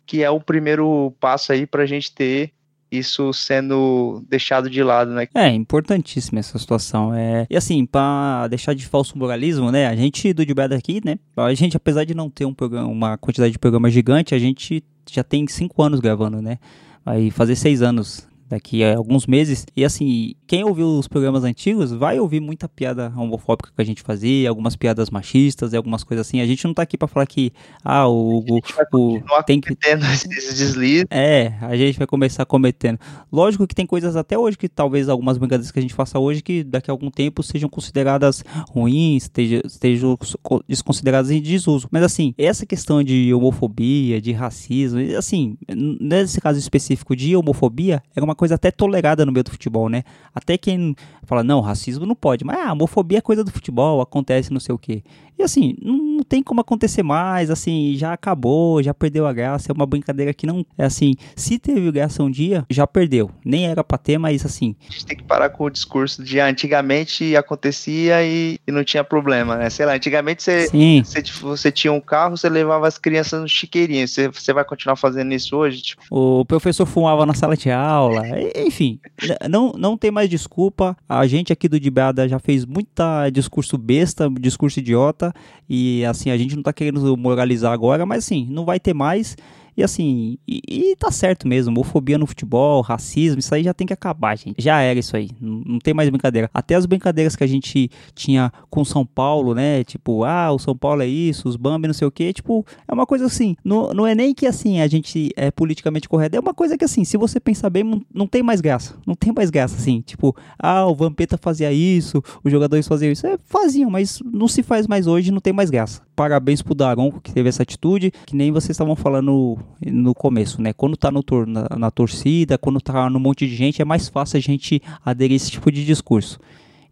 que 0.04 0.22
é 0.22 0.28
o 0.28 0.38
primeiro 0.38 1.14
passo 1.18 1.50
aí 1.50 1.66
para 1.66 1.84
a 1.84 1.86
gente 1.86 2.14
ter 2.14 2.52
isso 2.92 3.32
sendo 3.32 4.22
deixado 4.28 4.68
de 4.68 4.82
lado, 4.82 5.12
né? 5.12 5.26
É, 5.34 5.48
importantíssima 5.48 6.38
essa 6.38 6.58
situação. 6.58 7.14
É... 7.14 7.46
E 7.48 7.56
assim, 7.56 7.86
pra 7.86 8.46
deixar 8.48 8.74
de 8.74 8.86
falso 8.86 9.16
moralismo, 9.16 9.72
né? 9.72 9.86
A 9.86 9.96
gente 9.96 10.32
do 10.34 10.44
Debeda 10.44 10.76
aqui, 10.76 11.00
né? 11.02 11.18
A 11.36 11.54
gente, 11.54 11.76
apesar 11.76 12.04
de 12.04 12.14
não 12.14 12.28
ter 12.28 12.44
um 12.44 12.52
programa, 12.52 12.88
uma 12.88 13.16
quantidade 13.16 13.52
de 13.52 13.58
programa 13.58 13.90
gigante, 13.90 14.34
a 14.34 14.38
gente 14.38 14.84
já 15.10 15.24
tem 15.24 15.46
cinco 15.48 15.82
anos 15.82 16.00
gravando, 16.00 16.42
né? 16.42 16.58
Vai 17.04 17.30
fazer 17.30 17.56
seis 17.56 17.82
anos 17.82 18.28
daqui 18.52 18.84
a 18.84 18.96
alguns 18.96 19.26
meses. 19.26 19.64
E 19.74 19.84
assim, 19.84 20.34
quem 20.46 20.62
ouviu 20.62 20.86
os 20.98 21.08
programas 21.08 21.42
antigos 21.42 21.90
vai 21.90 22.20
ouvir 22.20 22.38
muita 22.40 22.68
piada 22.68 23.10
homofóbica 23.16 23.70
que 23.74 23.80
a 23.80 23.84
gente 23.84 24.02
fazia, 24.02 24.48
algumas 24.48 24.76
piadas 24.76 25.08
machistas 25.10 25.72
e 25.72 25.76
algumas 25.76 26.04
coisas 26.04 26.26
assim. 26.26 26.40
A 26.40 26.46
gente 26.46 26.64
não 26.66 26.74
tá 26.74 26.82
aqui 26.82 26.98
pra 26.98 27.08
falar 27.08 27.26
que, 27.26 27.50
ah, 27.82 28.06
o, 28.08 28.44
o, 28.92 29.42
tem 29.46 29.60
que 29.60 29.74
esses 30.12 30.54
deslizes. 30.58 31.06
é, 31.10 31.54
a 31.62 31.76
gente 31.76 31.96
vai 31.98 32.06
começar 32.06 32.44
cometendo. 32.44 32.98
Lógico 33.32 33.66
que 33.66 33.74
tem 33.74 33.86
coisas 33.86 34.16
até 34.16 34.36
hoje 34.38 34.58
que 34.58 34.68
talvez 34.68 35.08
algumas 35.08 35.38
brincadeiras 35.38 35.70
que 35.72 35.78
a 35.78 35.82
gente 35.82 35.94
faça 35.94 36.18
hoje 36.18 36.42
que 36.42 36.62
daqui 36.62 36.90
a 36.90 36.92
algum 36.92 37.10
tempo 37.10 37.42
sejam 37.42 37.68
consideradas 37.70 38.44
ruins, 38.68 39.22
esteja- 39.24 39.62
estejam 39.64 40.16
co- 40.42 40.62
desconsideradas 40.68 41.30
em 41.30 41.40
desuso. 41.40 41.88
Mas 41.90 42.02
assim, 42.02 42.34
essa 42.36 42.66
questão 42.66 43.02
de 43.02 43.32
homofobia, 43.32 44.20
de 44.20 44.32
racismo, 44.32 45.00
e, 45.00 45.16
assim, 45.16 45.56
nesse 46.00 46.40
caso 46.40 46.58
específico 46.58 47.16
de 47.16 47.34
homofobia, 47.34 48.02
era 48.14 48.24
uma 48.24 48.34
coisa 48.42 48.56
até 48.56 48.72
tolerada 48.72 49.24
no 49.24 49.30
meio 49.30 49.44
do 49.44 49.52
futebol, 49.52 49.88
né? 49.88 50.02
Até 50.34 50.58
quem 50.58 50.96
fala, 51.22 51.44
não, 51.44 51.60
racismo 51.60 52.04
não 52.04 52.16
pode, 52.16 52.44
mas 52.44 52.58
ah, 52.58 52.72
homofobia 52.72 53.18
é 53.18 53.20
coisa 53.20 53.44
do 53.44 53.52
futebol, 53.52 54.00
acontece 54.00 54.52
não 54.52 54.58
sei 54.58 54.74
o 54.74 54.78
quê. 54.78 55.04
E 55.38 55.42
assim, 55.42 55.74
não, 55.80 56.22
tem 56.22 56.42
como 56.42 56.60
acontecer 56.60 57.02
mais, 57.02 57.50
assim, 57.50 57.94
já 57.96 58.12
acabou, 58.12 58.82
já 58.82 58.92
perdeu 58.92 59.26
a 59.26 59.32
graça, 59.32 59.70
é 59.70 59.74
uma 59.74 59.86
brincadeira 59.86 60.34
que 60.34 60.46
não, 60.46 60.64
é 60.76 60.84
assim, 60.84 61.14
se 61.34 61.58
teve 61.58 61.90
graça 61.90 62.22
um 62.22 62.30
dia, 62.30 62.64
já 62.68 62.86
perdeu. 62.86 63.30
Nem 63.44 63.66
era 63.66 63.82
pra 63.82 63.96
ter, 63.96 64.18
mas 64.18 64.44
assim, 64.44 64.74
A 64.88 64.92
gente 64.92 65.06
tem 65.06 65.16
que 65.16 65.24
parar 65.24 65.48
com 65.50 65.64
o 65.64 65.70
discurso 65.70 66.22
de 66.22 66.38
antigamente 66.38 67.36
acontecia 67.36 68.24
e, 68.24 68.58
e 68.66 68.72
não 68.72 68.84
tinha 68.84 69.02
problema, 69.02 69.56
né? 69.56 69.70
Sei 69.70 69.86
lá, 69.86 69.94
antigamente 69.94 70.42
você, 70.42 70.66
você, 71.02 71.22
você 71.40 71.72
tinha 71.72 71.92
um 71.92 72.00
carro, 72.00 72.36
você 72.36 72.48
levava 72.48 72.86
as 72.86 72.98
crianças 72.98 73.40
no 73.40 73.48
chiqueirinho. 73.48 74.06
Você, 74.06 74.28
você 74.28 74.52
vai 74.52 74.64
continuar 74.64 74.96
fazendo 74.96 75.32
isso 75.32 75.56
hoje? 75.56 75.82
Tipo, 75.82 76.02
o 76.10 76.44
professor 76.44 76.86
fumava 76.86 77.24
na 77.24 77.34
sala 77.34 77.56
de 77.56 77.70
aula, 77.70 78.22
enfim, 78.56 78.98
n- 79.22 79.36
não, 79.48 79.72
não 79.72 79.96
tem 79.96 80.10
mais 80.10 80.28
desculpa. 80.28 80.96
A 81.08 81.26
gente 81.26 81.52
aqui 81.52 81.68
do 81.68 81.78
Dibada 81.80 82.28
já 82.28 82.38
fez 82.38 82.64
muita 82.64 83.28
discurso 83.30 83.76
besta, 83.78 84.28
discurso 84.40 84.80
idiota, 84.80 85.32
e 85.68 86.04
assim, 86.04 86.30
a 86.30 86.36
gente 86.36 86.54
não 86.56 86.62
tá 86.62 86.72
querendo 86.72 87.16
moralizar 87.16 87.72
agora, 87.72 88.04
mas 88.06 88.24
assim, 88.24 88.46
não 88.50 88.64
vai 88.64 88.78
ter 88.80 88.94
mais. 88.94 89.36
E 89.76 89.82
assim, 89.82 90.38
e, 90.46 90.60
e 90.68 90.96
tá 90.96 91.10
certo 91.10 91.48
mesmo, 91.48 91.72
homofobia 91.72 92.18
no 92.18 92.26
futebol, 92.26 92.80
racismo, 92.82 93.38
isso 93.38 93.54
aí 93.54 93.62
já 93.62 93.72
tem 93.72 93.86
que 93.86 93.92
acabar, 93.92 94.36
gente. 94.36 94.60
Já 94.60 94.80
era 94.80 94.98
isso 94.98 95.16
aí, 95.16 95.30
não, 95.40 95.62
não 95.64 95.78
tem 95.78 95.94
mais 95.94 96.08
brincadeira. 96.08 96.50
Até 96.52 96.74
as 96.74 96.86
brincadeiras 96.86 97.34
que 97.34 97.44
a 97.44 97.46
gente 97.46 97.90
tinha 98.14 98.52
com 98.68 98.84
São 98.84 99.06
Paulo, 99.06 99.54
né? 99.54 99.84
Tipo, 99.84 100.24
ah, 100.24 100.52
o 100.52 100.58
São 100.58 100.76
Paulo 100.76 101.02
é 101.02 101.06
isso, 101.06 101.48
os 101.48 101.56
Bambi 101.56 101.86
não 101.86 101.94
sei 101.94 102.06
o 102.06 102.10
quê. 102.10 102.32
Tipo, 102.32 102.64
é 102.86 102.92
uma 102.92 103.06
coisa 103.06 103.26
assim, 103.26 103.56
não, 103.64 103.92
não 103.92 104.06
é 104.06 104.14
nem 104.14 104.34
que 104.34 104.46
assim 104.46 104.80
a 104.80 104.86
gente 104.86 105.30
é 105.36 105.50
politicamente 105.50 106.08
correto, 106.08 106.36
é 106.36 106.40
uma 106.40 106.54
coisa 106.54 106.76
que 106.76 106.84
assim, 106.84 107.04
se 107.04 107.16
você 107.16 107.40
pensar 107.40 107.70
bem, 107.70 108.04
não, 108.12 108.26
tem 108.26 108.42
mais 108.42 108.60
graça. 108.60 108.96
Não 109.06 109.14
tem 109.14 109.32
mais 109.32 109.50
graça, 109.50 109.76
assim. 109.76 110.00
Tipo, 110.00 110.36
ah, 110.58 110.86
o 110.86 110.94
Vampeta 110.94 111.38
fazia 111.38 111.72
isso, 111.72 112.22
os 112.42 112.50
jogadores 112.50 112.86
faziam 112.86 113.12
isso. 113.12 113.26
É, 113.26 113.38
faziam, 113.44 113.90
mas 113.90 114.20
não 114.24 114.48
se 114.48 114.62
faz 114.62 114.86
mais 114.86 115.06
hoje, 115.06 115.30
não 115.30 115.40
tem 115.40 115.52
mais 115.52 115.70
graça. 115.70 116.02
Parabéns 116.14 116.60
pro 116.60 116.74
Daron 116.74 117.10
que 117.12 117.32
teve 117.32 117.48
essa 117.48 117.62
atitude, 117.62 118.12
que 118.26 118.36
nem 118.36 118.52
vocês 118.52 118.70
estavam 118.70 118.94
falando 118.94 119.58
no 119.80 120.14
começo, 120.14 120.60
né? 120.60 120.72
Quando 120.72 120.96
tá 120.96 121.10
no 121.10 121.22
tor 121.22 121.46
na, 121.46 121.66
na 121.78 121.90
torcida, 121.90 122.58
quando 122.58 122.80
tá 122.80 123.08
no 123.08 123.18
monte 123.18 123.46
de 123.46 123.54
gente, 123.54 123.80
é 123.80 123.84
mais 123.84 124.08
fácil 124.08 124.36
a 124.36 124.40
gente 124.40 124.82
aderir 125.04 125.34
a 125.34 125.36
esse 125.36 125.50
tipo 125.50 125.70
de 125.72 125.84
discurso. 125.84 126.38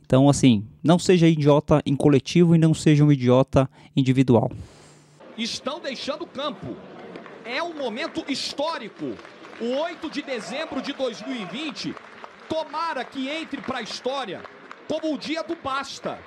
Então, 0.05 0.29
assim, 0.29 0.67
não 0.83 0.99
seja 0.99 1.29
idiota 1.29 1.83
em 1.87 1.95
coletivo 1.95 2.57
e 2.57 2.59
não 2.59 2.75
seja 2.75 3.05
um 3.05 3.13
idiota 3.13 3.71
individual. 3.95 4.51
estão 5.37 5.81
deixando 5.81 6.23
o 6.23 6.27
campo. 6.27 6.75
É 7.45 7.63
um 7.63 7.77
momento 7.77 8.25
histórico. 8.29 9.15
O 9.61 9.83
8 9.83 10.11
de 10.11 10.23
dezembro 10.23 10.81
de 10.81 10.93
2020, 10.95 11.95
tomara 12.49 13.05
que 13.05 13.29
entre 13.29 13.61
para 13.61 13.79
a 13.79 13.83
história 13.83 14.41
como 14.91 15.15
o 15.15 15.19
dia 15.19 15.45
do 15.45 15.55
basta. 15.55 16.19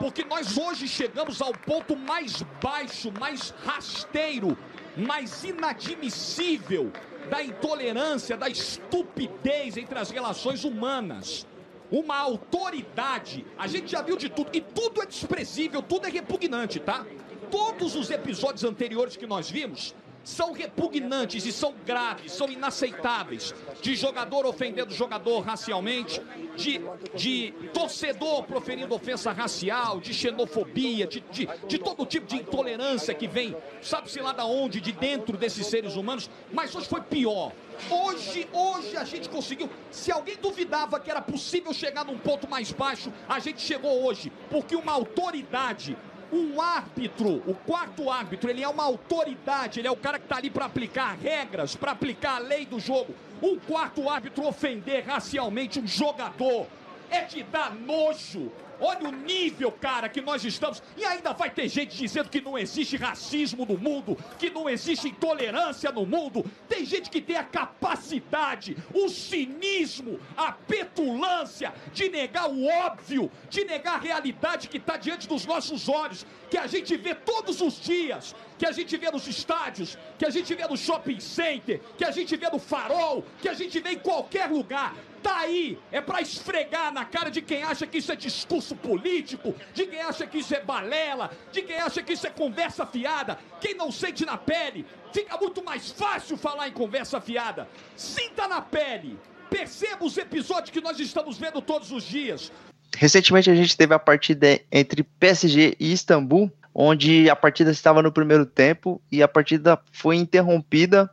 Porque 0.00 0.24
nós 0.24 0.56
hoje 0.56 0.88
chegamos 0.88 1.42
ao 1.42 1.52
ponto 1.52 1.94
mais 1.94 2.42
baixo, 2.62 3.12
mais 3.20 3.50
rasteiro, 3.64 4.56
mais 4.96 5.44
inadmissível 5.44 6.90
da 7.28 7.42
intolerância, 7.42 8.34
da 8.34 8.48
estupidez 8.48 9.76
entre 9.76 9.98
as 9.98 10.10
relações 10.10 10.64
humanas. 10.64 11.46
Uma 11.90 12.16
autoridade. 12.16 13.44
A 13.58 13.66
gente 13.66 13.90
já 13.92 14.00
viu 14.00 14.16
de 14.16 14.30
tudo. 14.30 14.48
E 14.54 14.62
tudo 14.62 15.02
é 15.02 15.06
desprezível, 15.06 15.82
tudo 15.82 16.06
é 16.06 16.10
repugnante, 16.10 16.80
tá? 16.80 17.04
Todos 17.50 17.94
os 17.94 18.10
episódios 18.10 18.64
anteriores 18.64 19.18
que 19.18 19.26
nós 19.26 19.50
vimos 19.50 19.94
são 20.22 20.52
repugnantes 20.52 21.46
e 21.46 21.52
são 21.52 21.74
graves, 21.86 22.32
são 22.32 22.48
inaceitáveis. 22.48 23.54
De 23.80 23.94
jogador 23.94 24.46
ofendendo 24.46 24.92
jogador 24.92 25.40
racialmente, 25.40 26.20
de, 26.56 26.80
de 27.14 27.52
torcedor 27.72 28.44
proferindo 28.44 28.94
ofensa 28.94 29.32
racial, 29.32 30.00
de 30.00 30.12
xenofobia, 30.12 31.06
de, 31.06 31.20
de, 31.30 31.48
de 31.66 31.78
todo 31.78 32.06
tipo 32.06 32.26
de 32.26 32.36
intolerância 32.36 33.14
que 33.14 33.26
vem, 33.26 33.56
sabe-se 33.80 34.20
lá 34.20 34.32
da 34.32 34.44
onde, 34.44 34.80
de 34.80 34.92
dentro 34.92 35.36
desses 35.36 35.66
seres 35.66 35.96
humanos. 35.96 36.30
Mas 36.52 36.74
hoje 36.74 36.88
foi 36.88 37.00
pior. 37.00 37.52
Hoje, 37.88 38.46
hoje 38.52 38.96
a 38.96 39.04
gente 39.04 39.28
conseguiu. 39.28 39.70
Se 39.90 40.12
alguém 40.12 40.36
duvidava 40.36 41.00
que 41.00 41.10
era 41.10 41.22
possível 41.22 41.72
chegar 41.72 42.04
num 42.04 42.18
ponto 42.18 42.48
mais 42.48 42.72
baixo, 42.72 43.12
a 43.28 43.38
gente 43.38 43.60
chegou 43.60 44.04
hoje, 44.04 44.30
porque 44.50 44.76
uma 44.76 44.92
autoridade 44.92 45.96
um 46.32 46.60
árbitro, 46.60 47.42
o 47.46 47.54
quarto 47.54 48.10
árbitro, 48.10 48.50
ele 48.50 48.62
é 48.62 48.68
uma 48.68 48.84
autoridade, 48.84 49.80
ele 49.80 49.88
é 49.88 49.90
o 49.90 49.96
cara 49.96 50.18
que 50.18 50.24
está 50.24 50.36
ali 50.36 50.50
para 50.50 50.66
aplicar 50.66 51.16
regras, 51.20 51.74
para 51.74 51.92
aplicar 51.92 52.36
a 52.36 52.38
lei 52.38 52.64
do 52.64 52.78
jogo. 52.78 53.14
Um 53.42 53.58
quarto 53.58 54.08
árbitro 54.08 54.46
ofender 54.46 55.04
racialmente 55.06 55.80
um 55.80 55.86
jogador 55.86 56.66
é 57.10 57.22
de 57.22 57.42
dar 57.42 57.74
nojo. 57.74 58.50
Olha 58.80 59.08
o 59.08 59.12
nível, 59.12 59.70
cara, 59.70 60.08
que 60.08 60.20
nós 60.20 60.44
estamos. 60.44 60.82
E 60.96 61.04
ainda 61.04 61.32
vai 61.32 61.50
ter 61.50 61.68
gente 61.68 61.96
dizendo 61.96 62.30
que 62.30 62.40
não 62.40 62.58
existe 62.58 62.96
racismo 62.96 63.66
no 63.66 63.76
mundo, 63.76 64.16
que 64.38 64.50
não 64.50 64.68
existe 64.68 65.08
intolerância 65.08 65.92
no 65.92 66.06
mundo. 66.06 66.44
Tem 66.68 66.84
gente 66.84 67.10
que 67.10 67.20
tem 67.20 67.36
a 67.36 67.44
capacidade, 67.44 68.76
o 68.94 69.08
cinismo, 69.08 70.18
a 70.36 70.52
petulância 70.52 71.72
de 71.92 72.08
negar 72.08 72.48
o 72.50 72.66
óbvio, 72.66 73.30
de 73.48 73.64
negar 73.64 73.94
a 73.94 73.98
realidade 73.98 74.68
que 74.68 74.78
está 74.78 74.96
diante 74.96 75.28
dos 75.28 75.44
nossos 75.44 75.88
olhos, 75.88 76.26
que 76.50 76.56
a 76.56 76.66
gente 76.66 76.96
vê 76.96 77.14
todos 77.14 77.60
os 77.60 77.80
dias, 77.80 78.34
que 78.60 78.66
a 78.66 78.72
gente 78.72 78.94
vê 78.98 79.10
nos 79.10 79.26
estádios, 79.26 79.96
que 80.18 80.26
a 80.26 80.28
gente 80.28 80.54
vê 80.54 80.68
no 80.68 80.76
shopping 80.76 81.18
center, 81.18 81.80
que 81.96 82.04
a 82.04 82.10
gente 82.10 82.36
vê 82.36 82.46
no 82.50 82.58
farol, 82.58 83.24
que 83.40 83.48
a 83.48 83.54
gente 83.54 83.80
vê 83.80 83.92
em 83.92 83.98
qualquer 83.98 84.50
lugar. 84.50 84.94
Tá 85.22 85.38
aí, 85.38 85.78
é 85.90 85.98
para 85.98 86.20
esfregar 86.20 86.92
na 86.92 87.06
cara 87.06 87.30
de 87.30 87.40
quem 87.40 87.62
acha 87.62 87.86
que 87.86 87.96
isso 87.96 88.12
é 88.12 88.16
discurso 88.16 88.76
político, 88.76 89.54
de 89.72 89.86
quem 89.86 90.02
acha 90.02 90.26
que 90.26 90.40
isso 90.40 90.54
é 90.54 90.60
balela, 90.60 91.30
de 91.50 91.62
quem 91.62 91.78
acha 91.78 92.02
que 92.02 92.12
isso 92.12 92.26
é 92.26 92.30
conversa 92.30 92.84
fiada. 92.84 93.38
Quem 93.62 93.72
não 93.74 93.90
sente 93.90 94.26
na 94.26 94.36
pele, 94.36 94.84
fica 95.10 95.38
muito 95.38 95.64
mais 95.64 95.90
fácil 95.90 96.36
falar 96.36 96.68
em 96.68 96.72
conversa 96.72 97.18
fiada. 97.18 97.66
Sinta 97.96 98.46
na 98.46 98.60
pele, 98.60 99.18
perceba 99.48 100.04
os 100.04 100.18
episódios 100.18 100.68
que 100.68 100.82
nós 100.82 101.00
estamos 101.00 101.38
vendo 101.38 101.62
todos 101.62 101.90
os 101.90 102.04
dias. 102.04 102.52
Recentemente 102.94 103.50
a 103.50 103.54
gente 103.54 103.74
teve 103.74 103.94
a 103.94 103.98
partida 103.98 104.60
entre 104.70 105.02
PSG 105.02 105.76
e 105.80 105.94
Istambul, 105.94 106.52
onde 106.74 107.28
a 107.28 107.36
partida 107.36 107.70
estava 107.70 108.02
no 108.02 108.12
primeiro 108.12 108.46
tempo 108.46 109.00
e 109.10 109.22
a 109.22 109.28
partida 109.28 109.78
foi 109.92 110.16
interrompida 110.16 111.10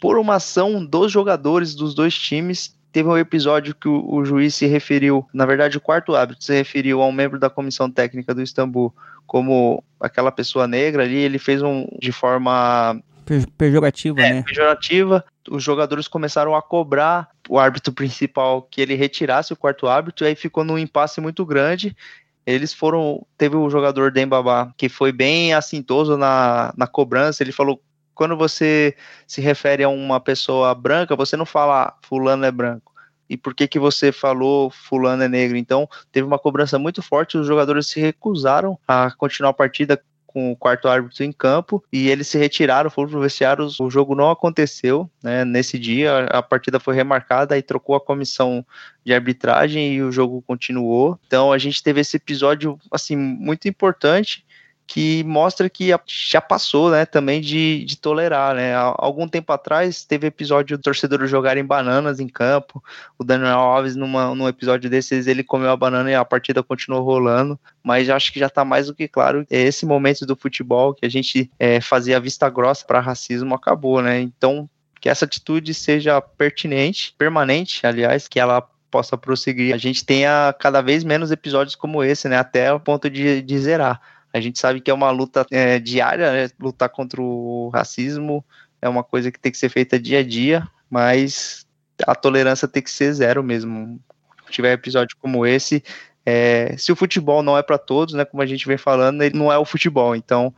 por 0.00 0.18
uma 0.18 0.36
ação 0.36 0.84
dos 0.84 1.10
jogadores 1.10 1.74
dos 1.74 1.94
dois 1.94 2.14
times 2.14 2.74
teve 2.94 3.08
um 3.08 3.18
episódio 3.18 3.74
que 3.74 3.88
o, 3.88 4.08
o, 4.08 4.24
juiz 4.24 4.54
se 4.54 4.66
referiu, 4.66 5.26
na 5.34 5.44
verdade, 5.44 5.76
o 5.76 5.80
quarto 5.80 6.14
árbitro 6.14 6.44
se 6.44 6.54
referiu 6.54 7.02
a 7.02 7.06
um 7.06 7.12
membro 7.12 7.40
da 7.40 7.50
comissão 7.50 7.90
técnica 7.90 8.32
do 8.32 8.40
Istambul 8.40 8.94
como 9.26 9.82
aquela 9.98 10.30
pessoa 10.30 10.68
negra 10.68 11.02
ali, 11.02 11.16
ele 11.16 11.38
fez 11.38 11.60
um 11.60 11.88
de 12.00 12.12
forma 12.12 13.02
pejorativa, 13.58 14.20
é, 14.20 14.34
né? 14.34 14.42
Pejorativa. 14.42 15.24
Os 15.50 15.62
jogadores 15.62 16.06
começaram 16.06 16.54
a 16.54 16.62
cobrar 16.62 17.28
o 17.48 17.58
árbitro 17.58 17.92
principal 17.92 18.62
que 18.62 18.80
ele 18.80 18.94
retirasse 18.94 19.52
o 19.52 19.56
quarto 19.56 19.88
árbitro, 19.88 20.24
e 20.24 20.28
aí 20.28 20.34
ficou 20.36 20.62
num 20.62 20.78
impasse 20.78 21.20
muito 21.20 21.44
grande. 21.44 21.96
Eles 22.46 22.72
foram. 22.72 23.26
Teve 23.38 23.56
o 23.56 23.70
jogador 23.70 24.10
Dembaba 24.10 24.72
que 24.76 24.88
foi 24.88 25.12
bem 25.12 25.54
assintoso 25.54 26.16
na, 26.16 26.72
na 26.76 26.86
cobrança. 26.86 27.42
Ele 27.42 27.52
falou: 27.52 27.80
quando 28.14 28.36
você 28.36 28.94
se 29.26 29.40
refere 29.40 29.82
a 29.82 29.88
uma 29.88 30.20
pessoa 30.20 30.74
branca, 30.74 31.16
você 31.16 31.36
não 31.36 31.46
fala 31.46 31.96
fulano 32.02 32.44
é 32.44 32.50
branco. 32.50 32.92
E 33.28 33.36
por 33.36 33.54
que 33.54 33.66
que 33.66 33.78
você 33.78 34.12
falou 34.12 34.70
fulano 34.70 35.22
é 35.22 35.28
negro? 35.28 35.56
Então, 35.56 35.88
teve 36.12 36.26
uma 36.26 36.38
cobrança 36.38 36.78
muito 36.78 37.02
forte, 37.02 37.38
os 37.38 37.46
jogadores 37.46 37.86
se 37.88 37.98
recusaram 37.98 38.78
a 38.86 39.10
continuar 39.16 39.50
a 39.50 39.54
partida 39.54 40.00
com 40.34 40.50
o 40.50 40.56
quarto 40.56 40.88
árbitro 40.88 41.22
em 41.22 41.30
campo 41.30 41.82
e 41.92 42.08
eles 42.10 42.26
se 42.26 42.36
retiraram, 42.36 42.90
foram 42.90 43.08
pro 43.08 43.20
vestiário, 43.20 43.68
o 43.80 43.90
jogo 43.90 44.16
não 44.16 44.30
aconteceu, 44.30 45.08
né, 45.22 45.44
nesse 45.44 45.78
dia, 45.78 46.24
a 46.26 46.42
partida 46.42 46.80
foi 46.80 46.96
remarcada 46.96 47.56
e 47.56 47.62
trocou 47.62 47.94
a 47.94 48.00
comissão 48.00 48.66
de 49.04 49.14
arbitragem 49.14 49.94
e 49.94 50.02
o 50.02 50.10
jogo 50.10 50.42
continuou. 50.42 51.18
Então 51.26 51.52
a 51.52 51.58
gente 51.58 51.80
teve 51.80 52.00
esse 52.00 52.16
episódio 52.16 52.76
assim 52.90 53.14
muito 53.16 53.68
importante 53.68 54.44
que 54.86 55.24
mostra 55.24 55.68
que 55.70 55.90
já 56.06 56.40
passou, 56.40 56.90
né, 56.90 57.06
também 57.06 57.40
de, 57.40 57.84
de 57.84 57.96
tolerar, 57.96 58.54
né, 58.54 58.74
algum 58.74 59.26
tempo 59.26 59.52
atrás 59.52 60.04
teve 60.04 60.26
episódio 60.26 60.76
do 60.76 60.82
torcedor 60.82 61.26
jogarem 61.26 61.64
bananas 61.64 62.20
em 62.20 62.28
campo, 62.28 62.82
o 63.18 63.24
Daniel 63.24 63.58
Alves 63.58 63.96
numa, 63.96 64.34
num 64.34 64.46
episódio 64.46 64.90
desses 64.90 65.26
ele 65.26 65.42
comeu 65.42 65.70
a 65.70 65.76
banana 65.76 66.10
e 66.10 66.14
a 66.14 66.24
partida 66.24 66.62
continuou 66.62 67.02
rolando, 67.02 67.58
mas 67.82 68.10
acho 68.10 68.32
que 68.32 68.38
já 68.38 68.46
está 68.46 68.64
mais 68.64 68.86
do 68.86 68.94
que 68.94 69.08
claro, 69.08 69.46
é 69.50 69.62
esse 69.62 69.86
momento 69.86 70.26
do 70.26 70.36
futebol 70.36 70.94
que 70.94 71.06
a 71.06 71.10
gente 71.10 71.50
é, 71.58 71.80
fazia 71.80 72.20
vista 72.20 72.48
grossa 72.50 72.84
para 72.86 73.00
racismo 73.00 73.54
acabou, 73.54 74.02
né, 74.02 74.20
então 74.20 74.68
que 75.00 75.08
essa 75.08 75.26
atitude 75.26 75.74
seja 75.74 76.20
pertinente, 76.20 77.14
permanente, 77.18 77.86
aliás, 77.86 78.26
que 78.26 78.40
ela 78.40 78.66
possa 78.90 79.18
prosseguir. 79.18 79.74
A 79.74 79.76
gente 79.76 80.02
tenha 80.02 80.54
cada 80.58 80.80
vez 80.80 81.04
menos 81.04 81.30
episódios 81.30 81.74
como 81.74 82.02
esse, 82.02 82.26
né? 82.26 82.38
Até 82.38 82.72
o 82.72 82.80
ponto 82.80 83.10
de, 83.10 83.42
de 83.42 83.58
zerar. 83.58 84.00
A 84.34 84.40
gente 84.40 84.58
sabe 84.58 84.80
que 84.80 84.90
é 84.90 84.94
uma 84.94 85.10
luta 85.10 85.46
é, 85.50 85.78
diária, 85.78 86.32
né? 86.32 86.50
lutar 86.58 86.88
contra 86.88 87.22
o 87.22 87.70
racismo 87.72 88.44
é 88.82 88.88
uma 88.88 89.02
coisa 89.02 89.32
que 89.32 89.40
tem 89.40 89.50
que 89.50 89.56
ser 89.56 89.70
feita 89.70 89.98
dia 89.98 90.18
a 90.18 90.22
dia, 90.22 90.68
mas 90.90 91.66
a 92.06 92.14
tolerância 92.14 92.68
tem 92.68 92.82
que 92.82 92.90
ser 92.90 93.14
zero 93.14 93.42
mesmo. 93.42 93.98
Se 94.44 94.52
tiver 94.52 94.72
episódio 94.72 95.16
como 95.18 95.46
esse, 95.46 95.82
é, 96.26 96.76
se 96.76 96.92
o 96.92 96.96
futebol 96.96 97.42
não 97.42 97.56
é 97.56 97.62
para 97.62 97.78
todos, 97.78 98.12
né, 98.12 98.26
como 98.26 98.42
a 98.42 98.46
gente 98.46 98.66
vem 98.66 98.76
falando, 98.76 99.22
ele 99.22 99.38
não 99.38 99.50
é 99.50 99.56
o 99.56 99.64
futebol, 99.64 100.14
então 100.14 100.54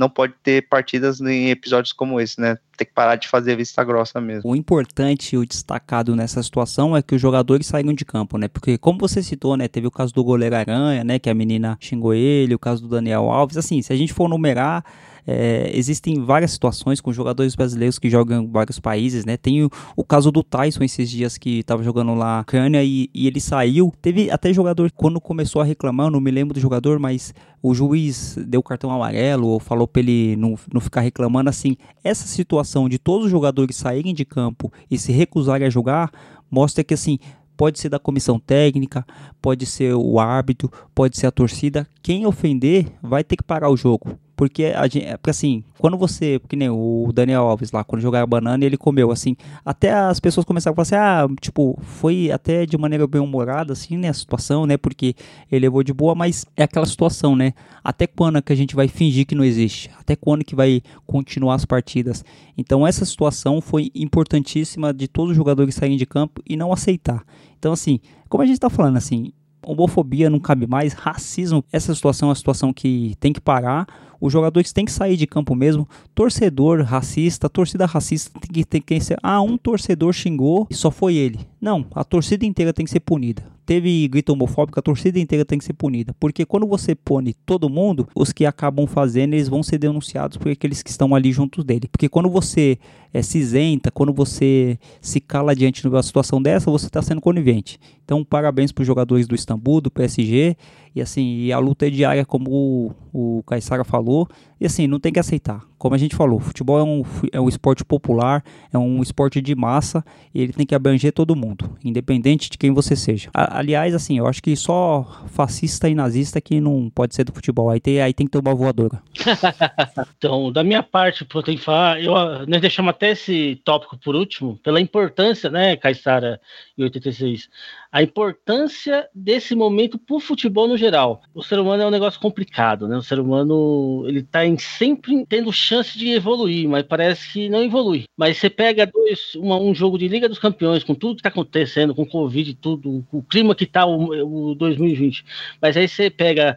não 0.00 0.08
pode 0.08 0.32
ter 0.42 0.66
partidas 0.66 1.20
em 1.20 1.50
episódios 1.50 1.92
como 1.92 2.18
esse, 2.18 2.40
né? 2.40 2.56
Tem 2.74 2.86
que 2.86 2.94
parar 2.94 3.16
de 3.16 3.28
fazer 3.28 3.54
vista 3.54 3.84
grossa 3.84 4.18
mesmo. 4.18 4.50
O 4.50 4.56
importante 4.56 5.34
e 5.34 5.38
o 5.38 5.44
destacado 5.44 6.16
nessa 6.16 6.42
situação 6.42 6.96
é 6.96 7.02
que 7.02 7.14
os 7.14 7.20
jogadores 7.20 7.66
saíram 7.66 7.92
de 7.92 8.06
campo, 8.06 8.38
né? 8.38 8.48
Porque 8.48 8.78
como 8.78 8.98
você 8.98 9.22
citou, 9.22 9.58
né, 9.58 9.68
teve 9.68 9.86
o 9.86 9.90
caso 9.90 10.14
do 10.14 10.24
goleiro 10.24 10.56
Aranha, 10.56 11.04
né, 11.04 11.18
que 11.18 11.28
a 11.28 11.34
menina 11.34 11.76
xingou 11.78 12.14
ele, 12.14 12.54
o 12.54 12.58
caso 12.58 12.80
do 12.80 12.88
Daniel 12.88 13.30
Alves, 13.30 13.58
assim, 13.58 13.82
se 13.82 13.92
a 13.92 13.96
gente 13.96 14.14
for 14.14 14.26
numerar 14.26 14.82
é, 15.32 15.70
existem 15.72 16.20
várias 16.20 16.50
situações 16.50 17.00
com 17.00 17.12
jogadores 17.12 17.54
brasileiros 17.54 18.00
que 18.00 18.10
jogam 18.10 18.42
em 18.42 18.50
vários 18.50 18.80
países, 18.80 19.24
né? 19.24 19.36
Tem 19.36 19.62
o, 19.62 19.70
o 19.94 20.02
caso 20.02 20.32
do 20.32 20.42
Tyson 20.42 20.82
esses 20.82 21.08
dias 21.08 21.38
que 21.38 21.60
estava 21.60 21.84
jogando 21.84 22.14
lá 22.14 22.36
na 22.36 22.40
Ucrânia 22.40 22.82
e, 22.82 23.08
e, 23.14 23.28
ele 23.28 23.38
saiu. 23.38 23.92
Teve 24.02 24.28
até 24.28 24.52
jogador, 24.52 24.90
quando 24.90 25.20
começou 25.20 25.62
a 25.62 25.64
reclamar, 25.64 26.10
não 26.10 26.20
me 26.20 26.32
lembro 26.32 26.52
do 26.52 26.58
jogador, 26.58 26.98
mas 26.98 27.32
o 27.62 27.72
juiz 27.72 28.36
deu 28.44 28.60
cartão 28.60 28.90
amarelo 28.90 29.46
ou 29.46 29.60
falou 29.60 29.86
para 29.86 30.00
ele 30.02 30.34
não, 30.34 30.58
não 30.72 30.80
ficar 30.80 31.00
reclamando. 31.00 31.48
Assim, 31.48 31.76
essa 32.02 32.26
situação 32.26 32.88
de 32.88 32.98
todos 32.98 33.26
os 33.26 33.30
jogadores 33.30 33.76
saírem 33.76 34.12
de 34.12 34.24
campo 34.24 34.72
e 34.90 34.98
se 34.98 35.12
recusarem 35.12 35.64
a 35.64 35.70
jogar 35.70 36.10
mostra 36.50 36.82
que 36.82 36.94
assim 36.94 37.20
pode 37.56 37.78
ser 37.78 37.88
da 37.88 37.98
comissão 38.00 38.40
técnica, 38.40 39.06
pode 39.40 39.64
ser 39.64 39.94
o 39.94 40.18
árbitro, 40.18 40.72
pode 40.92 41.16
ser 41.16 41.26
a 41.26 41.30
torcida. 41.30 41.86
Quem 42.02 42.26
ofender 42.26 42.86
vai 43.00 43.22
ter 43.22 43.36
que 43.36 43.44
parar 43.44 43.70
o 43.70 43.76
jogo. 43.76 44.18
Porque, 44.40 44.72
a 44.74 44.84
gente, 44.84 45.04
é, 45.04 45.18
porque 45.18 45.28
assim, 45.28 45.62
quando 45.76 45.98
você, 45.98 46.40
que 46.48 46.56
nem 46.56 46.70
o 46.70 47.10
Daniel 47.12 47.42
Alves 47.42 47.72
lá, 47.72 47.84
quando 47.84 48.00
jogava 48.00 48.26
banana, 48.26 48.64
ele 48.64 48.78
comeu, 48.78 49.10
assim, 49.10 49.36
até 49.62 49.92
as 49.92 50.18
pessoas 50.18 50.46
começaram 50.46 50.72
a 50.72 50.82
falar 50.82 51.26
assim, 51.26 51.34
ah, 51.34 51.36
tipo, 51.42 51.78
foi 51.82 52.30
até 52.32 52.64
de 52.64 52.78
maneira 52.78 53.06
bem 53.06 53.20
humorada, 53.20 53.74
assim, 53.74 53.98
né, 53.98 54.08
a 54.08 54.14
situação, 54.14 54.64
né, 54.64 54.78
porque 54.78 55.14
ele 55.52 55.66
levou 55.66 55.82
de 55.82 55.92
boa, 55.92 56.14
mas 56.14 56.46
é 56.56 56.62
aquela 56.62 56.86
situação, 56.86 57.36
né, 57.36 57.52
até 57.84 58.06
quando 58.06 58.38
é 58.38 58.40
que 58.40 58.50
a 58.50 58.56
gente 58.56 58.74
vai 58.74 58.88
fingir 58.88 59.26
que 59.26 59.34
não 59.34 59.44
existe? 59.44 59.90
Até 60.00 60.16
quando 60.16 60.42
que 60.42 60.56
vai 60.56 60.80
continuar 61.06 61.56
as 61.56 61.66
partidas? 61.66 62.24
Então, 62.56 62.86
essa 62.86 63.04
situação 63.04 63.60
foi 63.60 63.90
importantíssima 63.94 64.90
de 64.94 65.06
todos 65.06 65.32
os 65.32 65.36
jogadores 65.36 65.74
saírem 65.74 65.98
de 65.98 66.06
campo 66.06 66.42
e 66.48 66.56
não 66.56 66.72
aceitar. 66.72 67.22
Então, 67.58 67.74
assim, 67.74 68.00
como 68.26 68.42
a 68.42 68.46
gente 68.46 68.58
tá 68.58 68.70
falando, 68.70 68.96
assim, 68.96 69.34
homofobia 69.62 70.30
não 70.30 70.38
cabe 70.38 70.66
mais, 70.66 70.92
racismo, 70.92 71.64
essa 71.72 71.94
situação 71.94 72.28
é 72.28 72.30
uma 72.30 72.34
situação 72.34 72.72
que 72.72 73.14
tem 73.20 73.32
que 73.32 73.40
parar. 73.40 73.86
Os 74.20 74.32
jogadores 74.32 74.72
têm 74.72 74.84
que 74.84 74.92
sair 74.92 75.16
de 75.16 75.26
campo 75.26 75.54
mesmo. 75.54 75.88
Torcedor 76.14 76.82
racista, 76.82 77.48
torcida 77.48 77.86
racista 77.86 78.38
tem 78.38 78.50
que, 78.52 78.64
tem 78.64 78.82
que 78.82 79.00
ser. 79.00 79.18
Ah, 79.22 79.40
um 79.40 79.56
torcedor 79.56 80.12
xingou 80.12 80.66
e 80.68 80.74
só 80.74 80.90
foi 80.90 81.14
ele. 81.14 81.40
Não, 81.58 81.86
a 81.94 82.04
torcida 82.04 82.44
inteira 82.44 82.72
tem 82.72 82.84
que 82.84 82.90
ser 82.90 83.00
punida. 83.00 83.42
teve 83.64 84.08
grito 84.08 84.32
homofóbico, 84.32 84.78
a 84.78 84.82
torcida 84.82 85.18
inteira 85.18 85.44
tem 85.44 85.58
que 85.58 85.64
ser 85.64 85.72
punida. 85.72 86.14
Porque 86.20 86.44
quando 86.44 86.66
você 86.66 86.94
pune 86.94 87.32
todo 87.46 87.70
mundo, 87.70 88.08
os 88.14 88.32
que 88.32 88.44
acabam 88.44 88.86
fazendo, 88.86 89.34
eles 89.34 89.48
vão 89.48 89.62
ser 89.62 89.78
denunciados 89.78 90.36
por 90.36 90.50
aqueles 90.50 90.82
que 90.82 90.90
estão 90.90 91.14
ali 91.14 91.32
juntos 91.32 91.64
dele. 91.64 91.88
Porque 91.90 92.08
quando 92.08 92.28
você 92.28 92.78
é, 93.14 93.22
se 93.22 93.38
isenta, 93.38 93.90
quando 93.90 94.12
você 94.12 94.78
se 95.00 95.20
cala 95.20 95.54
diante 95.54 95.82
de 95.82 95.88
uma 95.88 96.02
situação 96.02 96.42
dessa, 96.42 96.70
você 96.70 96.86
está 96.86 97.00
sendo 97.00 97.20
conivente. 97.20 97.78
Então, 98.10 98.24
parabéns 98.24 98.72
para 98.72 98.82
os 98.82 98.86
jogadores 98.88 99.28
do 99.28 99.36
Istambul, 99.36 99.80
do 99.80 99.88
PSG. 99.88 100.56
E 100.96 101.00
assim, 101.00 101.52
a 101.52 101.58
luta 101.60 101.86
é 101.86 101.90
diária, 101.90 102.24
como 102.24 102.92
o, 103.12 103.44
Caissara 103.46 103.84
falou. 103.84 104.26
E 104.60 104.66
assim, 104.66 104.88
não 104.88 104.98
tem 104.98 105.12
que 105.12 105.20
aceitar. 105.20 105.62
Como 105.78 105.94
a 105.94 105.98
gente 105.98 106.14
falou, 106.14 106.40
futebol 106.40 106.78
é 106.78 106.82
um, 106.82 107.02
é 107.32 107.40
um 107.40 107.48
esporte 107.48 107.82
popular, 107.82 108.44
é 108.70 108.76
um 108.76 109.00
esporte 109.00 109.40
de 109.40 109.54
massa, 109.54 110.04
e 110.34 110.42
ele 110.42 110.52
tem 110.52 110.66
que 110.66 110.74
abranger 110.74 111.10
todo 111.10 111.34
mundo, 111.34 111.74
independente 111.82 112.50
de 112.50 112.58
quem 112.58 112.70
você 112.70 112.94
seja. 112.94 113.30
A, 113.32 113.60
aliás, 113.60 113.94
assim, 113.94 114.18
eu 114.18 114.26
acho 114.26 114.42
que 114.42 114.54
só 114.54 115.24
fascista 115.28 115.88
e 115.88 115.94
nazista 115.94 116.38
que 116.38 116.60
não 116.60 116.90
pode 116.90 117.14
ser 117.14 117.24
do 117.24 117.32
futebol. 117.32 117.70
Aí 117.70 117.80
tem, 117.80 118.02
aí 118.02 118.12
tem 118.12 118.26
que 118.26 118.38
voadora. 118.38 119.00
então, 120.18 120.52
da 120.52 120.62
minha 120.62 120.82
parte, 120.82 121.26
eu 121.32 121.42
tenho 121.42 121.56
que 121.56 121.64
falar, 121.64 122.02
eu, 122.02 122.12
nós 122.46 122.60
deixamos 122.60 122.90
até 122.90 123.12
esse 123.12 123.58
tópico 123.64 123.96
por 123.96 124.14
último, 124.14 124.58
pela 124.62 124.80
importância, 124.80 125.48
né, 125.48 125.76
Caissara 125.76 126.38
e 126.82 126.84
86, 126.84 127.48
a 127.90 128.02
importância 128.02 129.08
desse 129.14 129.54
momento 129.54 129.98
para 129.98 130.16
o 130.16 130.20
futebol 130.20 130.68
no 130.68 130.76
geral. 130.76 131.22
O 131.34 131.42
ser 131.42 131.58
humano 131.58 131.82
é 131.82 131.86
um 131.86 131.90
negócio 131.90 132.20
complicado, 132.20 132.88
né? 132.88 132.96
O 132.96 133.02
ser 133.02 133.18
humano 133.18 134.04
ele 134.06 134.20
está 134.20 134.40
sempre 134.58 135.24
tendo 135.28 135.52
chance 135.52 135.98
de 135.98 136.10
evoluir, 136.10 136.68
mas 136.68 136.82
parece 136.84 137.32
que 137.32 137.48
não 137.48 137.62
evolui. 137.62 138.04
Mas 138.16 138.38
você 138.38 138.48
pega 138.48 138.86
dois, 138.86 139.34
uma, 139.36 139.56
um 139.58 139.74
jogo 139.74 139.98
de 139.98 140.08
Liga 140.08 140.28
dos 140.28 140.38
Campeões, 140.38 140.84
com 140.84 140.94
tudo 140.94 141.16
que 141.16 141.20
está 141.20 141.28
acontecendo, 141.28 141.94
com 141.94 142.06
Covid 142.06 142.50
e 142.50 142.54
tudo, 142.54 143.04
o 143.12 143.22
clima 143.22 143.54
que 143.54 143.64
está 143.64 143.86
o, 143.86 144.50
o 144.50 144.54
2020, 144.54 145.24
mas 145.60 145.76
aí 145.76 145.88
você 145.88 146.10
pega 146.10 146.56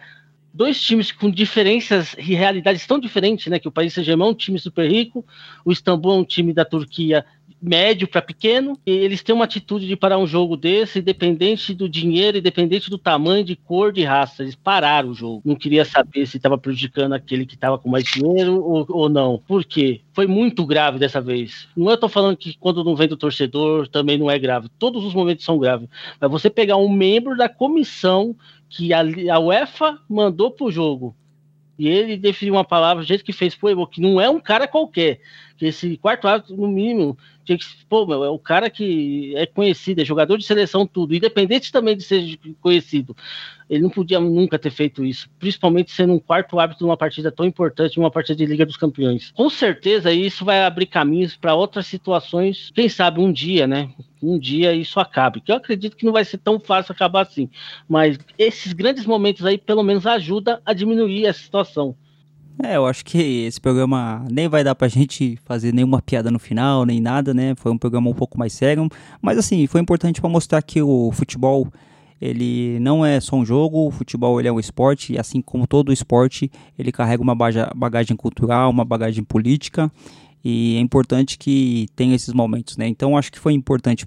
dois 0.53 0.79
times 0.79 1.11
com 1.11 1.31
diferenças 1.31 2.15
e 2.17 2.35
realidades 2.35 2.85
tão 2.85 2.99
diferentes, 2.99 3.47
né? 3.47 3.57
Que 3.57 3.67
o 3.67 3.71
país 3.71 3.93
Saint-Germain 3.93 4.27
é 4.27 4.31
um 4.31 4.35
time 4.35 4.59
super 4.59 4.89
rico, 4.89 5.25
o 5.65 5.71
Istambul 5.71 6.13
é 6.13 6.17
um 6.17 6.23
time 6.23 6.53
da 6.53 6.63
Turquia 6.63 7.25
médio 7.63 8.07
para 8.07 8.21
pequeno, 8.21 8.77
eles 8.85 9.23
têm 9.23 9.33
uma 9.33 9.45
atitude 9.45 9.87
de 9.87 9.95
parar 9.95 10.17
um 10.17 10.27
jogo 10.27 10.57
desse, 10.57 10.99
independente 10.99 11.73
do 11.73 11.87
dinheiro, 11.87 12.37
independente 12.37 12.89
do 12.89 12.97
tamanho, 12.97 13.43
de 13.43 13.55
cor, 13.55 13.93
de 13.93 14.03
raça. 14.03 14.43
Eles 14.43 14.55
pararam 14.55 15.09
o 15.09 15.13
jogo. 15.13 15.41
Não 15.45 15.55
queria 15.55 15.85
saber 15.85 16.25
se 16.27 16.37
estava 16.37 16.57
prejudicando 16.57 17.13
aquele 17.13 17.45
que 17.45 17.55
estava 17.55 17.79
com 17.79 17.89
mais 17.89 18.03
dinheiro 18.03 18.61
ou, 18.61 18.85
ou 18.89 19.09
não. 19.09 19.41
Por 19.47 19.63
quê? 19.63 20.01
Foi 20.11 20.27
muito 20.27 20.65
grave 20.65 20.99
dessa 20.99 21.21
vez. 21.21 21.67
Não 21.75 21.89
é 21.89 21.95
tô 21.95 22.09
falando 22.09 22.35
que 22.35 22.57
quando 22.59 22.83
não 22.83 22.95
vem 22.95 23.07
do 23.07 23.15
torcedor 23.15 23.87
também 23.87 24.17
não 24.17 24.29
é 24.29 24.37
grave. 24.37 24.67
Todos 24.77 25.05
os 25.05 25.13
momentos 25.13 25.45
são 25.45 25.57
graves. 25.57 25.87
Mas 26.19 26.29
você 26.29 26.49
pegar 26.49 26.75
um 26.75 26.89
membro 26.89 27.37
da 27.37 27.47
comissão 27.47 28.35
que 28.69 28.93
a, 28.93 29.01
a 29.31 29.39
UEFA 29.39 29.97
mandou 30.09 30.51
pro 30.51 30.71
jogo 30.71 31.15
e 31.77 31.87
ele 31.87 32.17
definiu 32.17 32.53
uma 32.53 32.63
palavra 32.63 33.03
do 33.03 33.07
jeito 33.07 33.23
que 33.23 33.33
fez 33.33 33.55
pro 33.55 33.87
que 33.87 33.99
não 33.99 34.21
é 34.21 34.29
um 34.29 34.39
cara 34.39 34.67
qualquer. 34.67 35.19
Que 35.57 35.67
esse 35.67 35.97
quarto 35.97 36.27
árbitro, 36.27 36.57
no 36.57 36.67
mínimo, 36.67 37.17
tinha 37.45 37.57
que. 37.57 37.65
Pô, 37.87 38.05
meu, 38.05 38.23
é 38.23 38.29
o 38.29 38.39
cara 38.39 38.69
que 38.69 39.33
é 39.35 39.45
conhecido, 39.45 40.01
é 40.01 40.05
jogador 40.05 40.37
de 40.37 40.45
seleção, 40.45 40.87
tudo, 40.87 41.13
independente 41.13 41.71
também 41.71 41.95
de 41.95 42.03
ser 42.03 42.39
conhecido. 42.59 43.15
Ele 43.69 43.83
não 43.83 43.89
podia 43.89 44.19
nunca 44.19 44.57
ter 44.57 44.71
feito 44.71 45.05
isso, 45.05 45.29
principalmente 45.39 45.91
sendo 45.91 46.13
um 46.13 46.19
quarto 46.19 46.59
árbitro 46.59 46.85
numa 46.85 46.97
partida 46.97 47.31
tão 47.31 47.45
importante, 47.45 47.99
uma 47.99 48.11
partida 48.11 48.37
de 48.37 48.45
Liga 48.45 48.65
dos 48.65 48.77
Campeões. 48.77 49.31
Com 49.31 49.49
certeza 49.49 50.11
isso 50.11 50.43
vai 50.43 50.63
abrir 50.63 50.85
caminhos 50.87 51.35
para 51.35 51.55
outras 51.55 51.87
situações, 51.87 52.71
quem 52.73 52.89
sabe 52.89 53.19
um 53.19 53.31
dia, 53.31 53.67
né? 53.67 53.89
Um 54.21 54.39
dia 54.39 54.73
isso 54.73 54.99
acabe. 54.99 55.41
Que 55.41 55.51
eu 55.51 55.55
acredito 55.55 55.97
que 55.97 56.05
não 56.05 56.13
vai 56.13 56.25
ser 56.25 56.37
tão 56.37 56.59
fácil 56.59 56.93
acabar 56.93 57.21
assim. 57.21 57.49
Mas 57.87 58.17
esses 58.37 58.73
grandes 58.73 59.05
momentos 59.05 59.45
aí, 59.45 59.57
pelo 59.57 59.83
menos, 59.83 60.05
ajuda 60.05 60.61
a 60.65 60.73
diminuir 60.73 61.25
essa 61.25 61.39
situação. 61.39 61.95
É, 62.61 62.75
eu 62.75 62.85
acho 62.85 63.03
que 63.03 63.17
esse 63.17 63.59
programa 63.59 64.25
nem 64.29 64.47
vai 64.47 64.63
dar 64.63 64.75
pra 64.75 64.87
gente 64.87 65.37
fazer 65.43 65.73
nenhuma 65.73 66.01
piada 66.01 66.29
no 66.29 66.37
final, 66.37 66.85
nem 66.85 67.01
nada, 67.01 67.33
né? 67.33 67.55
Foi 67.55 67.71
um 67.71 67.77
programa 67.77 68.09
um 68.09 68.13
pouco 68.13 68.37
mais 68.37 68.53
sério, 68.53 68.87
mas 69.21 69.37
assim, 69.37 69.65
foi 69.65 69.81
importante 69.81 70.21
para 70.21 70.29
mostrar 70.29 70.61
que 70.61 70.81
o 70.81 71.11
futebol 71.11 71.67
ele 72.21 72.79
não 72.79 73.05
é 73.05 73.19
só 73.19 73.35
um 73.35 73.45
jogo, 73.45 73.87
o 73.87 73.91
futebol 73.91 74.39
ele 74.39 74.47
é 74.47 74.51
um 74.51 74.59
esporte, 74.59 75.13
e 75.13 75.19
assim 75.19 75.41
como 75.41 75.67
todo 75.67 75.91
esporte, 75.91 76.49
ele 76.79 76.91
carrega 76.91 77.21
uma 77.21 77.35
bagagem 77.35 78.15
cultural, 78.15 78.69
uma 78.69 78.85
bagagem 78.85 79.23
política, 79.23 79.91
e 80.41 80.77
é 80.77 80.79
importante 80.79 81.37
que 81.37 81.87
tenha 81.95 82.15
esses 82.15 82.33
momentos, 82.33 82.77
né? 82.77 82.87
Então 82.87 83.17
acho 83.17 83.31
que 83.31 83.39
foi 83.39 83.53
importante 83.53 84.05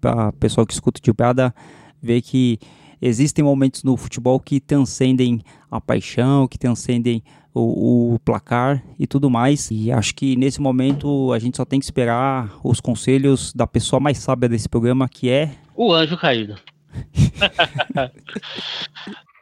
para 0.00 0.32
pessoal 0.32 0.66
que 0.66 0.74
escuta 0.74 1.00
de 1.00 1.14
piada 1.14 1.54
ver 2.02 2.20
que 2.20 2.58
existem 3.04 3.44
momentos 3.44 3.84
no 3.84 3.96
futebol 3.98 4.40
que 4.40 4.58
transcendem 4.58 5.42
a 5.70 5.78
paixão, 5.78 6.48
que 6.48 6.58
transcendem 6.58 7.22
o, 7.52 8.14
o, 8.14 8.18
placar 8.20 8.82
e 8.98 9.06
tudo 9.06 9.28
mais. 9.28 9.70
E 9.70 9.92
acho 9.92 10.14
que 10.14 10.34
nesse 10.36 10.58
momento 10.60 11.30
a 11.32 11.38
gente 11.38 11.58
só 11.58 11.66
tem 11.66 11.78
que 11.78 11.84
esperar 11.84 12.50
os 12.64 12.80
conselhos 12.80 13.52
da 13.52 13.66
pessoa 13.66 14.00
mais 14.00 14.16
sábia 14.18 14.48
desse 14.48 14.68
programa, 14.68 15.06
que 15.06 15.28
é. 15.28 15.50
O 15.76 15.92
anjo 15.92 16.16
caído. 16.16 16.56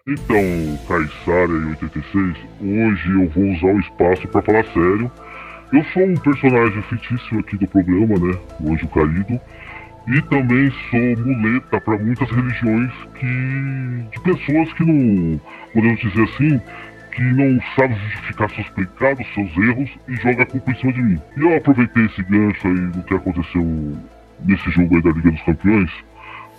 então, 0.08 0.78
Caissara 0.88 1.52
e 1.52 1.64
86, 1.66 2.36
hoje 2.60 3.10
eu 3.12 3.28
vou 3.30 3.52
usar 3.52 3.74
o 3.74 3.80
espaço 3.80 4.26
para 4.28 4.42
falar 4.42 4.64
sério. 4.72 5.10
Eu 5.72 5.84
sou 5.92 6.02
um 6.02 6.16
personagem 6.16 6.82
fictício 6.82 7.38
aqui 7.38 7.56
do 7.56 7.66
programa, 7.66 8.18
né? 8.18 8.38
O 8.60 8.74
Anjo 8.74 8.86
Caído. 8.88 9.40
E 10.08 10.20
também 10.22 10.72
sou 10.90 11.24
muleta 11.24 11.80
para 11.80 11.98
muitas 11.98 12.28
religiões 12.30 12.92
que. 13.14 14.04
de 14.10 14.20
pessoas 14.20 14.72
que 14.74 14.84
não. 14.84 15.40
podemos 15.72 16.00
dizer 16.00 16.22
assim, 16.22 16.60
que 17.12 17.22
não 17.22 17.60
sabe 17.76 17.94
justificar 17.94 18.50
seus 18.50 18.68
pecados, 18.70 19.26
seus 19.34 19.56
erros 19.56 19.90
e 20.08 20.14
joga 20.16 20.42
a 20.42 20.46
culpa 20.46 20.70
em 20.70 20.74
cima 20.76 20.92
de 20.92 21.02
mim. 21.02 21.20
E 21.36 21.40
eu 21.40 21.56
aproveitei 21.56 22.06
esse 22.06 22.22
gancho 22.22 22.66
aí 22.66 22.74
do 22.74 23.02
que 23.02 23.14
aconteceu 23.14 23.98
nesse 24.44 24.70
jogo 24.70 24.96
aí 24.96 25.02
da 25.02 25.10
Liga 25.10 25.30
dos 25.30 25.42
Campeões, 25.42 25.90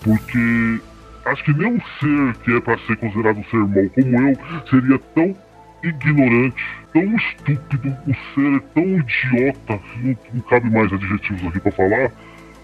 porque 0.03 0.81
acho 1.25 1.43
que 1.43 1.53
nenhum 1.53 1.79
ser 1.99 2.35
que 2.43 2.55
é 2.55 2.61
para 2.61 2.77
ser 2.79 2.95
considerado 2.97 3.39
um 3.39 3.43
ser 3.45 3.57
mau 3.57 3.89
como 3.89 4.29
eu 4.29 4.37
seria 4.69 4.99
tão 5.15 5.35
ignorante, 5.83 6.63
tão 6.93 7.15
estúpido, 7.15 7.97
o 8.07 8.13
ser 8.33 8.55
é 8.55 8.59
tão 8.73 8.83
idiota, 8.83 9.79
não, 9.97 10.17
não 10.33 10.41
cabe 10.41 10.69
mais 10.69 10.93
adjetivos 10.93 11.47
aqui 11.47 11.59
para 11.59 11.71
falar, 11.71 12.11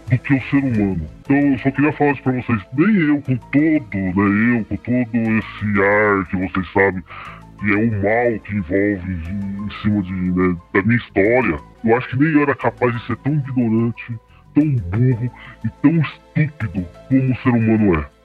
do 0.10 0.18
que 0.20 0.34
o 0.34 0.42
ser 0.50 0.64
humano. 0.64 1.10
Então 1.22 1.38
eu 1.38 1.60
só 1.60 1.72
queria 1.72 1.94
falar 1.94 2.12
isso 2.12 2.24
pra 2.24 2.32
vocês, 2.34 2.62
nem 2.74 2.96
eu 2.96 3.22
com 3.22 3.38
todo, 3.38 3.98
né, 3.98 4.60
eu 4.60 4.66
com 4.66 4.78
todo 4.78 5.38
esse 5.38 5.82
ar 5.82 6.26
que 6.28 6.36
vocês 6.38 6.72
sabem, 6.74 7.04
que 7.60 7.72
é 7.72 7.76
o 7.76 7.92
mal 7.92 8.40
que 8.40 8.56
envolve 8.56 9.12
em, 9.12 9.70
cima 9.82 10.02
de, 10.02 10.12
né, 10.12 10.58
da 10.74 10.82
minha 10.82 10.98
história, 10.98 11.60
eu 11.84 11.98
acho 11.98 12.10
que 12.10 12.18
nem 12.18 12.34
eu 12.34 12.42
era 12.42 12.56
capaz 12.56 12.94
de 12.94 13.06
ser 13.06 13.18
tão 13.18 13.34
ignorante, 13.34 14.20
tão 14.54 14.70
burro 14.70 15.32
e 15.64 15.70
tão 15.82 16.02
estúpido 16.02 16.86
como 17.08 17.32
o 17.32 17.38
ser 17.38 17.50
humano 17.50 18.00
é. 18.00 18.19